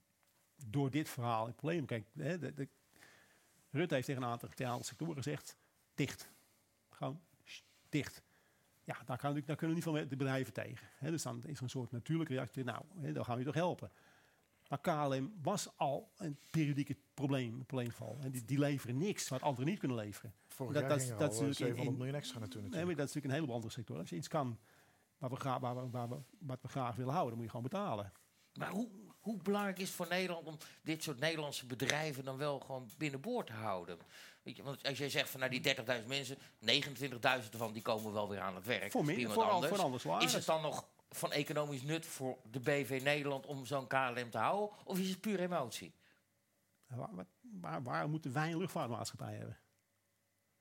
door 0.66 0.90
dit 0.90 1.08
verhaal 1.08 1.46
in 1.46 1.54
problemen... 1.54 1.86
Kijk, 1.86 2.06
hè, 2.14 2.38
de, 2.38 2.54
de, 2.54 2.68
Rutte 3.70 3.94
heeft 3.94 4.06
tegen 4.06 4.22
een 4.22 4.28
aantal, 4.28 4.82
sectoren 4.82 5.14
gezegd, 5.14 5.56
dicht. 5.94 6.30
Gewoon 6.90 7.20
sh- 7.44 7.60
dicht. 7.88 8.22
Ja, 8.84 8.94
daar, 8.94 9.04
kan, 9.04 9.16
natuurlijk- 9.16 9.46
daar 9.46 9.56
kunnen 9.56 9.74
niet 9.76 9.84
veel 9.84 9.92
de 10.08 10.16
bedrijven 10.16 10.52
tegen. 10.52 10.88
Hè, 10.96 11.10
dus 11.10 11.22
dan 11.22 11.44
is 11.44 11.56
er 11.56 11.62
een 11.62 11.70
soort 11.70 11.90
natuurlijke 11.90 12.32
reactie. 12.32 12.64
Nou, 12.64 12.84
hè, 12.98 13.12
dan 13.12 13.24
gaan 13.24 13.34
we 13.34 13.40
je 13.40 13.46
toch 13.46 13.54
helpen. 13.54 13.90
Maar 14.68 14.80
KLM 14.80 15.32
was 15.42 15.76
al 15.76 16.10
een 16.16 16.38
periodieke 16.50 16.96
probleem, 17.14 17.64
probleemval. 17.66 18.18
En 18.20 18.30
die, 18.30 18.44
die 18.44 18.58
leveren 18.58 18.96
niks 18.96 19.28
wat 19.28 19.42
anderen 19.42 19.66
niet 19.70 19.78
kunnen 19.78 19.96
leveren. 19.96 20.34
Vorig 20.46 20.72
dat- 20.72 20.82
jaar 20.82 20.90
dat- 20.90 21.00
ging 21.02 21.18
dat 21.18 21.28
al 21.28 21.34
is 21.34 21.40
eh, 21.40 21.46
natuurlijk 21.46 21.58
in- 21.78 21.84
700 21.84 21.92
in- 21.92 21.96
miljoen 21.98 22.14
extra 22.18 22.38
naartoe 22.38 22.60
Nee, 22.60 22.70
natuurlijk. 22.70 22.96
maar 22.96 23.06
dat 23.06 23.08
is 23.08 23.14
natuurlijk 23.14 23.26
een 23.26 23.30
heleboel 23.30 23.54
andere 23.54 23.72
sectoren. 23.72 24.00
Als 24.00 24.10
je 24.10 24.16
iets 24.16 24.28
kan 24.28 24.58
waar 25.18 25.30
we, 25.30 25.36
waar 25.60 25.74
we, 25.84 25.90
waar 25.90 26.08
we, 26.08 26.16
wat 26.38 26.62
we 26.62 26.68
graag 26.68 26.96
willen 26.96 27.12
houden, 27.12 27.28
dan 27.34 27.44
moet 27.44 27.52
je 27.52 27.56
gewoon 27.56 27.70
betalen. 27.70 28.12
Maar 28.54 28.70
hoe, 28.70 28.88
hoe 29.26 29.42
belangrijk 29.42 29.78
is 29.78 29.86
het 29.86 29.96
voor 29.96 30.08
Nederland 30.08 30.46
om 30.46 30.58
dit 30.82 31.02
soort 31.02 31.18
Nederlandse 31.18 31.66
bedrijven 31.66 32.24
dan 32.24 32.36
wel 32.36 32.58
gewoon 32.60 32.90
binnenboord 32.98 33.46
te 33.46 33.52
houden? 33.52 33.98
Weet 34.42 34.56
je, 34.56 34.62
want 34.62 34.82
als 34.82 34.98
jij 34.98 35.10
zegt 35.10 35.30
van 35.30 35.40
nou 35.40 35.60
die 35.60 35.76
30.000 35.76 36.06
mensen, 36.06 36.36
29.000 36.38 37.20
ervan 37.52 37.72
die 37.72 37.82
komen 37.82 38.12
wel 38.12 38.28
weer 38.28 38.40
aan 38.40 38.54
het 38.54 38.66
werk. 38.66 38.90
Voor, 38.90 39.04
al- 39.42 39.50
anders. 39.50 39.68
voor 39.68 39.78
een 39.78 39.84
ander 39.84 40.00
salaris. 40.00 40.24
Is 40.24 40.32
het 40.32 40.46
dan 40.46 40.62
nog 40.62 40.88
van 41.10 41.32
economisch 41.32 41.82
nut 41.82 42.06
voor 42.06 42.38
de 42.50 42.60
BV 42.60 43.00
Nederland 43.04 43.46
om 43.46 43.66
zo'n 43.66 43.86
KLM 43.86 44.30
te 44.30 44.38
houden? 44.38 44.76
Of 44.84 44.98
is 44.98 45.08
het 45.08 45.20
puur 45.20 45.40
emotie? 45.40 45.94
Waar, 46.86 47.26
waar, 47.40 47.82
waar 47.82 48.08
moeten 48.08 48.32
wij 48.32 48.52
een 48.52 48.58
luchtvaartmaatschappij 48.58 49.34
hebben? 49.34 49.58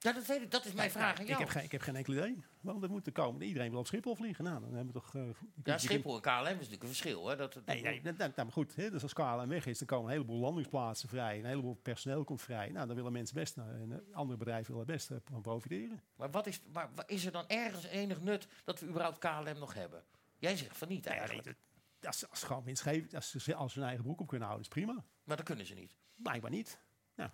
Ja, 0.06 0.12
dat 0.14 0.26
weet 0.26 0.42
ik. 0.42 0.52
Dat 0.52 0.66
is 0.66 0.74
mijn 0.74 0.92
vraag 0.92 1.16
aan 1.16 1.22
ik, 1.22 1.28
jou. 1.28 1.40
heb 1.40 1.50
geen, 1.50 1.64
ik 1.64 1.72
heb 1.72 1.82
geen 1.82 1.96
enkel 1.96 2.14
idee. 2.14 2.44
Want 2.62 2.84
er 2.84 2.90
moet 2.90 3.06
er 3.06 3.12
komen. 3.12 3.42
Iedereen 3.42 3.70
wil 3.70 3.80
op 3.80 3.88
Schiphol 3.88 4.16
vliegen. 4.16 4.44
Nou, 4.44 4.60
dan 4.60 4.74
hebben 4.74 4.94
we 4.94 5.00
toch... 5.00 5.16
eh, 5.16 5.24
Ja, 5.64 5.78
Schiphol 5.78 6.16
en 6.16 6.22
KLM 6.22 6.46
is 6.46 6.54
natuurlijk 6.54 6.82
een 6.82 6.88
verschil. 6.88 7.28
Hè? 7.28 7.36
Dat, 7.36 7.54
dat, 7.54 7.66
Nee, 7.66 7.82
nee, 7.82 8.02
dat, 8.02 8.18
dat, 8.18 8.36
dat- 8.36 8.46
maar 8.46 8.54
goed. 8.54 8.76
Hè, 8.76 8.90
dus 8.92 9.02
als 9.04 9.14
KLM 9.14 9.48
weg 9.48 9.66
is, 9.66 9.78
dan 9.78 9.88
komen 9.88 10.06
een 10.06 10.12
heleboel 10.12 10.40
landingsplaatsen 10.40 11.10
vrij. 11.10 11.40
Een 11.40 11.46
heleboel 11.46 11.74
personeel 11.76 12.24
komt 12.24 12.42
vrij. 12.42 12.70
Nou, 12.72 12.88
dan 12.88 12.96
willen 12.96 13.12
mensen 13.12 13.36
best, 13.36 13.56
naar, 13.56 13.74
en, 13.76 13.92
eh, 13.92 14.16
andere 14.16 14.38
bedrijven 14.38 14.72
willen 14.72 14.88
best 14.88 15.12
eh, 15.12 15.18
van 15.24 15.42
profiteren. 15.42 16.02
Maar, 16.16 16.32
wat 16.32 16.48
is, 16.48 16.62
maar 16.74 16.90
is 17.06 17.26
er 17.26 17.32
dan 17.32 17.48
ergens 17.48 17.84
enig 17.86 18.22
nut 18.22 18.48
dat 18.64 18.80
we 18.80 18.88
überhaupt 18.88 19.18
KLM 19.18 19.60
nog 19.60 19.74
hebben? 19.74 20.04
Jij 20.38 20.58
zegt 20.58 20.78
van 20.78 20.88
niet 20.88 21.06
Nou 21.06 21.18
eigenlijk. 21.18 21.46
nee, 21.48 21.56
dat- 22.00 22.08
als, 22.10 22.30
als 22.30 22.44
gewoon 22.44 22.64
winstgevend, 22.64 23.14
als 23.16 23.32
ze, 23.32 23.56
als 23.56 23.72
ze 23.74 23.78
hun 23.80 23.88
eigen 23.88 24.06
broek 24.06 24.20
op 24.22 24.28
kunnen 24.28 24.48
houden, 24.48 24.68
is 24.70 24.74
prima. 24.74 25.04
Maar 25.24 25.38
dat 25.38 25.46
kunnen 25.46 25.66
ze 25.66 25.74
niet. 25.74 25.96
Blijkbaar 26.16 26.52
niet. 26.52 26.80
Ja. 27.16 27.34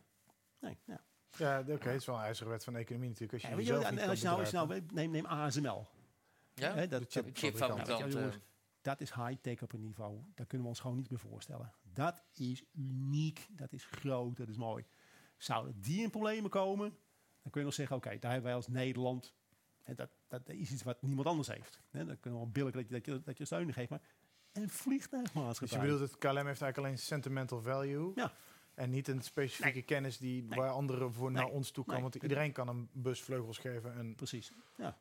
Nee, 0.59 0.78
ja. 0.86 1.01
Ja, 1.38 1.60
oké, 1.60 1.90
het 1.90 2.00
is 2.00 2.06
wel 2.06 2.16
een 2.16 2.22
ijzeren 2.22 2.52
wet 2.52 2.64
van 2.64 2.74
de 2.74 2.80
economie 2.80 3.10
natuurlijk. 3.10 3.34
Als 3.34 3.52
je 3.52 3.58
weet 3.58 3.66
je, 3.68 3.74
jezelf 3.74 3.92
en, 3.98 4.10
als 4.10 4.20
je 4.20 4.26
kan 4.26 4.34
nou, 4.34 4.40
als 4.44 4.50
je 4.50 4.56
nou 4.58 4.82
neem, 4.94 5.12
neem 5.12 5.26
ASML. 5.26 5.88
Ja? 6.54 6.86
Dat, 6.86 7.04
chip- 7.10 7.38
Chipfabrikant. 7.38 7.88
Ja, 7.88 7.98
jongens, 7.98 8.36
eh, 8.36 8.42
dat 8.82 9.02
is 9.02 9.14
high-tech 9.14 9.62
op 9.62 9.74
een 9.74 9.82
niveau. 9.82 10.20
Dat 10.36 10.48
kunnen 10.48 10.62
we 10.68 10.74
ons 10.74 10.80
gewoon 10.80 10.98
niet 10.98 11.10
meer 11.10 11.20
voorstellen. 11.20 11.74
Dat 11.94 12.24
is 12.34 12.64
uniek, 12.74 13.48
dat 13.52 13.74
is 13.74 13.86
groot, 13.86 14.38
dat 14.38 14.48
is 14.48 14.58
mooi. 14.58 14.86
Zouden 15.38 15.82
die 15.82 16.02
in 16.02 16.10
problemen 16.10 16.50
komen, 16.50 16.90
dan 17.42 17.52
kun 17.52 17.60
je 17.62 17.66
nog 17.66 17.76
zeggen, 17.76 17.96
oké, 17.96 18.10
daar 18.20 18.32
hebben 18.32 18.44
wij 18.50 18.56
als 18.56 18.68
Nederland... 18.68 19.34
En 19.84 19.96
dat, 19.96 20.10
dat 20.28 20.50
is 20.50 20.72
iets 20.72 20.84
wat 20.84 21.02
niemand 21.02 21.28
anders 21.28 21.48
heeft. 21.48 21.82
Hè, 21.90 22.06
dan 22.06 22.20
kunnen 22.20 22.40
we 22.40 22.46
wel 22.46 22.54
billig 22.54 22.72
dat 22.74 22.88
je, 22.88 22.94
dat 22.94 23.06
je, 23.06 23.22
dat 23.24 23.38
je 23.38 23.46
steun 23.46 23.74
geeft. 23.74 23.90
Maar 23.90 24.02
een 24.52 24.62
Dus 24.62 24.72
vliegtuigmaatschappij... 24.72 25.78
je 25.78 25.84
bedoelt 25.84 26.00
dat 26.10 26.18
KLM 26.18 26.30
heeft 26.36 26.46
eigenlijk 26.46 26.78
alleen 26.78 26.98
sentimental 26.98 27.62
value. 27.62 28.12
Ja. 28.16 28.34
En 28.74 28.89
niet 28.89 29.07
een 29.07 29.22
specifieke 29.22 29.82
kennis 29.82 30.17
die, 30.17 30.43
Nee. 30.43 30.59
waar 30.59 30.69
anderen 30.69 31.13
voor 31.13 31.32
naar 31.32 31.47
ons 31.47 31.72
toe 31.72 31.84
komen. 31.86 32.01
Nee. 32.01 32.09
Want 32.11 32.24
iedereen 32.24 32.51
kan 32.51 32.67
een 32.67 32.89
bus 32.93 33.22
vleugels 33.22 33.57
geven. 33.57 33.93
En 33.95 34.15
Precies, 34.15 34.51
ja. 34.78 34.97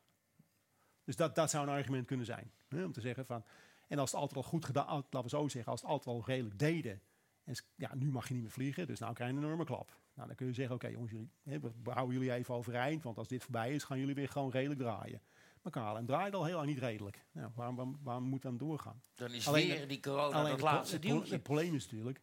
Dus 1.05 1.17
dat, 1.17 1.35
dat 1.35 1.51
zou 1.51 1.67
een 1.69 1.75
argument 1.75 2.07
kunnen 2.07 2.27
zijn. 2.27 2.53
Hè, 2.69 2.85
om 2.85 2.93
te 2.93 3.01
zeggen 3.01 3.27
van... 3.27 3.45
En 3.89 3.99
als 3.99 4.11
het 4.13 4.21
altijd 4.21 4.37
al 4.45 4.49
goed 4.51 4.65
gedaan... 4.65 4.87
Laten 4.87 5.23
we 5.23 5.29
zo 5.29 5.49
zeggen, 5.49 5.73
als 5.73 5.81
het 5.81 5.91
altijd 5.91 6.17
al 6.17 6.23
redelijk 6.27 6.59
deden... 6.59 7.01
En 7.45 7.55
ja, 7.75 7.95
nu 7.95 8.11
mag 8.11 8.29
je 8.29 8.33
niet 8.35 8.43
meer 8.43 8.53
vliegen, 8.53 8.87
dus 8.87 8.99
nou 8.99 9.15
krijg 9.15 9.31
je 9.31 9.37
een 9.37 9.43
enorme 9.43 9.65
klap. 9.65 9.97
Nou, 10.15 10.27
dan 10.27 10.37
kun 10.37 10.47
je 10.47 10.53
zeggen, 10.53 10.75
oké 10.75 10.87
jongens, 10.89 11.11
jullie, 11.11 11.31
hè, 11.43 11.61
we 11.61 11.91
houden 11.91 12.15
jullie 12.19 12.33
even 12.33 12.55
overeind... 12.55 13.03
want 13.03 13.19
als 13.19 13.29
dit 13.29 13.43
voorbij 13.43 13.75
is, 13.75 13.85
gaan 13.85 13.99
jullie 13.99 14.15
weer 14.15 14.29
gewoon 14.29 14.51
redelijk 14.51 14.81
draaien. 14.81 15.23
Maar 15.63 15.73
KLM 15.73 16.07
draait 16.07 16.35
al 16.35 16.45
heel 16.45 16.55
lang 16.57 16.67
niet 16.69 16.79
redelijk. 16.79 17.25
Nou, 17.33 17.51
waarom, 17.55 17.77
waarom, 17.77 17.99
waarom 18.03 18.25
moet 18.25 18.43
dan 18.43 18.57
doorgaan? 18.57 19.03
Dan 19.15 19.33
is 19.33 19.49
Alleen 19.49 19.69
weer 19.69 19.89
die 19.89 20.01
corona 20.01 20.23
Alleen 20.37 20.43
dat 20.43 20.51
het 20.53 20.61
laatste 20.61 20.95
het, 20.97 21.05
pro- 21.07 21.15
duwtje. 21.15 21.33
het 21.33 21.43
probleem 21.43 21.75
is 21.75 21.83
natuurlijk... 21.85 22.21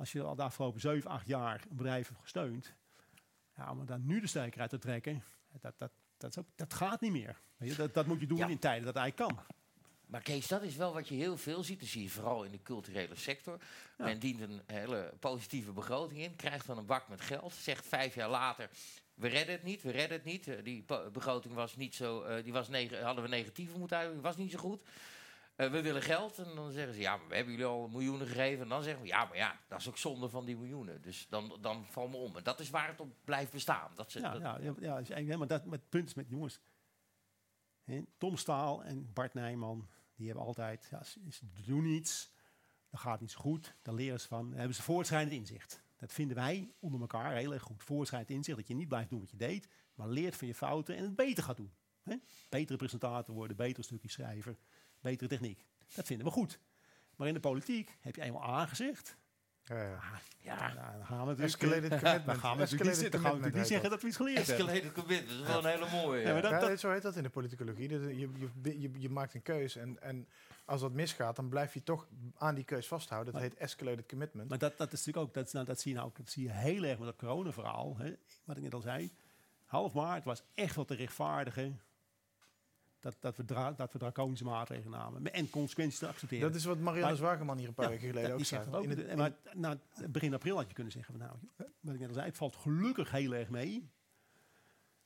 als 0.00 0.12
je 0.12 0.22
al 0.22 0.34
de 0.34 0.42
afgelopen 0.42 0.80
7, 0.80 1.10
8 1.10 1.26
jaar 1.26 1.64
een 1.70 1.76
bedrijf 1.76 2.08
hebt 2.08 2.20
gesteund... 2.20 2.74
Ja, 3.56 3.70
om 3.70 3.86
dan 3.86 4.06
nu 4.06 4.20
de 4.20 4.26
stekker 4.26 4.60
uit 4.60 4.70
te 4.70 4.78
trekken, 4.78 5.22
dat, 5.60 5.74
dat, 5.78 5.90
dat, 6.16 6.30
is 6.30 6.38
ook, 6.38 6.46
dat 6.54 6.74
gaat 6.74 7.00
niet 7.00 7.12
meer. 7.12 7.40
Weet 7.56 7.70
je, 7.70 7.76
dat, 7.76 7.94
dat 7.94 8.06
moet 8.06 8.20
je 8.20 8.26
doen 8.26 8.38
Ja. 8.38 8.48
in 8.48 8.58
tijden 8.58 8.84
dat 8.84 8.96
eigenlijk 8.96 9.34
kan. 9.34 9.44
Maar 10.06 10.22
Kees, 10.22 10.46
dat 10.46 10.62
is 10.62 10.76
wel 10.76 10.92
wat 10.92 11.08
je 11.08 11.14
heel 11.14 11.36
veel 11.36 11.64
ziet. 11.64 11.80
Dat 11.80 11.88
zie 11.88 12.02
je 12.02 12.10
vooral 12.10 12.44
in 12.44 12.50
de 12.50 12.62
culturele 12.62 13.14
sector. 13.14 13.58
Ja. 13.98 14.04
Men 14.04 14.18
dient 14.18 14.40
een 14.40 14.62
hele 14.66 15.14
positieve 15.20 15.72
begroting 15.72 16.20
in, 16.20 16.36
krijgt 16.36 16.66
dan 16.66 16.78
een 16.78 16.86
bak 16.86 17.08
met 17.08 17.20
geld, 17.20 17.52
zegt 17.52 17.86
vijf 17.86 18.14
jaar 18.14 18.30
later. 18.30 18.70
We 19.14 19.28
redden 19.28 19.54
het 19.54 19.62
niet, 19.62 19.82
we 19.82 19.90
redden 19.90 20.16
het 20.16 20.26
niet. 20.26 20.48
Eh, 20.48 20.64
die 20.64 20.84
begroting 21.12 21.54
was 21.54 21.76
niet 21.76 21.94
zo, 21.94 22.22
eh, 22.22 22.44
die 22.44 22.52
was 22.52 22.68
hadden 23.02 23.22
we 23.22 23.28
negatief 23.28 23.76
moeten 23.76 24.12
die 24.12 24.20
was 24.20 24.36
niet 24.36 24.50
zo 24.50 24.58
goed. 24.58 24.82
Eh, 25.60 25.70
we 25.70 25.82
willen 25.82 26.02
geld. 26.02 26.38
En 26.38 26.54
dan 26.54 26.72
zeggen 26.72 26.94
ze, 26.94 27.00
ja, 27.00 27.16
maar 27.16 27.28
we 27.28 27.34
hebben 27.34 27.52
jullie 27.52 27.68
al 27.68 27.88
miljoenen 27.88 28.26
gegeven. 28.26 28.62
En 28.62 28.68
dan 28.68 28.82
zeggen 28.82 29.02
we, 29.02 29.08
ja, 29.08 29.24
maar 29.24 29.36
ja, 29.36 29.60
dat 29.68 29.80
is 29.80 29.88
ook 29.88 29.96
zonde 29.98 30.28
van 30.28 30.44
die 30.44 30.56
miljoenen. 30.56 31.02
Dus 31.02 31.26
dan, 31.28 31.58
dan 31.60 31.86
vallen 31.86 32.10
we 32.10 32.16
om. 32.16 32.36
En 32.36 32.42
dat 32.42 32.60
is 32.60 32.70
waar 32.70 32.88
het 32.88 33.00
op 33.00 33.14
blijft 33.24 33.52
bestaan. 33.52 33.90
Dat 33.94 34.10
ze, 34.12 34.20
Ja, 34.20 34.32
dat- 34.32 34.40
ja, 34.40 34.58
ja, 34.58 34.74
ja, 34.80 34.98
is 34.98 35.10
eigenlijk- 35.10 35.38
maar 35.38 35.48
dat, 35.60 35.70
het 35.70 35.88
punt 35.88 36.16
met 36.16 36.28
jongens. 36.28 36.60
Tom 38.18 38.36
Staal 38.36 38.84
en 38.84 39.12
Bart 39.12 39.34
Nijman, 39.34 39.88
die 40.14 40.26
hebben 40.26 40.44
altijd, 40.44 40.88
ja, 40.90 41.02
ze, 41.04 41.20
ze 41.30 41.44
doen 41.66 41.84
iets, 41.84 42.32
dan 42.90 43.00
gaat 43.00 43.30
zo 43.30 43.40
goed, 43.40 43.74
dan 43.82 43.94
leren 43.94 44.20
ze 44.20 44.28
van, 44.28 44.48
dan 44.48 44.58
hebben 44.58 44.76
ze 44.76 44.82
voortschrijdend 44.82 45.32
inzicht. 45.34 45.82
Dat 45.96 46.12
vinden 46.12 46.36
wij 46.36 46.72
onder 46.78 47.00
elkaar 47.00 47.34
heel 47.36 47.52
erg 47.52 47.62
goed. 47.62 47.82
Voortschrijdend 47.82 48.30
inzicht, 48.36 48.56
dat 48.58 48.68
je 48.68 48.74
niet 48.74 48.88
blijft 48.88 49.10
doen 49.10 49.20
wat 49.20 49.30
je 49.30 49.36
deed, 49.36 49.68
maar 49.94 50.08
leert 50.08 50.36
van 50.36 50.46
je 50.46 50.54
fouten 50.54 50.96
en 50.96 51.02
het 51.02 51.16
beter 51.16 51.44
gaat 51.44 51.56
doen. 51.56 51.72
Betere 52.48 52.78
presentator 52.78 53.34
worden, 53.34 53.56
betere 53.56 53.82
stukjes 53.82 54.12
schrijver, 54.12 54.56
betere 55.00 55.28
techniek. 55.28 55.64
Dat 55.94 56.06
vinden 56.06 56.26
we 56.26 56.32
goed. 56.32 56.58
Maar 57.16 57.28
in 57.28 57.34
de 57.34 57.40
politiek 57.40 57.96
heb 58.00 58.16
je 58.16 58.22
eenmaal 58.22 58.44
aangezegd. 58.44 59.16
ja, 59.64 59.82
ja. 59.82 60.00
ja, 60.40 60.72
Nou, 60.74 60.96
dan 60.96 61.06
gaan 61.06 61.18
we 61.20 61.24
natuurlijk, 61.34 61.38
Escalated 61.42 61.90
dan 61.90 61.98
commitment. 62.00 62.38
gaan 62.38 62.52
we 62.56 62.60
natuurlijk 62.62 62.90
niet, 62.90 63.04
Escalated 63.04 63.12
dan 63.12 63.20
gaan 63.20 63.30
we 63.30 63.38
natuurlijk 63.38 63.40
commitment 63.40 63.54
niet 63.54 63.66
zeggen 63.66 63.90
dat 63.90 64.00
we 64.00 64.06
iets 64.06 64.16
geleerd 64.16 64.46
hebben. 64.46 64.66
escalated 64.66 64.92
commitment, 64.92 65.38
dat 65.38 65.46
is 65.48 65.52
wel 65.54 65.64
een 65.64 65.80
hele 65.80 66.02
mooie. 66.04 66.20
Ja, 66.26 66.40
dat- 66.40 66.50
Ja, 66.50 66.76
zo 66.76 66.90
heet 66.90 67.02
dat 67.02 67.16
in 67.16 67.22
de 67.22 67.30
politicologie. 67.30 67.88
Dat 67.88 68.00
je, 68.00 68.18
je, 68.62 68.80
je, 68.80 68.90
je 69.00 69.08
maakt 69.08 69.34
een 69.34 69.42
keus 69.42 69.76
en, 69.76 70.02
en 70.02 70.28
als 70.64 70.80
dat 70.80 70.92
misgaat, 70.92 71.36
dan 71.36 71.48
blijf 71.48 71.74
je 71.74 71.82
toch 71.82 72.06
aan 72.36 72.54
die 72.54 72.64
keus 72.64 72.86
vasthouden. 72.86 73.32
Dat 73.32 73.42
Maar- 73.42 73.50
heet 73.50 73.60
escalated 73.60 74.06
commitment. 74.08 74.48
Maar 74.48 74.58
dat, 74.58 74.78
dat 74.78 74.92
is 74.92 74.98
natuurlijk 75.04 75.26
ook, 75.26 75.34
dat, 75.34 75.52
nou, 75.52 75.66
dat 75.66 75.80
zie 75.80 75.90
je 75.90 75.96
nou 75.96 76.08
ook, 76.10 76.16
dat 76.16 76.30
zie 76.30 76.42
je 76.42 76.50
heel 76.52 76.82
erg 76.84 76.98
met 76.98 77.06
dat 77.06 77.16
corona-verhaal. 77.16 77.96
Hè. 77.98 78.14
Wat 78.44 78.56
ik 78.56 78.62
net 78.62 78.74
al 78.74 78.80
zei, 78.80 79.12
half 79.64 79.92
maart 79.92 80.24
was 80.24 80.42
echt 80.54 80.74
wel 80.76 80.84
te 80.84 80.94
rechtvaardigen 80.94 81.80
dat, 83.00 83.16
dat, 83.20 83.36
we, 83.36 83.44
dra 83.44 83.72
dat 83.72 83.92
we 83.92 83.98
draconische 83.98 84.44
maatregelen 84.44 84.98
namen. 84.98 85.32
En 85.32 85.50
consequenties 85.50 85.98
te 85.98 86.06
accepteren. 86.08 86.46
dat 86.48 86.56
is 86.56 86.64
wat 86.64 86.78
Marianne 86.78 87.16
Zwageman 87.16 87.58
hier 87.58 87.68
een 87.68 87.74
paar 87.74 87.84
Ja, 87.84 87.90
weken 87.90 88.06
geleden 88.08 88.30
dat- 88.30 88.38
ook 88.38 88.44
zei. 88.44 88.64
dat 88.64 88.74
ook. 88.74 88.84
In 88.84 88.90
het- 88.90 89.16
maar 89.16 89.32
na 89.54 89.78
begin 90.10 90.34
april 90.34 90.56
had 90.56 90.68
je 90.68 90.74
kunnen 90.74 90.92
zeggen, 90.92 91.14
van, 91.18 91.26
nou, 91.26 91.66
wat 91.80 91.94
ik 91.94 92.00
net 92.00 92.08
al 92.08 92.14
zei, 92.14 92.26
het 92.26 92.36
valt 92.36 92.56
gelukkig 92.56 93.10
heel 93.10 93.34
erg 93.34 93.48
mee. 93.48 93.90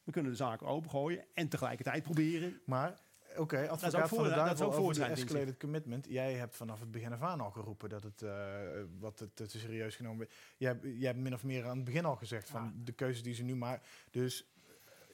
We 0.05 0.13
kunnen 0.13 0.31
de 0.31 0.37
zaken 0.37 0.67
opengooien 0.67 1.25
en 1.35 1.49
tegelijkertijd 1.49 2.03
proberen. 2.03 2.61
Maar, 2.67 3.01
oké, 3.37 3.59
ook 3.63 3.69
advocaat 3.69 4.09
voor- 4.09 4.19
van 4.19 4.29
de 4.29 4.35
dat 4.35 4.39
is 4.39 4.45
duivel 4.45 4.67
ook 4.67 4.73
over 4.79 4.95
die 4.95 5.05
escalated 5.05 5.57
commitment. 5.59 6.07
Jij 6.09 6.35
hebt 6.35 6.57
vanaf 6.57 6.81
het 6.81 6.91
begin 6.91 7.13
af 7.13 7.23
aan 7.23 7.41
al 7.41 7.51
geroepen 7.51 7.89
dat 7.89 8.03
het, 8.03 8.23
eh, 8.23 8.57
wat 8.99 9.19
het, 9.19 9.37
te 9.37 9.49
serieus 9.59 9.97
genomen 9.97 10.19
werd. 10.19 10.33
Jij, 10.57 10.69
hebt- 10.71 10.85
jij 10.85 11.07
hebt 11.07 11.19
min 11.19 11.35
of 11.35 11.45
meer 11.45 11.67
aan 11.67 11.77
het 11.77 11.85
begin 11.85 12.05
al 12.05 12.17
gezegd 12.17 12.51
van 12.51 12.73
de 12.85 12.93
keuzes 12.93 13.23
die 13.23 13.35
ze 13.35 13.43
nu 13.43 13.57
maken. 13.57 13.87
Dus 14.11 14.47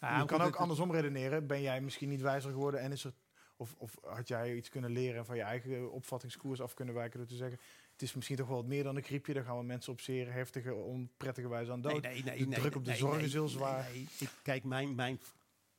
Ja, 0.01 0.19
je 0.19 0.25
kan 0.25 0.41
ook 0.41 0.57
andersom 0.57 0.93
redeneren. 0.93 1.47
Ben 1.47 1.63
jij 1.63 1.81
misschien 1.81 2.09
niet 2.09 2.21
wijzer 2.21 2.51
geworden 2.51 2.81
en 2.81 2.93
is 2.93 3.05
er... 3.05 3.13
Of, 3.57 3.75
of 3.79 3.97
had 4.03 4.29
jij 4.29 4.57
iets 4.57 4.69
kunnen 4.69 4.91
leren 4.91 5.19
en 5.19 5.25
van 5.25 5.37
je 5.37 5.43
eigen 5.43 5.93
opvattingskoers 5.93 6.61
af 6.61 6.75
kunnen 6.75 6.95
wijken 6.95 7.19
door 7.19 7.29
te 7.29 7.37
zeggen... 7.37 7.59
Het 7.93 8.09
is 8.09 8.15
misschien 8.15 8.37
toch 8.37 8.49
wel 8.49 8.57
wat 8.57 8.67
meer 8.67 8.83
dan 8.83 8.97
een 8.97 9.03
griepje. 9.03 9.35
Daar 9.35 9.45
gaan 9.45 9.59
we 9.59 9.65
mensen 9.65 9.93
op 9.93 10.01
zeer 10.01 10.33
heftige, 10.33 10.75
onprettige 10.75 11.49
wijze 11.49 11.73
aan 11.73 11.81
dood. 11.81 12.03
Nee, 12.03 12.13
nee, 12.13 12.23
nee, 12.23 12.39
de 12.39 12.47
nee, 12.47 12.59
druk 12.59 12.75
op 12.75 12.85
de 12.85 12.95
zorg 12.95 13.23
is 13.23 13.33
heel 13.33 13.49
zwaar. 13.49 13.89
nee. 13.93 14.09
Ik, 14.19 14.31
kijk, 14.43 14.65
mijn, 14.65 14.95
mijn 14.95 15.21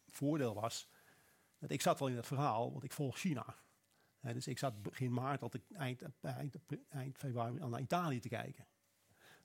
voordeel 0.09 0.53
was 0.53 0.89
dat 1.61 1.71
ik 1.71 1.81
zat 1.81 2.01
al 2.01 2.07
in 2.07 2.15
het 2.15 2.27
verhaal, 2.27 2.71
want 2.71 2.83
ik 2.83 2.91
volg 2.91 3.17
China. 3.17 3.55
Dus 4.21 4.47
ik 4.47 4.59
zat 4.59 4.81
begin 4.81 5.13
maart, 5.13 5.41
had 5.41 5.53
ik 5.53 5.63
eind, 5.73 6.01
eind, 6.21 6.55
eind 6.89 7.17
februari 7.17 7.53
naar 7.53 7.81
Italië 7.81 8.19
te 8.19 8.29
kijken. 8.29 8.65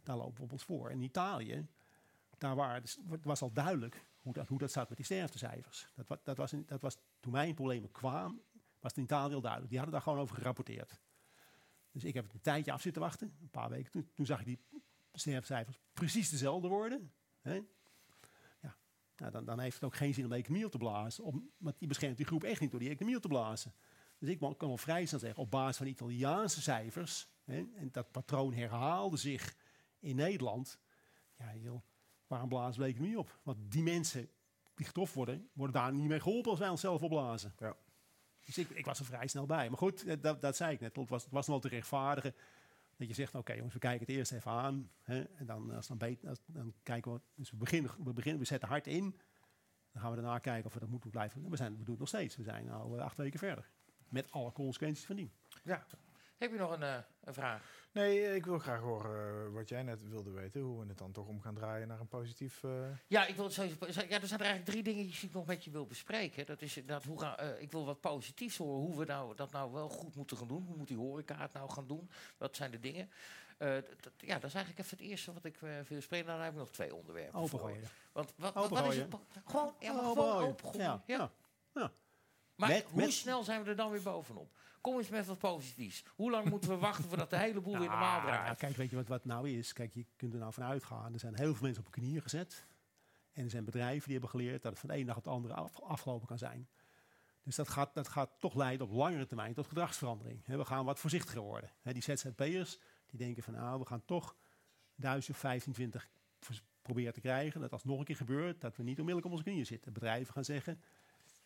Daar 0.03 0.17
lopen 0.17 0.37
we 0.37 0.43
op 0.43 0.53
ons 0.53 0.65
voor. 0.65 0.91
En 0.91 0.97
in 0.97 1.03
Italië, 1.03 1.67
daar 2.39 2.55
waren, 2.55 2.83
dus, 2.83 2.99
het 3.11 3.25
was 3.25 3.43
al 3.43 3.53
duidelijk 3.53 4.05
hoe 4.27 4.35
dat, 4.35 4.49
hoe 4.49 4.59
dat 4.59 4.73
zat 4.73 4.89
met 4.89 4.97
die 4.97 5.07
sterftecijfers. 5.07 5.87
Dat, 5.95 6.19
dat, 6.23 6.37
was, 6.37 6.55
dat 6.67 6.81
was, 6.81 6.97
toen 7.21 7.33
mijn 7.33 7.55
problemen 7.55 7.93
kwamen, 7.93 8.43
was 8.81 8.91
het 8.91 8.97
in 8.97 9.03
Italië 9.03 9.35
al 9.35 9.41
duidelijk. 9.41 9.71
Die 9.71 9.79
hadden 9.79 9.97
daar 9.97 10.07
gewoon 10.07 10.23
over 10.23 10.37
gerapporteerd. 10.37 11.01
Dus 11.91 12.05
ik 12.05 12.15
heb 12.15 12.33
een 12.33 12.41
tijdje 12.41 12.73
af 12.73 12.81
zitten 12.81 13.03
wachten, 13.03 13.37
een 13.41 13.51
paar 13.51 13.71
weken. 13.71 14.11
Toen, 14.15 14.27
zag 14.27 14.41
ik 14.41 14.47
die 14.47 14.59
sterftecijfers 15.13 15.79
precies 15.93 16.31
dezelfde 16.31 16.69
worden. 16.69 17.13
Hè? 17.41 17.55
Ja, 18.61 18.77
nou, 19.17 19.33
dan, 19.33 19.45
dan 19.45 19.61
heeft 19.61 19.75
het 19.75 19.85
ook 19.85 19.97
geen 19.97 20.15
zin 20.15 20.25
om 20.25 20.31
de 20.31 20.37
economie 20.37 20.69
te 20.69 20.79
blazen. 20.79 21.25
Om, 21.25 21.51
want 21.57 21.79
die 21.79 21.89
beschermt 21.89 22.17
die 22.17 22.27
groep 22.27 22.45
echt 22.45 22.61
niet 22.61 22.71
door 22.71 22.81
die 22.81 22.91
economie 22.91 23.21
te 23.21 23.29
blazen. 23.29 23.75
Dus 24.19 24.29
ik 24.29 24.39
kan 24.39 24.55
wel 24.59 24.77
vrij 24.77 25.07
snel 25.07 25.21
zeggen, 25.21 25.43
op 25.43 25.51
basis 25.51 25.77
van 25.77 25.87
Italiaanse 25.87 26.63
cijfers, 26.63 27.29
hè, 27.45 27.67
en 27.75 27.89
dat 27.93 28.11
patroon 28.11 28.53
herhaalde 28.53 29.17
zich 29.17 29.57
in 29.99 30.17
Nederland, 30.17 30.79
ja 31.39 31.55
joh, 31.55 31.83
waarom 32.27 32.49
blazen 32.49 32.83
we 32.83 32.89
economie 32.89 33.19
op? 33.19 33.39
Want 33.43 33.73
die 33.73 33.83
mensen 33.83 34.31
die 34.75 34.87
getroffen 34.87 35.17
worden, 35.17 35.49
worden 35.53 35.77
daar 35.77 35.93
niet 35.93 36.09
mee 36.09 36.21
geholpen 36.21 36.51
als 36.51 36.59
wij 36.59 36.69
onszelf 36.69 37.03
opblazen. 37.03 37.55
Ja. 37.59 37.77
Dus 38.45 38.59
ik, 38.59 38.71
ik 38.71 38.85
was 38.85 38.99
er 38.99 39.05
vrij 39.05 39.27
snel 39.27 39.47
bij. 39.47 39.69
Maar 39.69 39.79
goed, 39.79 40.05
eh, 40.05 40.17
dat, 40.21 40.41
dat 40.41 40.57
zei 40.57 40.73
ik 40.73 40.81
net. 40.81 40.97
Het 40.97 41.09
was, 41.09 41.23
het 41.23 41.33
was 41.33 41.47
nog 41.47 41.61
te 41.61 41.69
rechtvaardigen. 41.69 42.35
Dat 42.97 43.09
je 43.09 43.15
zegt, 43.15 43.35
oké 43.35 43.53
jongens, 43.53 43.75
we 43.75 43.81
kijken 43.81 44.07
het 44.07 44.17
eerst 44.17 44.33
even 44.33 44.51
aan. 44.51 44.91
Hè, 45.03 45.23
en 45.23 45.47
dan, 45.47 45.71
als 45.71 45.87
dan, 45.87 45.99
beter, 45.99 46.29
als, 46.29 46.41
dan 46.47 46.75
kijken 46.83 47.13
we. 47.13 47.21
Dus 47.35 47.51
we 47.51 47.57
beginnen, 47.57 47.91
we 48.05 48.13
beginnen, 48.13 48.41
we 48.41 48.47
zetten 48.47 48.69
hard 48.69 48.87
in. 48.87 49.21
Dan 49.93 50.03
gaan 50.03 50.11
we 50.11 50.17
daarna 50.17 50.39
kijken 50.39 50.67
of 50.67 50.75
we 50.75 50.81
dat 50.81 50.89
moeten 50.89 51.11
blijven. 51.11 51.51
We, 51.51 51.57
zijn, 51.57 51.73
we 51.73 51.85
doen 51.85 51.91
het 51.91 51.99
nog 51.99 52.09
steeds. 52.09 52.37
We 52.37 52.43
zijn 52.43 52.71
al 52.71 52.97
eh, 52.97 53.05
acht 53.05 53.17
weken 53.17 53.39
verder. 53.39 53.71
Met 54.09 54.31
alle 54.31 54.53
consequenties 54.53 55.05
van 55.05 55.17
dien. 55.17 55.33
Ja. 55.65 55.87
Heb 56.39 56.51
je 56.53 56.59
nog 56.59 56.71
een, 56.71 56.83
eh, 56.83 56.97
een 57.25 57.35
vraag? 57.35 57.63
Nee, 57.93 58.25
eh, 58.27 58.35
ik 58.35 58.45
wil 58.45 58.59
graag 58.59 58.81
horen 58.81 59.47
eh, 59.47 59.53
wat 59.55 59.69
jij 59.69 59.83
net 59.83 60.09
wilde 60.09 60.31
weten. 60.31 60.61
Hoe 60.61 60.81
we 60.81 60.89
het 60.89 60.99
dan 60.99 61.13
toch 61.13 61.27
om 61.27 61.41
gaan 61.41 61.55
draaien 61.55 61.89
naar 61.89 62.01
een 62.01 62.09
positief... 62.09 62.63
eh, 62.65 62.71
Ja, 63.07 63.27
ik 63.27 63.35
wil 63.37 63.51
sowieso, 63.51 63.77
ja, 64.09 64.21
er 64.21 64.27
zijn 64.27 64.41
er 64.41 64.47
eigenlijk 64.47 64.65
drie 64.65 64.83
dingen 64.83 65.03
die 65.05 65.19
ik 65.23 65.33
nog 65.33 65.47
met 65.47 65.65
je 65.65 65.71
wil 65.71 65.87
bespreken. 65.87 66.47
Dat 66.47 66.63
is 66.63 66.77
inderdaad, 66.77 67.05
hoe 67.05 67.21
gaan, 67.21 67.37
eh, 67.37 67.61
ik 67.63 67.73
wil 67.73 67.85
wat 67.85 68.01
positiefs 68.01 68.57
horen, 68.57 68.81
hoe 68.87 68.99
we 68.99 69.05
nou, 69.05 69.35
dat 69.37 69.53
nou 69.53 69.73
wel 69.73 69.89
goed 69.89 70.15
moeten 70.15 70.37
gaan 70.37 70.49
doen. 70.49 70.65
Hoe 70.67 70.77
moet 70.77 70.89
die 70.89 70.97
horeca 70.97 71.37
het 71.37 71.53
nou 71.53 71.71
gaan 71.71 71.87
doen? 71.87 72.11
Wat 72.39 72.57
zijn 72.57 72.71
de 72.71 72.81
dingen? 72.81 73.11
Eh, 73.59 73.75
ja, 74.17 74.35
dat 74.39 74.45
is 74.45 74.55
eigenlijk 74.55 74.79
even 74.79 74.97
het 74.99 75.07
eerste 75.07 75.33
wat 75.33 75.45
ik 75.45 75.63
eh 75.63 75.71
wil 75.89 76.01
spreken. 76.01 76.27
Dan 76.27 76.41
heb 76.41 76.53
ik 76.53 76.59
nog 76.59 76.71
twee 76.71 76.95
onderwerpen. 76.95 77.49
voor. 77.49 77.61
Opengooien. 77.61 77.89
Want 78.13 78.33
wat, 78.37 78.55
wat, 78.55 78.69
wat 78.69 78.93
is 78.93 78.99
het? 78.99 79.15
Gewoon, 79.45 79.75
ja, 79.81 79.93
maar 79.93 80.03
gewoon 80.03 80.19
Opengooien. 80.19 80.49
opengooien. 80.49 80.81
Ja, 80.87 81.03
Ja. 81.07 81.31
ja. 81.75 81.91
Maar 82.55 82.69
Met- 82.69 82.85
hoe 82.85 83.01
met- 83.01 83.13
snel 83.13 83.45
zijn 83.45 83.63
we 83.63 83.69
er 83.71 83.77
dan 83.77 83.91
weer 83.91 84.03
bovenop? 84.03 84.49
Kom 84.87 84.99
eens 84.99 85.09
met 85.09 85.27
wat 85.27 85.39
positiefs. 85.39 86.05
Hoe 86.15 86.31
lang 86.31 86.49
moeten 86.51 86.71
we 86.71 86.77
wachten 86.77 87.05
voordat 87.05 87.31
de 87.31 87.39
hele 87.39 87.61
boel 87.61 87.79
weer 87.79 87.89
normaal 87.89 88.01
Nou, 88.21 88.23
nou, 88.31 88.43
draait? 88.43 88.59
kijk, 88.59 88.77
weet 88.77 88.91
je 88.91 88.97
wat, 88.97 89.09
wat 89.09 89.25
nou 89.25 89.51
is? 89.51 89.73
Kijk, 89.73 89.95
je 89.95 90.07
kunt 90.17 90.33
er 90.33 90.39
nou 90.39 90.53
van 90.53 90.63
uitgaan. 90.65 91.13
Er 91.13 91.19
zijn 91.19 91.35
heel 91.37 91.55
veel 91.55 91.63
mensen 91.63 91.87
op 91.87 91.95
hun 91.95 92.03
knieën 92.05 92.23
gezet. 92.23 92.67
En 93.33 93.45
er 93.45 93.51
zijn 93.51 93.65
bedrijven 93.65 94.03
die 94.03 94.13
hebben 94.13 94.31
geleerd 94.31 94.63
dat 94.63 94.71
het 94.71 94.81
van 94.81 94.89
de 94.89 94.95
ene 94.95 95.05
dag 95.05 95.17
op 95.17 95.25
de 95.25 95.31
andere 95.31 95.55
af- 95.55 95.81
afgelopen 95.81 96.27
kan 96.27 96.39
zijn. 96.39 96.69
Dus 97.43 97.57
dat 97.57 97.69
gaat, 97.69 97.95
dat 97.95 98.09
gaat 98.09 98.31
toch 98.39 98.55
leiden 98.55 98.87
op 98.87 98.93
langere 98.93 99.27
termijn 99.27 99.55
tot 99.55 99.67
gedragsverandering. 99.67 100.47
We 100.47 100.65
gaan 100.65 100.85
wat 100.85 100.99
voorzichtiger 100.99 101.41
worden. 101.41 101.71
Hè, 101.83 101.93
die 101.93 102.03
ZZP'ers 102.03 102.79
die 103.07 103.19
denken 103.19 103.43
van 103.43 103.55
nou, 103.55 103.79
we 103.81 103.87
gaan 103.87 104.05
toch 104.05 104.37
1000, 104.95 105.37
15, 105.37 105.73
20 105.73 106.09
vers- 106.41 106.63
proberen 106.83 107.13
te 107.13 107.21
krijgen. 107.21 107.61
Dat 107.61 107.73
als 107.73 107.83
het 107.83 107.91
nog 107.91 107.99
een 108.01 108.07
keer 108.07 108.17
gebeurt, 108.17 108.61
dat 108.61 108.77
we 108.77 108.83
niet 108.83 108.99
onmiddellijk 108.99 109.27
op 109.27 109.33
onze 109.33 109.45
knieën 109.45 109.67
zitten. 109.67 109.93
Bedrijven 109.93 110.33
gaan 110.33 110.45
zeggen, 110.45 110.81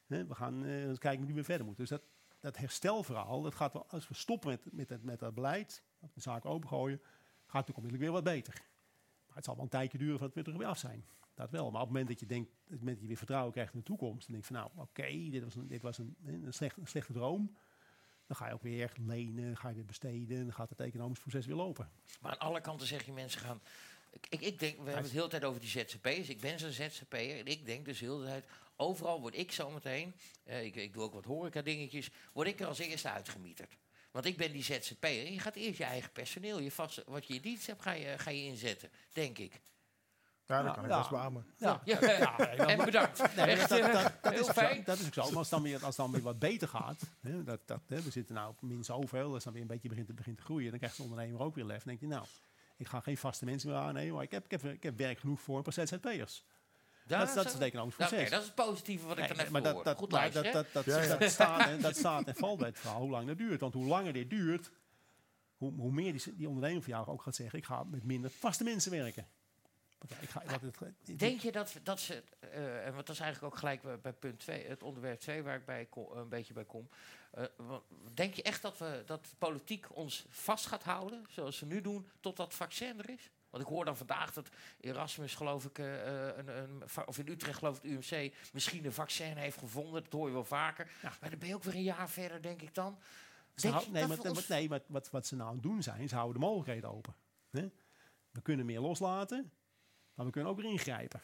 hè, 0.07 0.27
we 0.27 0.35
gaan 0.35 0.65
eh, 0.65 0.93
kijken 0.99 1.25
hoe 1.27 1.35
we 1.35 1.45
verder 1.45 1.67
moeten. 1.67 1.87
Dus 1.87 1.99
dat, 1.99 2.09
dat 2.41 2.57
herstelverhaal, 2.57 3.43
dat 3.43 3.55
gaat 3.55 3.73
wel, 3.73 3.87
als 3.89 4.09
we 4.09 4.15
stoppen 4.15 4.59
met, 4.73 4.89
met, 4.89 5.03
met 5.03 5.19
dat 5.19 5.35
beleid, 5.35 5.83
we 5.99 6.21
zaken 6.21 6.51
opengooien, 6.51 7.01
gaat 7.47 7.67
het 7.67 7.77
onmiddellijk 7.77 8.11
weer 8.11 8.23
wat 8.23 8.35
beter. 8.35 8.55
Maar 9.27 9.37
het 9.37 9.45
zal 9.45 9.55
wel 9.55 9.65
een 9.65 9.71
tijdje 9.71 9.99
duren 9.99 10.19
voordat 10.19 10.45
we 10.45 10.53
er 10.53 10.59
weer 10.59 10.67
af 10.67 10.79
zijn. 10.79 11.05
Dat 11.35 11.51
wel. 11.51 11.71
Maar 11.71 11.81
op 11.81 11.87
het 11.87 11.97
moment 11.97 12.09
dat 12.09 12.21
je 12.21 12.27
denkt, 12.27 12.51
het 12.65 12.79
moment 12.79 12.91
dat 12.91 13.01
je 13.01 13.07
weer 13.07 13.17
vertrouwen 13.17 13.53
krijgt 13.53 13.73
in 13.73 13.79
de 13.79 13.85
toekomst, 13.85 14.27
dan 14.27 14.33
denk 14.33 14.47
je 14.47 14.55
van 14.55 14.63
nou, 14.63 14.89
oké, 14.89 15.31
dit 15.31 15.43
was, 15.45 15.55
een, 15.55 15.67
dit 15.67 15.83
was 15.83 15.99
een, 15.99 16.17
een, 16.25 16.53
slecht, 16.53 16.77
een 16.77 16.87
slechte 16.87 17.13
droom. 17.13 17.57
Dan 18.27 18.37
ga 18.37 18.47
je 18.47 18.55
ook 18.55 18.63
weer 18.63 18.93
lenen, 18.97 19.57
ga 19.57 19.69
je 19.69 19.75
weer 19.75 19.85
besteden, 19.85 20.45
dan 20.45 20.55
gaat 20.55 20.71
het 20.71 20.81
economisch 20.81 21.19
proces 21.19 21.47
weer 21.47 21.57
lopen. 21.57 21.91
Maar 22.21 22.33
aan 22.33 22.39
alle 22.39 22.61
kanten 22.61 22.87
zeg 22.87 23.05
je 23.05 23.13
mensen 23.13 23.41
gaan... 23.41 23.61
Ik, 24.11 24.41
ik, 24.41 24.59
denk, 24.59 24.77
we 24.77 24.85
hebben 24.85 25.03
het 25.03 25.13
de 25.13 25.17
hele 25.19 25.29
tijd 25.29 25.45
over 25.45 25.61
die 25.61 25.69
ZZP'ers. 25.71 26.29
Ik 26.29 26.41
ben 26.41 26.59
zo'n 26.59 26.71
ZZP'er 26.73 27.39
en 27.39 27.47
ik 27.47 27.67
denk 27.67 27.85
dus 27.85 27.99
de 27.99 28.05
hele 28.05 28.25
tijd... 28.25 28.45
Overal 28.77 29.21
word 29.21 29.37
ik 29.37 29.53
zometeen, 29.53 30.15
eh, 30.45 30.65
ik, 30.65 30.75
ik 30.77 30.93
doe 30.93 31.03
ook 31.03 31.13
wat 31.15 31.25
horeca 31.25 31.63
dingetjes... 31.63 32.11
word 32.33 32.49
ik 32.49 32.61
er 32.61 32.67
als 32.67 32.79
eerste 32.79 33.11
uitgemieterd. 33.11 33.77
Want 34.11 34.25
ik 34.25 34.37
ben 34.37 34.53
die 34.53 34.63
ZZP'er. 34.63 35.31
Je 35.33 35.41
gaat 35.41 35.55
eerst 35.57 35.79
je 35.79 35.85
eigen 35.85 36.13
personeel, 36.13 36.59
je 36.61 36.71
vaste, 36.71 37.03
wat 37.07 37.27
je 37.27 37.35
in 37.35 37.41
dienst 37.41 37.67
hebt, 37.67 37.83
ga 37.83 37.93
je, 37.93 38.19
ga 38.19 38.31
je 38.31 38.43
inzetten. 38.45 38.91
Denk 39.13 39.39
ik. 39.39 39.61
Ja, 40.47 40.57
dat 40.63 40.67
Ja, 40.67 40.73
kan 40.75 40.85
ik 40.85 40.91
ja. 40.91 40.99
best 40.99 41.11
beamen. 41.11 41.47
Ja, 41.57 41.81
Ja, 41.85 41.99
ja, 42.11 42.39
en 42.69 42.85
bedankt. 42.85 43.37
Nee, 43.37 43.47
Echt, 43.47 43.69
dat, 43.69 43.81
dat, 43.81 43.89
eh, 43.95 44.03
dat, 44.23 44.33
heel 44.33 44.33
is 44.33 44.39
ook 44.39 44.45
zo, 44.45 44.53
fijn. 44.53 44.83
dat 44.85 44.99
is 44.99 45.07
ook 45.07 45.15
zo. 45.15 45.29
Maar 45.29 45.37
als 45.37 45.49
dan 45.49 45.63
weer, 45.63 45.85
als 45.85 45.97
dan 45.97 46.11
weer 46.13 46.23
wat 46.23 46.39
beter 46.39 46.69
gaat, 46.69 47.03
hè, 47.21 47.45
dat, 47.45 47.61
dat, 47.67 47.81
hè, 47.87 48.03
we 48.03 48.11
zitten 48.11 48.35
nou 48.35 48.49
op 48.51 48.63
min 48.63 48.85
zoveel, 48.85 49.35
als 49.35 49.45
dan 49.45 49.53
weer 49.53 49.63
een 49.63 49.69
beetje 49.69 49.89
begint, 49.89 50.07
te- 50.07 50.15
begint 50.15 50.37
te 50.37 50.43
groeien, 50.43 50.71
dan 50.71 50.79
krijgt 50.79 50.97
de 50.97 51.03
ondernemer 51.03 51.41
ook 51.41 51.55
weer 51.55 51.65
lef. 51.65 51.77
Dan 51.85 51.87
denk 51.87 52.01
je, 52.01 52.07
nou, 52.07 52.27
ik 52.81 52.87
ga 52.89 53.01
geen 53.01 53.17
vaste 53.17 53.45
mensen 53.45 53.71
meer 53.71 53.79
aannemen, 53.79 54.15
maar 54.15 54.23
ik 54.25 54.31
heb, 54.31 54.45
ik 54.45 54.51
heb, 54.51 54.65
ik 54.65 54.83
heb 54.83 54.99
werk 54.99 55.19
genoeg 55.19 55.41
voor 55.41 55.57
een 55.57 55.63
paar 55.63 55.73
ZZP'ers. 55.73 56.45
Dat, 57.07 57.29
is- 57.29 57.35
dat 57.35 57.43
zo- 57.43 57.49
is 57.49 57.53
het 57.53 57.63
economisch 57.63 57.97
Nou, 57.97 58.11
proces. 58.11 58.27
Oké, 58.27 58.31
dat 58.35 58.41
is 58.41 58.47
het 58.47 58.55
positieve 58.67 59.07
wat 59.07 59.13
ik 59.13 59.19
Nee, 59.19 59.29
dan 59.29 59.39
even 59.39 59.53
maar 59.53 59.63
dat, 59.63 59.85
dat, 59.85 59.97
Goed 59.99 60.11
maar 60.11 60.21
luisteren, 60.21 60.53
dat, 60.53 60.67
dat, 60.73 60.85
dat, 60.85 60.95
Ja, 60.95 61.03
ja. 61.03 61.17
dat 61.17 61.31
staat, 61.31 61.69
en, 61.69 61.81
dat 61.81 61.97
staat 61.97 62.27
en 62.27 62.35
valt 62.35 62.59
bij 62.59 62.69
het 62.69 62.79
verhaal 62.79 63.01
hoe 63.01 63.11
lang 63.11 63.27
dat 63.27 63.39
duurt. 63.39 63.61
Want 63.61 63.75
hoe 63.75 63.87
langer 63.87 64.13
dit 64.13 64.31
duurt, 64.31 64.71
hoe, 65.57 65.73
hoe 65.73 65.93
meer 65.93 66.13
die, 66.13 66.37
die 66.37 66.49
ondernemer 66.49 66.83
van 66.83 66.93
jou 66.93 67.07
ook 67.07 67.23
gaat 67.23 67.35
zeggen, 67.35 67.59
ik 67.59 67.65
ga 67.65 67.85
met 67.85 68.05
minder 68.05 68.31
vaste 68.31 68.65
mensen 68.65 68.91
werken. 68.91 69.27
Want 70.09 70.23
ik 70.23 70.29
ga, 70.29 70.43
het, 70.45 71.19
Denk 71.19 71.41
je 71.41 71.53
dat, 71.53 71.75
dat 71.83 72.01
ze, 72.01 72.23
en 72.85 72.95
wat 72.95 73.07
dat 73.07 73.15
is 73.15 73.21
eigenlijk 73.21 73.55
ook 73.55 73.59
gelijk 73.61 73.83
bij, 73.83 73.99
bij 74.01 74.13
punt 74.13 74.39
2, 74.41 74.67
het 74.67 74.83
onderwerp 74.83 75.21
2 75.21 75.43
waar 75.43 75.57
ik 75.57 75.65
bij 75.65 75.85
kom, 75.87 76.13
een 76.13 76.29
beetje 76.29 76.53
bij 76.53 76.65
kom. 76.65 76.89
Eh, 77.31 77.45
denk 78.15 78.35
je 78.35 78.43
echt 78.43 78.63
dat, 78.63 78.79
we, 78.79 79.03
dat 79.07 79.35
politiek 79.39 79.97
ons 79.97 80.27
vast 80.29 80.67
gaat 80.67 80.83
houden, 80.83 81.25
zoals 81.29 81.57
ze 81.57 81.67
nu 81.67 81.81
doen, 81.81 82.09
tot 82.21 82.37
dat 82.37 82.55
vaccin 82.55 82.99
er 82.99 83.09
is? 83.11 83.31
Want 83.51 83.63
ik 83.63 83.69
hoor 83.69 83.85
dan 83.85 83.97
vandaag 83.97 84.33
dat 84.33 84.49
Erasmus, 84.81 85.35
geloof 85.35 85.65
ik, 85.65 85.79
eh, 85.79 86.27
een, 86.37 86.49
een, 86.49 86.83
of 87.07 87.19
in 87.19 87.29
Utrecht, 87.29 87.59
geloof 87.59 87.77
ik, 87.83 87.91
het 87.91 88.11
UMC, 88.13 88.35
misschien 88.53 88.85
een 88.85 88.93
vaccin 88.93 89.37
heeft 89.37 89.59
gevonden. 89.59 90.03
Dat 90.03 90.13
hoor 90.13 90.27
je 90.27 90.33
wel 90.33 90.45
vaker. 90.45 90.91
Ja. 91.03 91.13
Maar 91.21 91.31
dan 91.31 91.39
ben 91.39 91.49
je 91.49 91.55
ook 91.55 91.63
weer 91.63 91.75
een 91.75 91.83
jaar 91.83 92.11
verder, 92.11 92.43
denk 92.43 92.63
ik 92.63 92.75
dan. 92.75 92.99
Denk 93.55 93.75
hou- 93.75 93.91
nee, 93.91 94.07
maar, 94.07 94.19
ons- 94.19 94.47
nee, 94.49 94.69
wat, 94.69 94.83
wat, 94.87 95.11
wat 95.11 95.27
ze 95.27 95.37
nou 95.37 95.49
aan 95.49 95.55
het 95.55 95.63
doen 95.63 95.83
zijn, 95.83 96.09
ze 96.09 96.15
houden 96.15 96.41
de 96.41 96.47
mogelijkheden 96.47 96.91
open. 96.91 97.15
Hè? 97.51 97.71
We 98.31 98.41
kunnen 98.43 98.67
meer 98.67 98.81
loslaten, 98.81 99.53
maar 100.21 100.29
we 100.29 100.35
kunnen 100.35 100.51
ook 100.53 100.61
weer 100.61 100.71
ingrijpen. 100.71 101.21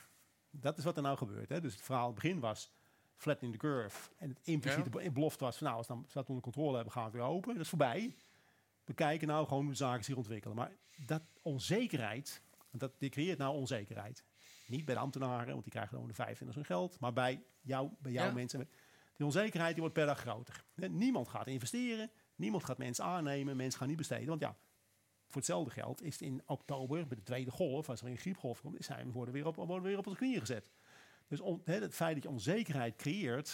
Dat 0.51 0.79
is 0.79 0.85
wat 0.85 0.97
er 0.97 1.03
nou 1.03 1.17
gebeurt. 1.17 1.49
Hè? 1.49 1.61
Dus 1.61 1.73
het 1.73 1.83
verhaal, 1.83 2.07
het 2.07 2.15
begin 2.15 2.41
was 2.41 2.71
flattening 3.17 3.55
the 3.55 3.67
curve. 3.67 4.11
En 4.19 4.29
het 4.29 4.39
impliciete 4.45 4.91
be- 4.91 5.11
belofte 5.11 5.45
was 5.45 5.57
van 5.57 5.67
nou, 5.67 5.79
als 5.79 5.87
we 5.87 5.95
dan- 5.95 6.07
dat 6.13 6.27
onder 6.29 6.43
controle 6.43 6.75
hebben, 6.75 6.93
gaan 6.93 7.03
we 7.05 7.09
het 7.11 7.19
weer 7.19 7.29
open. 7.31 7.53
Dat 7.55 7.63
is 7.63 7.69
voorbij. 7.69 8.17
We 8.85 8.95
kijken 8.95 9.29
nou 9.29 9.47
gewoon 9.47 9.63
hoe 9.63 9.71
de 9.71 9.77
zaken 9.77 10.05
zich 10.05 10.17
ontwikkelen. 10.17 10.57
Maar 10.57 10.73
dat 10.97 11.23
onzekerheid, 11.43 12.43
dat 12.71 12.93
die 12.99 13.11
creëert 13.11 13.39
nou 13.39 13.55
onzekerheid. 13.57 14.25
Niet 14.67 14.85
bij 14.85 14.95
de 14.95 15.01
ambtenaren, 15.01 15.51
want 15.51 15.63
die 15.63 15.71
krijgen 15.73 15.93
gewoon 15.93 16.09
de 16.09 16.15
25 16.15 16.57
hun 16.57 16.65
geld. 16.65 17.01
Maar 17.01 17.13
bij 17.13 17.43
jou, 17.61 17.91
bij 17.99 18.13
jouw 18.13 18.27
Ja. 18.27 18.33
mensen. 18.33 18.69
Die 19.17 19.27
onzekerheid 19.27 19.71
die 19.73 19.81
wordt 19.81 19.95
per 19.95 20.07
dag 20.07 20.21
groter. 20.21 20.65
Niemand 20.75 21.29
gaat 21.29 21.47
investeren. 21.47 22.11
Niemand 22.37 22.65
gaat 22.65 22.79
mensen 22.79 23.05
aannemen. 23.05 23.57
Mensen 23.57 23.79
gaan 23.79 23.89
niet 23.89 23.97
besteden. 23.97 24.27
Want 24.29 24.41
ja, 24.41 24.57
hetzelfde 25.37 25.71
geld 25.71 26.03
is 26.03 26.21
in 26.21 26.43
oktober, 26.47 27.07
bij 27.07 27.17
de 27.17 27.23
tweede 27.23 27.51
golf, 27.51 27.89
als 27.89 28.01
er 28.01 28.07
een 28.09 28.17
griepgolf 28.19 28.61
komt, 28.61 28.85
zijn 28.85 29.13
worden 29.13 29.35
weer 29.35 29.47
op, 29.47 29.57
worden 29.57 29.83
we 29.83 29.89
weer 29.89 29.99
op 29.99 30.07
onze 30.07 30.19
knieën 30.19 30.41
gezet. 30.41 30.71
Dus 31.29 31.41
on- 31.41 31.61
het 31.65 31.95
feit 31.95 32.15
dat 32.15 32.23
je 32.23 32.29
onzekerheid 32.29 32.97
creëert, 32.97 33.47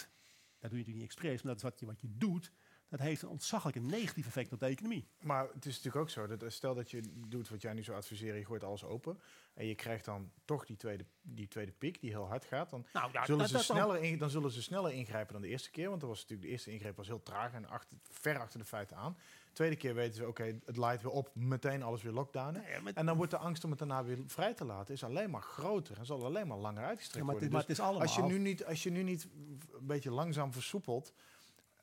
dat 0.59 0.69
doe 0.71 0.79
je 0.79 0.85
natuurlijk 0.85 0.95
niet 0.95 1.03
expres, 1.03 1.41
maar 1.41 1.51
dat 1.53 1.63
is 1.63 1.69
wat 1.69 1.79
je, 1.79 1.85
wat 1.85 2.01
je 2.01 2.07
doet, 2.17 2.51
dat 2.97 3.01
heeft 3.01 3.21
een 3.21 3.29
ontzaglijk 3.29 3.75
een 3.75 3.85
negatief 3.85 4.25
effect 4.27 4.53
op 4.53 4.59
de 4.59 4.65
economie. 4.65 5.07
Maar 5.21 5.47
het 5.53 5.65
is 5.65 5.75
natuurlijk 5.75 5.95
ook 6.03 6.09
zo, 6.09 6.27
dat 6.37 6.51
stel 6.51 6.75
dat 6.75 6.91
je 6.91 7.01
doet 7.27 7.49
wat 7.49 7.61
jij 7.61 7.73
nu 7.73 7.83
zou 7.83 7.97
adviseren, 7.97 8.37
je 8.39 8.45
gooit 8.45 8.63
alles 8.63 8.83
open 8.83 9.19
en 9.53 9.65
je 9.65 9.75
krijgt 9.75 10.05
dan 10.05 10.31
toch 10.45 10.65
die 10.65 10.75
tweede, 10.77 11.05
die 11.21 11.47
tweede 11.47 11.71
piek 11.71 12.01
die 12.01 12.09
heel 12.09 12.27
hard 12.27 12.45
gaat, 12.45 12.69
dan, 12.69 12.85
Nou, 12.93 13.09
ja, 13.11 13.25
zullen 13.25 13.39
dat- 13.39 13.47
ze 13.47 13.53
dat- 13.53 13.63
sneller 13.63 14.03
in, 14.03 14.17
dan 14.17 14.29
zullen 14.29 14.51
ze 14.51 14.61
sneller 14.61 14.91
ingrijpen 14.91 15.33
dan 15.33 15.41
de 15.41 15.47
eerste 15.47 15.71
keer, 15.71 15.89
want 15.89 15.99
dat 16.01 16.09
was 16.09 16.19
natuurlijk 16.19 16.47
de 16.47 16.51
eerste 16.53 16.71
ingreep 16.71 16.95
was 16.95 17.07
heel 17.07 17.23
traag 17.23 17.53
en 17.53 17.69
achter, 17.69 17.97
ver 18.09 18.39
achter 18.39 18.59
de 18.59 18.65
feiten 18.65 18.97
aan. 18.97 19.17
tweede 19.53 19.75
keer 19.75 19.95
weten 19.95 20.13
ze, 20.15 20.27
oké, 20.27 20.43
het 20.65 20.77
leidt 20.77 21.01
weer 21.03 21.11
op, 21.11 21.29
meteen 21.35 21.83
alles 21.83 22.01
weer 22.01 22.11
lockdownen. 22.13 22.61
Nee, 22.61 22.79
maar- 22.81 22.93
En 22.93 23.05
dan 23.05 23.17
wordt 23.17 23.31
de 23.31 23.37
angst 23.37 23.63
om 23.63 23.69
het 23.69 23.79
daarna 23.79 24.03
weer 24.03 24.17
vrij 24.27 24.53
te 24.53 24.65
laten 24.65 24.93
is 24.93 25.03
alleen 25.03 25.29
maar 25.29 25.41
groter 25.41 25.97
en 25.97 26.05
zal 26.05 26.25
alleen 26.25 26.47
maar 26.47 26.57
langer 26.57 26.83
uitgestrekt 26.83 27.25
Ja, 27.25 27.31
maar, 27.31 27.41
het, 27.41 27.43
is- 27.43 27.49
worden. 27.51 27.51
maar 27.51 27.59
Dus 27.67 27.67
het 27.67 27.77
is 27.77 27.83
allemaal. 27.83 28.01
als 28.01 28.15
je 28.15 28.21
nu 28.39 28.49
niet, 28.49 28.65
als 28.65 28.83
je 28.83 28.89
nu 28.89 29.03
niet 29.03 29.27
een 29.33 29.85
beetje 29.87 30.11
langzaam 30.11 30.53
versoepelt, 30.53 31.13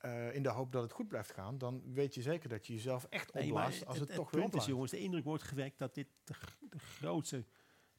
eh, 0.00 0.34
in 0.34 0.42
de 0.42 0.48
hoop 0.48 0.72
dat 0.72 0.82
het 0.82 0.92
goed 0.92 1.08
blijft 1.08 1.32
gaan, 1.32 1.58
dan 1.58 1.82
weet 1.94 2.14
je 2.14 2.22
zeker 2.22 2.48
dat 2.48 2.66
je 2.66 2.72
jezelf 2.72 3.06
echt 3.10 3.32
Nee, 3.34 3.52
maar 3.52 3.62
opblaast 3.64 3.86
als 3.86 3.98
het, 3.98 4.08
toch 4.14 4.16
weer 4.16 4.24
punt 4.30 4.42
is, 4.42 4.44
opblaast. 4.44 4.66
jongens, 4.68 4.90
de 4.90 4.98
indruk 4.98 5.24
wordt 5.24 5.42
gewekt 5.42 5.78
dat 5.78 5.94
dit 5.94 6.06
de, 6.24 6.34
grootste 6.78 7.44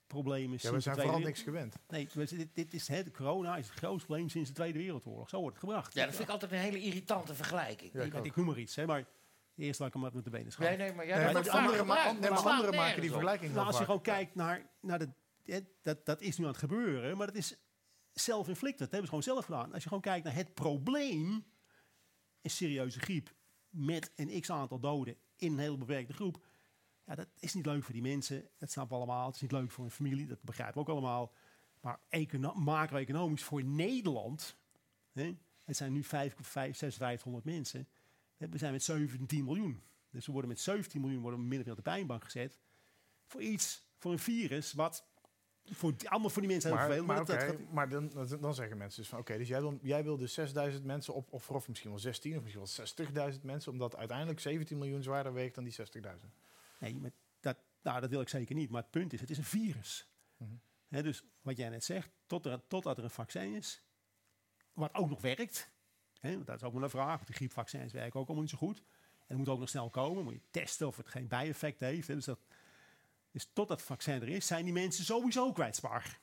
probleem 0.07 0.53
is. 0.53 0.61
Ja, 0.61 0.71
we 0.71 0.79
zijn 0.79 0.95
vooral 0.95 1.11
Wereld- 1.13 1.33
niks 1.35 1.45
gewend. 1.45 1.75
Nee, 1.87 2.07
dit, 2.13 2.55
dit 2.55 2.73
is, 2.73 2.87
hè, 2.87 3.03
de 3.03 3.11
corona 3.11 3.57
is 3.57 3.67
het 3.67 3.77
grootste 3.77 4.05
probleem 4.05 4.29
sinds 4.29 4.49
de 4.49 4.55
Tweede 4.55 4.79
Wereldoorlog. 4.79 5.29
Zo 5.29 5.39
wordt 5.39 5.55
het 5.55 5.65
gebracht. 5.65 5.93
Ja, 5.93 6.05
dat 6.05 6.15
vind 6.15 6.27
ik 6.27 6.33
altijd 6.33 6.51
een 6.51 6.57
hele 6.57 6.79
irritante 6.79 7.35
vergelijking. 7.35 7.93
Ja, 7.93 8.01
ik, 8.01 8.13
ik 8.13 8.35
noem 8.35 8.45
maar 8.45 8.57
iets, 8.57 8.75
hè, 8.75 8.85
maar 8.85 9.05
eerst 9.55 9.79
laat 9.79 9.87
ik 9.87 9.93
hem 9.93 10.03
wat 10.03 10.13
met 10.13 10.23
de 10.23 10.29
benen 10.29 10.45
Nee, 10.45 10.51
schaam. 10.51 10.77
nee, 10.77 10.93
maar 10.93 11.05
Nee, 11.05 11.15
maar 11.15 11.33
het 11.33 11.43
die 11.43 11.51
vaak 11.51 11.65
andere, 11.65 11.83
ma- 11.83 12.11
nee, 12.11 12.29
maar 12.29 12.43
maar 12.43 12.63
het 12.63 12.75
maken 12.75 13.01
die 13.01 13.09
vergelijking 13.09 13.51
Nou, 13.51 13.57
heel 13.59 13.67
als 13.67 13.77
je 13.77 13.85
gewoon 13.85 14.01
kijkt 14.01 14.35
naar, 14.35 14.69
naar 14.81 14.99
de, 14.99 15.09
hè, 15.43 15.59
dat, 15.81 16.05
dat 16.05 16.21
is 16.21 16.37
nu 16.37 16.43
aan 16.43 16.49
het 16.51 16.59
gebeuren, 16.59 17.17
maar 17.17 17.27
dat 17.27 17.35
is 17.35 17.57
self-inflicted. 18.13 18.79
Dat 18.79 18.91
hebben 18.91 19.09
ze 19.09 19.15
gewoon 19.15 19.35
zelf 19.35 19.45
gedaan. 19.45 19.73
Als 19.73 19.81
je 19.83 19.87
gewoon 19.87 20.03
kijkt 20.03 20.25
naar 20.25 20.35
het 20.35 20.53
probleem, 20.53 21.45
een 22.41 22.49
serieuze 22.49 22.99
griep 22.99 23.33
met 23.69 24.11
een 24.15 24.41
x 24.41 24.49
aantal 24.49 24.79
doden 24.79 25.15
in 25.35 25.51
een 25.51 25.59
hele 25.59 25.77
beperkte 25.77 26.13
groep. 26.13 26.45
Ja, 27.05 27.15
dat 27.15 27.27
is 27.39 27.53
niet 27.53 27.65
leuk 27.65 27.83
voor 27.83 27.93
die 27.93 28.01
mensen. 28.01 28.49
Dat 28.57 28.71
snappen 28.71 28.97
we 28.97 29.03
allemaal. 29.03 29.25
Het 29.25 29.35
is 29.35 29.41
niet 29.41 29.51
leuk 29.51 29.71
voor 29.71 29.83
een 29.83 29.91
familie. 29.91 30.27
Dat 30.27 30.41
begrijpen 30.41 30.73
we 30.73 30.79
ook 30.79 30.89
allemaal. 30.89 31.33
Maar 31.79 31.99
econo- 32.09 32.53
macro-economisch 32.53 33.43
voor 33.43 33.63
Nederland. 33.63 34.57
Hè, 35.11 35.37
het 35.63 35.77
zijn 35.77 35.93
nu 35.93 36.03
5, 36.03 36.35
5, 36.39 36.77
6, 36.77 36.95
500 36.95 37.45
mensen. 37.45 37.87
We 38.37 38.57
zijn 38.57 38.71
met 38.71 38.83
17 38.83 39.43
miljoen. 39.43 39.83
Dus 40.09 40.25
we 40.25 40.31
worden 40.31 40.49
met 40.49 40.59
17 40.59 41.01
miljoen 41.01 41.21
worden 41.21 41.39
we 41.39 41.45
min 41.45 41.69
op 41.69 41.75
de 41.75 41.81
pijnbank 41.81 42.23
gezet. 42.23 42.59
Voor 43.25 43.41
iets, 43.41 43.83
voor 43.97 44.11
een 44.11 44.19
virus, 44.19 44.73
wat 44.73 45.07
voor, 45.65 45.97
die- 45.97 46.09
allemaal 46.09 46.29
voor 46.29 46.41
die 46.41 46.51
mensen 46.51 46.69
heel 46.69 46.77
Maar, 46.79 46.87
vervelend. 46.87 47.17
maar, 47.17 47.25
dat- 47.37 47.43
gaat- 47.43 47.71
maar 47.71 47.89
dan, 47.89 48.39
dan- 48.41 48.53
zeggen 48.55 48.77
mensen 48.77 49.01
dus 49.01 49.09
van... 49.09 49.19
Oké, 49.19 49.37
dus 49.37 49.47
jij 49.47 49.61
wil, 49.61 49.79
jij 49.81 50.03
wil 50.03 50.17
dus 50.17 50.33
6000 50.33 50.85
mensen 50.85 51.15
opofferen... 51.15 51.55
of 51.55 51.67
misschien 51.67 51.89
wel 51.89 51.99
16 51.99 52.37
of 52.37 52.43
misschien 52.43 53.05
wel 53.15 53.31
60.000 53.33 53.41
mensen... 53.41 53.71
omdat 53.71 53.95
uiteindelijk 53.95 54.39
17 54.39 54.77
miljoen 54.77 55.03
zwaarder 55.03 55.33
weegt 55.33 55.55
dan 55.55 55.63
die 55.63 55.75
60.000. 56.01 56.09
Nee, 56.79 56.95
maar 56.95 57.11
dat, 57.39 57.57
nou, 57.81 58.01
dat 58.01 58.09
wil 58.09 58.21
ik 58.21 58.29
zeker 58.29 58.55
niet. 58.55 58.69
Maar 58.69 58.81
het 58.81 58.91
punt 58.91 59.13
is, 59.13 59.21
het 59.21 59.29
is 59.29 59.37
een 59.37 59.43
virus. 59.43 60.07
Hè, 60.87 61.03
dus 61.03 61.23
wat 61.41 61.57
jij 61.57 61.69
net 61.69 61.83
zegt, 61.83 62.09
tot 62.25 62.45
er, 62.45 62.61
totdat 62.67 62.97
er 62.97 63.03
een 63.03 63.09
vaccin 63.09 63.53
is, 63.53 63.83
wat 64.73 64.93
ook 64.93 65.09
nog 65.09 65.21
werkt. 65.21 65.71
Want 66.21 66.45
dat 66.45 66.55
is 66.55 66.63
ook 66.63 66.73
wel 66.73 66.83
een 66.83 66.89
vraag, 66.89 67.23
die 67.25 67.35
griepvaccins 67.35 67.93
werken 67.93 68.19
ook 68.19 68.25
allemaal 68.25 68.41
niet 68.43 68.51
zo 68.51 68.57
goed. 68.57 68.77
En 68.77 69.25
dat 69.27 69.37
moet 69.37 69.49
ook 69.49 69.59
nog 69.59 69.69
snel 69.69 69.89
komen. 69.89 70.23
Moet 70.23 70.33
je 70.33 70.41
testen 70.51 70.87
of 70.87 70.97
het 70.97 71.07
geen 71.07 71.27
bijeffect 71.27 71.79
heeft. 71.79 72.07
Hè, 72.07 72.13
dus, 72.15 72.25
dat, 72.25 72.39
dus 73.31 73.49
totdat 73.53 73.77
het 73.77 73.87
vaccin 73.87 74.21
er 74.21 74.29
is, 74.29 74.47
zijn 74.47 74.63
die 74.63 74.73
mensen 74.73 75.05
sowieso 75.05 75.51
kwetsbaar. 75.51 76.19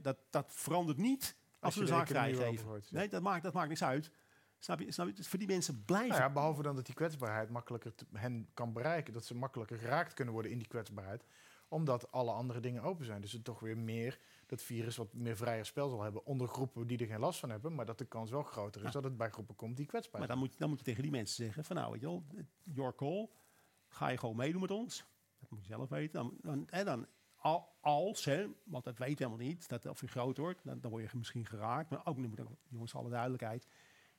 Dat, 0.00 0.16
dat 0.30 0.52
verandert 0.52 0.98
niet 0.98 1.36
als, 1.60 1.74
we 1.74 1.80
de 1.80 1.86
zaak 1.86 2.06
vrijgeven. 2.06 2.72
ja. 2.74 2.80
Nee, 2.90 3.08
dat 3.08 3.22
maakt, 3.22 3.42
dat 3.42 3.52
maakt 3.52 3.68
niks 3.68 3.82
uit. 3.84 4.10
Snap 4.58 4.80
je? 4.80 4.92
Snap 4.92 5.06
je? 5.06 5.12
Dus 5.12 5.28
voor 5.28 5.38
die 5.38 5.48
mensen 5.48 5.84
blijven. 5.84 6.08
Nou 6.08 6.20
ja, 6.22 6.30
behalve 6.32 6.62
dan 6.62 6.76
dat 6.76 6.86
die 6.86 6.94
kwetsbaarheid 6.94 7.50
makkelijker 7.50 7.94
te- 7.94 8.06
hen 8.12 8.48
kan 8.54 8.72
bereiken. 8.72 9.12
Dat 9.12 9.24
ze 9.24 9.34
makkelijker 9.34 9.78
geraakt 9.78 10.14
kunnen 10.14 10.34
worden 10.34 10.52
in 10.52 10.58
die 10.58 10.66
kwetsbaarheid. 10.66 11.24
Omdat 11.68 12.12
alle 12.12 12.30
andere 12.32 12.60
dingen 12.60 12.82
open 12.82 13.04
zijn. 13.04 13.20
Dus 13.20 13.32
het 13.32 13.44
toch 13.44 13.60
weer 13.60 13.78
meer, 13.78 14.18
dat 14.46 14.62
virus 14.62 14.96
wat 14.96 15.12
meer 15.14 15.36
vrijer 15.36 15.66
spel 15.66 15.88
zal 15.88 16.02
hebben 16.02 16.24
onder 16.26 16.48
groepen 16.48 16.86
die 16.86 16.98
er 16.98 17.06
geen 17.06 17.18
last 17.20 17.40
van 17.40 17.50
hebben. 17.50 17.74
Maar 17.74 17.86
dat 17.86 17.98
de 17.98 18.04
kans 18.04 18.30
wel 18.30 18.42
groter 18.42 18.80
is 18.80 18.86
Ja. 18.86 18.92
dat 18.92 19.04
het 19.04 19.16
bij 19.16 19.30
groepen 19.30 19.56
komt 19.56 19.76
die 19.76 19.86
kwetsbaar 19.86 20.20
Maar 20.20 20.28
zijn. 20.28 20.40
dan 20.40 20.48
moet, 20.48 20.58
dan 20.58 20.68
moet 20.68 20.78
je 20.78 20.84
tegen 20.84 21.02
die 21.02 21.10
mensen 21.10 21.44
zeggen: 21.44 21.64
van 21.64 21.76
nou, 21.76 21.90
weet 21.92 22.00
je 22.00 22.06
wel, 22.06 22.24
your 22.62 22.94
call. 22.94 23.28
Ga 23.88 24.08
je 24.08 24.18
gewoon 24.18 24.36
meedoen 24.36 24.60
met 24.60 24.70
ons? 24.70 25.04
Dat 25.48 25.58
moet 25.58 25.66
je 25.66 25.74
zelf 25.74 25.88
weten. 25.88 26.12
Dan, 26.12 26.36
dan, 26.42 26.68
en 26.68 26.84
dan 26.84 27.06
al- 27.36 27.68
als, 27.80 28.24
hè, 28.24 28.46
want 28.64 28.84
dat 28.84 28.98
weet 28.98 29.18
helemaal 29.18 29.46
niet, 29.46 29.68
dat 29.68 29.86
of 29.86 30.00
je 30.00 30.06
groot 30.06 30.36
wordt, 30.36 30.60
dan, 30.64 30.80
dan 30.80 30.90
word 30.90 31.10
je 31.10 31.18
misschien 31.18 31.46
geraakt. 31.46 31.90
Maar 31.90 32.06
ook, 32.06 32.18
jongens, 32.68 32.94
alle 32.94 33.10
duidelijkheid. 33.10 33.68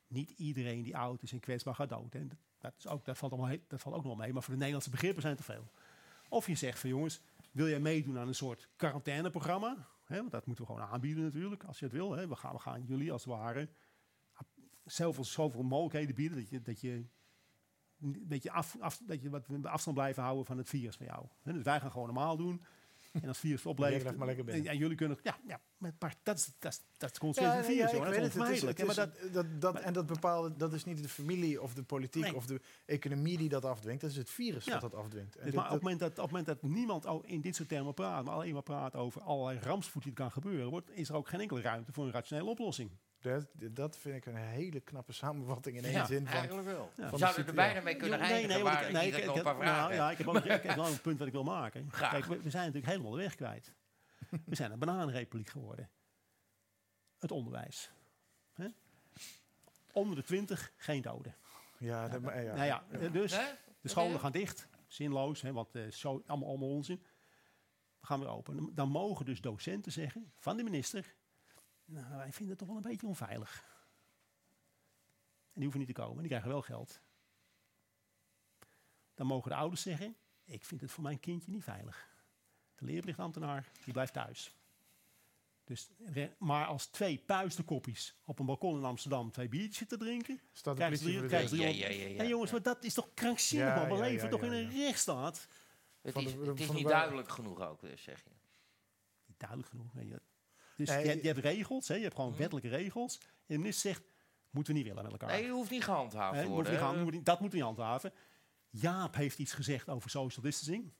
Niet 0.07 0.29
iedereen 0.29 0.83
die 0.83 0.97
oud 0.97 1.23
is 1.23 1.31
en 1.31 1.39
kwetsbaar 1.39 1.75
gaat 1.75 1.89
dood. 1.89 2.13
Hè. 2.13 2.27
Dat, 2.59 2.73
is 2.77 2.87
ook, 2.87 3.05
dat, 3.05 3.17
valt 3.17 3.31
allemaal, 3.31 3.57
dat 3.67 3.81
valt 3.81 3.95
ook 3.95 4.03
nog 4.03 4.17
mee. 4.17 4.33
Maar 4.33 4.41
voor 4.41 4.51
de 4.53 4.57
Nederlandse 4.59 4.89
begrippen 4.89 5.21
zijn 5.21 5.35
het 5.35 5.45
te 5.45 5.51
veel. 5.51 5.71
Of 6.29 6.47
je 6.47 6.55
zegt 6.55 6.79
van 6.79 6.89
jongens, 6.89 7.21
wil 7.51 7.67
jij 7.67 7.79
meedoen 7.79 8.17
aan 8.17 8.27
een 8.27 8.35
soort 8.35 8.69
quarantaineprogramma? 8.75 9.87
Hè, 10.03 10.17
want 10.17 10.31
dat 10.31 10.45
moeten 10.45 10.65
we 10.65 10.71
gewoon 10.71 10.87
aanbieden 10.87 11.23
natuurlijk, 11.23 11.63
als 11.63 11.79
je 11.79 11.85
het 11.85 11.93
wil. 11.93 12.11
Hè. 12.11 12.27
We, 12.27 12.35
gaan, 12.35 12.53
we 12.53 12.59
gaan 12.59 12.83
jullie 12.83 13.11
als 13.11 13.25
het 13.25 13.33
ware 13.33 13.69
zoveel, 14.85 15.23
zoveel 15.23 15.63
mogelijkheden 15.63 16.15
bieden 16.15 16.37
dat 16.37 16.49
je, 16.49 16.61
dat 16.61 16.81
je 16.81 17.05
een 18.01 18.23
beetje 18.27 18.51
af, 18.51 18.75
af, 18.79 19.01
dat 19.05 19.21
je 19.21 19.29
wat 19.29 19.47
afstand 19.63 19.95
blijven 19.97 20.23
houden 20.23 20.45
van 20.45 20.57
het 20.57 20.69
virus 20.69 20.95
van 20.95 21.05
jou. 21.05 21.25
Hè, 21.43 21.53
Dus 21.53 21.63
wij 21.63 21.79
gaan 21.79 21.91
gewoon 21.91 22.05
normaal 22.07 22.37
doen. 22.37 22.63
En 23.21 23.27
als 23.27 23.37
virus 23.39 23.61
maar 24.17 24.27
lekker 24.27 24.45
binnen. 24.45 24.65
En, 24.65 24.71
en 24.71 24.77
jullie 24.77 24.95
kunnen. 24.97 25.17
Ja, 25.23 25.37
ja 25.47 25.59
maar, 25.77 26.15
dat 26.23 26.37
is, 26.37 26.51
dat 26.59 26.71
is, 26.71 26.81
dat 26.97 27.11
is 27.11 27.17
virus. 27.65 27.91
ik 27.91 27.97
hoor. 27.97 28.05
Dat 28.05 28.15
weet 28.15 28.23
is 28.25 28.33
het. 28.33 28.43
Het 28.43 28.51
is- 28.55 28.63
onvermijdelijk. 28.63 28.77
het 28.77 28.87
hè, 28.87 28.91
is- 28.91 28.95
maar 29.23 29.33
dat, 29.33 29.33
dat, 29.61 29.61
dat, 29.73 29.83
en 29.83 29.93
dat 29.93 30.05
bepaalde, 30.05 30.55
dat 30.55 30.73
is 30.73 30.83
niet 30.85 31.01
de 31.03 31.09
familie 31.09 31.61
of 31.61 31.73
de 31.73 31.83
politiek 31.83 32.23
Nee. 32.23 32.35
of 32.35 32.45
de 32.45 32.61
economie 32.85 33.37
die 33.37 33.49
dat 33.49 33.65
afdwingt. 33.65 34.01
Dat 34.01 34.09
is 34.09 34.17
het 34.17 34.29
virus 34.29 34.65
Ja. 34.65 34.71
dat 34.71 34.81
dat 34.91 34.95
afdwingt. 34.95 35.35
En 35.35 35.43
dus 35.43 35.51
dit- 35.51 35.53
maar 35.53 35.63
op 35.63 35.71
het, 35.71 35.81
dat- 35.81 35.91
moment 35.91 35.99
dat, 35.99 36.09
op 36.09 36.15
het 36.31 36.37
moment 36.37 36.45
dat 36.61 36.71
niemand 36.71 37.05
al 37.05 37.23
in 37.25 37.41
dit 37.41 37.55
soort 37.55 37.69
termen 37.69 37.93
praat, 37.93 38.23
maar 38.25 38.33
alleen 38.33 38.53
maar 38.53 38.63
praat 38.63 38.95
over 38.95 39.21
allerlei 39.21 39.59
rampspoed 39.59 40.01
die 40.03 40.11
er 40.11 40.17
kan 40.17 40.31
gebeuren, 40.31 40.69
wordt, 40.69 40.89
is 40.91 41.09
er 41.09 41.15
ook 41.15 41.27
geen 41.29 41.39
enkele 41.39 41.61
ruimte 41.61 41.93
voor 41.93 42.05
een 42.05 42.11
rationele 42.11 42.49
oplossing. 42.49 42.91
Dat, 43.31 43.75
dat 43.75 43.97
vind 43.97 44.15
ik 44.15 44.25
een 44.25 44.35
hele 44.35 44.79
knappe 44.79 45.11
samenvatting 45.13 45.77
in 45.77 45.83
één 45.83 45.93
Ja, 45.93 46.05
zin 46.05 46.25
van... 46.27 46.35
eigenlijk 46.37 46.67
wel. 46.67 46.91
Ja. 46.97 47.03
We 47.03 47.09
Van 47.09 47.19
zouden 47.19 47.41
de 47.43 47.49
er 47.49 47.55
bijna 47.55 47.81
mee 47.81 47.95
kunnen 47.95 48.19
nee, 48.19 48.31
eindigen, 48.31 48.63
want 48.63 48.73
maar 48.75 48.85
ik- 48.85 48.91
nee, 48.91 49.07
ik 49.07 49.13
heb 49.13 49.23
ik- 49.23 49.35
ik 49.35 49.43
nou, 49.43 49.93
ja, 49.93 50.11
ik 50.11 50.17
heb, 50.17 50.27
ook, 50.27 50.35
ik 50.37 50.61
heb 50.63 50.75
wel 50.75 50.85
een 50.87 51.01
punt 51.01 51.17
wat 51.17 51.27
ik 51.27 51.33
wil 51.33 51.43
maken. 51.43 51.91
Graag. 51.91 52.11
Kijk, 52.11 52.25
we, 52.25 52.41
we 52.41 52.49
zijn 52.49 52.65
natuurlijk 52.65 52.91
helemaal 52.91 53.11
de 53.11 53.17
weg 53.17 53.35
kwijt. 53.35 53.73
We 54.45 54.55
zijn 54.55 54.71
een 54.71 54.79
bananenrepubliek 54.79 55.49
geworden. 55.49 55.89
Het 57.19 57.31
onderwijs. 57.31 57.91
Hè? 58.53 58.67
Onder 59.91 60.15
de 60.15 60.23
20 60.23 60.73
geen 60.77 61.01
doden. 61.01 61.35
Ja, 61.77 62.07
dat, 62.07 62.21
maar, 62.21 62.43
ja. 62.43 62.53
Nou 62.55 62.65
ja, 62.65 62.83
dus 63.11 63.31
de 63.81 63.89
scholen 63.89 64.19
gaan 64.19 64.31
dicht. 64.31 64.67
Zinloos, 64.87 65.41
hè, 65.41 65.51
want 65.53 65.75
eh, 65.75 65.87
zo, 65.91 66.23
allemaal, 66.27 66.49
allemaal 66.49 66.69
onzin. 66.69 67.03
We 67.99 68.05
gaan 68.05 68.19
weer 68.19 68.29
open. 68.29 68.71
Dan 68.75 68.89
mogen 68.89 69.25
dus 69.25 69.41
docenten 69.41 69.91
zeggen 69.91 70.31
van 70.37 70.57
de 70.57 70.63
minister... 70.63 71.14
Nou, 71.85 72.15
wij 72.15 72.31
vinden 72.31 72.49
het 72.49 72.57
toch 72.57 72.67
wel 72.67 72.77
een 72.77 72.91
beetje 72.91 73.07
onveilig. 73.07 73.63
En 75.55 75.61
die 75.61 75.63
hoeven 75.63 75.79
niet 75.79 75.95
te 75.95 76.01
komen, 76.01 76.17
die 76.17 76.27
krijgen 76.27 76.49
wel 76.49 76.61
geld. 76.61 77.01
Dan 79.13 79.27
mogen 79.27 79.49
de 79.49 79.55
ouders 79.57 79.81
zeggen... 79.81 80.15
Ik 80.47 80.65
vind 80.65 80.81
het 80.81 80.91
voor 80.91 81.03
mijn 81.03 81.19
kindje 81.19 81.51
niet 81.51 81.63
veilig. 81.63 82.09
De 82.75 82.85
leerplichtambtenaar, 82.85 83.71
die 83.83 83.93
blijft 83.93 84.13
thuis. 84.13 84.55
Dus, 85.63 85.89
maar 86.37 86.65
als 86.65 86.85
twee 86.85 87.17
puistenkoppies 87.17 88.15
op 88.25 88.39
een 88.39 88.45
balkon 88.45 88.77
in 88.77 88.83
Amsterdam... 88.83 89.31
twee 89.31 89.49
biertjes 89.49 89.77
zitten 89.77 89.99
drinken... 89.99 90.41
Staat 90.51 90.77
de 90.77 90.95
ze 90.95 91.03
politie 91.03 91.49
de 91.49 91.57
Ja, 91.57 91.67
ja, 91.67 91.89
ja, 91.89 92.07
ja, 92.07 92.23
jongens, 92.23 92.51
maar 92.51 92.61
dat 92.61 92.83
is 92.83 92.93
toch 92.93 93.13
krankzinnig 93.13 93.75
man. 93.75 93.87
We 93.87 93.93
ja, 93.93 93.99
leven 93.99 94.23
ja, 94.23 94.29
toch 94.29 94.41
ja, 94.41 94.45
in 94.45 94.53
een 94.53 94.71
ja. 94.71 94.83
rechtsstaat. 94.83 95.47
Het 96.01 96.15
is, 96.15 96.33
het 96.33 96.73
niet 96.73 96.87
duidelijk 96.87 97.29
genoeg 97.29 97.61
ook, 97.61 97.79
zeg 97.95 98.23
je. 98.23 98.29
Niet 99.25 99.39
duidelijk 99.39 99.69
genoeg. 99.69 99.93
weet 99.93 100.07
je. 100.07 100.21
Dus 100.75 100.89
Nee, 100.89 101.03
je, 101.03 101.09
hebt- 101.09 101.21
je 101.21 101.27
hebt 101.27 101.39
regels, 101.39 101.87
hè, 101.87 101.95
je 101.95 102.01
hebt 102.03 102.15
gewoon 102.15 102.35
wettelijke 102.35 102.69
regels. 102.69 103.17
En 103.21 103.27
de 103.47 103.57
minister 103.57 103.89
zegt, 103.91 104.03
moeten 104.49 104.73
we 104.73 104.79
niet 104.79 104.87
willen 104.87 105.03
met 105.03 105.11
elkaar. 105.11 105.29
Nee, 105.29 105.43
je 105.43 105.49
hoeft 105.51 105.69
niet 105.71 105.83
gehandhaafd 105.83 106.37
te 106.39 106.43
moet 106.45 106.53
worden. 106.53 106.71
niet 106.71 106.81
gaan, 106.81 106.95
hè. 106.97 107.03
moet 107.03 107.11
niet- 107.13 107.25
dat 107.25 107.39
moeten 107.39 107.59
we 107.59 107.65
niet 107.65 107.75
handhaven. 107.75 108.11
Jaap 108.69 109.15
heeft 109.15 109.39
iets 109.39 109.53
gezegd 109.53 109.89
over 109.89 110.09
social 110.09 110.43
distancing. 110.45 110.91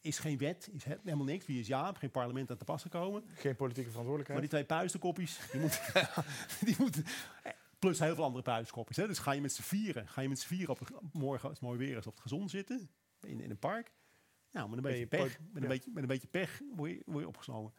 Is 0.00 0.18
geen 0.18 0.38
wet, 0.38 0.68
is 0.72 0.84
he- 0.84 0.96
helemaal 1.04 1.24
niks. 1.24 1.46
Wie 1.46 1.60
is 1.60 1.66
Jaap? 1.66 1.96
Geen 1.96 2.10
parlement 2.10 2.50
aan 2.50 2.56
te 2.56 2.64
pas 2.64 2.82
gekomen. 2.82 3.22
Geen 3.34 3.56
politieke 3.56 3.74
Maar 3.74 3.90
verantwoordelijkheid. 3.90 4.40
die 4.40 4.48
twee 4.50 4.64
puistenkoppies, 4.64 5.38
die 5.52 5.60
moeten... 5.60 5.80
die 6.66 6.76
moeten 6.78 7.04
plus 7.78 7.98
heel 7.98 8.14
veel 8.14 8.24
andere 8.24 8.42
puistenkopjes. 8.42 8.96
Hè. 8.96 9.06
Dus 9.06 9.18
ga 9.18 9.32
je 9.32 9.40
met 9.40 9.52
z'n 9.52 9.62
vieren, 9.62 10.08
ga 10.08 10.20
je 10.20 10.28
met 10.28 10.38
z'n 10.38 10.46
vieren 10.46 10.70
op 10.80 11.08
morgen, 11.12 11.48
als 11.48 11.58
het 11.58 11.68
mooi 11.68 11.78
weer 11.78 11.96
is, 11.96 12.06
op 12.06 12.12
het 12.12 12.22
gezond 12.22 12.50
zitten. 12.50 12.90
In, 13.20 13.40
in 13.40 13.50
een 13.50 13.58
park. 13.58 13.92
Nou, 14.50 14.68
met 14.68 14.76
een 14.76 14.82
Ben 14.82 14.92
beetje 14.92 15.18
je 15.18 15.24
pech, 15.24 15.38
met, 15.40 15.54
een 15.56 15.62
ja. 15.62 15.68
beetje, 15.68 15.90
met 15.94 16.02
een 16.02 16.08
beetje 16.08 16.28
pech 16.28 16.60
word 16.74 16.90
je, 16.90 17.02
word 17.06 17.20
je 17.20 17.28
opgesloten. 17.28 17.74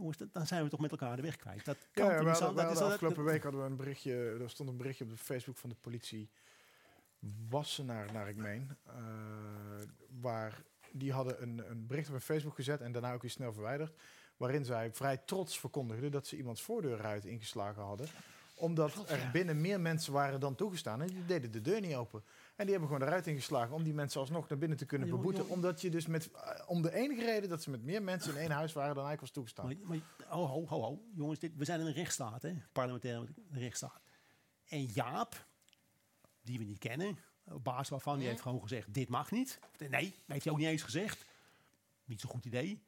Jongens, 0.00 0.18
dat- 0.18 0.32
dan 0.32 0.46
zijn 0.46 0.64
we 0.64 0.70
toch 0.70 0.80
met 0.80 0.90
elkaar 0.90 1.16
de 1.16 1.22
weg 1.22 1.36
kwijt. 1.36 1.64
Dat 1.64 1.76
Ja, 1.80 1.88
kan 1.92 2.04
ja, 2.04 2.10
toch 2.10 2.24
we 2.24 2.30
hadden, 2.30 2.64
hadden 2.64 2.82
dat- 2.82 2.92
afgelopen 2.92 3.24
dat- 3.24 3.32
week 3.32 3.42
hadden 3.42 3.60
we 3.60 3.66
een 3.66 3.76
berichtje, 3.76 4.36
er 4.40 4.50
stond 4.50 4.68
een 4.68 4.76
berichtje 4.76 5.04
op 5.04 5.10
de 5.10 5.16
Facebook 5.16 5.56
van 5.56 5.70
de 5.70 5.76
politie 5.80 6.30
Wassenaar, 7.48 8.12
naar 8.12 8.28
ik 8.28 8.36
meen. 8.36 8.76
eh, 8.86 8.94
waar 10.20 10.62
die 10.92 11.12
hadden 11.12 11.42
een, 11.42 11.70
een 11.70 11.86
bericht 11.86 12.06
op 12.06 12.12
hun 12.12 12.22
Facebook 12.22 12.54
gezet 12.54 12.80
en 12.80 12.92
daarna 12.92 13.12
ook 13.12 13.22
weer 13.22 13.30
snel 13.30 13.52
verwijderd. 13.52 13.92
Waarin 14.36 14.64
zij 14.64 14.92
vrij 14.92 15.16
trots 15.16 15.58
verkondigden 15.60 16.10
dat 16.10 16.26
ze 16.26 16.36
iemands 16.36 16.62
voordeurruit 16.62 17.24
ingeslagen 17.24 17.82
hadden. 17.82 18.06
Omdat 18.54 19.10
er 19.10 19.30
binnen 19.32 19.60
meer 19.60 19.80
mensen 19.80 20.12
waren 20.12 20.40
dan 20.40 20.54
toegestaan. 20.54 21.00
En 21.00 21.06
die 21.06 21.24
deden 21.24 21.50
de 21.50 21.60
deur 21.60 21.80
niet 21.80 21.94
open. 21.94 22.22
En 22.60 22.66
die 22.66 22.74
hebben 22.74 22.94
gewoon 22.94 23.08
de 23.08 23.14
ruit 23.14 23.26
ingeslagen 23.26 23.74
om 23.74 23.82
die 23.82 23.94
mensen 23.94 24.20
alsnog 24.20 24.48
naar 24.48 24.58
binnen 24.58 24.78
te 24.78 24.86
kunnen 24.86 25.08
beboeten. 25.08 25.42
joh. 25.42 25.52
Omdat 25.52 25.80
je 25.80 25.90
dus 25.90 26.06
met, 26.06 26.30
eh, 26.30 26.62
om 26.66 26.82
de 26.82 26.94
enige 26.94 27.24
reden 27.24 27.48
dat 27.48 27.62
ze 27.62 27.70
met 27.70 27.82
meer 27.82 28.02
mensen 28.02 28.32
in 28.34 28.40
één 28.40 28.50
huis 28.50 28.72
waren 28.72 28.94
dan 28.94 29.04
eigenlijk 29.06 29.20
was 29.20 29.30
toegestaan. 29.30 29.66
Maar, 29.66 29.98
maar, 30.18 30.36
oh, 30.38 30.50
ho, 30.50 30.66
ho, 30.66 30.80
ho. 30.80 31.02
Jongens, 31.14 31.38
dit, 31.38 31.56
we 31.56 31.64
zijn 31.64 31.80
in 31.80 31.86
een 31.86 31.92
rechtsstaat, 31.92 32.42
hè? 32.42 32.54
parlementaire 32.72 33.26
rechtsstaat. 33.52 34.00
En 34.68 34.84
Jaap, 34.84 35.46
die 36.42 36.58
we 36.58 36.64
niet 36.64 36.78
kennen, 36.78 37.18
op 37.44 37.64
basis 37.64 37.88
waarvan 37.88 38.18
die 38.18 38.26
heeft 38.28 38.40
gewoon 38.40 38.62
gezegd: 38.62 38.94
dit 38.94 39.08
mag 39.08 39.30
niet. 39.30 39.58
Nee, 39.78 40.14
heeft 40.26 40.44
hij 40.44 40.52
ook 40.52 40.58
niet 40.58 40.68
eens 40.68 40.82
gezegd. 40.82 41.24
Niet 42.04 42.20
zo'n 42.20 42.30
goed 42.30 42.44
idee. 42.44 42.82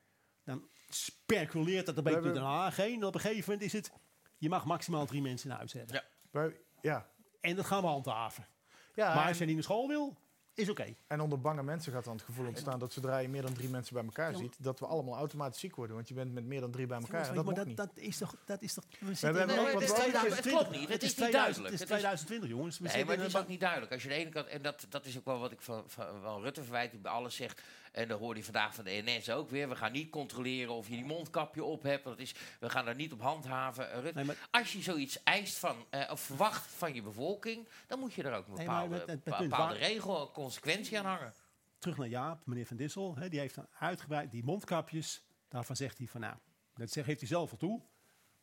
Dan 0.44 0.68
speculeert 0.88 1.86
dat 1.86 1.96
een 1.96 2.02
beetje 2.04 2.20
door 2.20 2.32
Den 2.32 2.42
Haag 2.42 2.76
heen. 2.76 3.00
En 3.00 3.04
op 3.06 3.14
een 3.14 3.20
gegeven 3.20 3.44
moment 3.52 3.62
is 3.62 3.72
het: 3.72 3.92
je 4.38 4.48
mag 4.48 4.64
maximaal 4.64 5.06
drie 5.06 5.22
mensen 5.22 5.50
in 5.50 5.56
huis 5.56 5.72
hebben. 5.72 5.94
Ja. 5.94 6.04
Wij- 6.30 6.60
ja. 6.82 7.10
En 7.40 7.56
dat 7.56 7.64
gaan 7.66 7.80
we 7.82 7.86
handhaven. 7.88 8.46
Ja, 8.94 9.14
maar 9.14 9.28
als 9.28 9.38
je 9.38 9.44
niet 9.44 9.54
naar 9.54 9.64
school 9.64 9.88
wil, 9.88 10.16
is 10.54 10.68
oké. 10.68 10.94
En 11.06 11.20
onder 11.20 11.40
bange 11.40 11.62
mensen 11.62 11.92
gaat 11.92 12.04
dan 12.04 12.14
het 12.14 12.22
gevoel 12.24 12.46
ontstaan 12.46 12.78
dat 12.78 12.92
zodra 12.92 13.18
je 13.18 13.28
meer 13.28 13.42
dan 13.42 13.52
drie 13.52 13.68
mensen 13.68 13.94
bij 13.94 14.04
elkaar 14.04 14.34
ziet, 14.34 14.56
dat 14.58 14.78
we 14.80 14.86
allemaal 14.86 15.16
automatisch 15.16 15.60
ziek 15.60 15.76
worden. 15.76 15.96
Want 15.96 16.08
je 16.08 16.14
bent 16.14 16.32
met 16.32 16.44
meer 16.44 16.60
dan 16.60 16.70
drie 16.70 16.86
bij 16.86 16.98
elkaar. 17.00 17.28
En 17.28 17.34
dat 17.34 17.34
maar 17.34 17.44
mag 17.44 17.54
dat, 17.54 17.66
niet. 17.66 17.76
dat 17.76 17.90
is 17.94 18.18
toch. 18.18 18.34
Dat 18.44 18.62
is 18.62 18.74
toch 18.74 18.84
we 18.88 18.96
hebben 19.06 19.16
zitten 19.16 19.40
in- 19.42 19.50
ook 19.50 19.66
Nee, 19.66 19.88
wat 19.88 20.22
het, 20.22 20.36
het 20.36 20.46
klopt 20.46 20.70
niet. 20.70 20.88
Het 20.88 21.02
is 21.02 21.08
niet 21.08 21.16
2000 21.16 21.32
duidelijk. 21.32 21.64
Het 21.64 21.72
is 21.74 21.80
Het 21.80 21.80
is- 21.80 21.86
2020, 21.86 22.48
jongens. 22.48 22.78
We 22.78 22.88
Nee, 22.88 23.04
maar 23.04 23.16
het 23.16 23.26
is 23.26 23.36
ook 23.36 23.48
niet 23.48 23.60
duidelijk. 23.60 23.92
Als 23.92 24.02
je 24.02 24.08
de 24.08 24.14
ene 24.14 24.30
kant, 24.30 24.46
en 24.46 24.62
dat, 24.62 24.86
dat 24.88 25.06
is 25.06 25.18
ook 25.18 25.24
wel 25.24 25.38
wat 25.38 25.52
ik 25.52 25.62
van, 25.62 25.82
van, 25.86 26.06
van 26.22 26.40
Rutte 26.42 26.62
verwijt, 26.62 26.90
die 26.90 27.00
bij 27.00 27.12
alles 27.12 27.36
zegt. 27.36 27.62
En 27.92 28.08
dan 28.08 28.18
hoorde 28.18 28.38
je 28.38 28.44
vandaag 28.44 28.74
van 28.74 28.84
de 28.84 29.02
NS 29.04 29.30
ook 29.30 29.50
weer. 29.50 29.68
We 29.68 29.76
gaan 29.76 29.92
niet 29.92 30.10
controleren 30.10 30.72
of 30.72 30.88
je 30.88 30.94
die 30.94 31.04
mondkapje 31.04 31.64
op 31.64 31.82
hebt. 31.82 32.04
Dat 32.04 32.18
is, 32.18 32.34
we 32.60 32.70
gaan 32.70 32.84
daar 32.84 32.94
niet 32.94 33.12
op 33.12 33.20
handhaven. 33.20 33.92
Eh, 33.92 34.14
Nee, 34.14 34.24
maar- 34.24 34.48
Als 34.50 34.72
je 34.72 34.82
zoiets 34.82 35.22
eist 35.22 35.58
van, 35.58 35.76
eh, 35.90 36.10
of 36.10 36.20
verwacht 36.20 36.66
van 36.66 36.94
je 36.94 37.02
bevolking, 37.02 37.68
dan 37.86 37.98
moet 37.98 38.12
je 38.14 38.22
er 38.22 38.34
ook 38.34 38.46
een 38.46 38.54
Nee, 38.54 38.64
bepaalde, 38.66 38.92
het- 38.94 39.00
het- 39.02 39.10
het 39.10 39.24
bepa- 39.24 39.36
punt 39.36 39.50
bepaalde 39.50 39.74
regel, 39.78 40.30
consequentie 40.30 40.98
aan 40.98 41.04
hangen. 41.04 41.32
terug 41.78 41.96
naar 41.96 42.08
Jaap, 42.08 42.46
meneer 42.46 42.66
Van 42.66 42.76
Dissel. 42.76 43.14
Die 43.28 43.40
heeft 43.40 43.54
dan 43.54 43.66
uitgebreid 43.78 44.30
die 44.30 44.44
mondkapjes. 44.44 45.22
Daarvan 45.48 45.76
zegt 45.76 45.98
hij 45.98 46.06
van 46.06 46.20
nou, 46.20 46.36
dat 46.74 46.90
zegt, 46.90 47.06
geeft 47.06 47.20
hij 47.20 47.28
zelf 47.28 47.50
wel 47.50 47.58
toe. 47.58 47.78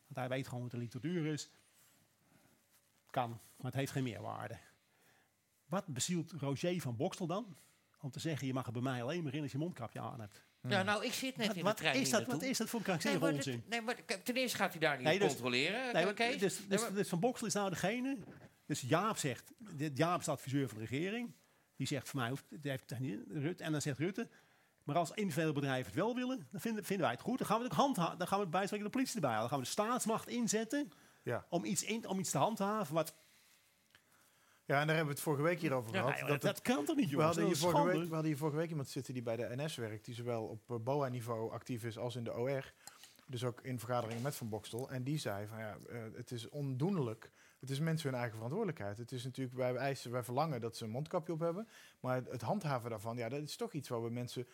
Want 0.06 0.14
hij 0.14 0.28
weet 0.28 0.46
gewoon 0.48 0.62
wat 0.62 0.70
de 0.70 0.76
literatuur 0.78 1.26
is. 1.32 1.50
Kan, 3.10 3.30
maar 3.30 3.66
het 3.66 3.74
heeft 3.74 3.92
geen 3.92 4.02
meerwaarde. 4.02 4.58
Wat 5.66 5.86
bezielt 5.86 6.32
Roger 6.32 6.80
van 6.80 6.96
Bokstel 6.96 7.26
dan? 7.26 7.56
Om 8.02 8.10
te 8.10 8.20
zeggen, 8.20 8.46
je 8.46 8.52
mag 8.52 8.66
er 8.66 8.72
bij 8.72 8.82
mij 8.82 9.02
alleen 9.02 9.22
maar 9.22 9.34
in 9.34 9.42
als 9.42 9.52
je 9.52 9.58
mondkapje 9.58 10.00
aan 10.00 10.20
hebt. 10.20 10.42
Ja, 10.68 10.82
nou, 10.82 11.04
ik 11.04 11.12
zit 11.12 11.36
net 11.36 11.46
Wat, 11.46 11.56
in 11.56 11.62
wat 11.64 11.76
de 11.76 11.82
trein 11.82 12.00
is 12.00 12.10
dat, 12.10 12.26
wat 12.26 12.42
is 12.42 12.58
dat 12.58 12.68
voor 12.68 12.80
een 12.80 12.86
Nee, 12.86 12.98
krankzinnige 12.98 13.24
maar, 13.24 13.34
onzin? 13.34 13.64
nee, 13.68 13.80
maar 13.80 13.96
ten 14.24 14.34
eerste 14.34 14.56
gaat 14.56 14.70
hij 14.70 14.80
daar 14.80 14.96
niet 14.96 15.06
Nee, 15.06 15.18
dus- 15.18 15.28
controleren. 15.28 15.92
Nee, 15.94 16.04
maar- 16.04 16.14
Kees. 16.14 16.38
dus, 16.38 16.58
Nee, 16.58 16.68
dus, 16.68 16.88
dus 16.94 17.08
Van 17.08 17.20
Boksel 17.20 17.46
is 17.46 17.52
nou 17.54 17.70
degene. 17.70 18.16
Dus 18.66 18.80
Jaap 18.80 19.16
zegt, 19.16 19.52
dit- 19.58 19.96
Jaap 19.96 20.18
is 20.18 20.24
de 20.24 20.30
adviseur 20.30 20.68
van 20.68 20.78
de 20.78 20.84
regering. 20.86 21.32
Die 21.76 21.86
zegt 21.86 22.08
voor 22.08 22.20
mij 22.20 22.28
hoeft 22.28 22.44
die 22.48 22.70
heeft 22.70 22.90
het 22.90 22.98
niet. 22.98 23.20
Rutte, 23.28 23.64
en 23.64 23.72
dan 23.72 23.80
zegt 23.80 23.98
Rutte. 23.98 24.28
Maar 24.84 24.96
als 24.96 25.10
individuele 25.10 25.52
bedrijven 25.52 25.86
het 25.86 25.94
wel 25.94 26.14
willen, 26.14 26.46
dan 26.50 26.60
vinden, 26.60 26.84
vinden 26.84 27.06
wij 27.06 27.14
het 27.14 27.24
goed. 27.24 27.38
Dan 27.38 27.46
gaan 27.46 27.56
we 27.58 27.62
het 27.64 27.72
ook 27.72 27.78
handhaven. 27.78 28.18
Dan 28.18 28.26
gaan 28.26 28.40
we 28.40 28.46
bij 28.46 28.64
spreken 28.64 28.84
de 28.86 28.92
politie 28.92 29.14
erbij 29.14 29.30
halen. 29.30 29.48
Dan 29.48 29.58
gaan 29.58 29.66
we 29.68 29.74
de 29.74 29.80
staatsmacht 29.82 30.28
inzetten 30.28 30.92
Ja. 31.22 31.46
om 31.48 31.64
iets, 31.64 31.82
in, 31.82 32.06
om 32.08 32.18
iets 32.18 32.30
te 32.30 32.38
handhaven. 32.38 32.94
Wat, 32.94 33.14
ja, 34.70 34.80
en 34.80 34.86
daar 34.86 34.96
hebben 34.96 35.04
we 35.14 35.20
het 35.20 35.20
vorige 35.20 35.42
week 35.42 35.60
hier 35.60 35.72
over 35.72 35.90
gehad. 35.90 36.18
dat 36.18 36.28
dat, 36.28 36.42
het- 36.42 36.62
kan 36.62 36.84
toch 36.84 36.96
niet, 36.96 37.04
we, 37.04 37.10
jongens? 37.10 37.26
hadden 37.36 37.44
hier 37.46 37.56
vorige 37.56 37.84
week, 37.86 37.94
we 38.08 38.14
hadden 38.14 38.24
hier 38.30 38.36
vorige 38.36 38.56
week 38.56 38.68
iemand 38.70 38.88
zitten 38.88 39.14
die 39.14 39.22
bij 39.22 39.36
de 39.36 39.48
NS 39.56 39.76
werkt, 39.76 40.04
die 40.04 40.14
zowel 40.14 40.44
op 40.44 40.70
eh, 40.70 40.76
BOA-niveau 40.76 41.50
actief 41.52 41.84
is 41.84 41.98
als 41.98 42.16
in 42.16 42.24
de 42.24 42.36
OR. 42.36 42.72
Dus 43.26 43.44
ook 43.44 43.60
in 43.62 43.78
vergaderingen 43.78 44.22
met 44.22 44.34
Van 44.36 44.48
Bokstel. 44.48 44.90
En 44.90 45.02
die 45.02 45.18
zei 45.18 45.46
van 45.46 45.58
ja, 45.58 45.76
eh, 45.88 45.98
het 46.14 46.30
is 46.30 46.48
ondoenlijk 46.48 47.30
Het 47.60 47.70
is 47.70 47.80
mensen 47.80 48.08
hun 48.08 48.18
eigen 48.18 48.34
verantwoordelijkheid. 48.36 48.98
Het 48.98 49.12
is 49.12 49.24
natuurlijk, 49.24 49.56
wij 49.56 49.74
eisen, 49.74 50.10
wij 50.10 50.22
verlangen 50.22 50.60
dat 50.60 50.76
ze 50.76 50.84
een 50.84 50.90
mondkapje 50.90 51.32
op 51.32 51.40
hebben. 51.40 51.68
Maar 52.00 52.22
het, 52.30 52.42
handhaven 52.42 52.90
daarvan, 52.90 53.16
ja, 53.16 53.28
dat 53.28 53.42
is 53.42 53.56
toch 53.56 53.72
iets 53.72 53.88
waar 53.88 54.02
we 54.02 54.10
mensen 54.10 54.46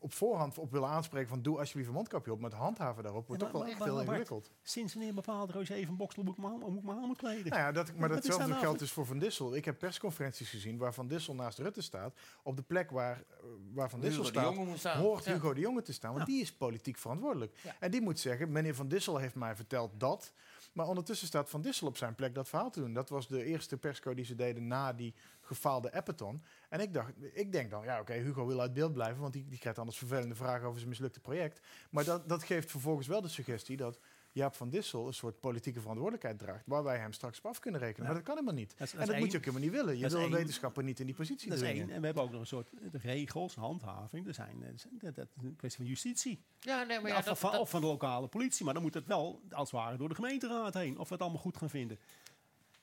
op 0.00 0.12
voorhand 0.12 0.58
op 0.58 0.70
willen 0.70 0.88
aanspreken 0.88 1.28
van 1.28 1.42
doe 1.42 1.58
alsjeblieft 1.58 1.88
een 1.88 1.94
mondkapje 1.94 2.32
op. 2.32 2.40
Maar 2.40 2.50
het 2.50 2.58
handhaven 2.58 3.02
daarop 3.02 3.26
wordt 3.26 3.42
Ja, 3.42 3.48
toch 3.48 3.56
wel 3.56 3.66
maar- 3.66 3.70
echt 3.76 3.80
maar- 3.80 3.88
heel 3.98 4.00
ingewikkeld. 4.00 4.50
Sinds 4.62 4.94
wanneer 4.94 5.14
bepaalt 5.14 5.50
Roosje 5.50 5.74
even 5.74 5.90
een 5.90 5.96
boksel 5.96 6.22
moet 6.22 6.32
ik 6.32 6.38
mijn 6.38 6.50
hand- 6.52 6.68
moet 6.68 6.78
ik 6.78 6.84
mijn 6.84 6.98
handen 6.98 7.16
kleden? 7.16 7.46
Nou 7.50 7.62
ja, 7.62 7.72
dat, 7.72 7.94
maar 7.94 8.08
datzelfde 8.08 8.46
nou 8.46 8.50
geldt 8.60 8.68
voor- 8.68 8.78
dus 8.78 8.92
voor 8.92 9.06
Van 9.06 9.18
Dissel. 9.18 9.56
Ik 9.56 9.64
heb 9.64 9.78
persconferenties 9.78 10.50
gezien 10.50 10.78
waar 10.78 10.94
Van 10.94 11.06
Dissel 11.06 11.34
naast 11.34 11.58
Rutte 11.58 11.82
staat. 11.82 12.14
Op 12.42 12.56
de 12.56 12.62
plek 12.62 12.90
waar, 12.90 13.16
eh, 13.16 13.36
waar 13.74 13.90
Van 13.90 14.00
Dissel 14.00 14.24
staat, 14.24 14.54
hoort 14.96 15.24
Ja. 15.24 15.32
Hugo 15.32 15.54
de 15.54 15.60
Jonge 15.60 15.82
te 15.82 15.92
staan. 15.92 16.14
Want 16.14 16.26
Ja. 16.26 16.32
die 16.32 16.42
is 16.42 16.52
politiek 16.52 16.98
verantwoordelijk. 16.98 17.58
Ja. 17.62 17.74
En 17.80 17.90
die 17.90 18.00
moet 18.00 18.18
zeggen, 18.18 18.52
meneer 18.52 18.74
Van 18.74 18.88
Dissel 18.88 19.16
heeft 19.16 19.34
mij 19.34 19.56
verteld 19.56 19.90
dat. 20.00 20.32
Maar 20.72 20.86
ondertussen 20.86 21.26
staat 21.26 21.50
Van 21.50 21.62
Dissel 21.62 21.86
op 21.86 21.96
zijn 21.96 22.14
plek 22.14 22.34
dat 22.34 22.48
verhaal 22.48 22.70
te 22.70 22.80
doen. 22.80 22.92
Dat 22.92 23.08
was 23.08 23.28
de 23.28 23.44
eerste 23.44 23.76
persco 23.76 24.14
die 24.14 24.24
ze 24.24 24.34
deden 24.34 24.66
na 24.66 24.92
die 24.92 25.14
gefaalde 25.40 25.92
Appeton. 25.92 26.42
En 26.68 26.80
ik 26.80 26.94
dacht, 26.94 27.12
ik 27.32 27.52
denk 27.52 27.70
dan, 27.70 27.84
ja 27.84 28.00
oké, 28.00 28.12
Hugo 28.12 28.46
wil 28.46 28.60
uit 28.60 28.72
beeld 28.72 28.92
blijven, 28.92 29.20
want 29.20 29.32
die, 29.32 29.46
die 29.48 29.58
krijgt 29.58 29.78
anders 29.78 29.98
vervelende 29.98 30.34
vragen 30.34 30.66
over 30.66 30.78
zijn 30.78 30.90
mislukte 30.90 31.20
project. 31.20 31.60
Maar 31.90 32.04
dat, 32.04 32.28
dat 32.28 32.42
geeft 32.42 32.70
vervolgens 32.70 33.06
wel 33.06 33.20
de 33.20 33.28
suggestie 33.28 33.76
dat 33.76 33.98
Jaap 34.34 34.54
van 34.54 34.70
Dissel 34.70 35.06
een 35.06 35.14
soort 35.14 35.40
politieke 35.40 35.78
verantwoordelijkheid 35.80 36.38
draagt, 36.38 36.62
waar 36.66 36.82
wij 36.82 36.98
hem 36.98 37.12
straks 37.12 37.38
op 37.38 37.46
af 37.46 37.58
kunnen 37.58 37.80
rekenen. 37.80 38.00
Ja. 38.06 38.12
Maar 38.12 38.22
dat 38.22 38.24
kan 38.24 38.34
helemaal 38.34 38.60
niet. 38.60 38.70
Dat 38.78 38.86
is- 38.86 38.92
dat 38.92 39.00
en 39.00 39.06
dat 39.06 39.18
moet 39.18 39.30
je 39.30 39.36
ook 39.38 39.44
helemaal 39.44 39.64
niet 39.66 39.76
willen. 39.76 39.98
Je 39.98 40.08
wil 40.08 40.30
wetenschapper 40.30 40.82
niet 40.82 41.00
in 41.00 41.06
die 41.06 41.14
positie 41.14 41.48
Dat 41.48 41.58
is 41.58 41.64
dwingen. 41.64 41.82
één. 41.86 41.94
En 41.94 42.00
we 42.00 42.06
hebben 42.06 42.22
ook 42.24 42.30
nog 42.30 42.40
een 42.40 42.46
soort 42.46 42.70
regels, 42.92 43.54
handhaving. 43.54 44.26
Er 44.26 44.34
zijn, 44.34 44.62
eh, 44.62 44.68
dat, 45.00 45.14
dat 45.14 45.28
is 45.36 45.42
een 45.42 45.56
kwestie 45.56 45.80
van 45.80 45.90
justitie. 45.90 46.42
Ja, 46.60 46.82
nee, 46.82 47.00
maar 47.00 47.10
ja, 47.10 47.18
of, 47.18 47.24
dat, 47.24 47.38
van, 47.38 47.50
dat- 47.52 47.60
of 47.60 47.70
van 47.70 47.80
de 47.80 47.86
lokale 47.86 48.28
politie. 48.28 48.64
Maar 48.64 48.74
dan 48.74 48.82
moet 48.82 48.94
het 48.94 49.06
wel, 49.06 49.42
als 49.50 49.70
het 49.70 49.80
ware, 49.80 49.96
door 49.96 50.08
de 50.08 50.14
gemeenteraad 50.14 50.74
heen. 50.74 50.98
Of 50.98 51.08
we 51.08 51.14
het 51.14 51.22
allemaal 51.22 51.40
goed 51.40 51.56
gaan 51.56 51.70
vinden. 51.70 51.98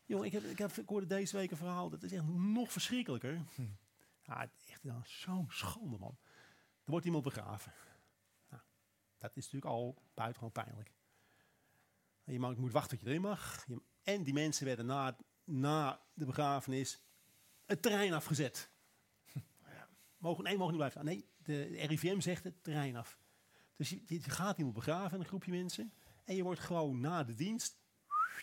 Jongen, 0.05 0.25
ik, 0.25 0.31
heb, 0.31 0.43
ik, 0.43 0.57
heb, 0.57 0.71
ik 0.71 0.89
hoorde 0.89 1.07
deze 1.07 1.37
week 1.37 1.51
een 1.51 1.57
verhaal. 1.57 1.89
Dat 1.89 2.03
is 2.03 2.11
echt 2.11 2.23
nog 2.27 2.71
verschrikkelijker. 2.71 3.41
Hm. 3.55 3.61
Is 4.55 4.69
echt 4.69 4.83
nou, 4.83 4.99
zo'n 5.03 5.45
schande, 5.49 5.97
man. 5.97 6.17
Er 6.83 6.91
wordt 6.91 7.05
iemand 7.05 7.23
begraven. 7.23 7.73
Nou, 8.49 8.61
dat 9.17 9.29
is 9.35 9.43
natuurlijk 9.43 9.71
al 9.71 10.01
buitengewoon 10.13 10.51
pijnlijk. 10.51 10.91
Je 12.31 12.39
mag, 12.39 12.55
moet 12.55 12.71
wachten 12.71 12.97
tot 12.97 13.05
je 13.05 13.11
erin 13.11 13.21
mag. 13.21 13.63
Je- 13.67 13.81
en 14.03 14.23
die 14.23 14.33
mensen 14.33 14.65
werden 14.65 14.85
na, 14.85 15.17
na 15.43 16.01
de 16.13 16.25
begrafenis 16.25 17.01
het 17.65 17.81
terrein 17.81 18.13
afgezet. 18.13 18.69
Mogen, 20.17 20.43
nee, 20.43 20.57
mogen 20.57 20.73
niet 20.73 20.77
blijven. 20.81 21.05
Nee, 21.05 21.25
de 21.43 21.63
RIVM 21.63 22.19
zegt 22.19 22.43
het 22.43 22.63
terrein 22.63 22.95
af. 22.95 23.17
Dus 23.75 23.89
je, 23.89 24.01
je 24.05 24.19
gaat 24.19 24.57
iemand 24.57 24.75
begraven, 24.75 25.19
een 25.19 25.25
groepje 25.25 25.51
mensen. 25.51 25.93
En 26.25 26.35
je 26.35 26.43
wordt 26.43 26.59
gewoon 26.59 26.99
na 26.99 27.23
de 27.23 27.33
dienst. 27.33 27.77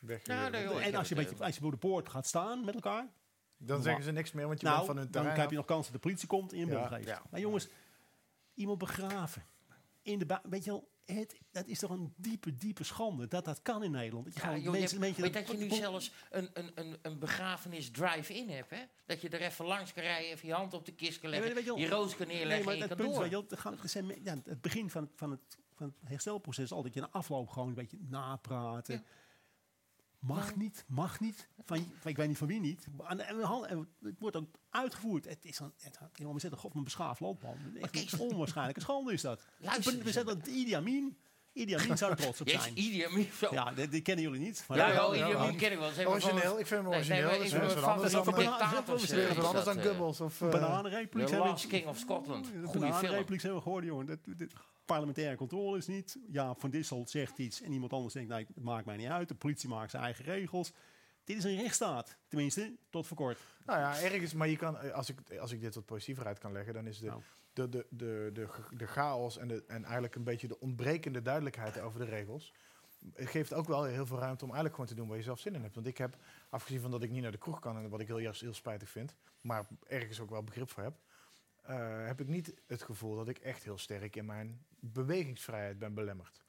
Weg, 0.00 0.26
Ja, 0.26 0.48
nee, 0.48 0.62
joh, 0.64 0.80
ik 0.80 0.86
en 0.86 0.94
als 0.94 1.08
je, 1.08 1.14
beetje, 1.14 1.44
als 1.44 1.54
je 1.54 1.60
voor 1.60 1.70
de 1.70 1.76
poort 1.76 2.08
gaat 2.08 2.26
staan 2.26 2.64
met 2.64 2.74
elkaar. 2.74 3.08
Dan 3.56 3.82
zeggen 3.82 4.04
ze 4.04 4.10
niks 4.10 4.32
meer, 4.32 4.46
want 4.46 4.60
je 4.60 4.66
nou, 4.66 4.76
bent 4.76 4.88
van 4.88 4.96
hun 4.96 5.10
dan 5.10 5.22
terrein. 5.22 5.40
heb 5.40 5.50
je 5.50 5.56
nog 5.56 5.64
kans 5.64 5.84
dat 5.84 5.92
de 5.92 5.98
politie 5.98 6.28
komt 6.28 6.52
en 6.52 6.58
je 6.58 6.66
Ja, 6.66 6.86
geeft. 6.86 7.06
ja. 7.08 7.22
Maar 7.30 7.40
jongens, 7.40 7.68
iemand 8.54 8.78
begraven. 8.78 9.44
In 10.02 10.18
de 10.18 10.40
weet 10.42 10.64
je 10.64 10.70
wel, 10.70 10.88
het, 11.06 11.38
dat 11.50 11.66
is 11.66 11.78
toch 11.78 11.90
een 11.90 12.12
diepe, 12.16 12.56
diepe 12.56 12.84
schande 12.84 13.26
dat 13.28 13.44
dat 13.44 13.62
kan 13.62 13.82
in 13.82 13.90
Nederland. 13.90 14.24
Dat 14.24 14.34
je 14.34 14.40
Ja, 14.40 14.70
mensen 14.70 15.02
hebt- 15.02 15.32
dat 15.32 15.48
je 15.50 15.56
nu 15.56 15.70
zelfs 15.70 16.12
een, 16.30 16.50
een, 16.52 16.70
een, 16.74 16.98
een 17.02 17.18
begrafenis 17.18 17.90
drive-in 17.90 18.48
hebt, 18.50 18.70
hè? 18.70 18.80
Dat 19.06 19.20
je 19.20 19.28
er 19.28 19.40
even 19.40 19.64
langs 19.66 19.92
kan 19.92 20.02
rijden, 20.02 20.30
even 20.30 20.48
je 20.48 20.54
hand 20.54 20.74
op 20.74 20.84
de 20.86 20.92
kist 20.94 21.20
kan 21.20 21.30
leggen, 21.30 21.64
je 21.78 21.88
roos 21.88 22.16
kan 22.16 22.26
Nee, 22.26 22.36
neerleggen 22.36 22.64
maar 22.64 22.74
en 22.74 22.80
je 22.80 22.86
het 22.86 22.96
kan 22.96 23.06
punt 23.06 23.08
is, 23.10 23.14
door. 23.14 23.22
weet 23.30 23.48
je 23.48 23.56
wel, 23.64 23.74
gaan- 23.76 23.88
zijn 23.88 24.06
me- 24.06 24.20
ja, 24.22 24.36
het 24.44 24.60
begin 24.60 24.90
van, 24.90 25.10
van, 25.14 25.30
het, 25.30 25.58
van 25.74 25.86
het 26.00 26.08
herstelproces 26.08 26.64
is 26.64 26.72
altijd 26.72 26.94
dat 26.94 27.02
je 27.02 27.08
na 27.10 27.18
afloop 27.18 27.48
gewoon 27.48 27.68
een 27.68 27.74
beetje 27.74 27.98
napraten. 28.08 28.94
Ja. 28.94 29.02
Mag 30.26 30.56
niet, 30.56 30.84
mag 30.88 31.20
niet. 31.20 31.48
Van, 31.64 31.78
van- 31.98 32.10
ik 32.10 32.16
weet 32.16 32.28
niet 32.28 32.38
van 32.38 32.46
wie 32.46 32.60
niet. 32.60 32.86
En, 33.08 33.20
en, 33.20 33.40
en 33.68 33.88
het 34.02 34.14
wordt 34.18 34.36
ook 34.36 34.48
uitgevoerd. 34.70 35.24
Het 35.24 35.44
is 35.44 35.58
een, 35.58 35.72
het, 35.82 35.98
we 36.16 36.40
zetten 36.40 36.58
God 36.60 36.74
een 36.74 36.84
beschaafd 36.84 37.20
land, 37.20 37.42
man. 37.42 37.56
Echt 37.80 38.12
een 38.12 38.18
onwaarschijnlijke 38.18 38.80
schande 38.80 39.12
is 39.12 39.22
dat. 39.22 39.44
Luister 39.58 39.98
we 40.02 40.12
zetten 40.12 40.36
het 40.38 40.46
Idi 40.46 40.72
Amin. 40.74 41.16
Idi 41.52 41.74
Amin 41.74 41.96
zou 41.98 42.10
er 42.10 42.16
trots 42.16 42.40
op 42.40 42.48
zijn. 42.48 42.72
Idi 42.78 43.04
Amin, 43.04 43.28
zo. 43.38 43.48
Ja, 43.52 43.72
die, 43.72 43.88
die 43.88 44.00
kennen 44.02 44.24
jullie 44.24 44.40
niet. 44.40 44.64
maar 44.68 44.78
Ja, 44.78 44.86
dat- 44.94 45.14
ja, 45.14 45.20
ja, 45.20 45.26
Idi. 45.28 45.36
Amin 45.36 45.56
ken 45.56 45.72
ik 45.72 45.78
wel. 45.78 45.88
Ze 45.88 45.94
hebben 45.94 46.14
Origineel, 46.14 46.40
van- 46.50 46.58
ik 46.58 46.66
vind 46.66 46.80
hem 46.80 46.90
Nee, 46.90 46.98
origineel. 46.98 47.20
nee, 47.20 47.28
maar 47.30 47.38
dat 47.38 47.46
is 47.46 47.74
wat 47.74 47.84
anders 47.84 48.12
van 48.12 48.24
dan, 48.24 48.34
dat 48.34 49.52
dat, 49.52 49.64
dan 49.64 49.82
Goebbels. 49.82 50.20
Of, 50.20 50.40
eh, 50.40 50.50
Bananenrepubliek 50.50 51.26
The 51.26 51.36
Last 51.36 51.66
King 51.66 51.86
of 51.86 51.98
Scotland. 51.98 52.44
De 52.44 52.50
Goeie 52.50 52.68
film. 52.70 52.80
Bananenrepubliek 52.82 53.40
hebben 53.42 53.58
we 53.58 53.64
gehoord, 53.64 53.84
jongen. 53.84 54.20
Parlementaire 54.86 55.36
controle 55.36 55.76
is 55.76 55.86
niet. 55.86 56.18
Ja, 56.30 56.54
Van 56.54 56.70
Dissel 56.70 57.06
zegt 57.08 57.38
iets 57.38 57.62
en 57.62 57.72
iemand 57.72 57.92
anders 57.92 58.14
denkt, 58.14 58.28
nee, 58.28 58.46
het 58.54 58.64
maakt 58.64 58.86
mij 58.86 58.96
niet 58.96 59.08
uit. 59.08 59.28
De 59.28 59.34
politie 59.34 59.68
maakt 59.68 59.90
zijn 59.90 60.02
eigen 60.02 60.24
regels. 60.24 60.72
Dit 61.24 61.36
is 61.36 61.44
een 61.44 61.56
rechtsstaat. 61.56 62.16
Tenminste, 62.28 62.76
tot 62.90 63.06
voor 63.06 63.16
kort. 63.16 63.38
Nou 63.66 63.78
ja, 63.78 64.00
ergens, 64.00 64.34
maar 64.34 64.48
je 64.48 64.56
kan, 64.56 64.92
als 64.92 65.08
ik, 65.10 65.38
als 65.38 65.52
ik 65.52 65.60
dit 65.60 65.74
wat 65.74 65.84
positiever 65.84 66.26
uit 66.26 66.38
kan 66.38 66.52
leggen, 66.52 66.74
dan 66.74 66.86
is 66.86 66.98
de, 66.98 67.06
Nou. 67.06 67.20
de, 67.52 67.68
de, 67.68 67.86
de, 67.90 68.30
de, 68.32 68.48
de 68.76 68.86
chaos 68.86 69.38
en, 69.38 69.48
de, 69.48 69.64
en 69.66 69.84
eigenlijk 69.84 70.14
een 70.14 70.24
beetje 70.24 70.48
de 70.48 70.60
ontbrekende 70.60 71.22
duidelijkheid 71.22 71.80
over 71.80 71.98
de 72.00 72.06
regels. 72.06 72.52
Het 73.14 73.28
geeft 73.28 73.54
ook 73.54 73.66
wel 73.66 73.84
heel 73.84 74.06
veel 74.06 74.18
ruimte 74.18 74.44
om 74.44 74.50
eigenlijk 74.50 74.74
gewoon 74.74 74.90
te 74.90 74.96
doen 74.96 75.08
waar 75.08 75.16
je 75.16 75.22
zelf 75.22 75.38
zin 75.40 75.54
in 75.54 75.62
hebt. 75.62 75.74
Want 75.74 75.86
ik 75.86 75.98
heb, 75.98 76.16
afgezien 76.48 76.80
van 76.80 76.90
dat 76.90 77.02
ik 77.02 77.10
niet 77.10 77.22
naar 77.22 77.30
de 77.30 77.38
kroeg 77.38 77.58
kan 77.60 77.76
en 77.76 77.88
wat 77.88 78.00
ik 78.00 78.06
heel, 78.06 78.18
juist 78.18 78.40
heel 78.40 78.54
spijtig 78.54 78.88
vind, 78.88 79.14
maar 79.40 79.66
ergens 79.86 80.20
ook 80.20 80.30
wel 80.30 80.42
begrip 80.44 80.70
voor 80.70 80.82
heb, 80.82 80.98
eh, 81.66 82.06
heb 82.06 82.20
ik 82.20 82.28
niet 82.28 82.54
het 82.66 82.82
gevoel 82.82 83.16
dat 83.16 83.28
ik 83.28 83.38
echt 83.38 83.64
heel 83.64 83.78
sterk 83.78 84.16
in 84.16 84.26
mijn 84.26 84.64
bewegingsvrijheid 84.80 85.78
ben 85.78 85.94
belemmerd. 85.94 86.44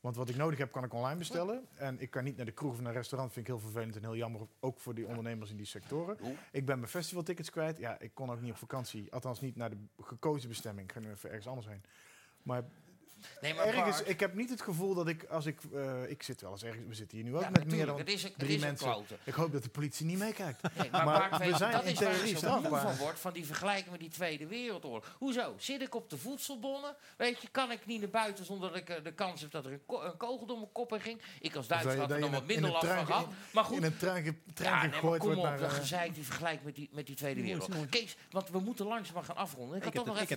Want 0.00 0.18
wat 0.18 0.28
ik 0.28 0.36
nodig 0.36 0.58
heb, 0.58 0.72
kan 0.72 0.84
ik 0.84 0.92
online 0.92 1.18
bestellen. 1.18 1.66
En 1.74 2.00
ik 2.00 2.10
kan 2.10 2.24
niet 2.24 2.36
naar 2.36 2.46
de 2.46 2.52
kroeg 2.52 2.72
of 2.72 2.80
naar 2.80 2.88
een 2.88 2.96
restaurant. 2.96 3.32
Vind 3.32 3.48
ik 3.48 3.52
heel 3.52 3.62
vervelend 3.62 3.96
en 3.96 4.02
heel 4.02 4.16
jammer. 4.16 4.40
Ook 4.60 4.80
voor 4.80 4.94
die 4.94 5.06
ondernemers 5.06 5.50
in 5.50 5.56
die 5.56 5.66
sectoren. 5.66 6.18
Ik 6.52 6.66
ben 6.66 6.78
mijn 6.78 6.90
festivaltickets 6.90 7.50
kwijt. 7.50 7.78
Ja, 7.78 7.98
ik 7.98 8.14
kon 8.14 8.30
ook 8.30 8.40
niet 8.40 8.50
op 8.50 8.56
vakantie. 8.56 9.12
Althans 9.12 9.40
niet 9.40 9.56
naar 9.56 9.70
de 9.70 9.76
gekozen 10.00 10.48
bestemming. 10.48 10.88
Ik 10.88 10.94
ga 10.94 11.00
nu 11.00 11.10
even 11.10 11.28
ergens 11.28 11.46
anders 11.46 11.66
heen. 11.66 11.82
Maar 12.42 12.64
Nee, 13.40 13.54
maar 13.54 13.66
ergens, 13.66 13.96
Bart- 13.96 14.08
ik 14.08 14.20
heb 14.20 14.34
niet 14.34 14.50
het 14.50 14.62
gevoel 14.62 14.94
dat 14.94 15.08
ik, 15.08 15.24
als 15.24 15.46
ik, 15.46 15.58
eh, 15.74 16.10
ik 16.10 16.22
zit 16.22 16.40
wel 16.40 16.50
eens 16.50 16.62
ergens, 16.62 16.84
we 16.88 16.94
zitten 16.94 17.16
hier 17.18 17.26
nu 17.26 17.34
ook 17.36 17.42
Ja, 17.42 17.50
met 17.50 17.70
meer 17.70 17.86
dan 17.86 17.98
het 17.98 18.08
is 18.08 18.22
een, 18.22 18.28
het 18.28 18.38
drie 18.38 18.54
is 18.56 18.60
mensen. 18.62 18.96
Ik 19.24 19.34
hoop 19.34 19.52
dat 19.52 19.62
de 19.62 19.68
politie 19.68 20.06
niet 20.06 20.18
meekijkt. 20.18 20.62
Nee, 20.62 20.90
maar, 20.90 21.04
Maar 21.04 21.18
Bart, 21.28 21.30
we 21.42 21.48
weet 21.48 21.56
zijn 21.56 21.72
dat 21.72 21.84
in 21.84 21.90
is 21.92 21.98
waar 22.00 22.12
theorie 22.12 22.30
ik 22.30 22.38
zo 22.38 22.60
moe 22.60 22.78
van 22.78 22.96
word, 22.96 23.18
van 23.18 23.32
die 23.32 23.46
vergelijking 23.46 23.90
met 23.90 24.00
die 24.00 24.08
Tweede 24.10 24.46
Wereldoorlog. 24.46 25.16
Hoezo? 25.18 25.54
Zit 25.58 25.82
ik 25.82 25.94
op 25.94 26.10
de 26.10 26.16
voedselbonnen? 26.18 26.94
Weet 27.16 27.40
je, 27.42 27.48
kan 27.48 27.70
ik 27.70 27.86
niet 27.86 28.00
naar 28.00 28.10
buiten 28.10 28.44
zonder 28.44 28.68
dat 28.68 28.78
ik 28.78 28.88
eh, 28.88 29.04
de 29.04 29.12
kans 29.12 29.40
heb 29.40 29.50
dat 29.50 29.64
er 29.64 29.72
een, 29.72 29.82
ko- 29.86 30.02
een 30.02 30.16
kogel 30.16 30.46
door 30.46 30.56
mijn 30.58 30.72
kop 30.72 30.90
heen 30.90 31.00
ging? 31.00 31.20
Ik 31.40 31.54
als 31.56 31.66
Duitser 31.66 31.98
had 31.98 32.10
er 32.10 32.18
nog 32.18 32.30
wat 32.30 32.40
een- 32.40 32.46
minder 32.46 32.64
in 32.66 32.72
last 32.72 32.86
van 32.86 33.06
gehad. 33.06 33.26
Maar 33.52 33.64
goed, 33.64 33.76
In 33.76 33.82
een 33.84 33.96
trein, 33.96 34.24
ja, 34.24 34.32
nee, 34.32 34.70
maar 34.70 34.92
gegooid 34.92 35.20
kom 35.20 35.34
wordt 35.34 35.52
op, 35.52 35.58
dat 35.58 35.70
eh, 35.70 35.76
gezeik, 35.76 36.14
die 36.14 36.24
vergelijk 36.24 36.62
met 36.64 36.74
die, 36.74 36.88
met 36.92 37.06
die 37.06 37.16
Tweede 37.16 37.42
Wereldoorlog. 37.42 37.88
Kees, 37.88 38.16
want 38.30 38.50
we 38.50 38.58
moeten 38.60 38.86
langzaam 38.86 39.14
maar 39.14 39.24
gaan 39.24 39.36
afronden. 39.36 39.76
Ik, 39.76 39.84
had 39.84 39.92
heb 39.92 40.04
toch 40.04 40.14
nog 40.14 40.22
even 40.22 40.32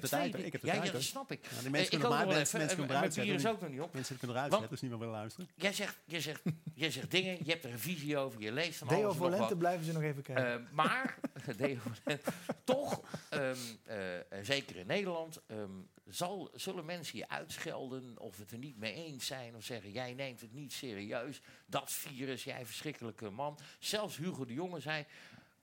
ik 0.46 0.52
heb 0.52 0.62
de 0.62 0.68
ja, 0.68 0.74
tijd, 0.74 0.86
ja, 0.86 0.92
dat 0.92 1.02
snap 1.02 1.32
ik. 1.32 1.46
Eh, 1.46 1.70
mensen 1.72 1.98
ik 2.00 2.06
ook 2.06 2.12
nog 2.12 2.34
even. 2.36 2.69
Mensen 2.78 2.84
En 2.84 2.88
kunnen 2.88 2.96
eruit 2.96 3.16
bier 3.16 3.36
is 3.36 3.42
zetten. 3.42 3.52
ook 3.52 3.62
nog 3.62 3.70
niet 3.70 3.82
op. 3.82 3.94
Mensen 3.94 4.18
kunnen 4.18 4.36
eruit 4.36 4.52
zetten, 4.52 4.70
dus 4.70 4.82
niet 4.82 4.90
meer 4.90 5.00
willen 5.00 5.14
luisteren. 5.14 5.50
Jij 5.56 5.74
zegt, 5.74 5.98
jij, 6.06 6.22
zegt, 6.22 6.42
jij 6.74 6.92
zegt 6.92 7.12
dingen, 7.12 7.38
je 7.44 7.52
hebt 7.52 7.66
er 7.66 7.72
een 7.72 7.80
visie 7.80 8.18
over, 8.18 8.42
je 8.42 8.52
leest 8.52 8.78
van 8.78 8.88
alles 8.88 9.00
Deo 9.00 9.10
en 9.10 9.16
nog 9.16 9.28
wat. 9.28 9.34
Volente 9.34 9.58
blijven 9.58 9.86
ze 9.86 9.92
nog 9.92 10.02
even 10.02 10.22
kijken. 10.24 10.54
Eh, 10.54 10.72
maar, 10.72 11.20
Deo 11.58 11.80
toch, 12.64 13.02
ehm, 13.30 13.56
eh, 13.84 14.18
eh, 14.20 14.24
zeker 14.42 14.76
in 14.76 14.88
Nederland, 14.88 15.42
ehm, 15.48 15.72
zal, 16.08 16.52
zullen 16.56 16.86
mensen 16.86 17.18
je 17.18 17.30
uitschelden 17.30 18.20
of 18.20 18.38
het 18.38 18.52
er 18.52 18.58
niet 18.58 18.78
mee 18.78 18.94
eens 18.94 19.26
zijn 19.26 19.56
of 19.56 19.64
zeggen, 19.64 19.92
jij 19.92 20.14
neemt 20.14 20.42
het 20.42 20.54
niet 20.54 20.74
serieus, 20.74 21.42
dat 21.66 21.92
virus, 21.92 22.44
jij 22.44 22.66
verschrikkelijke 22.66 23.30
man. 23.30 23.58
Zelfs 23.80 24.18
Hugo 24.18 24.46
de 24.46 24.54
Jonge 24.54 24.80
zei, 24.80 25.06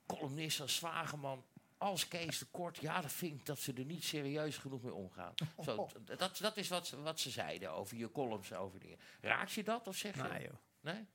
columnist 0.05 0.61
als 0.61 0.75
Zwageman, 0.75 1.43
als 1.77 2.07
Kees 2.07 2.37
de 2.39 2.45
Kort, 2.51 2.77
ja, 2.77 3.01
dat 3.01 3.11
vind 3.11 3.39
ik 3.39 3.45
dat 3.45 3.59
ze 3.59 3.73
er 3.73 3.85
niet 3.85 4.03
serieus 4.03 4.57
genoeg 4.57 4.81
mee 4.81 4.93
omgaan. 4.93 5.33
Zo, 5.63 5.85
t- 5.85 6.19
dat, 6.19 6.37
dat 6.37 6.57
is 6.57 6.67
wat 6.67 6.87
ze, 6.87 7.01
wat 7.01 7.19
ze 7.19 7.29
zeiden 7.29 7.71
over 7.71 7.97
je 7.97 8.11
columns 8.11 8.51
en 8.51 8.57
over 8.57 8.79
dingen. 8.79 8.97
Raakt 9.21 9.51
je 9.51 9.63
dat 9.63 9.87
of 9.87 9.95
zeg 9.95 10.15
je? 10.15 10.21
Nee, 10.21 10.41
joh. 10.43 10.53
Nee? 10.81 11.05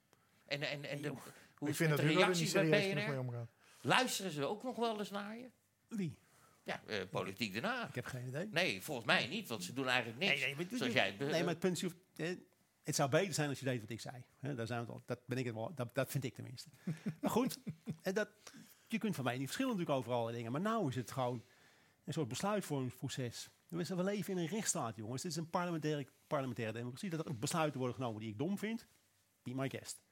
En, 0.46 0.62
en, 0.62 0.84
en 0.84 1.02
de, 1.02 1.08
hoe 1.54 1.68
ik 1.68 1.74
vind 1.74 1.90
het 1.90 1.98
dat 1.98 2.08
de 2.08 2.14
er 2.14 2.18
reacties 2.18 2.52
bij 2.52 2.64
serieus 2.66 2.94
BNR? 2.94 3.08
mee 3.10 3.18
omgaat. 3.20 3.50
Luisteren 3.80 4.30
ze 4.32 4.44
ook 4.44 4.62
nog 4.62 4.76
wel 4.76 4.98
eens 4.98 5.10
naar 5.10 5.36
je? 5.36 5.50
Wie? 5.88 6.18
Ja, 6.62 6.82
eh, 6.86 7.00
politiek 7.10 7.52
daarna. 7.52 7.88
Ik 7.88 7.94
heb 7.94 8.04
geen 8.04 8.26
idee. 8.26 8.48
Nee, 8.50 8.82
volgens 8.82 9.06
mij 9.06 9.26
niet, 9.26 9.48
want 9.48 9.64
ze 9.64 9.72
doen 9.72 9.88
eigenlijk 9.88 10.18
niks. 10.18 10.40
Nee, 10.40 10.54
nee, 10.54 10.66
maar- 10.68 10.78
Zoals 10.78 10.92
jij 10.92 11.14
Nee, 11.18 11.28
maar 11.40 11.48
het 11.48 11.58
punt 11.58 11.82
is, 11.82 11.90
eh, 12.16 12.36
het 12.82 12.94
zou 12.94 13.10
beter 13.10 13.34
zijn 13.34 13.48
als 13.48 13.58
je 13.58 13.64
deed 13.64 13.80
wat 13.80 13.90
ik 13.90 14.00
zei. 14.00 14.24
Daar 14.40 14.66
zijn 14.66 14.86
we 14.86 14.92
al, 14.92 15.02
dat, 15.06 15.20
ben 15.26 15.38
ik 15.38 15.44
het 15.44 15.54
wel, 15.54 15.74
dat, 15.74 15.94
dat 15.94 16.10
vind 16.10 16.24
ik 16.24 16.34
tenminste. 16.34 16.68
maar 17.20 17.30
goed, 17.30 17.58
en 18.02 18.14
dat, 18.14 18.28
je 18.92 18.98
kunt 18.98 19.14
van 19.14 19.24
mij 19.24 19.36
niet 19.36 19.46
verschillen 19.46 19.72
natuurlijk 19.72 19.98
over 19.98 20.12
allerlei 20.12 20.36
dingen. 20.36 20.52
Maar 20.52 20.60
nou 20.60 20.88
is 20.88 20.94
het 20.94 21.10
gewoon 21.10 21.42
een 22.04 22.12
soort 22.12 22.28
besluitvormingsproces. 22.28 23.50
We 23.68 24.02
leven 24.02 24.32
in 24.32 24.38
een 24.38 24.48
rechtsstaat, 24.48 24.96
jongens. 24.96 25.22
Dit 25.22 25.30
is 25.30 25.36
een 25.36 25.50
parlementaire, 25.50 26.06
parlementaire 26.26 26.72
democratie. 26.72 27.10
Dat 27.10 27.26
er 27.26 27.38
besluiten 27.38 27.78
worden 27.78 27.96
genomen 27.96 28.20
die 28.20 28.30
ik 28.30 28.38
dom 28.38 28.58
vind. 28.58 28.86
Be 29.42 29.54
my 29.54 29.68
guest. 29.68 30.02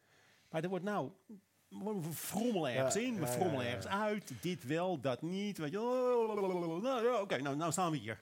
Maar 0.50 0.62
er 0.62 0.68
wordt 0.68 0.84
nou... 0.84 1.10
We 1.68 2.12
frommelen 2.12 2.74
ergens 2.74 2.94
Ja, 2.94 3.00
in, 3.00 3.14
we 3.14 3.20
ja, 3.20 3.26
frommelen 3.26 3.64
ja, 3.64 3.68
ergens 3.68 3.86
uit. 3.86 4.32
Dit 4.40 4.64
wel, 4.64 5.00
dat 5.00 5.22
niet. 5.22 5.58
Weet 5.58 5.70
je. 5.70 6.80
Nou, 6.82 7.20
Oké, 7.20 7.40
nou, 7.40 7.56
nou 7.56 7.72
staan 7.72 7.90
we 7.90 7.96
hier. 7.96 8.20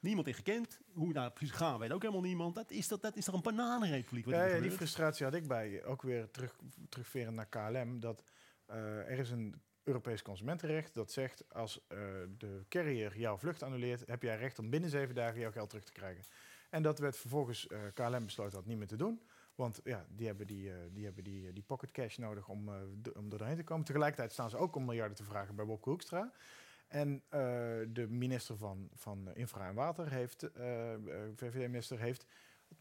Niemand 0.00 0.26
in 0.26 0.34
gekend. 0.34 0.80
Hoe 0.92 1.12
daar 1.12 1.30
precies 1.30 1.54
gaan, 1.54 1.78
weet 1.78 1.92
ook 1.92 2.02
helemaal 2.02 2.22
niemand. 2.22 2.54
Dat 2.54 2.70
is, 2.70 2.88
dat, 2.88 3.02
dat 3.02 3.16
is 3.16 3.24
toch 3.24 3.34
een 3.34 3.42
bananenrepubliek 3.42 4.24
wat 4.24 4.34
Ja, 4.34 4.60
die 4.60 4.70
frustratie 4.70 5.24
had 5.24 5.34
ik 5.34 5.48
bij, 5.48 5.84
ook 5.84 6.02
weer 6.02 6.30
terug, 6.30 6.56
terugverend 6.88 7.34
naar 7.34 7.46
KLM, 7.46 8.00
dat 8.00 8.24
eh, 8.66 9.10
er 9.10 9.18
is 9.18 9.30
een 9.30 9.54
Europees 9.88 10.22
consumentenrecht 10.22 10.94
dat 10.94 11.12
zegt 11.12 11.44
als 11.54 11.86
eh, 11.86 11.98
de 12.38 12.64
carrier 12.68 13.18
jouw 13.18 13.36
vlucht 13.36 13.62
annuleert, 13.62 14.06
heb 14.06 14.22
jij 14.22 14.36
recht 14.36 14.58
om 14.58 14.70
binnen 14.70 14.90
zeven 14.90 15.14
dagen 15.14 15.40
jouw 15.40 15.50
geld 15.50 15.68
terug 15.68 15.84
te 15.84 15.92
krijgen. 15.92 16.24
En 16.70 16.82
dat 16.82 16.98
werd 16.98 17.16
vervolgens, 17.16 17.66
eh, 17.66 17.80
KLM 17.94 18.24
besloot 18.24 18.52
dat 18.52 18.66
niet 18.66 18.78
meer 18.78 18.86
te 18.86 18.96
doen, 18.96 19.22
want 19.54 19.80
ja, 19.84 20.06
die 20.08 20.26
hebben 20.26 20.46
die, 20.46 20.70
eh, 20.70 20.76
die, 20.92 21.04
hebben 21.04 21.24
die, 21.24 21.52
die 21.52 21.62
pocket 21.62 21.90
cash 21.90 22.16
nodig 22.16 22.48
om, 22.48 22.68
om 23.14 23.30
er 23.30 23.38
doorheen 23.38 23.56
te 23.56 23.64
komen. 23.64 23.84
Tegelijkertijd 23.84 24.32
staan 24.32 24.50
ze 24.50 24.56
ook 24.56 24.76
om 24.76 24.84
miljarden 24.84 25.16
te 25.16 25.24
vragen 25.24 25.54
bij 25.54 25.64
Wopke 25.64 25.88
Hoekstra. 25.88 26.32
En 26.88 27.22
de 27.92 28.06
minister 28.08 28.56
van, 28.56 28.88
van 28.94 29.34
Infra 29.34 29.68
en 29.68 29.74
Water 29.74 30.10
heeft, 30.10 30.50
VVD-minister, 31.34 31.98
heeft 31.98 32.26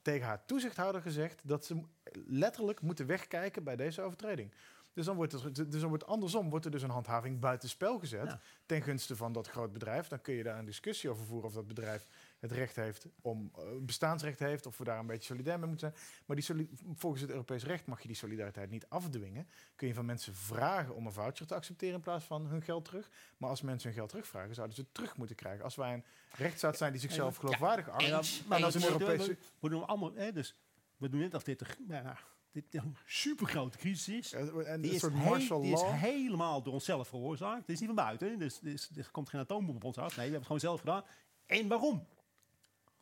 tegen 0.02 0.28
haar 0.28 0.46
toezichthouder 0.46 1.02
gezegd 1.02 1.48
dat 1.48 1.66
ze 1.66 1.82
letterlijk 2.26 2.82
moeten 2.82 3.06
wegkijken 3.08 3.64
bij 3.64 3.76
deze 3.76 4.02
overtreding. 4.02 4.52
Dus 4.98 5.06
dan 5.06 5.16
wordt, 5.16 5.34
er, 5.34 5.54
dus 5.70 5.80
dan 5.82 5.90
wordt 5.90 6.06
andersom 6.06 6.50
wordt 6.50 6.66
er 6.66 6.72
dus 6.72 6.82
een 6.82 6.90
handhaving 6.90 7.40
buitenspel 7.40 8.00
gezet 8.00 8.26
Ja. 8.26 8.40
ten 8.66 8.82
gunste 8.82 9.16
van 9.16 9.32
dat 9.34 9.48
groot 9.48 9.72
bedrijf. 9.74 10.08
Dan 10.08 10.22
kun 10.22 10.34
je 10.34 10.44
daar 10.44 10.60
een 10.60 10.66
discussie 10.66 11.10
over 11.10 11.26
voeren 11.26 11.48
of 11.48 11.54
dat 11.54 11.68
bedrijf 11.68 12.08
het 12.40 12.52
recht 12.52 12.76
heeft 12.76 13.06
om 13.22 13.52
eh, 13.56 13.64
bestaansrecht 13.82 14.40
heeft, 14.40 14.66
of 14.66 14.78
we 14.78 14.84
daar 14.84 15.00
een 15.00 15.06
beetje 15.06 15.24
solidair 15.24 15.60
mee 15.60 15.70
moeten 15.70 15.90
zijn. 15.94 16.04
Maar 16.26 16.36
die 16.36 16.70
volgens 16.96 17.22
het 17.22 17.32
Europees 17.32 17.64
recht 17.64 17.86
mag 17.86 18.02
je 18.02 18.08
die 18.08 18.16
solidariteit 18.18 18.70
niet 18.70 18.86
afdwingen. 18.90 19.48
Kun 19.76 19.88
je 19.88 19.94
van 19.94 20.06
mensen 20.06 20.36
vragen 20.36 20.96
om 20.96 21.06
een 21.06 21.12
voucher 21.14 21.46
te 21.48 21.56
accepteren 21.56 21.96
in 21.96 22.02
plaats 22.02 22.26
van 22.26 22.46
hun 22.48 22.62
geld 22.62 22.86
terug. 22.86 23.10
Maar 23.38 23.50
als 23.50 23.62
mensen 23.62 23.88
hun 23.88 23.98
geld 23.98 24.10
terugvragen, 24.10 24.56
zouden 24.56 24.76
ze 24.76 24.82
het 24.82 24.94
terug 24.94 25.18
moeten 25.18 25.36
krijgen. 25.36 25.64
Als 25.64 25.76
wij 25.76 25.94
een 25.94 26.04
rechtsstaat 26.32 26.78
zijn 26.78 26.92
die 26.92 27.02
zichzelf 27.02 27.36
geloofwaardig 27.38 27.90
acht, 27.90 28.10
Maar 28.10 28.18
eens. 28.18 28.76
is 28.76 28.84
een 28.84 28.94
een 28.94 29.00
Europese- 29.02 29.32
We, 29.32 29.38
we 29.60 29.70
doen 29.70 29.88
allemaal, 29.88 30.14
hè, 30.16 30.32
dus 30.32 30.56
we 30.98 31.10
doen 31.10 31.20
net 31.20 31.34
of 31.34 31.44
dit, 31.44 31.78
nou, 31.88 32.16
dit 32.64 32.84
een 32.84 32.98
supergrote 33.06 33.78
crisis 33.78 34.08
is. 34.08 34.34
en 34.66 34.82
Die 34.82 34.92
is, 34.94 35.00
soort 35.00 35.14
heel- 35.14 35.30
martial 35.30 35.62
die 35.62 35.74
is 35.74 35.82
law. 35.82 35.94
helemaal 35.94 36.62
door 36.64 36.74
onszelf 36.74 37.08
veroorzaakt. 37.08 37.60
Het 37.62 37.70
is 37.70 37.78
niet 37.80 37.88
van 37.88 37.96
buiten. 37.96 38.40
Dus, 38.40 38.60
dus 38.60 38.90
er 38.96 39.10
komt 39.12 39.30
geen 39.30 39.42
atoombom 39.42 39.76
op 39.76 39.84
ons 39.84 39.98
af. 39.98 40.04
Nee, 40.08 40.16
we 40.16 40.22
hebben 40.22 40.38
het 40.38 40.46
gewoon 40.46 40.60
zelf 40.62 40.80
gedaan. 40.80 41.04
En 41.46 41.68
waarom? 41.68 42.08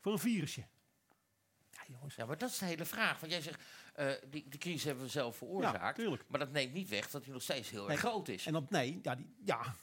Voor 0.01 0.11
een 0.11 0.19
virusje. 0.19 0.63
Ja, 1.71 1.79
jongens. 1.87 2.15
Ja, 2.15 2.25
maar 2.25 2.37
dat 2.37 2.49
is 2.49 2.57
de 2.57 2.65
hele 2.65 2.85
vraag. 2.85 3.19
Want 3.19 3.31
jij 3.31 3.41
zegt, 3.41 3.61
eh, 3.93 4.11
die, 4.29 4.45
die 4.49 4.59
crisis 4.59 4.83
hebben 4.83 5.03
we 5.03 5.09
zelf 5.09 5.35
veroorzaakt. 5.37 5.97
maar 6.29 6.39
dat 6.39 6.51
neemt 6.51 6.73
niet 6.73 6.89
weg 6.89 7.09
dat 7.09 7.23
die 7.23 7.33
nog 7.33 7.41
steeds 7.41 7.69
heel 7.69 7.81
Nee. 7.81 7.91
erg 7.91 7.99
groot 7.99 8.27
is. 8.27 8.45
En 8.45 8.53
dan, 8.53 8.65
nee, 8.69 8.99
ja, 9.01 9.15
die, 9.15 9.35
ja. 9.43 9.75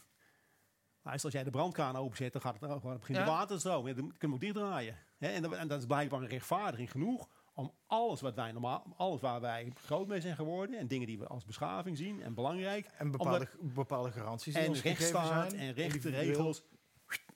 Maar 1.03 1.21
als 1.23 1.33
jij 1.33 1.45
de 1.45 1.51
brandkraan 1.51 1.97
openzet, 1.97 2.33
dan 2.33 2.43
gaat 2.43 2.61
het 2.61 2.71
gewoon 2.73 2.99
begint 2.99 3.19
Ja. 3.19 3.25
het 3.25 3.33
water 3.33 3.55
te 3.55 3.59
stromen. 3.61 3.91
Ja, 3.91 3.97
dan 3.97 4.15
kunnen 4.19 4.39
we 4.39 4.47
ook 4.47 4.53
dichtdraaien. 4.55 4.99
Hè? 5.19 5.29
En, 5.29 5.43
dat- 5.43 5.53
en 5.53 5.69
dat 5.69 5.79
is 5.81 5.87
blijkbaar 5.87 6.21
een 6.21 6.29
rechtvaardiging 6.29 6.91
genoeg 6.91 7.29
om 7.55 7.73
alles 7.87 8.21
wat 8.21 8.35
wij 8.35 8.53
normaal, 8.53 8.95
alles 8.97 9.21
waar 9.21 9.41
wij 9.41 9.73
groot 9.75 10.07
mee 10.07 10.21
zijn 10.21 10.37
geworden 10.37 10.79
en 10.79 10.87
dingen 10.87 11.07
die 11.07 11.19
we 11.19 11.27
als 11.27 11.45
beschaving 11.45 11.97
zien 11.97 12.23
en 12.23 12.35
belangrijk 12.35 12.87
En 12.99 13.11
bepaalde, 13.11 13.49
bepaalde 13.61 14.11
garanties 14.13 14.55
die 14.55 14.63
en 14.63 14.69
ons 14.69 14.83
rechtsstaat 14.83 15.51
zijn. 15.51 15.63
en 15.63 15.73
rechtenregels 15.73 16.63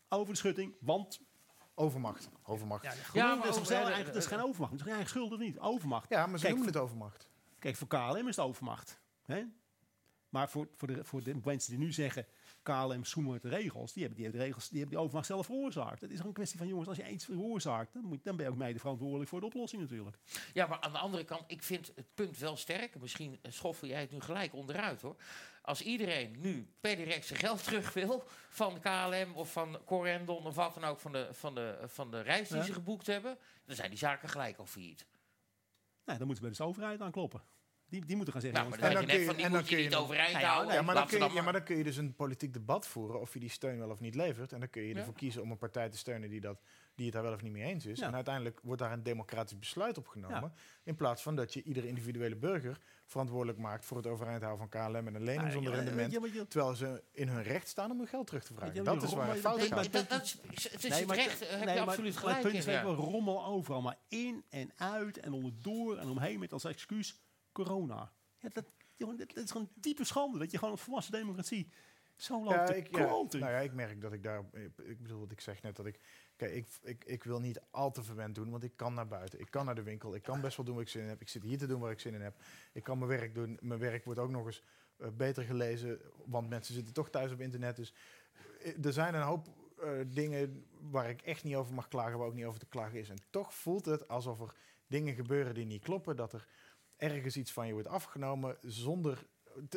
over 0.09 0.32
de 0.32 0.38
schutting, 0.38 0.74
want 0.80 1.20
Overmacht. 1.78 2.28
Overmacht. 2.43 2.82
ja, 2.82 2.93
Ja, 2.93 2.97
gewoon, 3.02 3.26
maar 3.26 3.36
dat, 3.47 3.56
is 3.56 3.72
over- 3.72 4.05
dat 4.05 4.16
is 4.16 4.26
geen 4.26 4.43
overmacht. 4.43 4.70
Dat 4.70 4.80
is 4.80 4.86
geen 4.86 4.94
eigen 4.94 5.09
schuld 5.10 5.32
of 5.32 5.38
niet. 5.38 5.59
Overmacht. 5.59 6.10
maar 6.10 6.28
ze 6.28 6.34
Kijk, 6.36 6.48
noemen 6.48 6.66
het 6.66 6.76
overmacht. 6.76 7.28
Kijk, 7.59 7.76
voor 7.76 7.88
KLM 7.88 8.28
is 8.28 8.36
het 8.36 8.44
overmacht. 8.44 9.01
Hè? 9.24 9.43
Maar 10.28 10.48
voor, 10.51 10.68
voor, 10.76 10.88
de, 10.88 11.05
voor 11.05 11.22
de 11.22 11.34
mensen 11.44 11.70
die 11.70 11.78
nu 11.78 11.93
zeggen... 11.93 12.26
KLM 12.66 13.05
zoemert 13.05 13.43
de 13.43 13.48
regels, 13.48 13.93
die 13.93 14.02
hebben 14.02 14.20
die, 14.20 14.24
hebben 14.24 14.40
de 14.40 14.47
regels, 14.47 14.68
die 14.68 14.78
hebben 14.78 14.97
die 14.97 15.05
overmacht 15.05 15.26
zelf 15.26 15.47
veroorzaakt. 15.47 16.01
Het 16.01 16.10
is 16.10 16.16
gewoon 16.16 16.26
een 16.26 16.36
kwestie 16.36 16.59
van, 16.59 16.66
jongens, 16.68 16.88
als 16.88 16.97
je 16.97 17.09
iets 17.09 17.24
veroorzaakt... 17.24 17.93
dan, 17.93 18.05
moet, 18.05 18.24
dan 18.24 18.36
ben 18.36 18.47
je 18.47 18.52
ook 18.52 18.59
mede 18.59 18.78
verantwoordelijk 18.78 19.28
voor 19.28 19.40
de 19.40 19.47
oplossing 19.47 19.82
natuurlijk. 19.82 20.16
Ja, 20.52 20.66
maar 20.66 20.80
aan 20.80 20.93
de 20.93 20.98
andere 20.98 21.24
kant, 21.24 21.43
ik 21.47 21.62
vind 21.62 21.93
het 21.94 22.14
punt 22.14 22.38
wel 22.38 22.56
sterk. 22.56 23.01
Misschien 23.01 23.38
eh, 23.43 23.52
schoffel 23.52 23.88
jij 23.88 24.01
het 24.01 24.10
nu 24.10 24.20
gelijk 24.20 24.55
onderuit 24.55 25.01
hoor. 25.01 25.16
Als 25.62 25.82
iedereen 25.82 26.40
nu 26.40 26.68
per 26.80 26.97
direct 26.97 27.26
zijn 27.26 27.38
geld 27.38 27.64
terug 27.64 27.93
wil 27.93 28.24
van 28.48 28.80
KLM 28.80 29.32
of 29.34 29.52
van 29.52 29.78
Corendon 29.84 30.47
of 30.47 30.55
wat 30.55 30.74
dan 30.74 30.84
ook 30.84 31.01
van 31.01 31.12
de, 31.12 31.28
van 31.32 31.55
de, 31.55 31.78
van 31.86 32.10
de 32.10 32.20
reis 32.20 32.48
die 32.48 32.56
Ja. 32.56 32.64
ze 32.64 32.72
geboekt 32.72 33.06
hebben, 33.06 33.38
dan 33.64 33.76
zijn 33.76 33.88
die 33.90 33.98
zaken 33.98 34.28
gelijk 34.28 34.59
al 34.59 34.66
failliet. 34.66 35.06
Nee, 36.05 36.16
dan 36.18 36.26
moeten 36.26 36.44
we 36.44 36.51
bij 36.51 36.59
de 36.59 36.64
overheid 36.64 37.01
aankloppen. 37.01 37.43
Die, 37.88 38.04
die 38.04 38.16
moeten 38.16 38.32
gaan 38.32 38.42
zeggen... 38.42 38.60
Nou, 38.60 38.70
maar 38.70 38.90
dan 38.90 38.90
En 38.90 38.96
zeg 38.96 39.02
je 39.02 39.06
dan 39.06 39.16
net 39.16 39.26
kun 39.26 39.26
van 39.26 39.34
je- 39.34 39.36
die 39.36 39.44
en 39.46 39.50
moet 39.50 39.60
dan 39.60 39.68
je 39.68 39.74
kun 39.74 39.84
je 39.84 39.88
niet 39.88 39.98
overeind 40.04 40.42
houden. 40.42 40.74
Ja, 40.74 40.82
maar 40.82 40.94
dan, 40.94 41.06
kun 41.06 41.18
je, 41.18 41.24
ja, 41.24 41.32
maar- 41.32 41.44
maar 41.44 41.52
dan 41.52 41.62
kun 41.62 41.76
je 41.76 41.84
dus 41.84 41.96
een 41.96 42.14
politiek 42.14 42.52
debat 42.52 42.86
voeren 42.86 43.20
of 43.20 43.32
je 43.32 43.40
die 43.40 43.50
steun 43.50 43.78
wel 43.78 43.90
of 43.90 44.00
niet 44.00 44.14
levert. 44.14 44.52
En 44.52 44.60
dan 44.60 44.70
kun 44.70 44.82
je 44.82 44.88
Ja. 44.88 44.96
ervoor 44.98 45.14
kiezen 45.14 45.42
om 45.42 45.50
een 45.50 45.58
partij 45.58 45.88
te 45.88 45.96
steunen 45.98 46.28
die, 46.30 46.40
dat, 46.40 46.60
die 46.94 47.04
het 47.04 47.14
daar 47.14 47.22
wel 47.22 47.32
of 47.32 47.42
niet 47.42 47.52
mee 47.52 47.62
eens 47.62 47.86
is. 47.86 47.98
Ja. 47.98 48.06
En 48.06 48.14
uiteindelijk 48.14 48.60
wordt 48.62 48.82
daar 48.82 48.92
een 48.92 49.02
democratisch 49.02 49.58
besluit 49.58 49.98
op 49.98 50.06
genomen. 50.06 50.52
In 50.82 50.94
plaats 50.96 51.22
van 51.22 51.36
dat 51.36 51.52
je 51.54 51.62
iedere 51.62 51.88
individuele 51.88 52.36
burger 52.36 52.78
verantwoordelijk 53.06 53.58
maakt 53.58 53.84
voor 53.84 53.96
het 53.96 54.06
overeind 54.06 54.42
houden 54.42 54.68
van 54.70 54.80
KLM 54.80 55.06
en 55.06 55.14
een 55.14 55.22
lening 55.22 55.40
nou, 55.40 55.50
zonder 55.52 55.72
ja, 55.72 55.82
rendement. 55.82 56.50
Terwijl 56.50 56.74
ze 56.74 57.02
in 57.12 57.28
hun 57.28 57.42
recht 57.42 57.68
staan 57.68 57.90
om 57.90 57.98
hun 57.98 58.06
geld 58.08 58.26
terug 58.26 58.44
te 58.44 58.54
vragen. 58.54 58.84
Dat 58.84 59.02
is 59.02 59.12
waar 59.12 59.28
het 59.28 59.38
fout 59.38 59.62
gaat. 59.62 59.92
het 59.92 60.84
is 60.84 60.98
het 60.98 61.10
recht, 61.10 61.50
heb 61.50 61.68
je 61.68 61.80
absoluut 61.80 62.16
gelijk 62.16 62.36
het 62.36 62.44
punt 62.52 62.58
is, 62.58 62.64
we 62.64 62.80
rommel 62.80 63.44
overal, 63.46 63.80
maar 63.82 63.96
in 64.08 64.44
en 64.48 64.72
uit 64.76 65.18
en 65.18 65.32
onderdoor 65.32 65.96
en 65.96 66.08
omheen 66.08 66.38
met 66.38 66.52
als 66.52 66.64
excuus 66.64 67.24
corona. 67.64 68.12
Ja, 68.38 68.48
dat, 68.52 68.64
jongen, 68.94 69.16
dat, 69.16 69.28
dat 69.34 69.44
is 69.44 69.50
gewoon 69.50 69.68
een 69.74 69.80
diepe 69.80 70.04
schande 70.04 70.38
dat 70.38 70.50
je 70.50 70.58
gewoon 70.58 70.72
een 70.72 70.80
volwassen 70.80 71.12
democratie 71.12 71.68
zo 72.16 72.44
loopt 72.44 72.68
Ja, 72.68 72.74
ik, 72.74 72.96
ja, 72.96 73.06
nou 73.06 73.52
ja, 73.52 73.58
ik 73.58 73.72
merk 73.72 74.00
dat 74.00 74.12
ik 74.12 74.22
daar... 74.22 74.44
Ik 74.82 75.02
bedoel, 75.02 75.20
wat 75.20 75.30
ik 75.30 75.40
zeg 75.40 75.62
net 75.62 75.76
dat 75.76 75.86
ik... 75.86 76.00
Kijk, 76.36 76.52
ik, 76.52 76.66
ik, 76.82 77.04
ik 77.04 77.24
wil 77.24 77.40
niet 77.40 77.60
al 77.70 77.90
te 77.90 78.02
verwend 78.02 78.34
doen, 78.34 78.50
want 78.50 78.62
ik 78.62 78.72
kan 78.76 78.94
naar 78.94 79.06
buiten. 79.06 79.40
Ik 79.40 79.50
kan 79.50 79.64
naar 79.64 79.74
de 79.74 79.82
winkel. 79.82 80.14
Ik 80.14 80.22
kan 80.22 80.40
best 80.40 80.56
wel 80.56 80.66
doen 80.66 80.74
waar 80.74 80.84
ik 80.84 80.90
zin 80.90 81.02
in 81.02 81.08
heb. 81.08 81.20
Ik 81.20 81.28
zit 81.28 81.42
hier 81.42 81.58
te 81.58 81.66
doen 81.66 81.80
waar 81.80 81.90
ik 81.90 82.00
zin 82.00 82.14
in 82.14 82.20
heb. 82.20 82.36
Ik 82.72 82.82
kan 82.82 82.98
mijn 82.98 83.10
werk 83.10 83.34
doen. 83.34 83.58
Mijn 83.60 83.80
werk 83.80 84.04
wordt 84.04 84.20
ook 84.20 84.30
nog 84.30 84.46
eens 84.46 84.62
eh, 84.96 85.08
beter 85.16 85.44
gelezen, 85.44 86.00
want 86.24 86.48
mensen 86.48 86.74
zitten 86.74 86.94
toch 86.94 87.10
thuis 87.10 87.32
op 87.32 87.40
internet. 87.40 87.76
Dus 87.76 87.94
eh, 88.62 88.84
er 88.84 88.92
zijn 88.92 89.14
een 89.14 89.22
hoop 89.22 89.48
eh, 89.82 89.90
dingen 90.06 90.66
waar 90.90 91.08
ik 91.08 91.22
echt 91.22 91.44
niet 91.44 91.54
over 91.54 91.74
mag 91.74 91.88
klagen, 91.88 92.18
waar 92.18 92.26
ook 92.26 92.34
niet 92.34 92.44
over 92.44 92.60
te 92.60 92.66
klagen 92.66 92.98
is. 92.98 93.08
En 93.08 93.18
toch 93.30 93.54
voelt 93.54 93.84
het 93.84 94.08
alsof 94.08 94.40
er 94.40 94.54
dingen 94.86 95.14
gebeuren 95.14 95.54
die 95.54 95.66
niet 95.66 95.82
kloppen, 95.82 96.16
dat 96.16 96.32
er 96.32 96.46
ergens 96.97 97.36
iets 97.36 97.52
van 97.52 97.66
je 97.66 97.73
wordt 97.73 97.89
afgenomen 97.89 98.56
zonder... 98.62 99.27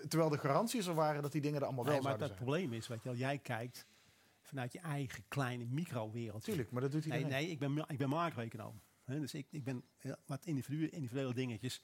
terwijl 0.07 0.29
de 0.29 0.37
garanties 0.37 0.85
er 0.87 0.93
waren 0.93 1.21
dat 1.21 1.31
die 1.31 1.41
dingen 1.41 1.59
er 1.59 1.65
allemaal 1.65 1.83
Nee, 1.83 1.93
wel 1.93 2.01
maar 2.03 2.11
zouden 2.17 2.29
het 2.37 2.37
zijn. 2.37 2.49
probleem 2.59 2.79
is, 2.79 2.87
weet 2.87 3.03
je 3.03 3.09
wel, 3.09 3.17
jij 3.17 3.37
kijkt 3.37 3.85
vanuit 4.41 4.73
je 4.73 4.79
eigen 4.79 5.23
kleine 5.27 5.65
microwereld. 5.65 6.43
Tuurlijk, 6.43 6.71
maar 6.71 6.81
dat 6.81 6.91
doet 6.91 7.05
Nee, 7.05 7.17
iedereen. 7.19 7.41
nee, 7.43 7.51
ik 7.51 7.59
ben, 7.59 7.85
ik 7.87 7.97
ben 7.97 8.09
macro-econoom. 8.09 8.81
Dus 9.05 9.33
ik, 9.33 9.47
ik 9.51 9.63
ben 9.63 9.83
ja, 9.99 10.17
wat 10.25 10.45
individu, 10.45 10.87
individuele 10.89 11.33
dingetjes, 11.33 11.81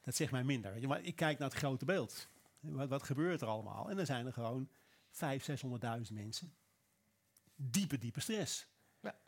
dat 0.00 0.14
zegt 0.14 0.32
mij 0.32 0.44
minder. 0.44 0.72
Weet 0.72 0.80
je, 0.80 0.86
maar 0.88 1.02
ik 1.02 1.16
kijk 1.16 1.38
naar 1.38 1.48
het 1.48 1.58
grote 1.58 1.84
beeld. 1.84 2.28
Wat, 2.60 2.88
wat 2.88 3.02
gebeurt 3.02 3.40
er 3.40 3.46
allemaal? 3.48 3.90
En 3.90 3.96
dan 3.96 4.06
zijn 4.06 4.26
er 4.26 4.32
gewoon 4.32 4.68
500.000, 5.10 5.18
600.000 6.00 6.12
mensen. 6.12 6.54
Diepe, 7.56 7.98
diepe 7.98 8.20
stress. 8.20 8.66
Ja. 9.00 9.18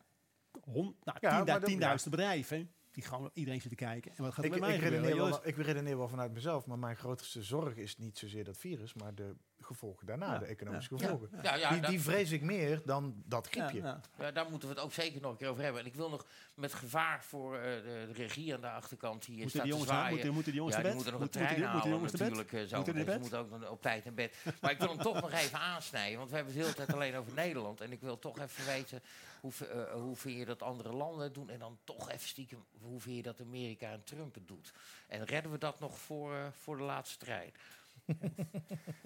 Hond, 0.64 1.04
nou, 1.04 1.18
Ja, 1.20 1.44
maar 1.44 1.60
10.000 1.60 1.78
dat- 1.78 2.02
ja. 2.04 2.10
bedrijven 2.10 2.72
die 2.98 3.06
gewoon 3.06 3.30
iedereen 3.32 3.60
zit 3.60 3.70
te 3.70 3.76
kijken. 3.76 4.16
En 4.16 4.22
wat 4.22 4.34
gaat 4.34 4.44
er 4.44 4.44
Ik, 4.44 4.50
met 4.50 4.60
mij 4.60 4.74
ik, 4.74 4.80
redeneer 4.80 5.16
wel, 5.16 5.46
ik 5.46 5.56
redeneer 5.56 5.96
wel 5.96 6.08
vanuit 6.08 6.32
mezelf, 6.32 6.66
maar 6.66 6.78
mijn 6.78 6.96
grootste 6.96 7.42
zorg 7.42 7.76
is 7.76 7.98
niet 7.98 8.18
zozeer 8.18 8.44
dat 8.44 8.56
virus, 8.56 8.94
maar 8.94 9.14
de 9.14 9.34
gevolgen 9.60 10.06
daarna, 10.06 10.32
Ja, 10.32 10.38
de 10.38 10.44
economische 10.46 10.94
ja, 10.96 11.00
gevolgen. 11.00 11.28
Ja, 11.42 11.54
ja, 11.54 11.70
die, 11.70 11.80
dat- 11.80 11.90
die 11.90 12.00
vrees 12.00 12.30
ik 12.30 12.42
meer 12.42 12.80
dan 12.84 13.22
dat 13.26 13.46
griepje. 13.48 13.78
Ja, 13.78 14.00
ja. 14.18 14.24
Ja, 14.24 14.30
daar 14.30 14.50
moeten 14.50 14.68
we 14.68 14.74
het 14.74 14.84
ook 14.84 14.92
zeker 14.92 15.20
nog 15.20 15.30
een 15.30 15.36
keer 15.36 15.48
over 15.48 15.62
hebben. 15.62 15.80
En 15.80 15.86
ik 15.86 15.94
wil 15.94 16.10
nog 16.10 16.26
met 16.54 16.74
gevaar 16.74 17.24
voor 17.24 17.56
eh, 17.56 17.62
de, 17.62 17.82
de 18.06 18.12
regie 18.12 18.54
aan 18.54 18.60
de 18.60 18.70
achterkant 18.70 19.24
hier 19.24 19.34
Moeten 19.34 19.50
staat 19.50 19.62
die 19.62 19.72
jongens, 19.72 19.90
zwaaien. 19.90 20.10
moeten, 20.12 20.32
moeten 20.32 20.52
die 20.52 20.60
jongens 20.60 20.76
ja, 20.76 20.82
naar 20.82 20.92
die 20.92 21.04
bed? 21.04 21.12
moeten 21.14 21.28
nog 21.28 21.36
een 21.36 21.40
Moeten- 21.48 21.58
trein 21.58 21.72
moeten 21.72 21.90
moeten 21.90 21.90
halen 21.90 21.98
jongens 21.98 22.20
naar 22.20 22.28
bed? 22.28 22.52
natuurlijk. 22.52 22.64
eh, 22.64 22.70
Zo 22.70 22.76
Moeten 22.76 22.94
die 22.94 23.04
naar 23.04 23.20
moeten 23.20 23.38
ook 23.38 23.50
nog 23.60 23.70
op 23.70 23.82
tijd 23.82 24.04
naar 24.04 24.14
bed. 24.14 24.36
Maar 24.60 24.70
ik 24.70 24.78
wil 24.78 24.88
hem 24.88 24.98
toch 24.98 25.20
nog 25.20 25.32
even 25.32 25.58
aansnijden. 25.58 26.18
Want 26.18 26.30
we 26.30 26.36
hebben 26.36 26.54
het 26.54 26.62
de 26.62 26.68
hele 26.68 26.78
tijd 26.84 26.96
alleen 26.98 27.16
over 27.16 27.32
Nederland. 27.34 27.80
En 27.80 27.92
ik 27.92 28.00
wil 28.00 28.18
toch 28.18 28.38
even 28.38 28.66
weten, 28.66 29.02
hoe, 29.40 29.52
eh, 29.72 29.92
hoe 29.92 30.16
vind 30.16 30.38
je 30.38 30.44
dat 30.44 30.62
andere 30.62 30.92
landen 30.92 31.32
doen? 31.32 31.50
En 31.50 31.58
dan 31.58 31.78
toch 31.84 32.10
even 32.10 32.28
stiekem, 32.28 32.64
hoe 32.80 33.00
vind 33.00 33.16
je 33.16 33.22
dat 33.22 33.40
Amerika 33.40 33.90
en 33.90 34.04
Trump 34.04 34.34
het 34.34 34.48
doet? 34.48 34.72
En 35.06 35.24
redden 35.24 35.52
we 35.52 35.58
dat 35.58 35.80
nog 35.80 35.98
voor, 35.98 36.52
voor 36.58 36.76
de 36.76 36.82
laatste 36.82 37.14
strijd? 37.14 37.58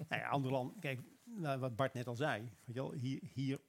Nou 0.09 0.21
ja, 0.21 0.27
ander 0.29 0.51
land, 0.51 0.79
kijk, 0.79 0.99
nou, 1.23 1.59
wat 1.59 1.75
Bart 1.75 1.93
net 1.93 2.07
al 2.07 2.15
zei, 2.15 2.41
weet 2.41 2.75
je 2.75 2.81
wel, 2.81 2.91
hier, 2.91 3.19
hier, 3.33 3.61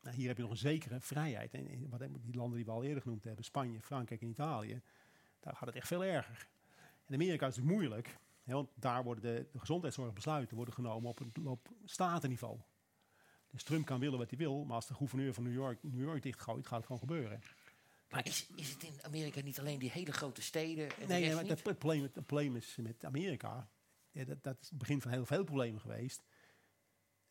nou, 0.00 0.16
hier 0.16 0.28
heb 0.28 0.36
je 0.36 0.42
nog 0.42 0.50
een 0.52 0.56
zekere 0.56 1.00
vrijheid. 1.00 1.54
En, 1.54 1.68
en 1.68 1.88
wat, 1.88 2.00
die 2.20 2.34
landen 2.34 2.56
die 2.56 2.64
we 2.64 2.70
al 2.70 2.84
eerder 2.84 3.02
genoemd 3.02 3.24
hebben, 3.24 3.44
Spanje, 3.44 3.80
Frankrijk 3.80 4.20
en 4.20 4.28
Italië, 4.28 4.80
daar 5.40 5.56
gaat 5.56 5.66
het 5.66 5.76
echt 5.76 5.86
veel 5.86 6.04
erger. 6.04 6.48
In 7.06 7.14
Amerika 7.14 7.46
is 7.46 7.56
het 7.56 7.64
moeilijk, 7.64 8.18
hè, 8.42 8.52
want 8.52 8.70
daar 8.74 9.04
worden 9.04 9.22
de, 9.22 9.46
de 9.52 9.58
gezondheidszorgbesluiten 9.58 10.56
worden 10.56 10.74
genomen 10.74 11.10
op, 11.10 11.20
een, 11.20 11.46
op 11.46 11.68
statenniveau. 11.84 12.58
Dus 13.50 13.62
Trump 13.62 13.86
kan 13.86 14.00
willen 14.00 14.18
wat 14.18 14.30
hij 14.30 14.38
wil, 14.38 14.64
maar 14.64 14.74
als 14.74 14.86
de 14.86 14.94
gouverneur 14.94 15.34
van 15.34 15.44
New 15.44 15.52
York 15.52 15.82
New 15.82 16.04
York 16.04 16.22
dichtgooit, 16.22 16.66
gaat 16.66 16.76
het 16.76 16.86
gewoon 16.86 17.00
gebeuren. 17.00 17.42
Maar 18.10 18.26
is, 18.26 18.46
is 18.54 18.70
het 18.70 18.82
in 18.82 19.02
Amerika 19.02 19.40
niet 19.40 19.58
alleen 19.58 19.78
die 19.78 19.90
hele 19.90 20.12
grote 20.12 20.42
steden? 20.42 20.84
En 20.84 20.94
Nee, 20.98 21.06
nee 21.06 21.20
rest 21.20 21.34
maar 21.34 21.42
niet? 21.42 21.52
het, 21.52 21.64
het 21.66 21.78
probleem, 21.78 22.02
het 22.02 22.12
probleem 22.12 22.56
is 22.56 22.76
met 22.76 23.04
Amerika. 23.04 23.68
Ja, 24.10 24.24
dat, 24.24 24.42
dat 24.42 24.56
is 24.60 24.68
het 24.68 24.78
begin 24.78 25.00
van 25.00 25.10
heel 25.10 25.26
veel 25.26 25.44
problemen 25.44 25.80
geweest. 25.80 26.22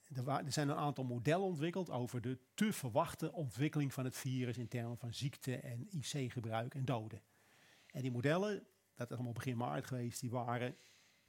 Er, 0.04 0.24
wa- 0.24 0.44
er 0.46 0.52
zijn 0.52 0.70
een 0.70 0.76
aantal 0.76 1.04
modellen 1.04 1.46
ontwikkeld 1.46 1.90
over 1.90 2.22
de 2.22 2.40
te 2.54 2.74
verwachte 2.74 3.32
ontwikkeling 3.32 3.94
van 3.94 4.04
het 4.06 4.18
virus 4.18 4.58
in 4.58 4.68
termen 4.68 4.98
van 4.98 5.14
ziekte 5.14 5.58
en 5.58 5.88
IC-gebruik 5.90 6.76
en 6.76 6.86
doden. 6.86 7.22
En 7.88 8.02
die 8.02 8.12
modellen, 8.12 8.68
dat 8.96 9.10
is 9.10 9.16
allemaal 9.16 9.34
begin 9.34 9.58
maart 9.58 9.86
geweest, 9.86 10.20
die 10.20 10.30
waren 10.30 10.76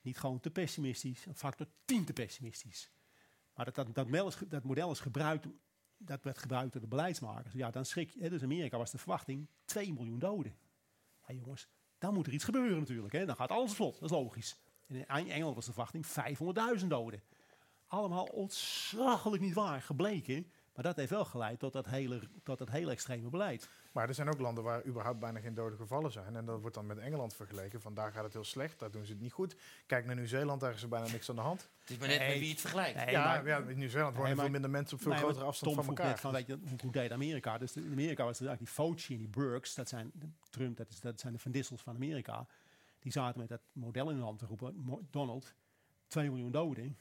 niet 0.00 0.18
gewoon 0.18 0.40
te 0.40 0.50
pessimistisch, 0.50 1.26
een 1.26 1.34
factor 1.34 1.66
10 1.84 2.04
te 2.04 2.12
pessimistisch. 2.12 2.90
Maar 3.54 3.64
dat, 3.64 3.74
dat, 3.74 3.94
dat, 3.94 4.44
dat 4.48 4.64
model 4.64 4.90
is 4.90 5.00
gebruikt, 5.00 5.46
dat 5.96 6.24
werd 6.24 6.38
gebruikt 6.38 6.72
door 6.72 6.80
de 6.80 6.86
beleidsmakers. 6.88 7.54
Ja, 7.54 7.70
dan 7.70 7.84
schrik 7.84 8.10
je. 8.10 8.30
Dus 8.30 8.42
Amerika 8.42 8.78
was 8.78 8.90
de 8.90 8.98
verwachting 8.98 9.48
2 9.64 9.92
miljoen 9.92 10.18
doden. 10.18 10.56
Ja, 11.26 11.34
jongens, 11.34 11.68
dan 11.98 12.14
moet 12.14 12.26
er 12.26 12.32
iets 12.32 12.44
gebeuren 12.44 12.78
natuurlijk. 12.78 13.12
Hè. 13.12 13.26
Dan 13.26 13.36
gaat 13.36 13.50
alles 13.50 13.72
vlot, 13.72 13.94
dat 13.94 14.10
is 14.10 14.16
logisch. 14.16 14.58
En 14.90 14.96
in 14.96 15.06
Eng- 15.06 15.30
Engeland 15.30 15.54
was 15.54 15.64
de 15.66 15.72
verwachting 15.72 16.06
500.000 16.80 16.86
doden. 16.88 17.22
Allemaal 17.86 18.24
ontzaglijk 18.24 19.42
niet 19.42 19.54
waar 19.54 19.82
gebleken. 19.82 20.50
Maar 20.74 20.84
dat 20.84 20.96
heeft 20.96 21.10
wel 21.10 21.24
geleid 21.24 21.58
tot 21.58 21.72
dat 21.72 21.86
hele, 21.86 22.20
tot 22.42 22.58
dat 22.58 22.70
hele 22.70 22.90
extreme 22.90 23.28
beleid. 23.28 23.68
Maar 23.92 24.08
er 24.08 24.14
zijn 24.14 24.28
ook 24.28 24.40
landen 24.40 24.64
waar 24.64 24.84
überhaupt 24.86 25.18
bijna 25.20 25.40
geen 25.40 25.54
dode 25.54 25.76
gevallen 25.76 26.12
zijn. 26.12 26.36
En 26.36 26.44
dat 26.44 26.60
wordt 26.60 26.74
dan 26.74 26.86
met 26.86 26.98
Engeland 26.98 27.34
vergeleken. 27.34 27.80
Van 27.80 27.94
daar 27.94 28.12
gaat 28.12 28.24
het 28.24 28.32
heel 28.32 28.44
slecht, 28.44 28.78
daar 28.78 28.90
doen 28.90 29.04
ze 29.04 29.12
het 29.12 29.20
niet 29.20 29.32
goed. 29.32 29.56
Kijk 29.86 30.06
naar 30.06 30.14
Nieuw-Zeeland, 30.14 30.60
daar 30.60 30.74
is 30.74 30.82
er 30.82 30.88
bijna 30.88 31.06
niks 31.10 31.28
aan 31.30 31.34
de 31.36 31.40
hand. 31.40 31.68
Het 31.80 31.90
is 31.90 31.98
maar 31.98 32.08
net 32.08 32.18
met 32.18 32.28
wie 32.28 32.42
je 32.44 32.50
het 32.50 32.60
vergelijkt. 32.60 32.96
Nee, 32.96 33.10
ja, 33.10 33.24
maar- 33.24 33.46
ja, 33.46 33.58
in 33.58 33.78
Nieuw-Zeeland 33.78 34.14
wonen 34.16 34.30
Nee, 34.30 34.40
veel 34.40 34.50
minder 34.50 34.70
mensen 34.70 34.96
op 34.96 35.02
veel 35.02 35.12
Nee, 35.12 35.20
grotere 35.20 35.44
afstand 35.44 35.74
Tom 35.74 35.84
van 35.84 35.94
elkaar. 35.96 36.10
net 36.12 36.20
van, 36.20 36.32
weet 36.32 36.46
je, 36.46 36.58
hoe, 36.82 36.92
deed 36.92 37.12
Amerika? 37.12 37.58
Dus 37.58 37.76
in 37.76 37.90
Amerika 37.92 38.24
was 38.24 38.40
er 38.40 38.46
eigenlijk 38.46 38.58
die 38.76 38.84
Fauci 38.84 39.12
en 39.14 39.18
die 39.18 39.28
Burks, 39.28 39.74
dat 39.74 39.88
zijn 39.88 40.10
de- 40.14 40.26
Trump, 40.50 40.76
dat, 40.76 40.88
is, 40.90 41.00
dat 41.00 41.20
zijn 41.20 41.32
de 41.32 41.38
Van 41.38 41.50
Dissels 41.50 41.80
van 41.82 41.94
Amerika. 41.94 42.46
Die 43.00 43.12
zaten 43.12 43.40
met 43.40 43.48
dat 43.48 43.62
model 43.72 44.10
in 44.10 44.16
de 44.16 44.22
hand 44.22 44.38
te 44.38 44.46
roepen, 44.46 45.06
Donald, 45.10 45.54
2 46.06 46.28
miljoen 46.28 46.50
doden. 46.50 46.98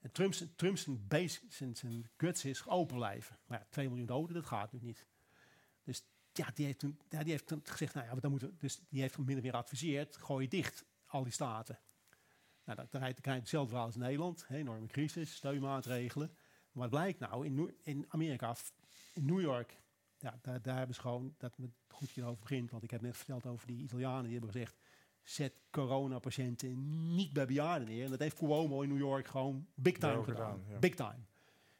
En 0.00 0.12
Trump's, 0.12 0.44
Trump's 0.56 0.86
base, 1.06 1.40
zijn, 1.48 1.76
zijn 1.76 2.10
guts 2.16 2.44
is 2.44 2.66
open 2.66 2.96
blijven. 2.96 3.38
Maar 3.46 3.58
ja, 3.58 3.66
2 3.70 3.88
miljoen 3.88 4.06
doden, 4.06 4.34
dat 4.34 4.46
gaat 4.46 4.72
nu 4.72 4.78
niet. 4.82 5.06
Dus 5.84 6.04
ja, 6.32 6.50
die 6.54 6.64
heeft 6.64 6.78
toen, 6.78 6.98
ja, 7.08 7.22
die 7.22 7.30
heeft 7.30 7.46
toen 7.46 7.60
gezegd, 7.64 7.94
nou 7.94 8.06
ja, 8.06 8.14
dan 8.14 8.30
moeten, 8.30 8.56
dus 8.58 8.80
die 8.88 9.00
heeft 9.00 9.18
min 9.18 9.36
of 9.36 9.42
meer 9.42 9.52
adviseerd, 9.52 10.16
gooi 10.16 10.48
dicht, 10.48 10.84
al 11.06 11.22
die 11.22 11.32
staten. 11.32 11.78
Nou, 12.64 12.86
dan, 12.90 13.00
krijg 13.00 13.16
je 13.22 13.30
hetzelfde 13.30 13.76
als 13.76 13.96
Nederland. 13.96 14.46
Enorme 14.48 14.86
crisis, 14.86 15.34
steunmaatregelen. 15.34 16.28
Maar 16.72 16.82
wat 16.82 16.90
blijkt 16.90 17.18
nou? 17.18 17.46
In, 17.46 17.74
in 17.82 18.04
Amerika, 18.08 18.56
in 19.14 19.24
New 19.24 19.40
York, 19.40 19.80
ja, 20.18 20.38
daar, 20.42 20.62
daar 20.62 20.76
hebben 20.76 20.94
ze 20.94 21.00
gewoon, 21.00 21.34
dat 21.38 21.58
me 21.58 21.70
goed 21.88 22.10
je 22.10 22.20
erover 22.20 22.40
begint, 22.40 22.70
want 22.70 22.82
ik 22.82 22.90
heb 22.90 23.00
net 23.00 23.16
verteld 23.16 23.46
over 23.46 23.66
die 23.66 23.82
Italianen, 23.82 24.22
die 24.22 24.32
hebben 24.32 24.50
gezegd, 24.50 24.76
zet 25.22 25.52
coronapatiënten 25.70 27.14
niet 27.14 27.32
bij 27.32 27.46
bejaarden 27.46 27.88
neer. 27.88 28.04
En 28.04 28.10
dat 28.10 28.20
heeft 28.20 28.36
Cuomo 28.36 28.80
in 28.80 28.88
New 28.88 28.98
York 28.98 29.26
gewoon 29.26 29.66
big 29.74 29.98
time 29.98 30.22
gedaan. 30.22 30.52
gedaan, 30.52 30.64
ja. 30.68 30.78
Big 30.78 30.94
time. 30.94 31.18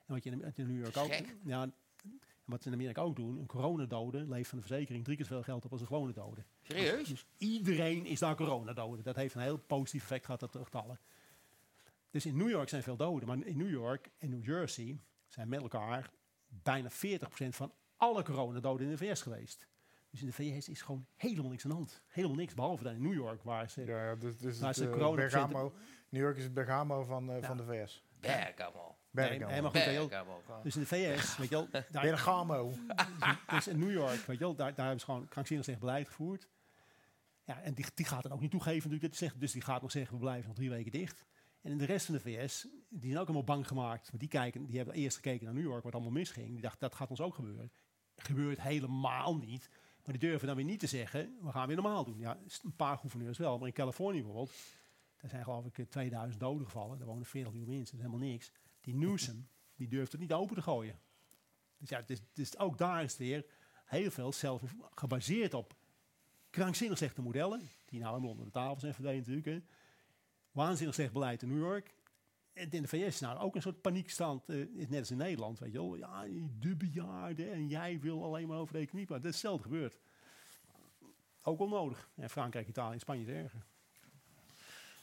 En 0.07 0.15
wat 0.15 0.25
je 0.25 0.31
in, 0.31 0.41
wat 0.41 0.57
je 0.57 0.63
in 0.63 0.69
New 0.69 0.83
York 0.83 0.97
ook, 0.97 1.15
Gek. 1.15 1.37
ja, 1.45 1.63
en 1.63 1.75
wat 2.45 2.63
ze 2.63 2.69
in 2.69 2.75
Amerika 2.75 3.03
ook 3.03 3.17
doen, 3.17 3.39
een 3.39 3.47
coronadode 3.47 4.19
levert 4.19 4.49
van 4.49 4.59
de 4.59 4.65
verzekering 4.65 5.05
drie 5.05 5.17
keer 5.17 5.27
zoveel 5.27 5.43
geld 5.43 5.65
op 5.65 5.73
als 5.73 5.81
een 5.81 5.87
gewone 5.87 6.13
dode. 6.13 6.45
Serieus? 6.63 7.09
Dus 7.09 7.27
iedereen 7.39 8.07
is 8.07 8.19
daar 8.19 8.35
coronadode. 8.37 9.03
Dat 9.03 9.17
heeft 9.17 9.35
een 9.35 9.41
heel 9.41 9.59
positief 9.59 10.03
effect 10.03 10.25
gehad, 10.25 10.41
dat 10.41 10.53
terugtallen. 10.53 10.99
Dus 12.11 12.27
in 12.27 12.37
New 12.37 12.51
York 12.51 12.69
zijn 12.69 12.83
veel 12.83 12.97
doden. 12.97 13.29
Maar 13.29 13.47
in 13.47 13.57
New 13.57 13.71
York 13.71 14.11
en 14.19 14.31
New 14.31 14.45
Jersey 14.45 14.99
zijn 15.29 15.49
met 15.49 15.61
elkaar 15.61 16.11
bijna 16.49 16.91
40% 16.91 16.95
van 17.49 17.73
alle 17.97 18.23
coronadoden 18.23 18.87
in 18.87 18.93
de 18.93 18.99
VS 18.99 19.23
geweest. 19.23 19.67
Dus 20.13 20.21
in 20.21 20.27
de 20.27 20.33
VS 20.33 20.69
is 20.69 20.83
gewoon 20.83 21.07
helemaal 21.17 21.51
niks 21.51 21.65
aan 21.65 21.71
de 21.71 21.77
hand. 21.77 22.03
Helemaal 22.09 22.37
niks, 22.37 22.55
behalve 22.55 22.83
dan 22.83 22.95
in 22.95 23.03
New 23.03 23.15
York, 23.15 23.43
waar 23.43 23.71
ze... 23.71 23.85
Ja, 23.85 24.05
ja, 24.05 24.15
dus, 24.15 24.39
dus 24.39 24.59
Maar 24.59 24.69
het, 24.69 24.77
ze 24.77 24.85
eh, 24.85 24.91
corona- 24.93 25.17
Bergamo, 25.17 25.73
New 26.09 26.23
York 26.23 26.37
is 26.37 26.45
het 26.45 26.55
Bergamo 26.55 27.03
van, 27.05 27.31
eh, 27.31 27.41
Ja. 27.41 27.47
van 27.47 27.57
de 27.57 27.65
VS. 27.65 28.05
Bergamo. 28.21 28.97
Bergamo. 29.11 29.51
nee, 29.51 29.63
goed, 29.63 29.73
Bergamo. 29.73 30.43
dus 30.63 30.75
in 30.75 30.81
de 30.81 30.87
VS, 30.87 31.37
weet 31.37 31.49
je 31.49 31.55
wel, 31.55 31.69
daar, 31.71 32.03
Bergamo. 32.03 32.73
dus 33.55 33.69
in 33.69 33.79
New 33.79 33.93
York, 33.93 34.17
weet 34.27 34.39
je 34.39 34.45
wel, 34.45 34.55
daar, 34.55 34.69
daar 34.75 34.85
hebben 34.87 35.01
ze 35.01 35.05
gewoon 35.05 35.29
krankzinnig 35.29 35.65
slecht 35.65 35.81
beleid 35.81 36.07
gevoerd. 36.07 36.49
Ja, 37.45 37.61
en 37.63 37.75
die, 37.75 37.85
die 37.95 38.07
gaat 38.07 38.23
het 38.23 38.33
ook 38.33 38.41
niet 38.41 38.51
toegeven 38.51 38.91
natuurlijk, 38.91 39.11
dat 39.13 39.17
zegt, 39.29 39.41
dus 39.41 39.53
die 39.53 39.63
gaat 39.63 39.83
nog 39.83 39.91
zeggen, 39.91 40.15
we 40.15 40.21
blijven 40.21 40.47
nog 40.47 40.57
drie 40.57 40.71
weken 40.71 40.93
dicht. 40.93 41.27
En 41.61 41.71
in 41.71 41.79
de 41.79 41.85
rest 41.85 42.07
van 42.07 42.15
de 42.15 42.21
VS, 42.21 42.67
die 42.89 43.09
zijn 43.09 43.19
ook 43.19 43.25
allemaal 43.27 43.45
bang 43.45 43.67
gemaakt. 43.67 44.07
Want 44.09 44.21
die, 44.21 44.29
kijken, 44.29 44.67
die 44.67 44.77
hebben 44.77 44.95
eerst 44.95 45.17
gekeken 45.17 45.45
naar 45.45 45.55
New 45.55 45.65
York, 45.65 45.83
wat 45.85 45.93
allemaal 45.93 46.13
misging. 46.13 46.53
Die 46.53 46.61
dachten, 46.61 46.81
dat 46.81 46.95
gaat 46.95 47.11
ons 47.11 47.21
ook 47.21 47.35
gebeuren. 47.35 47.73
Gebeurt 48.17 48.61
helemaal 48.61 49.37
niet. 49.37 49.71
Maar 50.05 50.19
die 50.19 50.29
durven 50.29 50.47
dan 50.47 50.57
weer 50.57 50.65
niet 50.65 50.81
te 50.81 50.87
zeggen, 50.87 51.37
we 51.41 51.51
gaan 51.51 51.67
weer 51.67 51.77
normaal 51.77 52.05
doen. 52.05 52.19
Ja, 52.19 52.39
een 52.63 52.77
paar 52.77 52.99
gouverneurs 52.99 53.39
wel, 53.39 53.59
maar 53.59 53.67
in 53.67 53.75
Californië 53.75 54.23
bijvoorbeeld, 54.23 54.53
daar 55.21 55.31
zijn 55.31 55.45
geloof 55.45 55.67
ik 55.67 55.79
eh, 55.79 55.87
2000 55.87 56.41
doden 56.41 56.65
gevallen. 56.65 56.99
Daar 56.99 57.07
wonen 57.07 57.27
40 57.27 57.53
miljoen 57.53 57.71
mensen, 57.71 57.97
dat 57.97 58.05
is 58.05 58.11
helemaal 58.11 58.29
niks. 58.29 58.53
Die 58.81 58.95
Newsom, 58.95 59.49
die 59.75 59.89
durft 59.89 60.13
het 60.13 60.21
niet 60.21 60.33
open 60.33 60.55
te 60.55 60.63
gooien. 60.63 60.99
Dus 61.79 61.89
ja, 61.89 62.05
het 62.07 62.23
is, 62.35 62.59
ook 62.59 62.79
daar 62.79 63.03
is 63.03 63.11
het 63.11 63.21
weer 63.21 63.47
heel 63.85 64.11
veel 64.11 64.33
zelf 64.33 64.63
gebaseerd 64.95 65.55
op 65.55 65.75
krankzinnig 66.51 66.99
slechte 66.99 67.23
modellen, 67.23 67.71
die 67.87 67.99
nou 68.01 68.11
helemaal 68.11 68.31
onder 68.31 68.45
de 68.45 68.53
tafel 68.53 68.81
zijn 68.81 68.95
verdwenen 68.95 69.21
natuurlijk. 69.21 69.47
Hè. 69.47 69.77
Waanzinnig 70.51 70.95
slecht 70.95 71.13
beleid 71.13 71.43
in 71.43 71.49
New 71.49 71.59
York. 71.59 71.95
En 72.53 72.71
in 72.71 72.83
de 72.83 72.89
VS 72.89 73.01
is 73.07 73.21
nou 73.21 73.39
ook 73.39 73.55
een 73.55 73.63
soort 73.63 73.81
paniekstand, 73.81 74.49
eh, 74.49 74.57
is 74.59 74.89
net 74.89 74.99
als 74.99 75.11
in 75.11 75.17
Nederland, 75.17 75.59
weet 75.59 75.73
je 75.73 75.79
wel. 75.79 75.97
Ja, 75.97 76.25
de 76.59 76.77
bejaarden 76.77 77.53
en 77.53 77.67
jij 77.69 78.01
wil 78.01 78.25
alleen 78.25 78.49
maar 78.49 78.59
over 78.59 78.75
de 78.75 78.81
economie 78.81 79.07
praten. 79.07 79.25
Dat 79.25 79.35
is 79.35 79.41
hetzelfde 79.43 79.69
gebeurd. 79.69 79.99
Ook 81.43 81.61
onnodig. 81.61 82.09
En 82.15 82.31
Frankrijk, 82.31 82.69
Italië 82.69 82.93
en 82.95 83.01
Spanje 83.01 83.23
is 83.23 83.29
erger. 83.29 83.63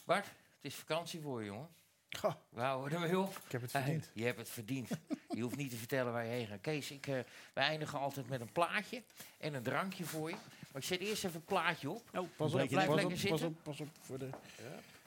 Bart, 0.05 0.25
het 0.25 0.35
is 0.61 0.75
vakantie 0.75 1.21
voor 1.21 1.39
je, 1.39 1.45
jongen. 1.45 1.67
Goh, 2.09 2.33
We 2.49 2.61
houden 2.61 2.93
ermee 3.01 3.19
op. 3.19 3.41
ik 3.45 3.51
heb 3.51 3.61
het 3.61 3.71
verdiend. 3.71 4.09
je 4.13 4.23
hebt 4.23 4.37
het 4.37 4.49
verdiend. 4.49 4.89
je 5.29 5.41
hoeft 5.41 5.55
niet 5.55 5.69
te 5.69 5.77
vertellen 5.77 6.13
waar 6.13 6.25
je 6.25 6.31
heen 6.31 6.47
gaat. 6.47 6.61
Kees, 6.61 6.91
ik, 6.91 7.07
eh, 7.07 7.19
wij 7.53 7.63
eindigen 7.65 7.99
altijd 7.99 8.29
met 8.29 8.41
een 8.41 8.51
plaatje 8.51 9.03
en 9.37 9.53
een 9.53 9.63
drankje 9.63 10.03
voor 10.05 10.29
je. 10.29 10.35
Maar 10.71 10.81
ik 10.81 10.87
zet 10.87 10.99
eerst 10.99 11.23
even 11.25 11.35
een 11.39 11.45
plaatje 11.45 11.89
op. 11.89 12.09
Oh, 12.13 12.27
Pas 12.35 12.51
Blijf 12.51 12.71
op, 12.87 12.95
lekker 12.95 12.95
pas 12.95 13.03
op, 13.03 13.09
pas 13.09 13.19
zitten. 13.21 13.47
op, 13.47 13.63
pas 13.63 13.79
op. 13.79 13.87
Voor 14.01 14.19
de, 14.19 14.29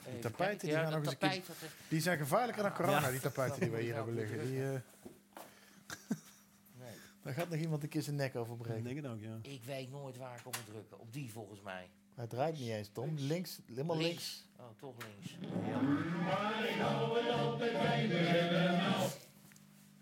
Even 0.07 0.19
tapijten, 0.21 0.59
die 0.59 0.69
ja, 0.77 0.81
gaan 0.83 0.91
nog 0.91 0.99
eens 0.99 1.11
een 1.11 1.17
keer- 1.17 1.29
tapijt. 1.29 1.47
dat, 1.47 1.69
die 1.87 2.01
zijn 2.01 2.17
gevaarlijker 2.17 2.63
dan 2.63 2.73
corona, 2.73 2.99
Ja. 2.99 3.11
die 3.11 3.19
tapijten 3.19 3.59
die 3.59 3.69
we 3.69 3.81
hier 3.81 3.93
hebben 3.95 4.13
liggen. 4.13 4.45
Die, 4.47 4.63
eh, 4.63 4.69
nee. 6.79 6.93
daar 7.21 7.33
gaat 7.33 7.49
nog 7.49 7.59
iemand 7.59 7.83
een 7.83 7.89
keer 7.89 8.01
zijn 8.01 8.15
nek 8.15 8.35
over 8.35 8.53
ik 8.55 8.61
breken. 8.61 8.83
denk 8.83 8.95
het 8.95 9.05
ook, 9.07 9.19
ja. 9.21 9.37
Ik 9.41 9.63
weet 9.63 9.91
nooit 9.91 10.17
waar 10.17 10.37
ik 10.39 10.45
op 10.47 10.55
moet 10.55 10.65
drukken. 10.65 10.99
Op 10.99 11.13
die 11.13 11.31
volgens 11.31 11.61
mij. 11.61 11.89
Hij 12.15 12.27
draait 12.27 12.59
niet 12.59 12.69
eens, 12.69 12.89
Tom. 12.93 13.13
Links, 13.17 13.59
helemaal 13.67 13.97
links. 13.97 14.43
Oh, 14.59 14.65
toch 14.79 14.93
links. 14.97 15.35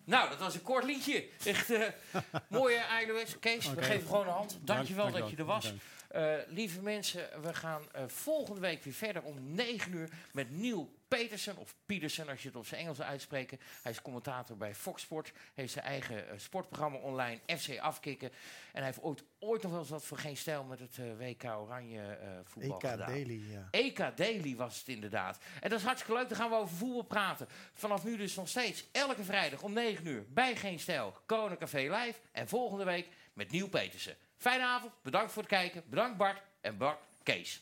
Nou, 0.03 0.29
dat 0.29 0.39
was 0.39 0.53
een 0.53 0.61
kort 0.61 0.83
liedje. 0.83 1.25
Echt 1.45 1.69
eh, 1.69 1.81
mooie 2.49 2.79
ILOS. 3.05 3.39
Kees, 3.39 3.65
we 3.65 3.71
Oké. 3.71 3.83
geven 3.83 4.07
gewoon 4.07 4.27
een 4.27 4.33
hand. 4.33 4.59
Dankjewel 4.63 5.05
Dank- 5.11 5.17
dat 5.17 5.29
je 5.29 5.35
er 5.37 5.45
was. 5.45 5.63
dankjewel. 5.63 5.89
Eh, 6.11 6.33
lieve 6.47 6.81
mensen, 6.81 7.41
we 7.41 7.53
gaan 7.53 7.81
eh, 7.91 8.03
volgende 8.07 8.59
week 8.59 8.83
weer 8.83 8.93
verder 8.93 9.23
om 9.23 9.53
9 9.53 9.93
uur 9.93 10.09
met 10.31 10.57
Neil 10.57 10.99
Petersen, 11.07 11.57
of 11.57 11.75
Petersen 11.85 12.29
als 12.29 12.41
je 12.41 12.47
het 12.47 12.57
op 12.57 12.65
zijn 12.65 12.81
Engels 12.81 13.01
uitspreken. 13.01 13.59
Hij 13.81 13.91
is 13.91 14.01
commentator 14.01 14.57
bij 14.57 14.75
Fox 14.75 15.01
Sport, 15.01 15.31
heeft 15.53 15.73
zijn 15.73 15.85
eigen 15.85 16.29
eh, 16.29 16.37
sportprogramma 16.37 16.97
online, 16.97 17.39
FC 17.57 17.79
Afkikken. 17.79 18.29
En 18.29 18.37
hij 18.71 18.85
heeft 18.85 19.01
ooit, 19.01 19.23
ooit 19.39 19.61
nog 19.61 19.71
wel 19.71 19.79
eens 19.79 19.89
wat 19.89 20.05
voor 20.05 20.17
geen 20.17 20.37
stijl 20.37 20.63
met 20.63 20.79
het 20.79 20.97
WK 21.17 21.43
Oranje 21.43 22.17
voetbal 22.43 22.75
EK 22.75 22.89
gedaan. 22.89 23.09
Daily, 23.09 23.41
ja. 23.51 23.67
EK 23.71 24.17
Daily 24.17 24.55
was 24.55 24.79
het 24.79 24.87
inderdaad. 24.87 25.37
En 25.61 25.69
dat 25.69 25.79
is 25.79 25.85
hartstikke 25.85 26.19
leuk. 26.19 26.29
Dan 26.29 26.37
gaan 26.37 26.49
we 26.49 26.55
over 26.55 26.75
voetbal 26.75 27.03
praten. 27.03 27.47
Vanaf 27.73 28.03
nu 28.03 28.17
dus 28.17 28.35
nog 28.35 28.47
steeds 28.47 28.85
elke 28.91 29.23
vrijdag 29.23 29.61
om 29.61 29.73
9 29.73 30.07
uur 30.07 30.25
bij 30.29 30.55
Geen 30.55 30.79
Stijl. 30.79 31.13
Corona 31.25 31.55
Café 31.55 31.77
Live. 31.77 32.19
En 32.31 32.47
volgende 32.47 32.83
week 32.83 33.07
met 33.33 33.51
Nieuw 33.51 33.69
Petersen. 33.69 34.15
Fijne 34.41 34.63
avond. 34.63 34.91
Bedankt 35.03 35.31
voor 35.31 35.41
het 35.41 35.51
kijken. 35.51 35.83
Bedankt 35.85 36.17
Bart. 36.17 36.41
En 36.61 36.77
Bart 36.77 36.97
Kees. 37.23 37.61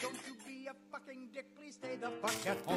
Don't 0.00 0.16
you 0.24 0.36
be 0.44 0.68
a 0.68 0.74
fucking 0.90 1.32
dick, 1.32 1.44
please 1.54 1.72
stay 1.72 1.98
the 2.00 2.10
fuck 2.20 2.46
at 2.46 2.56
home. 2.64 2.71